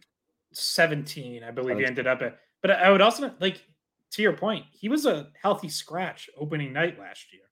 17, 0.52 1.44
I 1.44 1.52
believe 1.52 1.76
17. 1.76 1.78
he 1.78 1.86
ended 1.86 2.06
up 2.08 2.22
at. 2.22 2.38
But 2.60 2.72
I 2.72 2.90
would 2.90 3.00
also 3.00 3.32
like 3.38 3.64
to 4.10 4.22
your 4.22 4.32
point, 4.32 4.64
he 4.72 4.88
was 4.88 5.06
a 5.06 5.28
healthy 5.40 5.68
scratch 5.68 6.28
opening 6.36 6.72
night 6.72 6.98
last 6.98 7.26
year. 7.32 7.42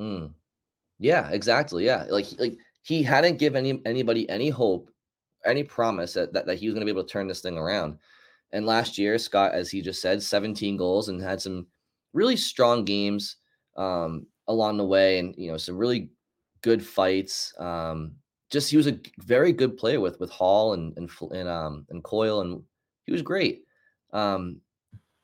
Mm. 0.00 0.34
Yeah, 1.00 1.30
exactly. 1.30 1.84
Yeah. 1.84 2.04
Like 2.08 2.26
like 2.38 2.58
he 2.82 3.02
hadn't 3.02 3.40
given 3.40 3.66
any 3.66 3.82
anybody 3.84 4.30
any 4.30 4.50
hope, 4.50 4.88
any 5.44 5.64
promise 5.64 6.12
that, 6.12 6.32
that, 6.32 6.46
that 6.46 6.58
he 6.60 6.68
was 6.68 6.74
going 6.74 6.86
to 6.86 6.92
be 6.92 6.96
able 6.96 7.02
to 7.02 7.12
turn 7.12 7.26
this 7.26 7.40
thing 7.40 7.58
around. 7.58 7.98
And 8.52 8.66
last 8.66 8.98
year, 8.98 9.18
Scott, 9.18 9.52
as 9.52 9.68
he 9.68 9.82
just 9.82 10.00
said, 10.00 10.22
17 10.22 10.76
goals 10.76 11.08
and 11.08 11.20
had 11.20 11.42
some 11.42 11.66
really 12.12 12.36
strong 12.36 12.84
games 12.84 13.36
um, 13.76 14.26
along 14.46 14.76
the 14.76 14.86
way, 14.86 15.18
and 15.18 15.34
you 15.36 15.50
know 15.50 15.56
some 15.56 15.76
really 15.76 16.10
good 16.62 16.84
fights. 16.84 17.52
Um, 17.58 18.16
just 18.50 18.70
he 18.70 18.76
was 18.76 18.88
a 18.88 18.98
very 19.18 19.52
good 19.52 19.76
player 19.76 20.00
with 20.00 20.18
with 20.20 20.30
Hall 20.30 20.74
and 20.74 20.96
and 20.96 21.10
and 21.32 21.48
um 21.48 21.86
and 21.90 22.02
Coyle, 22.02 22.40
and 22.40 22.62
he 23.06 23.12
was 23.12 23.22
great. 23.22 23.64
Um, 24.12 24.60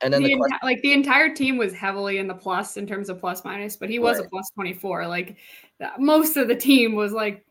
and 0.01 0.13
then 0.13 0.23
the, 0.23 0.35
the 0.35 0.37
question, 0.37 0.59
like 0.63 0.83
the 0.83 0.93
entire 0.93 1.35
team 1.35 1.57
was 1.57 1.73
heavily 1.73 2.19
in 2.19 2.29
the 2.29 2.35
plus 2.35 2.77
in 2.77 2.87
terms 2.87 3.09
of 3.09 3.19
plus 3.19 3.45
minus, 3.45 3.77
but 3.77 3.89
he 3.89 3.99
was 3.99 4.19
right. 4.19 4.27
a 4.27 4.29
plus 4.29 4.51
twenty 4.55 4.75
four. 4.75 5.07
Like 5.07 5.37
most 5.99 6.37
of 6.37 6.49
the 6.49 6.55
team 6.55 6.95
was 6.95 7.13
like 7.13 7.45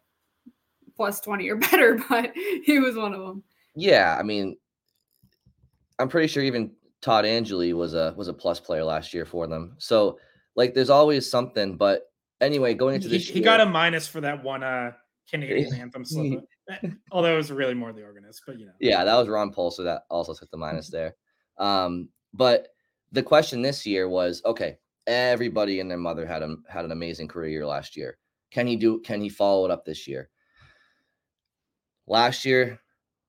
plus 0.95 1.19
twenty 1.19 1.49
or 1.49 1.55
better, 1.71 1.99
but 2.09 2.31
he 2.63 2.79
was 2.79 2.95
one 2.95 3.13
of 3.13 3.21
them. 3.21 3.43
Yeah, 3.75 4.15
I 4.17 4.23
mean, 4.23 4.57
I'm 5.99 6.07
pretty 6.07 6.27
sure 6.27 6.43
even 6.43 6.71
Todd 7.01 7.25
Angilly 7.25 7.73
was 7.73 7.93
a 7.93 8.13
was 8.15 8.27
a 8.27 8.33
plus 8.33 8.59
player 8.59 8.83
last 8.83 9.13
year 9.13 9.25
for 9.25 9.47
them. 9.47 9.75
So 9.77 10.19
like, 10.55 10.73
there's 10.73 10.89
always 10.89 11.29
something, 11.29 11.75
but 11.75 12.03
anyway, 12.41 12.73
going 12.73 12.95
into 12.95 13.07
this, 13.07 13.27
he, 13.27 13.35
he 13.35 13.41
got 13.41 13.61
a 13.61 13.65
minus 13.65 14.07
for 14.07 14.21
that 14.21 14.43
one 14.43 14.63
uh 14.63 14.91
Canadian 15.29 15.73
anthem 15.79 16.05
slip. 16.05 16.43
Although 17.11 17.33
it 17.33 17.37
was 17.37 17.51
really 17.51 17.73
more 17.73 17.93
the 17.93 18.03
organist, 18.03 18.41
but 18.45 18.59
you 18.59 18.65
know. 18.65 18.73
Yeah, 18.79 19.03
that 19.03 19.15
was 19.15 19.27
Ron 19.27 19.51
Paul, 19.51 19.71
so 19.71 19.83
that 19.83 20.03
also 20.09 20.33
took 20.33 20.49
the 20.51 20.57
minus 20.57 20.89
there. 20.89 21.15
Um, 21.57 22.09
but 22.33 22.69
the 23.11 23.23
question 23.23 23.61
this 23.61 23.85
year 23.85 24.09
was 24.09 24.41
okay, 24.45 24.77
everybody 25.07 25.79
and 25.79 25.89
their 25.89 25.97
mother 25.97 26.25
had 26.25 26.43
a, 26.43 26.55
had 26.67 26.85
an 26.85 26.91
amazing 26.91 27.27
career 27.27 27.49
year 27.49 27.65
last 27.65 27.95
year. 27.95 28.17
Can 28.51 28.67
he 28.67 28.75
do 28.75 28.99
can 29.01 29.21
he 29.21 29.29
follow 29.29 29.65
it 29.65 29.71
up 29.71 29.85
this 29.85 30.07
year? 30.07 30.29
Last 32.07 32.45
year, 32.45 32.79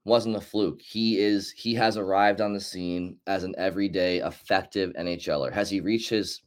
wasn't 0.07 0.37
a 0.37 0.41
fluke. 0.41 0.81
He 0.81 1.19
is 1.19 1.51
he 1.51 1.75
has 1.75 1.97
arrived 1.97 2.41
on 2.41 2.53
the 2.53 2.61
scene 2.61 3.19
as 3.27 3.43
an 3.43 3.55
everyday 3.59 4.19
effective 4.19 4.93
NHLer. 4.99 5.53
Has 5.53 5.69
he 5.69 5.81
reached 5.81 6.11
his 6.11 6.43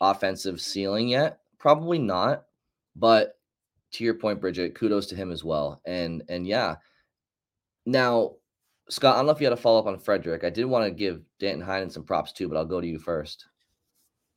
offensive 0.00 0.60
ceiling 0.60 1.08
yet? 1.08 1.38
Probably 1.64 1.98
not. 1.98 2.44
But 2.94 3.38
to 3.92 4.04
your 4.04 4.12
point, 4.12 4.38
Bridgette, 4.38 4.74
kudos 4.74 5.06
to 5.06 5.16
him 5.16 5.32
as 5.32 5.42
well. 5.42 5.80
And 5.86 6.22
and 6.28 6.46
yeah. 6.46 6.76
Now, 7.86 8.34
Scott, 8.90 9.14
I 9.14 9.18
don't 9.18 9.26
know 9.26 9.32
if 9.32 9.40
you 9.40 9.46
had 9.46 9.54
a 9.54 9.56
follow 9.56 9.78
up 9.78 9.86
on 9.86 9.98
Frederic. 9.98 10.44
I 10.44 10.50
did 10.50 10.66
want 10.66 10.84
to 10.84 10.90
give 10.90 11.22
Danton 11.40 11.66
Heinen 11.66 11.90
some 11.90 12.04
props 12.04 12.32
too, 12.32 12.48
but 12.50 12.58
I'll 12.58 12.66
go 12.66 12.82
to 12.82 12.86
you 12.86 12.98
first. 12.98 13.46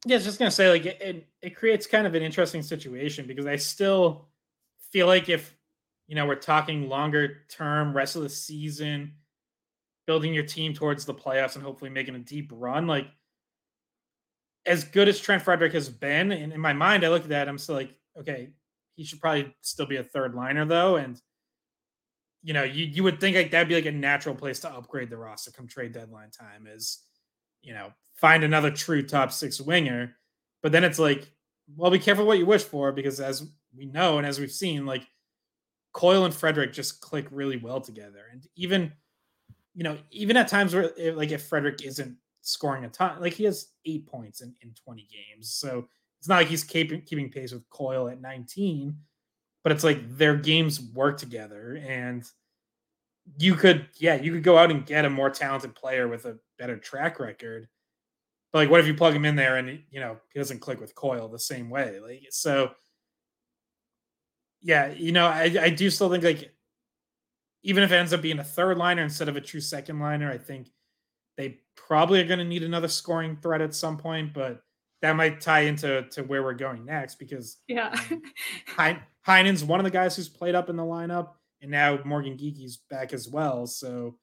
Yeah, 0.05 0.15
I 0.15 0.19
was 0.19 0.25
just 0.25 0.39
gonna 0.39 0.51
say, 0.51 0.69
like 0.69 0.85
it, 0.85 1.01
it, 1.01 1.27
it 1.41 1.55
creates 1.57 1.85
kind 1.85 2.07
of 2.07 2.15
an 2.15 2.23
interesting 2.23 2.61
situation 2.61 3.27
because 3.27 3.45
I 3.45 3.57
still 3.57 4.29
feel 4.93 5.05
like 5.05 5.27
if 5.27 5.53
you 6.07 6.15
know 6.15 6.25
we're 6.25 6.35
talking 6.35 6.87
longer 6.87 7.39
term, 7.49 7.93
rest 7.93 8.15
of 8.15 8.21
the 8.21 8.29
season, 8.29 9.15
building 10.05 10.33
your 10.33 10.45
team 10.45 10.73
towards 10.73 11.03
the 11.03 11.13
playoffs 11.13 11.55
and 11.55 11.63
hopefully 11.63 11.91
making 11.91 12.15
a 12.15 12.19
deep 12.19 12.51
run, 12.53 12.87
like 12.87 13.07
as 14.67 14.83
good 14.83 15.07
as 15.07 15.19
Trent 15.19 15.41
Frederic 15.41 15.73
has 15.73 15.89
been, 15.89 16.31
and 16.31 16.53
in 16.53 16.59
my 16.59 16.73
mind, 16.73 17.03
I 17.03 17.09
look 17.09 17.23
at 17.23 17.29
that, 17.29 17.47
I'm 17.47 17.57
still 17.57 17.75
like, 17.75 17.95
okay, 18.19 18.49
he 18.95 19.03
should 19.03 19.21
probably 19.21 19.55
still 19.61 19.85
be 19.85 19.95
a 19.95 20.03
third 20.03 20.35
liner 20.35 20.65
though, 20.65 20.97
and 20.97 21.19
you 22.43 22.53
know, 22.53 22.63
you 22.63 22.85
you 22.85 23.03
would 23.03 23.19
think 23.19 23.35
like 23.35 23.51
that'd 23.51 23.67
be 23.67 23.75
like 23.75 23.85
a 23.85 23.91
natural 23.91 24.35
place 24.35 24.59
to 24.61 24.71
upgrade 24.71 25.09
the 25.09 25.17
roster 25.17 25.51
come 25.51 25.67
trade 25.67 25.91
deadline 25.91 26.29
time 26.31 26.67
is, 26.67 27.03
you 27.61 27.73
know, 27.73 27.91
find 28.15 28.43
another 28.43 28.71
true 28.71 29.01
top 29.01 29.31
six 29.31 29.59
winger. 29.59 30.15
But 30.61 30.71
then 30.71 30.83
it's 30.83 30.99
like, 30.99 31.29
well, 31.75 31.91
be 31.91 31.99
careful 31.99 32.25
what 32.25 32.37
you 32.37 32.45
wish 32.45 32.63
for 32.63 32.91
because 32.91 33.19
as 33.19 33.45
we 33.75 33.85
know 33.85 34.17
and 34.17 34.25
as 34.25 34.39
we've 34.39 34.51
seen, 34.51 34.85
like 34.85 35.07
Coyle 35.93 36.25
and 36.25 36.33
Frederic 36.33 36.73
just 36.73 37.01
click 37.01 37.27
really 37.31 37.57
well 37.57 37.81
together. 37.81 38.25
And 38.31 38.45
even, 38.55 38.93
you 39.73 39.83
know, 39.83 39.97
even 40.11 40.37
at 40.37 40.47
times 40.47 40.73
where 40.73 40.91
like 41.13 41.31
if 41.31 41.43
Frederic 41.43 41.83
isn't 41.83 42.17
scoring 42.47 42.85
a 42.85 42.89
ton, 42.89 43.19
like 43.21 43.33
he 43.33 43.43
has 43.43 43.71
eight 43.85 44.07
points 44.07 44.41
in, 44.41 44.53
in 44.61 44.73
20 44.83 45.07
games. 45.11 45.51
So 45.51 45.87
it's 46.19 46.27
not 46.27 46.37
like 46.37 46.47
he's 46.47 46.63
keeping 46.63 47.01
keeping 47.01 47.29
pace 47.29 47.51
with 47.51 47.69
Coyle 47.69 48.09
at 48.09 48.21
19, 48.21 48.95
but 49.63 49.71
it's 49.71 49.83
like 49.83 50.17
their 50.17 50.35
games 50.35 50.81
work 50.81 51.17
together 51.17 51.81
and 51.85 52.23
you 53.37 53.55
could 53.55 53.87
yeah, 53.99 54.15
you 54.15 54.31
could 54.31 54.43
go 54.43 54.57
out 54.57 54.71
and 54.71 54.85
get 54.85 55.05
a 55.05 55.09
more 55.09 55.29
talented 55.29 55.75
player 55.75 56.07
with 56.07 56.25
a 56.25 56.37
better 56.57 56.77
track 56.77 57.19
record 57.19 57.67
but 58.51 58.59
like, 58.59 58.69
what 58.69 58.79
if 58.79 58.87
you 58.87 58.93
plug 58.93 59.13
him 59.13 59.25
in 59.25 59.35
there 59.35 59.57
and 59.57 59.83
you 59.91 59.99
know 59.99 60.17
he 60.33 60.39
doesn't 60.39 60.59
click 60.59 60.79
with 60.79 60.95
Coyle 60.95 61.27
the 61.27 61.39
same 61.39 61.69
way? 61.69 61.99
Like, 61.99 62.27
so 62.31 62.71
yeah, 64.61 64.87
you 64.87 65.11
know, 65.11 65.27
I 65.27 65.55
I 65.61 65.69
do 65.69 65.89
still 65.89 66.09
think 66.09 66.23
like 66.23 66.51
even 67.63 67.83
if 67.83 67.91
it 67.91 67.95
ends 67.95 68.13
up 68.13 68.21
being 68.21 68.39
a 68.39 68.43
third 68.43 68.77
liner 68.77 69.03
instead 69.03 69.29
of 69.29 69.35
a 69.35 69.41
true 69.41 69.59
second 69.59 69.99
liner, 69.99 70.31
I 70.31 70.37
think 70.37 70.69
they 71.37 71.59
probably 71.75 72.19
are 72.19 72.27
going 72.27 72.39
to 72.39 72.45
need 72.45 72.63
another 72.63 72.87
scoring 72.87 73.37
threat 73.41 73.61
at 73.61 73.75
some 73.75 73.97
point. 73.97 74.33
But 74.33 74.61
that 75.01 75.15
might 75.15 75.39
tie 75.39 75.61
into 75.61 76.03
to 76.11 76.23
where 76.23 76.43
we're 76.43 76.53
going 76.53 76.85
next 76.85 77.15
because 77.15 77.57
yeah, 77.67 77.97
um, 78.77 78.99
Heinen's 79.27 79.63
one 79.63 79.79
of 79.79 79.83
the 79.83 79.91
guys 79.91 80.15
who's 80.15 80.29
played 80.29 80.55
up 80.55 80.69
in 80.69 80.75
the 80.75 80.83
lineup, 80.83 81.29
and 81.61 81.71
now 81.71 81.99
Morgan 82.03 82.37
Geekie's 82.37 82.77
back 82.89 83.13
as 83.13 83.27
well. 83.27 83.67
So 83.67 84.17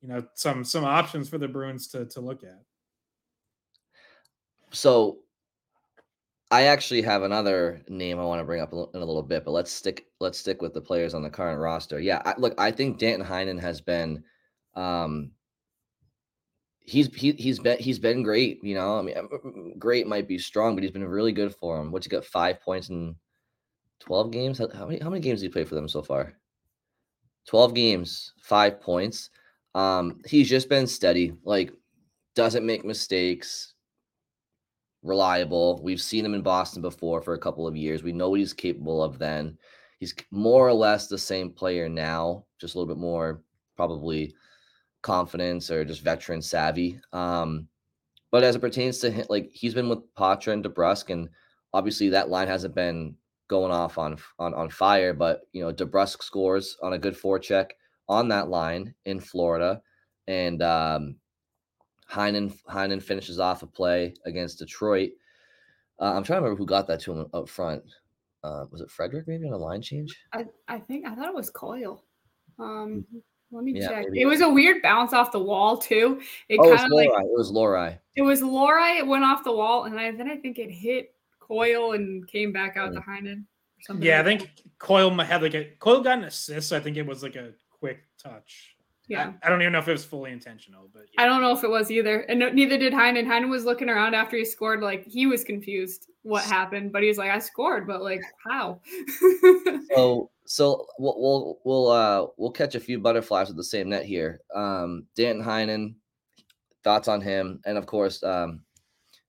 you 0.00 0.08
know 0.08 0.24
some 0.34 0.64
some 0.64 0.84
options 0.84 1.28
for 1.28 1.38
the 1.38 1.48
Bruins 1.48 1.88
to 1.88 2.06
to 2.06 2.20
look 2.20 2.42
at. 2.42 2.60
So 4.72 5.18
I 6.50 6.64
actually 6.64 7.02
have 7.02 7.22
another 7.22 7.82
name 7.88 8.18
I 8.18 8.24
want 8.24 8.40
to 8.40 8.44
bring 8.44 8.60
up 8.60 8.72
in 8.72 8.78
a 8.78 9.04
little 9.04 9.22
bit, 9.22 9.44
but 9.44 9.50
let's 9.50 9.72
stick 9.72 10.06
let's 10.20 10.38
stick 10.38 10.62
with 10.62 10.72
the 10.72 10.80
players 10.80 11.14
on 11.14 11.22
the 11.22 11.30
current 11.30 11.60
roster. 11.60 12.00
Yeah, 12.00 12.22
I, 12.24 12.34
look, 12.38 12.54
I 12.58 12.70
think 12.70 12.98
Danton 12.98 13.26
Heinen 13.26 13.60
has 13.60 13.80
been 13.80 14.22
um 14.74 15.32
he's 16.84 17.12
he, 17.14 17.32
he's 17.32 17.58
been 17.58 17.78
he's 17.78 17.98
been 17.98 18.22
great, 18.22 18.62
you 18.62 18.74
know. 18.74 18.98
I 18.98 19.02
mean, 19.02 19.16
uh, 19.16 19.22
uh, 19.22 19.48
uh, 19.48 19.74
great 19.78 20.06
might 20.06 20.28
be 20.28 20.38
strong, 20.38 20.74
but 20.74 20.82
he's 20.82 20.92
been 20.92 21.04
really 21.04 21.32
good 21.32 21.54
for 21.56 21.80
him. 21.80 21.90
What's 21.90 22.06
he 22.06 22.10
got 22.10 22.24
5 22.24 22.60
points 22.60 22.90
in 22.90 23.16
12 24.00 24.30
games? 24.30 24.58
How, 24.58 24.68
how 24.72 24.86
many 24.86 25.00
how 25.00 25.10
many 25.10 25.20
games 25.20 25.40
did 25.40 25.46
he 25.46 25.52
play 25.52 25.64
for 25.64 25.74
them 25.74 25.88
so 25.88 26.02
far? 26.02 26.34
12 27.48 27.74
games, 27.74 28.32
5 28.42 28.80
points. 28.80 29.30
Um 29.74 30.20
he's 30.26 30.48
just 30.48 30.68
been 30.68 30.86
steady, 30.86 31.32
like 31.44 31.72
doesn't 32.34 32.66
make 32.66 32.84
mistakes, 32.84 33.74
reliable. 35.02 35.80
We've 35.82 36.02
seen 36.02 36.24
him 36.24 36.34
in 36.34 36.42
Boston 36.42 36.82
before 36.82 37.22
for 37.22 37.34
a 37.34 37.38
couple 37.38 37.66
of 37.66 37.76
years. 37.76 38.02
We 38.02 38.12
know 38.12 38.30
what 38.30 38.40
he's 38.40 38.52
capable 38.52 39.02
of 39.02 39.18
then. 39.18 39.56
He's 40.00 40.14
more 40.30 40.68
or 40.68 40.72
less 40.72 41.06
the 41.06 41.18
same 41.18 41.50
player 41.50 41.88
now, 41.88 42.44
just 42.60 42.74
a 42.74 42.78
little 42.78 42.92
bit 42.92 43.00
more 43.00 43.42
probably 43.76 44.34
confidence 45.04 45.70
or 45.70 45.84
just 45.84 46.02
veteran 46.02 46.42
savvy. 46.42 46.98
Um, 47.12 47.68
but 48.32 48.42
as 48.42 48.56
it 48.56 48.60
pertains 48.60 48.98
to 48.98 49.10
him, 49.10 49.26
like 49.28 49.50
he's 49.52 49.74
been 49.74 49.88
with 49.88 50.12
Poitras 50.16 50.54
and 50.54 50.64
DeBrusk, 50.64 51.10
and 51.10 51.28
obviously 51.72 52.08
that 52.08 52.30
line 52.30 52.48
hasn't 52.48 52.74
been 52.74 53.14
going 53.46 53.70
off 53.70 53.98
on 53.98 54.16
on 54.40 54.52
on 54.54 54.68
fire. 54.70 55.14
But 55.14 55.42
you 55.52 55.62
know, 55.62 55.72
DeBrusk 55.72 56.24
scores 56.24 56.76
on 56.82 56.94
a 56.94 56.98
good 56.98 57.14
forecheck 57.14 57.70
on 58.08 58.26
that 58.28 58.48
line 58.48 58.92
in 59.04 59.20
Florida, 59.20 59.80
and 60.26 60.60
um, 60.62 61.16
Heinen 62.10 62.58
Heinen 62.68 63.00
finishes 63.00 63.38
off 63.38 63.62
a 63.62 63.66
play 63.66 64.14
against 64.24 64.58
Detroit. 64.58 65.10
Uh, 66.00 66.14
I'm 66.14 66.24
trying 66.24 66.38
to 66.38 66.42
remember 66.42 66.58
who 66.58 66.66
got 66.66 66.88
that 66.88 67.00
to 67.02 67.12
him 67.12 67.26
up 67.32 67.48
front. 67.48 67.84
Uh, 68.42 68.64
was 68.70 68.80
it 68.80 68.90
Frederic 68.90 69.28
maybe 69.28 69.46
on 69.46 69.52
a 69.52 69.56
line 69.56 69.80
change? 69.80 70.18
I, 70.32 70.46
I 70.66 70.78
think 70.78 71.06
I 71.06 71.14
thought 71.14 71.28
it 71.28 71.34
was 71.34 71.50
Coyle. 71.50 72.04
Um, 72.58 73.06
hmm. 73.10 73.18
Let 73.54 73.64
me 73.64 73.72
yeah, 73.78 73.88
check. 73.88 74.04
Maybe. 74.06 74.20
It 74.22 74.26
was 74.26 74.40
a 74.40 74.48
weird 74.48 74.82
bounce 74.82 75.12
off 75.12 75.30
the 75.30 75.38
wall 75.38 75.76
too. 75.76 76.20
It 76.48 76.58
oh, 76.60 76.76
kind 76.76 76.86
of 76.86 76.90
like 76.90 77.08
it 77.08 77.30
was 77.30 77.52
Lohrei. 77.52 77.98
It 78.16 78.22
was 78.22 78.42
Lohrei. 78.42 78.98
It 78.98 79.06
went 79.06 79.24
off 79.24 79.44
the 79.44 79.52
wall, 79.52 79.84
and 79.84 79.98
I, 79.98 80.10
then 80.10 80.28
I 80.28 80.36
think 80.36 80.58
it 80.58 80.70
hit 80.70 81.14
Coyle 81.38 81.92
and 81.92 82.26
came 82.26 82.52
back 82.52 82.76
out 82.76 82.90
mm. 82.90 82.94
to 82.94 83.00
Heinen. 83.00 83.44
Yeah, 84.00 84.18
like 84.18 84.26
I 84.26 84.28
think 84.28 84.50
Coyle 84.78 85.10
had 85.18 85.42
like 85.42 85.54
a 85.54 85.64
Coyle 85.78 86.00
got 86.00 86.18
an 86.18 86.24
assist. 86.24 86.68
So 86.68 86.76
I 86.76 86.80
think 86.80 86.96
it 86.96 87.06
was 87.06 87.22
like 87.22 87.36
a 87.36 87.52
quick 87.70 88.00
touch. 88.22 88.74
Yeah. 89.06 89.32
I, 89.42 89.46
I, 89.46 89.50
don't 89.50 89.60
even 89.60 89.74
know 89.74 89.80
if 89.80 89.88
it 89.88 89.92
was 89.92 90.04
fully 90.04 90.32
intentional, 90.32 90.88
but 90.92 91.02
yeah. 91.12 91.22
I 91.22 91.26
don't 91.26 91.42
know 91.42 91.52
if 91.52 91.62
it 91.62 91.68
was 91.68 91.90
either. 91.90 92.20
And 92.20 92.40
no, 92.40 92.48
neither 92.48 92.78
did 92.78 92.94
Heinen. 92.94 93.26
Heinen 93.26 93.50
was 93.50 93.66
looking 93.66 93.90
around 93.90 94.14
after 94.14 94.36
he 94.38 94.46
scored, 94.46 94.80
like 94.80 95.04
he 95.06 95.26
was 95.26 95.44
confused 95.44 96.08
what 96.24 96.42
happened, 96.42 96.90
but 96.90 97.02
he's 97.02 97.18
like, 97.18 97.30
I 97.30 97.38
scored, 97.38 97.86
but 97.86 98.02
like 98.02 98.22
how? 98.44 98.80
so 99.94 100.30
so 100.46 100.86
we'll 100.98 101.14
we'll 101.20 101.58
we'll 101.64 101.90
uh 101.90 102.26
we'll 102.36 102.50
catch 102.50 102.74
a 102.74 102.80
few 102.80 102.98
butterflies 102.98 103.48
with 103.48 103.56
the 103.56 103.64
same 103.64 103.90
net 103.90 104.04
here. 104.04 104.40
Um 104.54 105.06
Danton 105.14 105.44
Heinen, 105.44 105.94
thoughts 106.82 107.08
on 107.08 107.20
him, 107.20 107.60
and 107.66 107.78
of 107.78 107.86
course, 107.86 108.22
um 108.22 108.62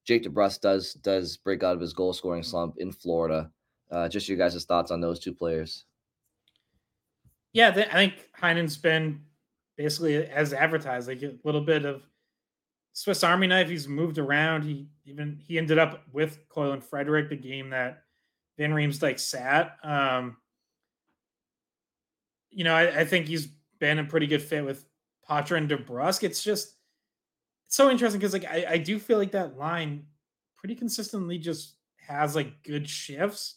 Jake 0.05 0.23
DeBrusk 0.23 0.61
does 0.61 0.93
does 0.93 1.37
break 1.37 1.63
out 1.63 1.75
of 1.75 1.81
his 1.81 1.93
goal 1.93 2.13
scoring 2.13 2.43
slump 2.43 2.75
in 2.77 2.91
Florida. 2.91 3.51
Uh, 3.91 4.07
just 4.07 4.27
your 4.27 4.37
guys' 4.37 4.65
thoughts 4.65 4.89
on 4.89 5.01
those 5.01 5.19
two 5.19 5.33
players. 5.33 5.85
Yeah, 7.53 7.69
I 7.69 7.73
think 7.73 8.29
Heinen's 8.39 8.77
been 8.77 9.21
basically 9.77 10.15
as 10.15 10.53
advertised, 10.53 11.07
like 11.07 11.21
a 11.23 11.35
little 11.43 11.61
bit 11.61 11.85
of 11.85 12.03
Swiss 12.95 13.25
Army 13.25 13.45
knife. 13.45 13.67
He's 13.67 13.89
moved 13.89 14.17
around. 14.17 14.63
He 14.63 14.87
even 15.03 15.37
he 15.45 15.57
ended 15.57 15.77
up 15.77 16.03
with 16.13 16.39
Coyle 16.47 16.71
and 16.71 16.83
Frederic, 16.83 17.29
the 17.29 17.35
game 17.35 17.71
that 17.71 18.03
Van 18.57 18.71
Riemsdyk 18.71 19.19
sat. 19.19 19.75
Um, 19.83 20.37
you 22.51 22.63
know, 22.63 22.73
I, 22.73 23.01
I, 23.01 23.05
think 23.05 23.27
he's 23.27 23.47
been 23.79 23.99
a 23.99 24.05
pretty 24.05 24.27
good 24.27 24.41
fit 24.41 24.63
with 24.63 24.85
Poitras 25.29 25.57
and 25.57 25.69
DeBrusk. 25.69 26.23
It's 26.23 26.41
just 26.41 26.75
it's 27.67 27.75
so 27.75 27.91
interesting 27.91 28.17
because 28.17 28.31
like 28.31 28.45
I, 28.45 28.65
I 28.69 28.77
do 28.77 28.97
feel 28.97 29.17
like 29.17 29.31
that 29.31 29.57
line 29.57 30.05
pretty 30.55 30.75
consistently 30.75 31.37
just 31.37 31.75
has 32.07 32.33
like 32.33 32.63
good 32.63 32.87
shifts. 32.87 33.55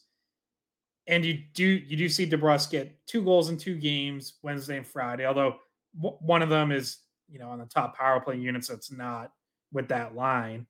And 1.07 1.25
you 1.25 1.45
do 1.55 1.65
you 1.65 1.97
do 1.97 2.09
see 2.09 2.29
DeBrusk 2.29 2.71
get 2.71 3.07
two 3.07 3.23
goals 3.23 3.51
in 3.51 3.57
two 3.57 3.77
games 3.77 4.35
Wednesday 4.43 4.79
and 4.79 4.87
Friday, 4.87 5.27
although 5.27 5.59
one 6.01 6.43
of 6.43 6.49
them 6.49 6.73
is 6.73 6.99
you 7.29 7.39
know 7.39 7.51
on 7.51 7.59
the 7.59 7.67
top 7.67 7.97
power 7.97 8.21
play 8.21 8.37
unit, 8.37 8.65
so 8.65 8.75
it's 8.75 8.91
not 8.91 9.33
with 9.73 9.89
that 9.89 10.15
line. 10.15 10.67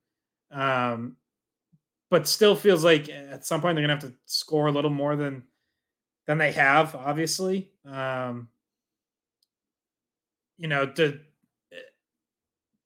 Um, 0.51 1.17
but 2.09 2.27
still 2.27 2.55
feels 2.55 2.83
like 2.83 3.09
at 3.09 3.45
some 3.45 3.61
point 3.61 3.75
they're 3.75 3.83
gonna 3.83 3.99
have 3.99 4.11
to 4.11 4.15
score 4.25 4.67
a 4.67 4.71
little 4.71 4.89
more 4.89 5.15
than 5.15 5.43
than 6.27 6.37
they 6.37 6.51
have, 6.51 6.95
obviously. 6.95 7.71
Um, 7.85 8.49
you 10.57 10.67
know, 10.67 10.85
to 10.85 11.19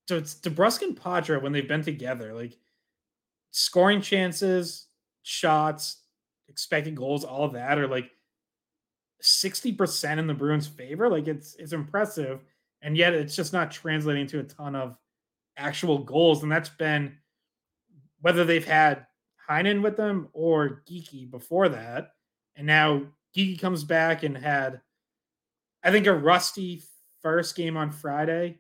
to 0.08 0.16
DeBrusk 0.16 0.82
and 0.82 1.00
Poitras 1.00 1.42
when 1.42 1.52
they've 1.52 1.68
been 1.68 1.84
together, 1.84 2.34
like 2.34 2.58
scoring 3.52 4.02
chances, 4.02 4.88
shots, 5.24 6.02
expected 6.50 6.96
goals, 6.96 7.24
all 7.24 7.48
that 7.50 7.78
are 7.78 7.88
like 7.88 8.12
60% 9.22 10.18
in 10.18 10.28
the 10.28 10.34
Bruins' 10.34 10.68
favor. 10.68 11.10
Like 11.10 11.28
it's 11.28 11.56
it's 11.56 11.74
impressive. 11.74 12.42
And 12.84 12.96
yet 12.98 13.14
it's 13.14 13.36
just 13.36 13.54
not 13.54 13.72
translating 13.72 14.28
to 14.28 14.40
a 14.40 14.44
ton 14.44 14.76
of 14.76 14.98
actual 15.58 16.00
goals. 16.00 16.44
And 16.44 16.52
that's 16.52 16.70
been 16.70 17.18
whether 18.22 18.44
they've 18.46 18.66
had 18.66 19.08
Heinen 19.50 19.82
with 19.82 19.98
them 19.98 20.30
or 20.34 20.84
Geekie 20.88 21.32
before 21.32 21.70
that. 21.70 22.12
And 22.56 22.68
now 22.68 23.04
Geekie 23.36 23.60
comes 23.60 23.84
back 23.84 24.24
and 24.24 24.38
had, 24.38 24.82
I 25.84 25.92
think, 25.92 26.08
a 26.08 26.14
rusty 26.14 26.84
first 27.22 27.56
game 27.56 27.78
on 27.78 27.92
Friday, 27.92 28.60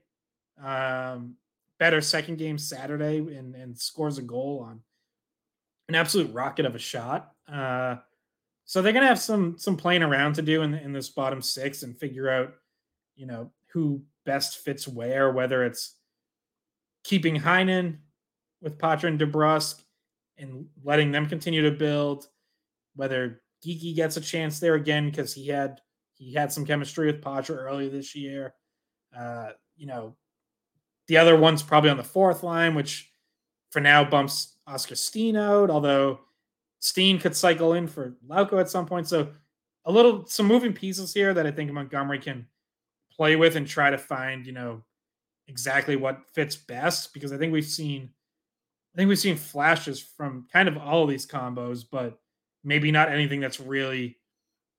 um, 0.63 1.36
better 1.78 2.01
second 2.01 2.38
game 2.38 2.57
Saturday, 2.57 3.17
and, 3.17 3.55
and 3.55 3.78
scores 3.78 4.17
a 4.17 4.21
goal 4.21 4.65
on 4.65 4.82
an 5.89 5.95
absolute 5.95 6.34
rocket 6.34 6.65
of 6.65 6.76
a 6.76 6.80
shot. 6.80 7.34
Uh, 7.51 7.97
so 8.65 8.82
they're 8.82 8.93
gonna 8.93 9.07
have 9.07 9.19
some 9.19 9.57
some 9.57 9.76
playing 9.76 10.03
around 10.03 10.34
to 10.36 10.41
do 10.41 10.61
in 10.61 10.74
in 10.74 10.93
this 10.93 11.09
bottom 11.09 11.41
six 11.41 11.84
and 11.84 11.97
figure 11.97 12.30
out, 12.30 12.53
you 13.15 13.26
know, 13.26 13.51
who 13.67 14.01
best 14.26 14.59
fits 14.59 14.88
where, 14.88 15.32
whether 15.32 15.63
it's 15.63 15.95
keeping 17.03 17.36
Heinen 17.36 17.97
with 18.61 18.78
Poitras 18.78 19.09
and 19.09 19.19
DeBrusk 19.19 19.82
and 20.38 20.65
letting 20.84 21.11
them 21.11 21.28
continue 21.28 21.61
to 21.63 21.71
build, 21.78 22.28
whether 22.95 23.41
Geekie 23.65 23.95
gets 23.95 24.17
a 24.17 24.21
chance 24.21 24.59
there 24.59 24.76
again 24.76 25.09
because 25.09 25.34
he 25.34 25.47
had 25.47 25.80
he 26.15 26.34
had 26.34 26.51
some 26.51 26.65
chemistry 26.65 27.07
with 27.07 27.21
Poitras 27.21 27.57
earlier 27.57 27.89
this 27.89 28.15
year. 28.15 28.53
Uh, 29.17 29.49
you 29.76 29.86
know, 29.88 30.15
the 31.07 31.17
other 31.17 31.38
one's 31.38 31.63
probably 31.63 31.89
on 31.89 31.97
the 31.97 32.03
fourth 32.03 32.43
line, 32.43 32.76
which 32.76 33.11
for 33.71 33.80
now 33.80 34.03
bumps 34.03 34.55
Oscar 34.67 34.95
Steen 34.95 35.36
out, 35.36 35.69
although 35.69 36.19
Steen 36.80 37.19
could 37.19 37.36
cycle 37.36 37.74
in 37.74 37.88
for 37.88 38.15
Lauko 38.28 38.59
at 38.59 38.69
some 38.69 38.86
point. 38.86 39.07
So 39.07 39.32
a 39.86 39.91
little 39.91 40.26
some 40.26 40.45
moving 40.45 40.74
pieces 40.74 41.13
here 41.13 41.34
that 41.34 41.45
I 41.45 41.51
think 41.51 41.71
Montgomery 41.71 42.19
can 42.19 42.45
play 43.16 43.36
with 43.36 43.55
and 43.55 43.68
try 43.68 43.89
to 43.89 43.97
find, 43.97 44.45
you 44.45 44.53
know, 44.53 44.84
exactly 45.47 45.95
what 45.95 46.22
fits 46.34 46.55
best 46.55 47.14
because 47.14 47.34
I 47.34 47.38
think 47.38 47.51
we've 47.51 47.66
seen 47.66 48.09
I 48.93 48.97
think 48.97 49.09
we've 49.09 49.20
seen 49.20 49.38
flashes 49.38 49.99
from 49.99 50.47
kind 50.53 50.70
of 50.70 50.78
all 50.78 51.03
of 51.03 51.09
these 51.09 51.26
combos, 51.26 51.84
but 51.89 52.20
maybe 52.64 52.91
not 52.91 53.11
anything 53.11 53.39
that's 53.39 53.59
really 53.59 54.18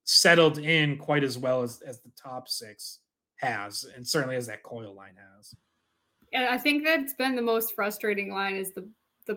settled 0.05 0.59
in 0.59 0.97
quite 0.99 1.25
as 1.25 1.37
well 1.37 1.63
as, 1.63 1.81
as 1.81 2.01
the 2.01 2.13
top 2.17 2.49
six 2.49 3.01
has, 3.37 3.85
and 3.97 4.07
certainly 4.07 4.37
as 4.37 4.47
that 4.47 4.63
Coyle 4.63 4.95
line 4.95 5.17
has. 5.37 5.55
Yeah, 6.31 6.49
I 6.51 6.59
think 6.59 6.85
that's 6.85 7.15
been 7.15 7.35
the 7.35 7.43
most 7.43 7.75
frustrating 7.75 8.33
line 8.33 8.57
is 8.57 8.73
the 8.73 8.89
the 9.27 9.37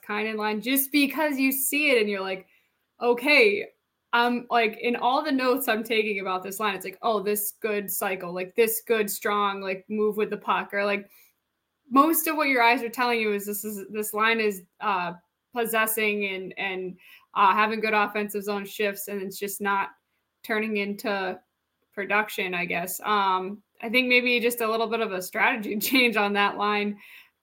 kind 0.00 0.28
of 0.28 0.36
line, 0.36 0.62
just 0.62 0.90
because 0.90 1.38
you 1.38 1.52
see 1.52 1.90
it 1.90 2.00
and 2.00 2.08
you're 2.08 2.22
like, 2.22 2.46
okay, 3.02 3.66
I'm 4.12 4.46
like 4.50 4.78
in 4.80 4.96
all 4.96 5.22
the 5.22 5.32
notes 5.32 5.68
I'm 5.68 5.84
taking 5.84 6.20
about 6.20 6.42
this 6.42 6.60
line, 6.60 6.74
it's 6.74 6.84
like, 6.84 6.98
oh, 7.02 7.22
this 7.22 7.54
good 7.60 7.90
cycle, 7.90 8.32
like 8.32 8.54
this 8.54 8.82
good, 8.86 9.10
strong, 9.10 9.60
like 9.60 9.84
move 9.88 10.16
with 10.16 10.30
the 10.30 10.36
puck, 10.36 10.72
or 10.72 10.84
like 10.84 11.08
most 11.90 12.26
of 12.26 12.36
what 12.36 12.48
your 12.48 12.62
eyes 12.62 12.82
are 12.82 12.88
telling 12.88 13.20
you 13.20 13.32
is 13.32 13.46
this 13.46 13.64
is 13.64 13.84
this 13.90 14.14
line 14.14 14.40
is 14.40 14.62
uh 14.80 15.12
possessing 15.54 16.26
and 16.26 16.54
and 16.58 16.96
uh 17.34 17.52
having 17.52 17.80
good 17.80 17.94
offensive 17.94 18.44
zone 18.44 18.64
shifts, 18.64 19.08
and 19.08 19.20
it's 19.22 19.38
just 19.38 19.60
not 19.60 19.90
turning 20.42 20.78
into 20.78 21.38
production, 21.94 22.54
I 22.54 22.64
guess. 22.64 23.00
Um, 23.04 23.62
I 23.82 23.88
think 23.88 24.08
maybe 24.08 24.40
just 24.40 24.60
a 24.60 24.70
little 24.70 24.86
bit 24.86 25.00
of 25.00 25.12
a 25.12 25.20
strategy 25.20 25.76
change 25.80 26.16
on 26.16 26.32
that 26.34 26.56
line 26.56 26.96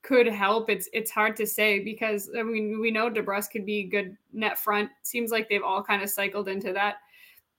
could 0.05 0.27
help. 0.27 0.69
It's 0.69 0.87
it's 0.93 1.09
hard 1.09 1.35
to 1.37 1.47
say 1.47 1.79
because 1.79 2.29
I 2.37 2.43
mean 2.43 2.79
we 2.79 2.91
know 2.91 3.09
DeBrusk 3.09 3.51
could 3.51 3.65
be 3.65 3.83
good 3.83 4.15
net 4.33 4.57
front. 4.57 4.89
Seems 5.01 5.31
like 5.31 5.49
they've 5.49 5.63
all 5.63 5.83
kind 5.83 6.03
of 6.03 6.09
cycled 6.09 6.47
into 6.47 6.73
that. 6.73 6.97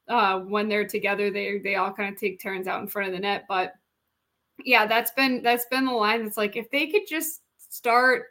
Uh, 0.08 0.40
when 0.40 0.68
they're 0.68 0.86
together, 0.86 1.30
they 1.30 1.58
they 1.58 1.74
all 1.74 1.92
kind 1.92 2.12
of 2.12 2.20
take 2.20 2.40
turns 2.40 2.68
out 2.68 2.80
in 2.80 2.86
front 2.86 3.08
of 3.08 3.14
the 3.14 3.20
net. 3.20 3.44
But 3.48 3.74
yeah, 4.64 4.86
that's 4.86 5.10
been 5.10 5.42
that's 5.42 5.66
been 5.66 5.86
the 5.86 5.92
line. 5.92 6.22
That's 6.22 6.36
like 6.36 6.56
if 6.56 6.70
they 6.70 6.86
could 6.86 7.08
just 7.08 7.40
start 7.58 8.26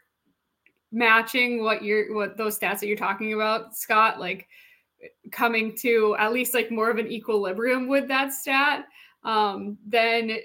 matching 0.92 1.62
what 1.62 1.84
you're 1.84 2.16
what 2.16 2.38
those 2.38 2.58
stats 2.58 2.80
that 2.80 2.88
you're 2.88 2.98
talking 2.98 3.34
about, 3.34 3.76
Scott, 3.76 4.20
like 4.20 4.48
coming 5.32 5.76
to 5.78 6.16
at 6.18 6.32
least 6.32 6.54
like 6.54 6.72
more 6.72 6.90
of 6.90 6.98
an 6.98 7.12
equilibrium 7.12 7.90
with 7.90 8.08
that 8.08 8.32
stat, 8.32 8.86
um, 9.24 9.78
then 9.86 10.38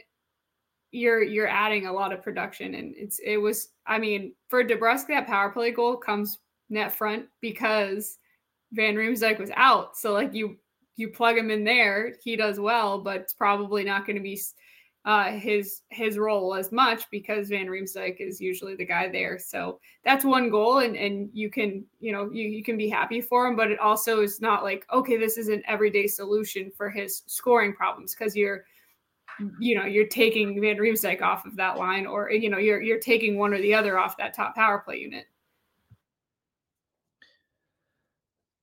you're 0.92 1.22
you're 1.22 1.48
adding 1.48 1.86
a 1.86 1.92
lot 1.92 2.12
of 2.12 2.22
production 2.22 2.74
and 2.74 2.94
it's 2.96 3.20
it 3.24 3.36
was 3.36 3.68
I 3.86 3.98
mean 3.98 4.34
for 4.48 4.64
DeBrusk 4.64 5.06
that 5.08 5.26
power 5.26 5.50
play 5.50 5.70
goal 5.70 5.96
comes 5.96 6.38
net 6.68 6.92
front 6.92 7.26
because 7.40 8.18
Van 8.72 8.94
Riemsdyk 8.94 9.38
was 9.38 9.50
out 9.56 9.96
so 9.96 10.12
like 10.12 10.34
you 10.34 10.56
you 10.96 11.08
plug 11.08 11.36
him 11.36 11.50
in 11.50 11.64
there 11.64 12.14
he 12.22 12.36
does 12.36 12.58
well 12.58 12.98
but 12.98 13.20
it's 13.20 13.34
probably 13.34 13.84
not 13.84 14.06
going 14.06 14.16
to 14.16 14.22
be 14.22 14.40
uh, 15.06 15.32
his 15.32 15.80
his 15.88 16.18
role 16.18 16.54
as 16.54 16.72
much 16.72 17.04
because 17.10 17.48
Van 17.48 17.66
Riemsdyk 17.66 18.16
is 18.18 18.40
usually 18.40 18.76
the 18.76 18.84
guy 18.84 19.08
there. 19.08 19.38
So 19.38 19.80
that's 20.04 20.26
one 20.26 20.50
goal, 20.50 20.78
and 20.78 20.94
and 20.94 21.30
you 21.32 21.50
can 21.50 21.84
you 22.00 22.12
know 22.12 22.30
you 22.30 22.46
you 22.48 22.62
can 22.62 22.76
be 22.76 22.88
happy 22.88 23.22
for 23.22 23.46
him, 23.46 23.56
but 23.56 23.70
it 23.70 23.78
also 23.78 24.20
is 24.20 24.40
not 24.42 24.62
like 24.62 24.86
okay 24.92 25.16
this 25.16 25.38
is 25.38 25.48
an 25.48 25.62
everyday 25.66 26.06
solution 26.06 26.70
for 26.76 26.90
his 26.90 27.22
scoring 27.26 27.72
problems 27.72 28.14
because 28.14 28.36
you're 28.36 28.64
you 29.58 29.74
know 29.74 29.84
you're 29.84 30.06
taking 30.06 30.60
Van 30.60 30.76
Riemsdyk 30.76 31.22
off 31.22 31.46
of 31.46 31.56
that 31.56 31.78
line, 31.78 32.06
or 32.06 32.30
you 32.30 32.50
know 32.50 32.58
you're 32.58 32.80
you're 32.80 32.98
taking 32.98 33.38
one 33.38 33.52
or 33.52 33.60
the 33.60 33.74
other 33.74 33.98
off 33.98 34.16
that 34.18 34.34
top 34.34 34.54
power 34.54 34.78
play 34.78 34.98
unit. 34.98 35.26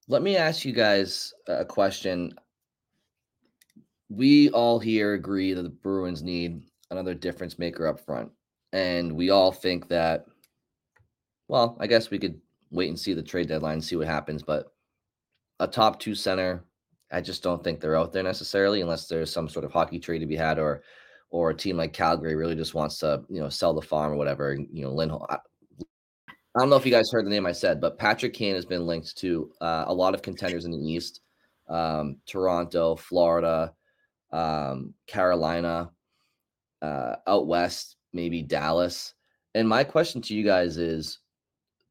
Let 0.07 0.21
me 0.21 0.37
ask 0.37 0.63
you 0.63 0.71
guys 0.71 1.33
a 1.47 1.65
question. 1.65 2.33
We 4.09 4.49
all 4.51 4.79
here 4.79 5.13
agree 5.13 5.53
that 5.53 5.63
the 5.63 5.69
Bruins 5.69 6.23
need 6.23 6.63
another 6.91 7.13
difference 7.13 7.59
maker 7.59 7.87
up 7.87 7.99
front, 7.99 8.31
and 8.73 9.11
we 9.11 9.29
all 9.29 9.51
think 9.51 9.87
that. 9.89 10.25
Well, 11.49 11.77
I 11.79 11.87
guess 11.87 12.09
we 12.09 12.19
could 12.19 12.41
wait 12.71 12.89
and 12.89 12.99
see 12.99 13.13
the 13.13 13.23
trade 13.23 13.47
deadline, 13.47 13.81
see 13.81 13.95
what 13.95 14.07
happens, 14.07 14.43
but 14.43 14.73
a 15.59 15.67
top 15.67 15.99
two 15.99 16.13
center 16.13 16.63
I 17.11 17.21
just 17.21 17.43
don't 17.43 17.63
think 17.63 17.79
they're 17.79 17.95
out 17.95 18.11
there 18.11 18.23
necessarily 18.23 18.81
unless 18.81 19.07
there's 19.07 19.31
some 19.31 19.47
sort 19.47 19.65
of 19.65 19.71
hockey 19.71 19.99
trade 19.99 20.19
to 20.19 20.25
be 20.25 20.35
had 20.35 20.59
or 20.59 20.83
or 21.29 21.49
a 21.49 21.55
team 21.55 21.77
like 21.77 21.93
Calgary 21.93 22.35
really 22.35 22.55
just 22.55 22.73
wants 22.73 22.99
to, 22.99 23.23
you 23.29 23.41
know, 23.41 23.49
sell 23.49 23.73
the 23.73 23.81
farm 23.81 24.13
or 24.13 24.15
whatever. 24.15 24.53
You 24.53 24.83
know, 24.83 24.91
Lindholm. 24.91 25.25
I, 25.29 25.37
I 26.29 26.59
don't 26.59 26.69
know 26.69 26.75
if 26.75 26.85
you 26.85 26.91
guys 26.91 27.11
heard 27.11 27.25
the 27.25 27.29
name 27.29 27.45
I 27.45 27.51
said, 27.51 27.79
but 27.79 27.99
Patrick 27.99 28.33
Kane 28.33 28.55
has 28.55 28.65
been 28.65 28.87
linked 28.87 29.15
to 29.17 29.51
uh, 29.61 29.85
a 29.87 29.93
lot 29.93 30.15
of 30.15 30.23
contenders 30.23 30.65
in 30.65 30.71
the 30.71 30.77
East, 30.77 31.21
um, 31.69 32.17
Toronto, 32.25 32.95
Florida, 32.95 33.73
um, 34.31 34.93
Carolina, 35.05 35.91
uh, 36.81 37.15
out 37.27 37.45
west, 37.45 37.97
maybe 38.11 38.41
Dallas. 38.41 39.13
And 39.53 39.69
my 39.69 39.83
question 39.83 40.21
to 40.23 40.33
you 40.33 40.43
guys 40.43 40.77
is, 40.77 41.19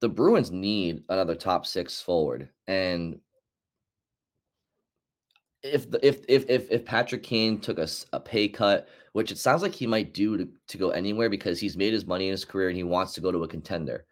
the 0.01 0.09
Bruins 0.09 0.51
need 0.51 1.03
another 1.09 1.35
top 1.35 1.65
six 1.65 2.03
forward, 2.03 2.49
and 2.67 3.21
if 5.73 5.87
if 6.03 6.25
if 6.29 6.45
if 6.49 6.71
if 6.71 6.85
Patrick 6.85 7.23
Kane 7.23 7.59
took 7.61 7.79
a, 7.79 7.89
a 8.13 8.21
pay 8.21 8.49
cut, 8.49 8.89
which 9.13 9.31
it 9.31 9.39
sounds 9.39 9.63
like 9.63 9.75
he 9.75 9.87
might 9.87 10.15
do 10.15 10.37
to, 10.37 10.49
to 10.69 10.79
go 10.79 10.91
anywhere 10.91 11.29
because 11.29 11.59
he's 11.59 11.77
made 11.77 11.93
his 11.93 12.07
money 12.07 12.27
in 12.29 12.33
his 12.33 12.45
career 12.45 12.69
and 12.69 12.77
he 12.77 12.85
wants 12.85 13.13
to 13.15 13.21
go 13.21 13.33
to 13.33 13.45
a 13.45 13.49
contender. 13.49 14.05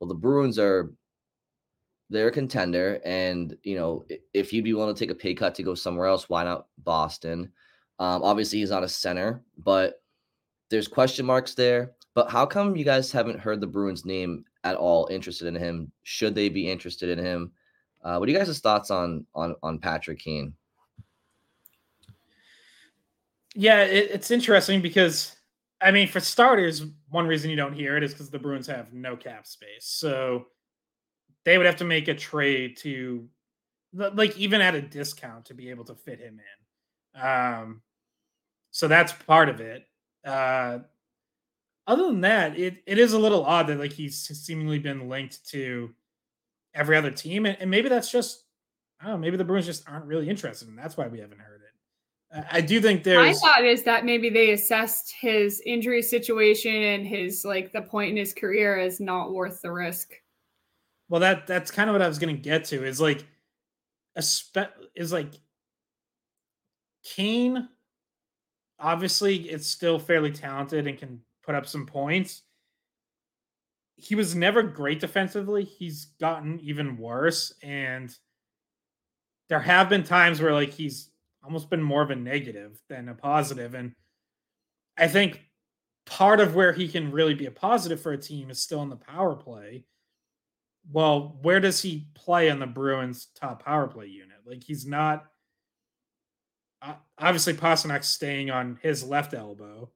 Well, 0.00 0.08
the 0.08 0.14
Bruins 0.14 0.58
are 0.58 0.92
they're 2.10 2.28
a 2.28 2.32
contender, 2.32 3.00
and 3.04 3.56
you 3.62 3.76
know 3.76 4.04
if 4.34 4.50
he'd 4.50 4.64
be 4.64 4.74
willing 4.74 4.94
to 4.94 4.98
take 4.98 5.10
a 5.10 5.14
pay 5.14 5.34
cut 5.34 5.54
to 5.56 5.62
go 5.62 5.74
somewhere 5.74 6.06
else, 6.06 6.28
why 6.28 6.44
not 6.44 6.66
Boston? 6.78 7.52
Um, 7.98 8.22
obviously, 8.22 8.58
he's 8.58 8.70
not 8.70 8.84
a 8.84 8.88
center, 8.88 9.42
but 9.58 10.02
there's 10.70 10.88
question 10.88 11.26
marks 11.26 11.54
there. 11.54 11.92
But 12.14 12.30
how 12.30 12.44
come 12.44 12.76
you 12.76 12.84
guys 12.84 13.10
haven't 13.10 13.40
heard 13.40 13.60
the 13.60 13.66
Bruins 13.66 14.04
name 14.04 14.44
at 14.64 14.76
all? 14.76 15.08
Interested 15.10 15.46
in 15.48 15.54
him? 15.54 15.90
Should 16.02 16.34
they 16.34 16.48
be 16.50 16.70
interested 16.70 17.08
in 17.08 17.24
him? 17.24 17.52
Uh, 18.04 18.18
what 18.18 18.28
are 18.28 18.32
you 18.32 18.38
guys' 18.38 18.58
thoughts 18.58 18.90
on 18.90 19.26
on 19.34 19.54
on 19.62 19.78
Patrick 19.78 20.18
Kane? 20.18 20.54
Yeah, 23.54 23.82
it, 23.82 24.10
it's 24.12 24.30
interesting 24.30 24.80
because 24.80 25.36
I 25.80 25.90
mean, 25.90 26.08
for 26.08 26.20
starters, 26.20 26.84
one 27.10 27.26
reason 27.26 27.50
you 27.50 27.56
don't 27.56 27.72
hear 27.72 27.96
it 27.96 28.02
is 28.04 28.12
because 28.12 28.30
the 28.30 28.38
Bruins 28.38 28.66
have 28.68 28.92
no 28.92 29.16
cap 29.16 29.46
space. 29.46 29.84
So 29.86 30.46
they 31.44 31.56
would 31.58 31.66
have 31.66 31.76
to 31.76 31.84
make 31.84 32.08
a 32.08 32.14
trade 32.14 32.76
to 32.78 33.28
like 33.94 34.36
even 34.38 34.60
at 34.60 34.74
a 34.74 34.82
discount 34.82 35.46
to 35.46 35.54
be 35.54 35.70
able 35.70 35.84
to 35.86 35.94
fit 35.94 36.20
him 36.20 36.40
in. 37.16 37.22
Um 37.22 37.82
so 38.72 38.88
that's 38.88 39.12
part 39.12 39.48
of 39.50 39.60
it. 39.60 39.86
Uh 40.26 40.80
other 41.86 42.06
than 42.06 42.20
that, 42.20 42.58
it, 42.58 42.82
it 42.86 42.98
is 42.98 43.12
a 43.12 43.18
little 43.18 43.44
odd 43.44 43.66
that 43.66 43.78
like 43.78 43.92
he's 43.92 44.16
seemingly 44.18 44.78
been 44.78 45.08
linked 45.08 45.46
to 45.50 45.90
every 46.74 46.96
other 46.96 47.10
team. 47.12 47.46
And, 47.46 47.58
and 47.60 47.70
maybe 47.70 47.88
that's 47.90 48.10
just 48.10 48.44
I 49.00 49.06
don't 49.06 49.14
know, 49.14 49.18
maybe 49.20 49.38
the 49.38 49.44
Bruins 49.44 49.66
just 49.66 49.88
aren't 49.88 50.06
really 50.06 50.30
interested 50.30 50.68
and 50.68 50.78
that's 50.78 50.96
why 50.98 51.08
we 51.08 51.20
haven't 51.20 51.40
heard. 51.40 51.61
I 52.50 52.62
do 52.62 52.80
think 52.80 53.04
there's. 53.04 53.18
My 53.18 53.32
thought 53.34 53.64
is 53.64 53.82
that 53.82 54.04
maybe 54.04 54.30
they 54.30 54.52
assessed 54.52 55.12
his 55.20 55.60
injury 55.66 56.00
situation 56.00 56.74
and 56.74 57.06
his 57.06 57.44
like 57.44 57.72
the 57.72 57.82
point 57.82 58.10
in 58.10 58.16
his 58.16 58.32
career 58.32 58.78
is 58.78 59.00
not 59.00 59.32
worth 59.32 59.60
the 59.60 59.70
risk. 59.70 60.14
Well, 61.08 61.20
that 61.20 61.46
that's 61.46 61.70
kind 61.70 61.90
of 61.90 61.94
what 61.94 62.02
I 62.02 62.08
was 62.08 62.18
going 62.18 62.34
to 62.34 62.40
get 62.40 62.64
to. 62.66 62.84
Is 62.84 63.00
like 63.00 63.26
a 64.16 64.22
spe- 64.22 64.72
is 64.94 65.12
like 65.12 65.34
Kane. 67.04 67.68
Obviously, 68.80 69.50
it's 69.50 69.66
still 69.66 69.98
fairly 69.98 70.32
talented 70.32 70.86
and 70.86 70.98
can 70.98 71.20
put 71.44 71.54
up 71.54 71.66
some 71.66 71.86
points. 71.86 72.42
He 73.96 74.14
was 74.14 74.34
never 74.34 74.62
great 74.62 75.00
defensively. 75.00 75.64
He's 75.64 76.06
gotten 76.18 76.58
even 76.60 76.96
worse, 76.96 77.52
and 77.62 78.16
there 79.50 79.60
have 79.60 79.90
been 79.90 80.02
times 80.02 80.40
where 80.40 80.54
like 80.54 80.72
he's 80.72 81.11
almost 81.44 81.70
been 81.70 81.82
more 81.82 82.02
of 82.02 82.10
a 82.10 82.16
negative 82.16 82.80
than 82.88 83.08
a 83.08 83.14
positive. 83.14 83.74
And 83.74 83.92
I 84.96 85.08
think 85.08 85.40
part 86.06 86.40
of 86.40 86.54
where 86.54 86.72
he 86.72 86.88
can 86.88 87.10
really 87.10 87.34
be 87.34 87.46
a 87.46 87.50
positive 87.50 88.00
for 88.00 88.12
a 88.12 88.18
team 88.18 88.50
is 88.50 88.60
still 88.60 88.82
in 88.82 88.88
the 88.88 88.96
power 88.96 89.34
play. 89.34 89.84
Well, 90.90 91.38
where 91.42 91.60
does 91.60 91.80
he 91.80 92.08
play 92.14 92.50
on 92.50 92.58
the 92.58 92.66
Bruins 92.66 93.28
top 93.38 93.64
power 93.64 93.86
play 93.86 94.06
unit? 94.06 94.38
Like 94.44 94.62
he's 94.64 94.86
not 94.86 95.26
obviously 97.18 97.54
Pastrnak's 97.54 98.08
staying 98.08 98.50
on 98.50 98.78
his 98.82 99.04
left 99.04 99.34
elbow. 99.34 99.90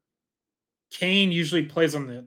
Kane 0.90 1.32
usually 1.32 1.64
plays 1.64 1.94
on 1.94 2.06
the 2.06 2.26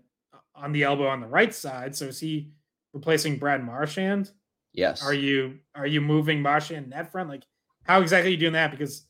on 0.53 0.73
the 0.73 0.83
elbow 0.83 1.07
on 1.07 1.21
the 1.21 1.27
right 1.27 1.53
side. 1.53 1.95
So 1.95 2.05
is 2.05 2.19
he 2.19 2.51
replacing 2.93 3.37
Brad 3.37 3.63
Marchand? 3.63 4.31
Yes. 4.73 5.03
Are 5.03 5.13
you 5.13 5.59
are 5.73 5.87
you 5.87 6.01
moving 6.01 6.41
Marchand 6.41 6.89
net 6.89 7.11
front? 7.11 7.29
Like 7.29 7.43
how 7.83 8.01
exactly 8.01 8.29
are 8.29 8.33
you 8.33 8.37
doing 8.37 8.53
that? 8.53 8.71
Because 8.71 9.07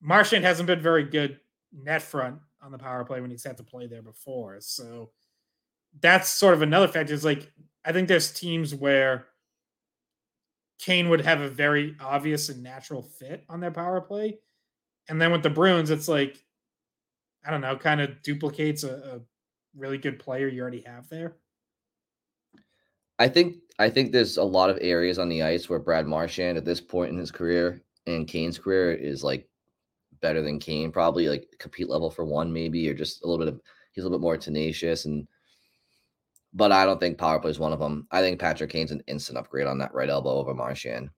Marchand 0.00 0.44
hasn't 0.44 0.66
been 0.66 0.80
very 0.80 1.04
good 1.04 1.40
net 1.72 2.02
front 2.02 2.38
on 2.62 2.72
the 2.72 2.78
power 2.78 3.04
play 3.04 3.20
when 3.20 3.30
he's 3.30 3.44
had 3.44 3.56
to 3.56 3.62
play 3.62 3.86
there 3.86 4.02
before. 4.02 4.56
So 4.60 5.10
that's 6.00 6.28
sort 6.28 6.54
of 6.54 6.62
another 6.62 6.88
factor. 6.88 7.14
Is 7.14 7.24
like 7.24 7.50
I 7.84 7.92
think 7.92 8.08
there's 8.08 8.32
teams 8.32 8.74
where 8.74 9.26
Kane 10.78 11.08
would 11.08 11.22
have 11.22 11.40
a 11.40 11.48
very 11.48 11.96
obvious 12.00 12.48
and 12.48 12.62
natural 12.62 13.02
fit 13.02 13.44
on 13.48 13.60
their 13.60 13.70
power 13.70 14.00
play. 14.00 14.38
And 15.08 15.20
then 15.20 15.32
with 15.32 15.42
the 15.42 15.50
Bruins, 15.50 15.90
it's 15.90 16.08
like, 16.08 16.42
I 17.46 17.50
don't 17.50 17.60
know, 17.60 17.76
kind 17.76 18.00
of 18.00 18.22
duplicates 18.22 18.84
a, 18.84 18.94
a 18.94 19.20
really 19.76 19.98
good 19.98 20.18
player 20.18 20.48
you 20.48 20.60
already 20.60 20.82
have 20.82 21.08
there. 21.08 21.36
I 23.18 23.28
think 23.28 23.56
I 23.78 23.88
think 23.88 24.12
there's 24.12 24.36
a 24.36 24.42
lot 24.42 24.68
of 24.68 24.78
areas 24.80 25.18
on 25.18 25.28
the 25.28 25.42
ice 25.42 25.68
where 25.68 25.78
Brad 25.78 26.06
Marchand 26.06 26.58
at 26.58 26.64
this 26.64 26.80
point 26.80 27.12
in 27.12 27.18
his 27.18 27.30
career 27.30 27.80
and 28.06 28.28
Kane's 28.28 28.58
career 28.58 28.92
is 28.92 29.24
like 29.24 29.48
better 30.20 30.42
than 30.42 30.58
Kane, 30.58 30.92
probably 30.92 31.28
like 31.28 31.48
compete 31.58 31.88
level 31.88 32.10
for 32.10 32.24
one, 32.24 32.52
maybe, 32.52 32.88
or 32.88 32.94
just 32.94 33.24
a 33.24 33.26
little 33.26 33.44
bit 33.44 33.52
of 33.52 33.60
he's 33.92 34.04
a 34.04 34.06
little 34.06 34.18
bit 34.18 34.22
more 34.22 34.36
tenacious 34.36 35.04
and 35.04 35.26
but 36.56 36.72
I 36.72 36.86
don't 36.86 36.98
think 36.98 37.18
power 37.18 37.38
play 37.38 37.50
is 37.50 37.58
one 37.58 37.74
of 37.74 37.78
them. 37.78 38.06
I 38.10 38.22
think 38.22 38.40
Patrick 38.40 38.70
Kane's 38.70 38.90
an 38.90 39.02
instant 39.06 39.36
upgrade 39.36 39.66
on 39.66 39.78
that 39.78 39.94
right 39.94 40.08
elbow 40.08 40.30
over 40.30 40.54
Marchand. 40.54 41.10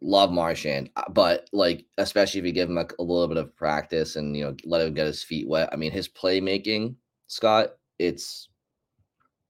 Love 0.00 0.30
Marchand, 0.30 0.90
uh, 0.94 1.02
but 1.10 1.48
like 1.52 1.84
especially 1.98 2.38
if 2.38 2.46
you 2.46 2.52
give 2.52 2.70
him 2.70 2.78
a, 2.78 2.86
a 3.00 3.02
little 3.02 3.26
bit 3.26 3.36
of 3.36 3.56
practice 3.56 4.14
and 4.14 4.36
you 4.36 4.44
know 4.44 4.54
let 4.64 4.80
him 4.80 4.94
get 4.94 5.06
his 5.06 5.24
feet 5.24 5.48
wet. 5.48 5.68
I 5.72 5.76
mean, 5.76 5.90
his 5.90 6.08
playmaking, 6.08 6.94
Scott, 7.26 7.70
it's 7.98 8.48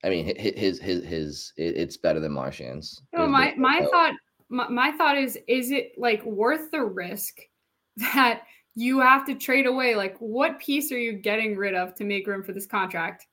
I 0.05 0.09
mean, 0.09 0.25
his 0.39 0.55
his 0.57 0.81
his, 0.81 1.05
his 1.05 1.53
it's 1.57 1.99
better 1.99 2.19
than 2.21 2.33
Marchand's. 2.33 3.03
No, 3.15 3.27
my 3.27 3.55
my 3.59 3.87
thought 3.91 4.15
my, 4.49 4.69
my 4.69 4.93
thought 4.93 5.19
is 5.19 5.39
is 5.49 5.71
it 5.71 5.93
like 5.99 6.25
worth 6.25 6.71
the 6.71 6.83
risk 6.83 7.41
that 7.99 8.43
you 8.75 9.01
have 9.01 9.27
to 9.27 9.35
trade 9.35 9.67
away 9.67 9.95
like 9.95 10.17
what 10.19 10.59
piece 10.61 10.93
are 10.93 10.99
you 10.99 11.13
getting 11.13 11.57
rid 11.57 11.75
of 11.75 11.95
to 11.97 12.05
make 12.05 12.27
room 12.27 12.43
for 12.43 12.53
this 12.53 12.67
contract? 12.67 13.27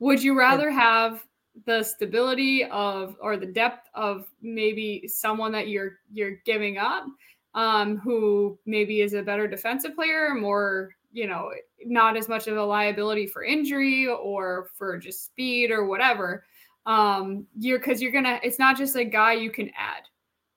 Would 0.00 0.22
you 0.22 0.36
rather 0.38 0.70
have 0.70 1.24
the 1.66 1.82
stability 1.82 2.64
of 2.64 3.16
or 3.20 3.36
the 3.36 3.46
depth 3.46 3.88
of 3.94 4.26
maybe 4.40 5.06
someone 5.06 5.52
that 5.52 5.68
you're 5.68 5.98
you're 6.10 6.36
giving 6.46 6.78
up 6.78 7.04
um 7.54 7.98
who 7.98 8.58
maybe 8.64 9.02
is 9.02 9.12
a 9.12 9.22
better 9.22 9.46
defensive 9.46 9.94
player, 9.94 10.34
more 10.34 10.90
you 11.12 11.26
know, 11.26 11.50
not 11.84 12.16
as 12.16 12.28
much 12.28 12.46
of 12.48 12.56
a 12.56 12.64
liability 12.64 13.26
for 13.26 13.44
injury 13.44 14.08
or 14.08 14.68
for 14.76 14.96
just 14.96 15.26
speed 15.26 15.70
or 15.70 15.84
whatever. 15.86 16.44
Um, 16.86 17.46
you're 17.58 17.78
because 17.78 18.02
you're 18.02 18.12
gonna, 18.12 18.40
it's 18.42 18.58
not 18.58 18.76
just 18.76 18.96
a 18.96 19.04
guy 19.04 19.34
you 19.34 19.50
can 19.50 19.70
add. 19.76 20.02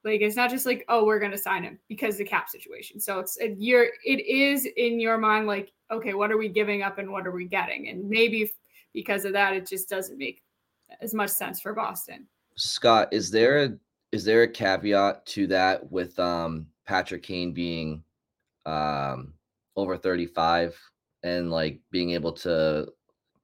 Like 0.06 0.22
it's 0.22 0.36
not 0.36 0.52
just 0.52 0.68
like, 0.68 0.86
oh, 0.88 1.04
we're 1.04 1.20
gonna 1.20 1.38
sign 1.38 1.64
him 1.64 1.80
because 1.90 2.18
the 2.18 2.24
cap 2.24 2.48
situation. 2.48 3.00
So 3.00 3.20
it's 3.20 3.40
you're 3.58 3.88
it 4.06 4.24
is 4.24 4.68
in 4.78 5.00
your 5.00 5.18
mind 5.18 5.48
like, 5.48 5.74
okay, 5.90 6.14
what 6.14 6.32
are 6.32 6.38
we 6.38 6.48
giving 6.48 6.84
up 6.84 7.00
and 7.00 7.12
what 7.12 7.26
are 7.26 7.32
we 7.32 7.46
getting? 7.46 7.90
And 7.90 8.08
maybe 8.08 8.52
because 8.94 9.26
of 9.26 9.34
that, 9.34 9.54
it 9.54 9.68
just 9.68 9.90
doesn't 9.90 10.20
make 10.20 10.44
as 11.02 11.16
much 11.16 11.32
sense 11.32 11.60
for 11.60 11.74
Boston. 11.74 12.28
Scott, 12.56 13.10
is 13.12 13.32
there 13.32 13.64
a 13.64 13.70
is 14.12 14.24
there 14.24 14.44
a 14.44 14.48
caveat 14.48 15.26
to 15.26 15.48
that 15.48 15.92
with 15.92 16.18
um 16.20 16.68
Patrick 16.86 17.24
Kane 17.24 17.52
being 17.52 18.04
um 18.68 19.34
over 19.76 19.98
35 19.98 20.80
and 21.24 21.50
like 21.50 21.80
being 21.90 22.12
able 22.12 22.32
to 22.32 22.88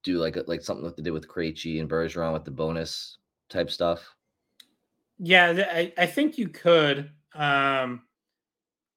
do 0.04 0.20
like 0.20 0.38
like 0.48 0.62
something 0.62 0.86
like 0.86 0.96
they 0.96 1.02
did 1.02 1.12
with 1.12 1.28
Krejci 1.28 1.80
and 1.80 1.90
Bergeron 1.90 2.34
with 2.34 2.46
the 2.46 2.52
bonus 2.52 3.18
type 3.50 3.72
stuff? 3.72 4.16
Yeah, 5.24 5.68
I, 5.72 5.94
I 5.98 6.06
think 6.08 6.40
you 6.40 6.50
could. 6.50 7.12
Um, 7.36 8.02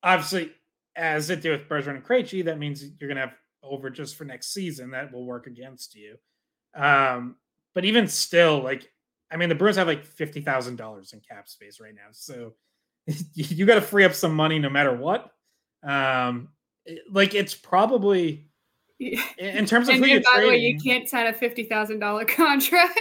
obviously, 0.02 0.52
as 0.96 1.28
it 1.28 1.42
did 1.42 1.50
with 1.50 1.68
Bergeron 1.68 1.96
and 1.96 2.04
Krejci, 2.04 2.44
that 2.46 2.58
means 2.58 2.82
you're 2.82 3.08
going 3.08 3.16
to 3.16 3.26
have 3.26 3.34
over 3.62 3.90
just 3.90 4.16
for 4.16 4.24
next 4.24 4.54
season. 4.54 4.90
That 4.90 5.12
will 5.12 5.26
work 5.26 5.46
against 5.46 5.94
you. 5.94 6.16
Um, 6.74 7.36
but 7.74 7.84
even 7.84 8.08
still, 8.08 8.62
like, 8.62 8.90
I 9.30 9.36
mean, 9.36 9.50
the 9.50 9.54
Bruins 9.54 9.76
have 9.76 9.86
like 9.86 10.04
fifty 10.04 10.40
thousand 10.40 10.76
dollars 10.76 11.12
in 11.12 11.20
cap 11.20 11.46
space 11.46 11.78
right 11.78 11.94
now, 11.94 12.08
so 12.12 12.54
you 13.34 13.66
got 13.66 13.74
to 13.74 13.80
free 13.82 14.04
up 14.04 14.14
some 14.14 14.34
money 14.34 14.58
no 14.58 14.70
matter 14.70 14.96
what. 14.96 15.30
Um, 15.82 16.48
like 17.10 17.34
it's 17.34 17.54
probably 17.54 18.48
in 18.98 19.66
terms 19.66 19.88
of 19.88 19.96
and 19.96 20.04
who 20.04 20.10
you're 20.10 20.22
by 20.22 20.40
the 20.40 20.48
way, 20.48 20.56
you 20.56 20.78
can't 20.80 21.08
sign 21.08 21.26
a 21.26 21.32
fifty 21.32 21.64
thousand 21.64 21.98
dollar 21.98 22.24
contract. 22.24 22.98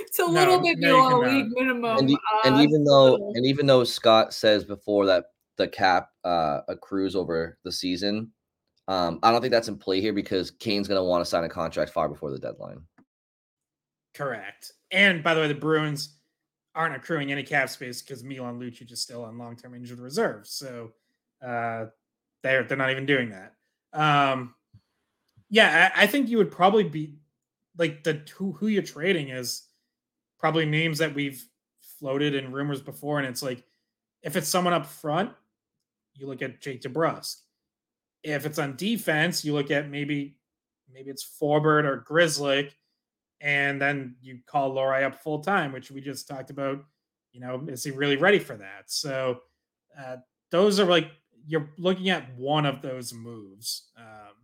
It's 0.00 0.18
a 0.18 0.22
No, 0.22 0.28
little 0.32 0.60
bit 0.62 0.78
no, 0.78 0.96
you 0.96 1.02
below 1.02 1.20
league 1.36 1.46
minimum. 1.52 1.98
and, 1.98 2.10
e- 2.10 2.18
and 2.44 2.56
uh, 2.56 2.60
even 2.60 2.84
though 2.84 3.16
so- 3.16 3.32
and 3.34 3.46
even 3.46 3.66
though 3.66 3.84
Scott 3.84 4.32
says 4.34 4.64
before 4.64 5.06
that 5.06 5.26
the 5.56 5.68
cap 5.68 6.10
uh 6.24 6.60
accrues 6.68 7.14
over 7.16 7.58
the 7.64 7.72
season, 7.72 8.32
um, 8.88 9.18
I 9.22 9.30
don't 9.30 9.40
think 9.40 9.52
that's 9.52 9.68
in 9.68 9.76
play 9.78 10.00
here 10.00 10.12
because 10.12 10.50
Kane's 10.50 10.88
gonna 10.88 11.04
want 11.04 11.24
to 11.24 11.28
sign 11.30 11.44
a 11.44 11.48
contract 11.48 11.92
far 11.92 12.08
before 12.08 12.30
the 12.30 12.38
deadline. 12.38 12.82
correct. 14.14 14.72
And 14.90 15.22
by 15.22 15.34
the 15.34 15.40
way, 15.40 15.48
the 15.48 15.54
Bruins 15.54 16.16
aren't 16.74 16.94
accruing 16.96 17.30
any 17.32 17.42
cap 17.42 17.68
space 17.68 18.02
because 18.02 18.22
Milan 18.24 18.58
Lucic 18.58 18.90
is 18.92 19.00
still 19.02 19.24
on 19.24 19.38
long 19.38 19.56
term 19.56 19.74
injured 19.74 20.00
reserve. 20.00 20.46
So 20.46 20.92
uh, 21.44 21.86
they're 22.42 22.64
they're 22.64 22.76
not 22.76 22.90
even 22.90 23.06
doing 23.06 23.30
that. 23.30 23.54
Um, 23.92 24.54
yeah, 25.48 25.90
I, 25.94 26.02
I 26.02 26.06
think 26.06 26.28
you 26.28 26.38
would 26.38 26.50
probably 26.50 26.84
be 26.84 27.16
like 27.78 28.02
the 28.04 28.22
who 28.34 28.52
who 28.52 28.66
you're 28.68 28.82
trading 28.82 29.28
is 29.30 29.62
probably 30.40 30.66
names 30.66 30.98
that 30.98 31.14
we've 31.14 31.44
floated 31.98 32.34
in 32.34 32.50
rumors 32.52 32.80
before, 32.80 33.18
and 33.18 33.28
it's 33.28 33.42
like 33.42 33.62
if 34.22 34.36
it's 34.36 34.48
someone 34.48 34.74
up 34.74 34.86
front, 34.86 35.30
you 36.14 36.26
look 36.26 36.42
at 36.42 36.60
Jake 36.60 36.82
DeBrusk. 36.82 37.36
If 38.22 38.44
it's 38.46 38.58
on 38.58 38.76
defense, 38.76 39.44
you 39.44 39.54
look 39.54 39.70
at 39.70 39.88
maybe 39.88 40.36
maybe 40.92 41.10
it's 41.10 41.24
Forbort 41.40 41.84
or 41.84 42.04
Grzelcyk, 42.08 42.72
and 43.40 43.80
then 43.80 44.16
you 44.20 44.40
call 44.46 44.74
Lohrei 44.74 45.04
up 45.04 45.22
full 45.22 45.40
time, 45.40 45.72
which 45.72 45.90
we 45.90 46.00
just 46.00 46.26
talked 46.26 46.50
about. 46.50 46.84
You 47.32 47.40
know, 47.40 47.64
is 47.68 47.84
he 47.84 47.92
really 47.92 48.16
ready 48.16 48.40
for 48.40 48.56
that? 48.56 48.84
So 48.86 49.42
uh, 49.98 50.16
those 50.50 50.80
are 50.80 50.86
like 50.86 51.10
you're 51.46 51.70
looking 51.78 52.10
at 52.10 52.34
one 52.36 52.66
of 52.66 52.82
those 52.82 53.14
moves 53.14 53.90
um, 53.96 54.34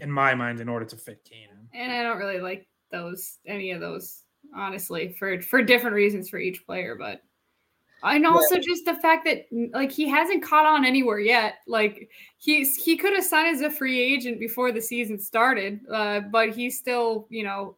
in 0.00 0.10
my 0.10 0.34
mind 0.34 0.60
in 0.60 0.68
order 0.68 0.84
to 0.86 0.96
fit 0.96 1.24
Keenan. 1.24 1.68
and 1.72 1.92
I 1.92 2.02
don't 2.02 2.18
really 2.18 2.40
like 2.40 2.66
those 2.90 3.38
any 3.46 3.70
of 3.72 3.80
those 3.80 4.22
honestly 4.54 5.14
for 5.18 5.40
for 5.40 5.62
different 5.62 5.94
reasons 5.94 6.28
for 6.28 6.38
each 6.38 6.64
player, 6.66 6.94
but 6.94 7.22
and 8.02 8.26
also 8.26 8.58
just 8.58 8.84
the 8.84 8.94
fact 8.94 9.24
that 9.24 9.50
mm, 9.50 9.72
like 9.74 9.90
he 9.90 10.08
hasn't 10.08 10.42
caught 10.42 10.66
on 10.66 10.84
anywhere 10.84 11.18
yet. 11.18 11.54
Like 11.66 12.10
he's 12.38 12.76
he 12.76 12.96
could 12.96 13.12
have 13.14 13.24
signed 13.24 13.54
as 13.54 13.62
a 13.62 13.70
free 13.70 14.00
agent 14.00 14.38
before 14.38 14.72
the 14.72 14.80
season 14.80 15.18
started, 15.18 15.80
uh, 15.92 16.20
but 16.20 16.50
he's 16.50 16.78
still 16.78 17.26
you 17.30 17.44
know 17.44 17.76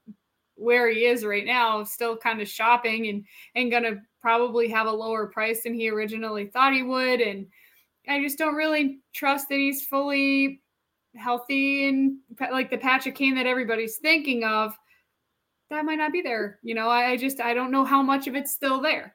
where 0.56 0.90
he 0.90 1.06
is 1.06 1.24
right 1.24 1.46
now, 1.46 1.82
still 1.84 2.16
kind 2.16 2.40
of 2.40 2.48
shopping 2.48 3.08
and 3.08 3.24
and 3.54 3.70
gonna 3.70 4.02
probably 4.20 4.68
have 4.68 4.86
a 4.86 4.92
lower 4.92 5.26
price 5.26 5.62
than 5.62 5.74
he 5.74 5.88
originally 5.88 6.46
thought 6.46 6.74
he 6.74 6.82
would. 6.82 7.20
And 7.20 7.46
I 8.08 8.20
just 8.20 8.38
don't 8.38 8.54
really 8.54 8.98
trust 9.14 9.48
that 9.48 9.56
he's 9.56 9.86
fully 9.86 10.60
healthy 11.16 11.88
and 11.88 12.18
like 12.50 12.70
the 12.70 12.78
Patrick 12.78 13.14
Kane 13.14 13.34
that 13.36 13.46
everybody's 13.46 13.96
thinking 13.96 14.44
of. 14.44 14.76
That 15.70 15.84
might 15.84 15.98
not 15.98 16.12
be 16.12 16.20
there. 16.20 16.58
You 16.62 16.74
know, 16.74 16.88
I 16.88 17.10
I 17.10 17.16
just 17.16 17.40
I 17.40 17.54
don't 17.54 17.70
know 17.70 17.84
how 17.84 18.02
much 18.02 18.26
of 18.26 18.34
it's 18.34 18.52
still 18.52 18.80
there. 18.80 19.14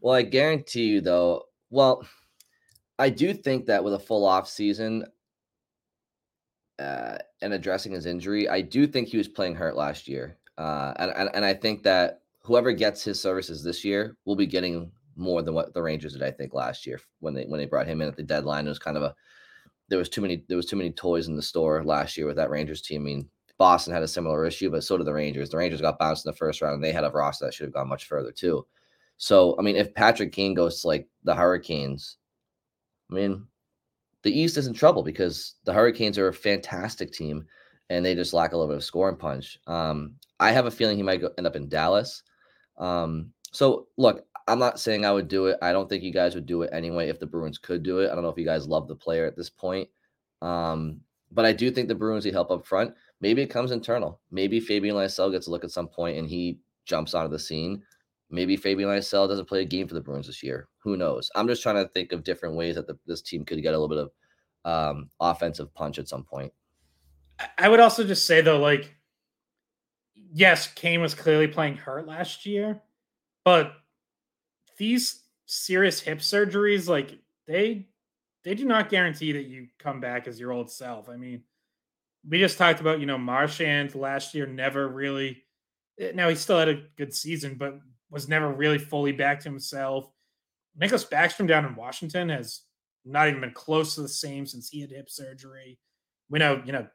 Well, 0.00 0.14
I 0.14 0.22
guarantee 0.22 0.86
you 0.86 1.00
though. 1.00 1.44
Well, 1.70 2.06
I 2.98 3.10
do 3.10 3.34
think 3.34 3.66
that 3.66 3.82
with 3.82 3.94
a 3.94 3.98
full 3.98 4.24
off 4.24 4.48
season 4.48 5.04
uh, 6.78 7.18
and 7.42 7.52
addressing 7.52 7.92
his 7.92 8.06
injury, 8.06 8.48
I 8.48 8.60
do 8.60 8.86
think 8.86 9.08
he 9.08 9.18
was 9.18 9.28
playing 9.28 9.56
hurt 9.56 9.76
last 9.76 10.08
year, 10.08 10.38
uh, 10.56 10.94
and, 10.96 11.12
and 11.16 11.30
and 11.34 11.44
I 11.44 11.54
think 11.54 11.82
that 11.82 12.22
whoever 12.42 12.72
gets 12.72 13.02
his 13.02 13.20
services 13.20 13.62
this 13.62 13.84
year 13.84 14.16
will 14.24 14.36
be 14.36 14.46
getting 14.46 14.90
more 15.16 15.42
than 15.42 15.54
what 15.54 15.74
the 15.74 15.82
Rangers 15.82 16.12
did. 16.12 16.22
I 16.22 16.30
think 16.30 16.54
last 16.54 16.86
year 16.86 17.00
when 17.18 17.34
they 17.34 17.44
when 17.44 17.58
they 17.58 17.66
brought 17.66 17.88
him 17.88 18.00
in 18.00 18.08
at 18.08 18.16
the 18.16 18.22
deadline, 18.22 18.66
it 18.66 18.70
was 18.70 18.78
kind 18.78 18.96
of 18.96 19.02
a 19.02 19.14
there 19.88 19.98
was 19.98 20.08
too 20.08 20.20
many 20.20 20.44
there 20.48 20.56
was 20.56 20.66
too 20.66 20.76
many 20.76 20.92
toys 20.92 21.26
in 21.26 21.36
the 21.36 21.42
store 21.42 21.82
last 21.82 22.16
year 22.16 22.26
with 22.26 22.36
that 22.36 22.50
Rangers 22.50 22.80
team. 22.80 23.02
I 23.02 23.04
mean, 23.04 23.28
Boston 23.58 23.92
had 23.92 24.02
a 24.04 24.08
similar 24.08 24.46
issue, 24.46 24.70
but 24.70 24.84
so 24.84 24.96
did 24.96 25.06
the 25.06 25.12
Rangers. 25.12 25.50
The 25.50 25.56
Rangers 25.56 25.80
got 25.80 25.98
bounced 25.98 26.24
in 26.24 26.30
the 26.30 26.36
first 26.36 26.62
round, 26.62 26.76
and 26.76 26.84
they 26.84 26.92
had 26.92 27.04
a 27.04 27.10
roster 27.10 27.44
that 27.44 27.54
should 27.54 27.66
have 27.66 27.74
gone 27.74 27.88
much 27.88 28.06
further 28.06 28.32
too. 28.32 28.66
So, 29.16 29.56
I 29.58 29.62
mean, 29.62 29.74
if 29.76 29.92
Patrick 29.94 30.32
Kane 30.32 30.54
goes 30.54 30.80
to 30.82 30.86
like 30.88 31.08
the 31.24 31.34
Hurricanes, 31.34 32.18
I 33.10 33.14
mean, 33.14 33.46
the 34.22 34.30
East 34.38 34.56
is 34.56 34.68
in 34.68 34.74
trouble 34.74 35.02
because 35.02 35.54
the 35.64 35.72
Hurricanes 35.72 36.18
are 36.18 36.28
a 36.28 36.32
fantastic 36.34 37.12
team. 37.12 37.46
and 37.90 38.04
they 38.04 38.14
just 38.14 38.34
lack 38.34 38.52
a 38.52 38.56
little 38.56 38.68
bit 38.68 38.76
of 38.76 38.84
scoring 38.84 39.16
punch. 39.16 39.58
Um, 39.66 40.14
I 40.40 40.52
have 40.52 40.66
a 40.66 40.70
feeling 40.70 40.96
he 40.96 41.02
might 41.02 41.20
go, 41.20 41.30
end 41.38 41.46
up 41.46 41.56
in 41.56 41.68
Dallas. 41.68 42.22
Um, 42.76 43.32
so 43.50 43.88
look, 43.96 44.24
I'm 44.46 44.58
not 44.58 44.80
saying 44.80 45.04
I 45.04 45.12
would 45.12 45.28
do 45.28 45.46
it. 45.46 45.58
I 45.62 45.72
don't 45.72 45.88
think 45.88 46.02
you 46.02 46.12
guys 46.12 46.34
would 46.34 46.46
do 46.46 46.62
it 46.62 46.70
anyway 46.72 47.08
if 47.08 47.18
the 47.18 47.26
Bruins 47.26 47.58
could 47.58 47.82
do 47.82 48.00
it. 48.00 48.10
I 48.10 48.14
don't 48.14 48.22
know 48.22 48.30
if 48.30 48.38
you 48.38 48.44
guys 48.44 48.68
love 48.68 48.88
the 48.88 48.94
player 48.96 49.26
at 49.26 49.36
this 49.36 49.50
point. 49.50 49.88
Um, 50.42 51.00
but 51.32 51.44
I 51.44 51.52
do 51.52 51.70
think 51.70 51.88
the 51.88 51.94
Bruins 51.94 52.24
need 52.24 52.34
help 52.34 52.50
up 52.50 52.66
front. 52.66 52.94
Maybe 53.20 53.42
it 53.42 53.48
comes 53.48 53.72
internal. 53.72 54.20
Maybe 54.30 54.60
Fabian 54.60 54.96
Lysell 54.96 55.32
gets 55.32 55.46
a 55.46 55.50
look 55.50 55.64
at 55.64 55.70
some 55.70 55.88
point 55.88 56.18
and 56.18 56.28
he 56.28 56.58
jumps 56.84 57.14
onto 57.14 57.30
the 57.30 57.38
scene. 57.38 57.82
Maybe 58.30 58.56
Fabian 58.56 58.88
Lysell 58.88 59.28
doesn't 59.28 59.48
play 59.48 59.62
a 59.62 59.64
game 59.64 59.88
for 59.88 59.94
the 59.94 60.00
Bruins 60.00 60.26
this 60.26 60.42
year. 60.42 60.68
Who 60.82 60.96
knows? 60.96 61.30
I'm 61.34 61.48
just 61.48 61.62
trying 61.62 61.82
to 61.82 61.90
think 61.90 62.12
of 62.12 62.24
different 62.24 62.54
ways 62.54 62.76
that 62.76 62.86
the, 62.86 62.98
this 63.06 63.22
team 63.22 63.44
could 63.44 63.62
get 63.62 63.74
a 63.74 63.78
little 63.78 63.88
bit 63.88 63.98
of 63.98 64.10
um, 64.64 65.10
offensive 65.18 65.72
punch 65.74 65.98
at 65.98 66.08
some 66.08 66.24
point. 66.24 66.52
I 67.56 67.68
would 67.68 67.80
also 67.80 68.04
just 68.04 68.26
say 68.26 68.40
though, 68.40 68.58
like, 68.58 68.94
yes, 70.14 70.66
Kane 70.74 71.00
was 71.00 71.14
clearly 71.14 71.48
playing 71.48 71.76
hurt 71.76 72.06
last 72.06 72.46
year, 72.46 72.82
but 73.44 73.72
these 74.76 75.22
serious 75.46 76.00
hip 76.00 76.18
surgeries, 76.18 76.88
like 76.88 77.18
they 77.46 77.88
they 78.44 78.54
do 78.54 78.64
not 78.64 78.88
guarantee 78.88 79.32
that 79.32 79.46
you 79.46 79.68
come 79.78 80.00
back 80.00 80.28
as 80.28 80.38
your 80.38 80.52
old 80.52 80.70
self. 80.70 81.08
I 81.08 81.16
mean, 81.16 81.42
we 82.28 82.38
just 82.38 82.58
talked 82.58 82.80
about, 82.80 83.00
you 83.00 83.06
know, 83.06 83.18
Marchand 83.18 83.94
last 83.94 84.34
year 84.34 84.46
never 84.46 84.86
really 84.86 85.44
eh, 85.98 86.12
now 86.14 86.28
he 86.28 86.34
still 86.34 86.58
had 86.58 86.68
a 86.68 86.82
good 86.96 87.14
season, 87.14 87.56
but 87.56 87.78
was 88.10 88.28
never 88.28 88.50
really 88.50 88.78
fully 88.78 89.12
back 89.12 89.40
to 89.40 89.48
himself. 89.48 90.10
Nicklas 90.80 91.08
Backstrom 91.08 91.48
down 91.48 91.64
in 91.64 91.74
Washington 91.74 92.28
has 92.28 92.62
not 93.04 93.28
even 93.28 93.40
been 93.40 93.52
close 93.52 93.94
to 93.94 94.02
the 94.02 94.08
same 94.08 94.46
since 94.46 94.68
he 94.68 94.80
had 94.80 94.90
hip 94.90 95.10
surgery. 95.10 95.78
We 96.30 96.38
know, 96.38 96.62
you 96.64 96.72
know, 96.72 96.86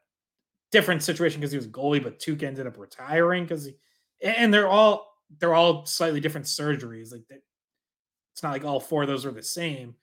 different 0.72 1.02
situation 1.02 1.40
because 1.40 1.52
he 1.52 1.58
was 1.58 1.68
goalie, 1.68 2.02
but 2.02 2.18
Tuukka 2.18 2.44
ended 2.44 2.66
up 2.66 2.78
retiring 2.78 3.44
because 3.44 3.64
he, 3.66 3.74
and 4.22 4.52
they're 4.52 4.68
all 4.68 5.12
they're 5.38 5.54
all 5.54 5.86
slightly 5.86 6.20
different 6.20 6.46
surgeries. 6.46 7.12
Like 7.12 7.22
it's 8.32 8.42
not 8.42 8.52
like 8.52 8.64
all 8.64 8.80
four 8.80 9.02
of 9.02 9.08
those 9.08 9.26
are 9.26 9.32
the 9.32 9.42
same. 9.42 9.94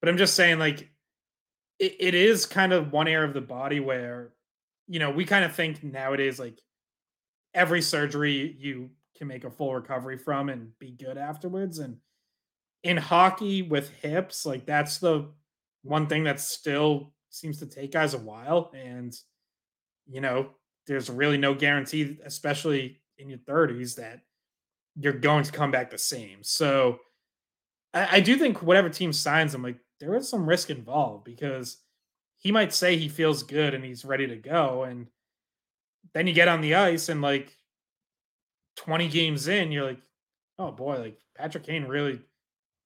But 0.00 0.08
I'm 0.08 0.18
just 0.18 0.34
saying, 0.34 0.58
like, 0.58 0.88
it 1.78 2.14
is 2.14 2.46
kind 2.46 2.72
of 2.72 2.92
one 2.92 3.08
area 3.08 3.26
of 3.26 3.34
the 3.34 3.40
body 3.40 3.80
where, 3.80 4.32
you 4.92 4.98
know, 4.98 5.10
we 5.10 5.24
kind 5.24 5.42
of 5.42 5.54
think 5.54 5.82
nowadays, 5.82 6.38
like, 6.38 6.60
every 7.54 7.80
surgery 7.80 8.54
you 8.58 8.90
can 9.16 9.26
make 9.26 9.44
a 9.44 9.50
full 9.50 9.74
recovery 9.74 10.18
from 10.18 10.50
and 10.50 10.78
be 10.78 10.90
good 10.90 11.16
afterwards. 11.16 11.78
And 11.78 11.96
in 12.82 12.98
hockey 12.98 13.62
with 13.62 13.88
hips, 14.02 14.44
like, 14.44 14.66
that's 14.66 14.98
the 14.98 15.30
one 15.82 16.08
thing 16.08 16.24
that 16.24 16.40
still 16.40 17.14
seems 17.30 17.58
to 17.60 17.66
take 17.66 17.92
guys 17.92 18.12
a 18.12 18.18
while. 18.18 18.70
And, 18.76 19.16
you 20.06 20.20
know, 20.20 20.50
there's 20.86 21.08
really 21.08 21.38
no 21.38 21.54
guarantee, 21.54 22.18
especially 22.26 23.00
in 23.16 23.30
your 23.30 23.38
30s, 23.38 23.96
that 23.96 24.20
you're 24.94 25.14
going 25.14 25.44
to 25.44 25.52
come 25.52 25.70
back 25.70 25.90
the 25.90 25.96
same. 25.96 26.40
So 26.42 26.98
I, 27.94 28.18
I 28.18 28.20
do 28.20 28.36
think 28.36 28.60
whatever 28.60 28.90
team 28.90 29.14
signs 29.14 29.54
him, 29.54 29.62
like 29.62 29.78
there 30.00 30.14
is 30.16 30.28
some 30.28 30.46
risk 30.46 30.68
involved 30.68 31.24
because 31.24 31.78
he 32.42 32.50
might 32.50 32.74
say 32.74 32.96
he 32.96 33.08
feels 33.08 33.44
good 33.44 33.72
and 33.72 33.84
he's 33.84 34.04
ready 34.04 34.26
to 34.26 34.36
go. 34.36 34.82
And 34.82 35.06
then 36.12 36.26
you 36.26 36.34
get 36.34 36.48
on 36.48 36.60
the 36.60 36.74
ice 36.74 37.08
and 37.08 37.22
like 37.22 37.56
20 38.76 39.08
games 39.08 39.46
in, 39.46 39.70
you're 39.70 39.84
like, 39.84 40.00
oh 40.58 40.72
boy, 40.72 40.98
like 40.98 41.18
Patrick 41.36 41.64
Kane 41.64 41.84
really, 41.84 42.20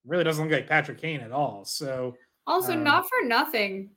really 0.05 0.23
doesn't 0.23 0.45
look 0.45 0.53
like 0.53 0.69
Patrick 0.69 1.01
Kane 1.01 1.21
at 1.21 1.31
all. 1.31 1.65
So 1.65 2.15
also 2.45 2.73
um, 2.73 2.83
not 2.83 3.09
for 3.09 3.27
nothing, 3.27 3.89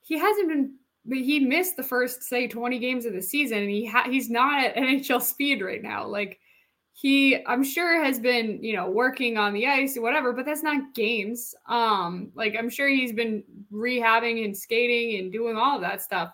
he 0.00 0.18
hasn't 0.18 0.48
been 0.48 0.74
but 1.06 1.18
he 1.18 1.38
missed 1.38 1.76
the 1.76 1.82
first 1.82 2.22
say 2.22 2.48
20 2.48 2.78
games 2.78 3.04
of 3.04 3.12
the 3.12 3.20
season 3.20 3.58
and 3.58 3.70
he 3.70 3.84
ha- 3.84 4.08
he's 4.08 4.30
not 4.30 4.64
at 4.64 4.74
NHL 4.74 5.20
speed 5.20 5.60
right 5.60 5.82
now. 5.82 6.06
Like 6.06 6.40
he 6.96 7.44
i'm 7.46 7.64
sure 7.64 8.02
has 8.02 8.20
been 8.20 8.62
you 8.62 8.74
know 8.74 8.88
working 8.88 9.36
on 9.36 9.52
the 9.52 9.66
ice 9.66 9.96
or 9.96 10.00
whatever 10.00 10.32
but 10.32 10.46
that's 10.46 10.62
not 10.62 10.94
games. 10.94 11.54
Um 11.68 12.30
like 12.36 12.54
i'm 12.56 12.70
sure 12.70 12.88
he's 12.88 13.12
been 13.12 13.42
rehabbing 13.72 14.44
and 14.44 14.56
skating 14.56 15.18
and 15.18 15.32
doing 15.32 15.56
all 15.56 15.80
that 15.80 16.02
stuff. 16.02 16.32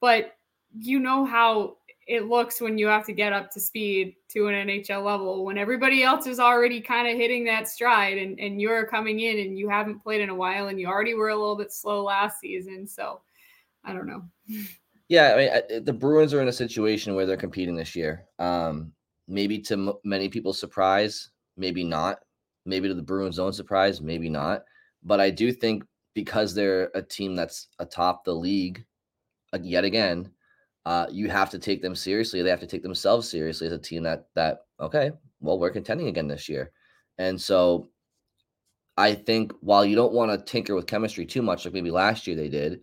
But 0.00 0.36
you 0.78 1.00
know 1.00 1.24
how 1.24 1.78
it 2.06 2.26
looks 2.26 2.60
when 2.60 2.78
you 2.78 2.86
have 2.86 3.04
to 3.06 3.12
get 3.12 3.32
up 3.32 3.50
to 3.50 3.58
speed 3.58 4.14
to 4.28 4.46
an 4.46 4.68
nhl 4.68 5.04
level 5.04 5.44
when 5.44 5.58
everybody 5.58 6.04
else 6.04 6.28
is 6.28 6.38
already 6.38 6.80
kind 6.80 7.08
of 7.08 7.16
hitting 7.16 7.44
that 7.44 7.66
stride 7.66 8.18
and, 8.18 8.38
and 8.38 8.60
you're 8.60 8.86
coming 8.86 9.18
in 9.18 9.40
and 9.40 9.58
you 9.58 9.68
haven't 9.68 9.98
played 9.98 10.20
in 10.20 10.28
a 10.28 10.34
while 10.34 10.68
and 10.68 10.78
you 10.78 10.86
already 10.86 11.14
were 11.14 11.30
a 11.30 11.36
little 11.36 11.56
bit 11.56 11.72
slow 11.72 12.04
last 12.04 12.38
season. 12.38 12.86
So 12.86 13.20
i 13.84 13.92
don't 13.92 14.06
know. 14.06 14.22
Yeah 15.08 15.34
i 15.34 15.36
mean 15.74 15.84
the 15.84 15.92
bruins 15.92 16.32
are 16.32 16.40
in 16.40 16.46
a 16.46 16.52
situation 16.52 17.16
where 17.16 17.26
they're 17.26 17.36
competing 17.36 17.74
this 17.74 17.96
year. 17.96 18.26
Um 18.38 18.92
maybe 19.28 19.58
to 19.60 19.74
m- 19.74 19.92
many 20.04 20.28
people's 20.28 20.58
surprise, 20.58 21.30
maybe 21.56 21.84
not. 21.84 22.18
Maybe 22.64 22.88
to 22.88 22.94
the 22.94 23.02
Bruins' 23.02 23.38
own 23.38 23.52
surprise, 23.52 24.00
maybe 24.00 24.28
not. 24.28 24.64
But 25.02 25.20
I 25.20 25.30
do 25.30 25.52
think 25.52 25.84
because 26.14 26.54
they're 26.54 26.90
a 26.94 27.02
team 27.02 27.36
that's 27.36 27.68
atop 27.78 28.24
the 28.24 28.34
league, 28.34 28.84
uh, 29.52 29.58
yet 29.62 29.84
again, 29.84 30.30
uh, 30.84 31.06
you 31.10 31.28
have 31.28 31.50
to 31.50 31.58
take 31.58 31.82
them 31.82 31.94
seriously. 31.94 32.42
They 32.42 32.50
have 32.50 32.60
to 32.60 32.66
take 32.66 32.82
themselves 32.82 33.28
seriously 33.28 33.66
as 33.68 33.72
a 33.72 33.78
team 33.78 34.02
that 34.04 34.26
that 34.34 34.66
okay, 34.80 35.12
well, 35.40 35.58
we're 35.58 35.70
contending 35.70 36.08
again 36.08 36.28
this 36.28 36.48
year, 36.48 36.72
and 37.18 37.40
so 37.40 37.88
I 38.96 39.14
think 39.14 39.52
while 39.60 39.84
you 39.84 39.94
don't 39.94 40.12
want 40.12 40.30
to 40.32 40.52
tinker 40.52 40.74
with 40.74 40.86
chemistry 40.86 41.26
too 41.26 41.42
much, 41.42 41.64
like 41.64 41.74
maybe 41.74 41.90
last 41.90 42.26
year 42.26 42.36
they 42.36 42.48
did, 42.48 42.80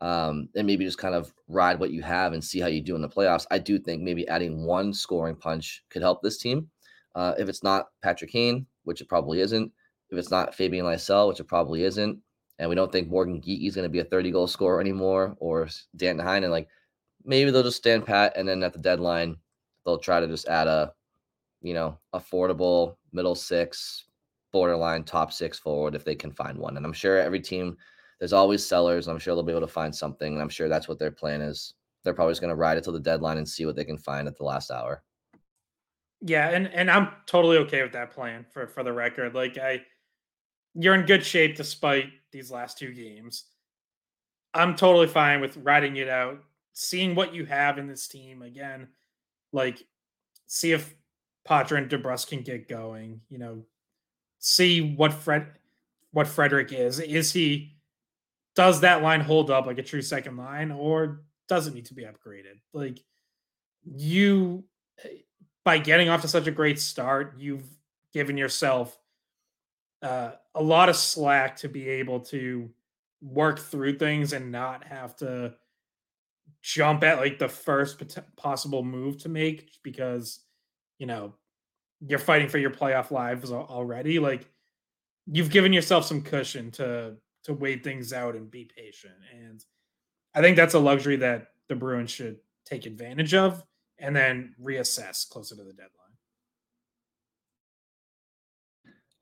um, 0.00 0.48
and 0.54 0.66
maybe 0.66 0.84
just 0.84 0.98
kind 0.98 1.14
of 1.14 1.32
ride 1.48 1.80
what 1.80 1.90
you 1.90 2.02
have 2.02 2.32
and 2.32 2.42
see 2.42 2.60
how 2.60 2.68
you 2.68 2.80
do 2.80 2.94
in 2.94 3.02
the 3.02 3.08
playoffs. 3.08 3.46
I 3.50 3.58
do 3.58 3.78
think 3.78 4.02
maybe 4.02 4.28
adding 4.28 4.64
one 4.64 4.92
scoring 4.92 5.36
punch 5.36 5.82
could 5.90 6.02
help 6.02 6.22
this 6.22 6.38
team. 6.38 6.68
Uh, 7.14 7.34
if 7.38 7.48
it's 7.48 7.62
not 7.62 7.88
Patrick 8.02 8.30
Kane, 8.30 8.66
which 8.84 9.00
it 9.00 9.08
probably 9.08 9.40
isn't, 9.40 9.72
if 10.10 10.18
it's 10.18 10.30
not 10.30 10.54
Fabian 10.54 10.86
Lysell, 10.86 11.28
which 11.28 11.40
it 11.40 11.44
probably 11.44 11.82
isn't, 11.82 12.18
and 12.58 12.68
we 12.68 12.74
don't 12.74 12.90
think 12.90 13.08
Morgan 13.08 13.40
Geekie 13.40 13.66
is 13.66 13.74
going 13.74 13.84
to 13.84 13.88
be 13.88 14.00
a 14.00 14.04
30 14.04 14.30
goal 14.30 14.46
scorer 14.46 14.80
anymore, 14.80 15.36
or 15.40 15.68
Dan 15.96 16.18
Heinen, 16.18 16.50
like 16.50 16.68
maybe 17.24 17.50
they'll 17.50 17.62
just 17.62 17.76
stand 17.76 18.06
pat 18.06 18.32
and 18.36 18.48
then 18.48 18.62
at 18.62 18.72
the 18.72 18.78
deadline 18.78 19.36
they'll 19.84 19.98
try 19.98 20.20
to 20.20 20.26
just 20.26 20.48
add 20.48 20.66
a, 20.66 20.92
you 21.60 21.74
know, 21.74 21.98
affordable 22.14 22.96
middle 23.12 23.34
six, 23.34 24.04
borderline 24.52 25.04
top 25.04 25.32
six 25.32 25.58
forward 25.58 25.94
if 25.94 26.04
they 26.04 26.14
can 26.14 26.32
find 26.32 26.58
one. 26.58 26.76
And 26.76 26.86
I'm 26.86 26.92
sure 26.92 27.18
every 27.18 27.40
team 27.40 27.76
there's 28.18 28.32
always 28.32 28.64
sellers. 28.64 29.08
I'm 29.08 29.18
sure 29.18 29.34
they'll 29.34 29.44
be 29.44 29.52
able 29.52 29.60
to 29.60 29.68
find 29.68 29.94
something. 29.94 30.32
And 30.32 30.42
I'm 30.42 30.48
sure 30.48 30.68
that's 30.68 30.88
what 30.88 30.98
their 30.98 31.10
plan 31.10 31.40
is. 31.40 31.74
They're 32.02 32.14
probably 32.14 32.32
just 32.32 32.40
going 32.40 32.50
to 32.50 32.56
ride 32.56 32.76
it 32.76 32.84
till 32.84 32.92
the 32.92 33.00
deadline 33.00 33.38
and 33.38 33.48
see 33.48 33.66
what 33.66 33.76
they 33.76 33.84
can 33.84 33.98
find 33.98 34.26
at 34.26 34.36
the 34.36 34.44
last 34.44 34.70
hour. 34.70 35.02
Yeah, 36.20 36.48
and 36.50 36.66
and 36.68 36.90
I'm 36.90 37.10
totally 37.26 37.58
okay 37.58 37.82
with 37.82 37.92
that 37.92 38.10
plan 38.10 38.44
for 38.50 38.66
for 38.66 38.82
the 38.82 38.92
record. 38.92 39.34
Like 39.34 39.56
I 39.56 39.82
you're 40.74 40.94
in 40.94 41.06
good 41.06 41.24
shape 41.24 41.56
despite 41.56 42.06
these 42.32 42.50
last 42.50 42.76
two 42.76 42.92
games. 42.92 43.44
I'm 44.54 44.74
totally 44.74 45.06
fine 45.06 45.40
with 45.40 45.56
riding 45.58 45.96
it 45.96 46.08
out, 46.08 46.42
seeing 46.72 47.14
what 47.14 47.34
you 47.34 47.44
have 47.44 47.78
in 47.78 47.86
this 47.86 48.08
team 48.08 48.42
again. 48.42 48.88
Like 49.52 49.80
see 50.46 50.72
if 50.72 50.92
Poitras 51.48 51.78
and 51.78 51.90
DeBrusk 51.90 52.28
can 52.28 52.42
get 52.42 52.68
going, 52.68 53.20
you 53.28 53.38
know, 53.38 53.62
see 54.40 54.94
what 54.94 55.12
Fred 55.12 55.46
what 56.10 56.26
Frederic 56.26 56.72
is. 56.72 56.98
Is 56.98 57.32
he 57.32 57.77
does 58.58 58.80
that 58.80 59.04
line 59.04 59.20
hold 59.20 59.52
up 59.52 59.66
like 59.66 59.78
a 59.78 59.84
true 59.84 60.02
second 60.02 60.36
line 60.36 60.72
or 60.72 61.22
does 61.46 61.68
it 61.68 61.74
need 61.74 61.84
to 61.84 61.94
be 61.94 62.02
upgraded? 62.02 62.58
Like 62.72 62.98
you 63.84 64.64
by 65.64 65.78
getting 65.78 66.08
off 66.08 66.22
to 66.22 66.28
such 66.28 66.48
a 66.48 66.50
great 66.50 66.80
start, 66.80 67.34
you've 67.38 67.62
given 68.12 68.36
yourself 68.36 68.98
uh, 70.02 70.32
a 70.56 70.62
lot 70.62 70.88
of 70.88 70.96
slack 70.96 71.54
to 71.58 71.68
be 71.68 71.88
able 71.88 72.18
to 72.18 72.68
work 73.22 73.60
through 73.60 73.96
things 73.96 74.32
and 74.32 74.50
not 74.50 74.82
have 74.82 75.14
to 75.18 75.54
jump 76.60 77.04
at 77.04 77.20
like 77.20 77.38
the 77.38 77.48
first 77.48 78.02
possible 78.36 78.82
move 78.82 79.18
to 79.18 79.28
make 79.28 79.70
because 79.84 80.40
you 80.98 81.06
know 81.06 81.32
you're 82.00 82.18
fighting 82.18 82.48
for 82.48 82.58
your 82.58 82.70
playoff 82.70 83.12
lives 83.12 83.52
already 83.52 84.18
like 84.18 84.50
you've 85.26 85.50
given 85.50 85.72
yourself 85.72 86.04
some 86.04 86.22
cushion 86.22 86.72
to 86.72 87.14
to 87.48 87.54
wait 87.54 87.82
things 87.82 88.12
out 88.12 88.36
and 88.36 88.50
be 88.50 88.70
patient. 88.76 89.14
And 89.32 89.64
I 90.34 90.42
think 90.42 90.54
that's 90.54 90.74
a 90.74 90.78
luxury 90.78 91.16
that 91.16 91.48
the 91.68 91.74
Bruins 91.74 92.10
should 92.10 92.36
take 92.66 92.84
advantage 92.84 93.32
of 93.32 93.64
and 93.98 94.14
then 94.14 94.54
reassess 94.62 95.26
closer 95.26 95.56
to 95.56 95.64
the 95.64 95.72
deadline. 95.72 95.92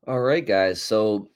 All 0.09 0.20
right, 0.20 0.44
guys. 0.44 0.82
So 0.82 1.28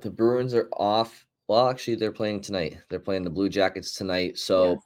the 0.00 0.10
Bruins 0.10 0.52
are 0.52 0.68
off. 0.72 1.26
Well, 1.46 1.68
actually, 1.68 1.94
they're 1.94 2.10
playing 2.10 2.40
tonight. 2.40 2.78
They're 2.88 2.98
playing 2.98 3.22
the 3.22 3.30
Blue 3.30 3.48
Jackets 3.48 3.94
tonight. 3.94 4.36
So, 4.36 4.82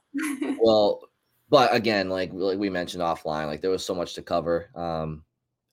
well, 0.59 1.01
but 1.49 1.73
again, 1.73 2.07
like, 2.07 2.29
like 2.33 2.59
we 2.59 2.69
mentioned 2.69 3.01
offline, 3.01 3.47
like 3.47 3.61
there 3.61 3.71
was 3.71 3.83
so 3.83 3.95
much 3.95 4.13
to 4.13 4.21
cover. 4.21 4.69
Um, 4.75 5.23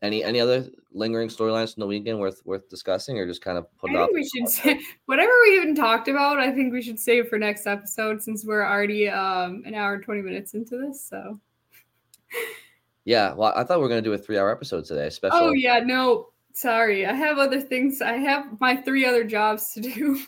any 0.04 0.22
any 0.22 0.38
other 0.38 0.66
lingering 0.92 1.28
storylines 1.28 1.74
from 1.74 1.80
the 1.80 1.86
weekend 1.86 2.20
worth 2.20 2.42
worth 2.44 2.68
discussing, 2.68 3.18
or 3.18 3.26
just 3.26 3.42
kind 3.42 3.56
of 3.56 3.66
put 3.78 3.90
I 3.90 4.06
think 4.06 4.12
we 4.12 4.28
should 4.28 4.48
say 4.48 4.80
whatever 5.06 5.32
we 5.46 5.56
even 5.56 5.74
talked 5.74 6.08
about. 6.08 6.38
I 6.38 6.52
think 6.52 6.72
we 6.72 6.82
should 6.82 7.00
save 7.00 7.28
for 7.28 7.38
next 7.38 7.66
episode 7.66 8.22
since 8.22 8.44
we're 8.44 8.64
already 8.64 9.08
um 9.08 9.62
an 9.64 9.74
hour 9.74 9.94
and 9.94 10.04
twenty 10.04 10.22
minutes 10.22 10.54
into 10.54 10.76
this. 10.76 11.02
So. 11.02 11.40
Yeah, 13.06 13.34
well, 13.34 13.52
I 13.54 13.64
thought 13.64 13.78
we 13.78 13.82
were 13.82 13.88
gonna 13.88 14.02
do 14.02 14.14
a 14.14 14.18
three-hour 14.18 14.50
episode 14.50 14.84
today. 14.84 15.10
Special. 15.10 15.38
Oh 15.38 15.52
yeah, 15.52 15.80
no, 15.80 16.28
sorry. 16.54 17.06
I 17.06 17.12
have 17.12 17.38
other 17.38 17.60
things. 17.60 18.00
I 18.00 18.14
have 18.14 18.60
my 18.60 18.76
three 18.76 19.04
other 19.04 19.24
jobs 19.24 19.72
to 19.72 19.80
do. 19.80 20.20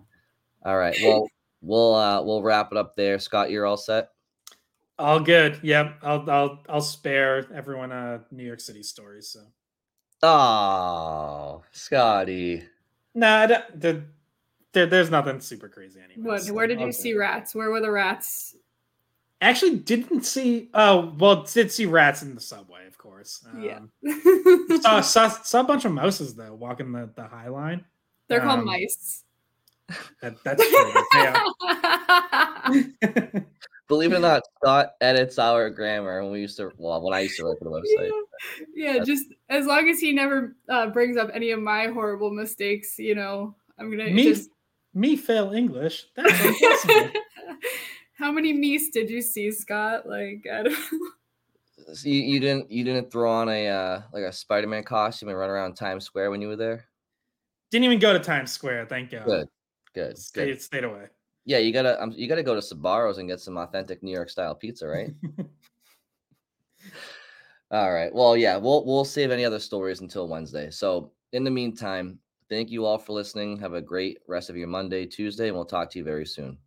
All 0.64 0.76
right. 0.76 0.96
Well, 1.02 1.28
we'll 1.62 1.94
uh 1.94 2.22
we'll 2.22 2.42
wrap 2.42 2.72
it 2.72 2.78
up 2.78 2.96
there. 2.96 3.18
Scott, 3.18 3.50
you're 3.50 3.66
all 3.66 3.76
set. 3.76 4.10
All 4.98 5.20
good. 5.20 5.60
Yep. 5.62 5.98
I'll 6.02 6.30
I'll 6.30 6.62
I'll 6.68 6.80
spare 6.80 7.46
everyone 7.54 7.92
a 7.92 8.22
New 8.30 8.44
York 8.44 8.60
City 8.60 8.82
story. 8.82 9.22
So 9.22 9.40
Oh, 10.22 11.62
Scotty. 11.72 12.62
nah, 13.14 13.46
th- 13.46 13.60
th- 13.80 14.00
there, 14.72 14.86
there's 14.86 15.10
nothing 15.10 15.40
super 15.40 15.68
crazy 15.68 16.00
anyway. 16.02 16.22
What? 16.22 16.42
so 16.42 16.54
Where 16.54 16.66
did 16.66 16.78
all 16.78 16.86
you 16.86 16.92
good. 16.92 16.98
see 16.98 17.14
rats? 17.14 17.54
Where 17.54 17.70
were 17.70 17.80
the 17.80 17.90
rats? 17.90 18.56
Actually, 19.42 19.76
didn't 19.76 20.24
see. 20.24 20.70
Oh, 20.72 21.12
well, 21.18 21.42
did 21.42 21.70
see 21.70 21.84
rats 21.84 22.22
in 22.22 22.34
the 22.34 22.40
subway, 22.40 22.86
of 22.86 22.96
course. 22.96 23.44
Yeah. 23.60 23.80
Um, 24.02 24.02
saw, 24.80 25.02
saw 25.02 25.28
saw 25.28 25.60
a 25.60 25.64
bunch 25.64 25.84
of 25.84 25.92
mouses 25.92 26.34
though 26.34 26.54
walking 26.54 26.92
the 26.92 27.10
the 27.14 27.24
High 27.24 27.48
Line. 27.48 27.84
They're 28.28 28.40
called 28.40 28.60
um, 28.60 28.64
mice. 28.64 29.24
That, 30.22 30.42
that's 30.42 30.66
true. 30.66 30.92
They 33.88 33.94
are. 33.94 33.98
Believe 33.98 34.12
it 34.12 34.16
or 34.16 34.18
not, 34.20 34.42
Scott 34.62 34.94
edits 35.00 35.38
our 35.38 35.70
grammar 35.70 36.22
when 36.22 36.32
we 36.32 36.40
used 36.40 36.56
to. 36.58 36.70
Well, 36.76 37.00
when 37.02 37.14
I 37.14 37.20
used 37.20 37.36
to 37.38 37.44
work 37.44 37.58
for 37.58 37.64
the 37.64 37.70
website. 37.98 38.10
yeah, 38.74 38.94
yeah, 38.94 39.04
just 39.04 39.26
as 39.48 39.66
long 39.66 39.88
as 39.88 40.00
he 40.00 40.12
never 40.12 40.56
uh, 40.68 40.88
brings 40.88 41.16
up 41.16 41.30
any 41.32 41.50
of 41.50 41.60
my 41.60 41.86
horrible 41.86 42.30
mistakes, 42.30 42.98
you 42.98 43.14
know, 43.14 43.54
I'm 43.78 43.90
gonna 43.90 44.10
me 44.10 44.24
just. 44.24 44.50
me 44.94 45.16
fail 45.16 45.52
English. 45.52 46.06
That's 46.16 46.44
impossible. 46.44 47.10
How 48.18 48.32
many 48.32 48.52
me's 48.54 48.90
did 48.90 49.10
you 49.10 49.20
see, 49.20 49.50
Scott? 49.50 50.08
Like, 50.08 50.46
I 50.50 50.62
don't 50.62 50.76
So 51.92 52.08
you, 52.08 52.22
you 52.22 52.40
didn't 52.40 52.70
you 52.70 52.82
didn't 52.82 53.10
throw 53.10 53.30
on 53.30 53.48
a 53.50 53.68
uh 53.68 54.02
like 54.12 54.24
a 54.24 54.32
Spider-Man 54.32 54.84
costume 54.84 55.28
and 55.28 55.38
run 55.38 55.50
around 55.50 55.74
Times 55.74 56.04
Square 56.04 56.30
when 56.30 56.40
you 56.40 56.48
were 56.48 56.56
there? 56.56 56.86
Didn't 57.70 57.84
even 57.84 57.98
go 57.98 58.12
to 58.14 58.18
Times 58.18 58.52
Square. 58.52 58.86
Thank 58.86 59.10
God. 59.10 59.26
Good, 59.26 59.48
good, 59.94 60.18
Stayed, 60.18 60.46
good. 60.46 60.62
stayed 60.62 60.84
away. 60.84 61.06
Yeah, 61.46 61.58
you 61.58 61.72
gotta 61.72 62.02
um, 62.02 62.12
you 62.14 62.28
gotta 62.28 62.42
go 62.42 62.54
to 62.54 62.60
Sbarro's 62.60 63.18
and 63.18 63.28
get 63.28 63.40
some 63.40 63.56
authentic 63.56 64.02
New 64.02 64.10
York 64.10 64.28
style 64.28 64.54
pizza, 64.54 64.86
right? 64.86 65.14
All 67.70 67.92
right. 67.92 68.12
Well, 68.12 68.36
yeah, 68.36 68.56
we'll 68.56 68.84
we'll 68.84 69.04
save 69.04 69.30
any 69.30 69.44
other 69.44 69.60
stories 69.60 70.00
until 70.00 70.28
Wednesday. 70.28 70.70
So 70.70 71.12
in 71.32 71.44
the 71.44 71.50
meantime, 71.50 72.18
thank 72.48 72.70
you 72.70 72.84
all 72.84 72.98
for 72.98 73.12
listening. 73.12 73.58
Have 73.58 73.74
a 73.74 73.80
great 73.80 74.18
rest 74.28 74.50
of 74.50 74.56
your 74.56 74.68
Monday, 74.68 75.06
Tuesday, 75.06 75.46
and 75.48 75.56
we'll 75.56 75.64
talk 75.64 75.90
to 75.90 75.98
you 75.98 76.04
very 76.04 76.26
soon. 76.26 76.58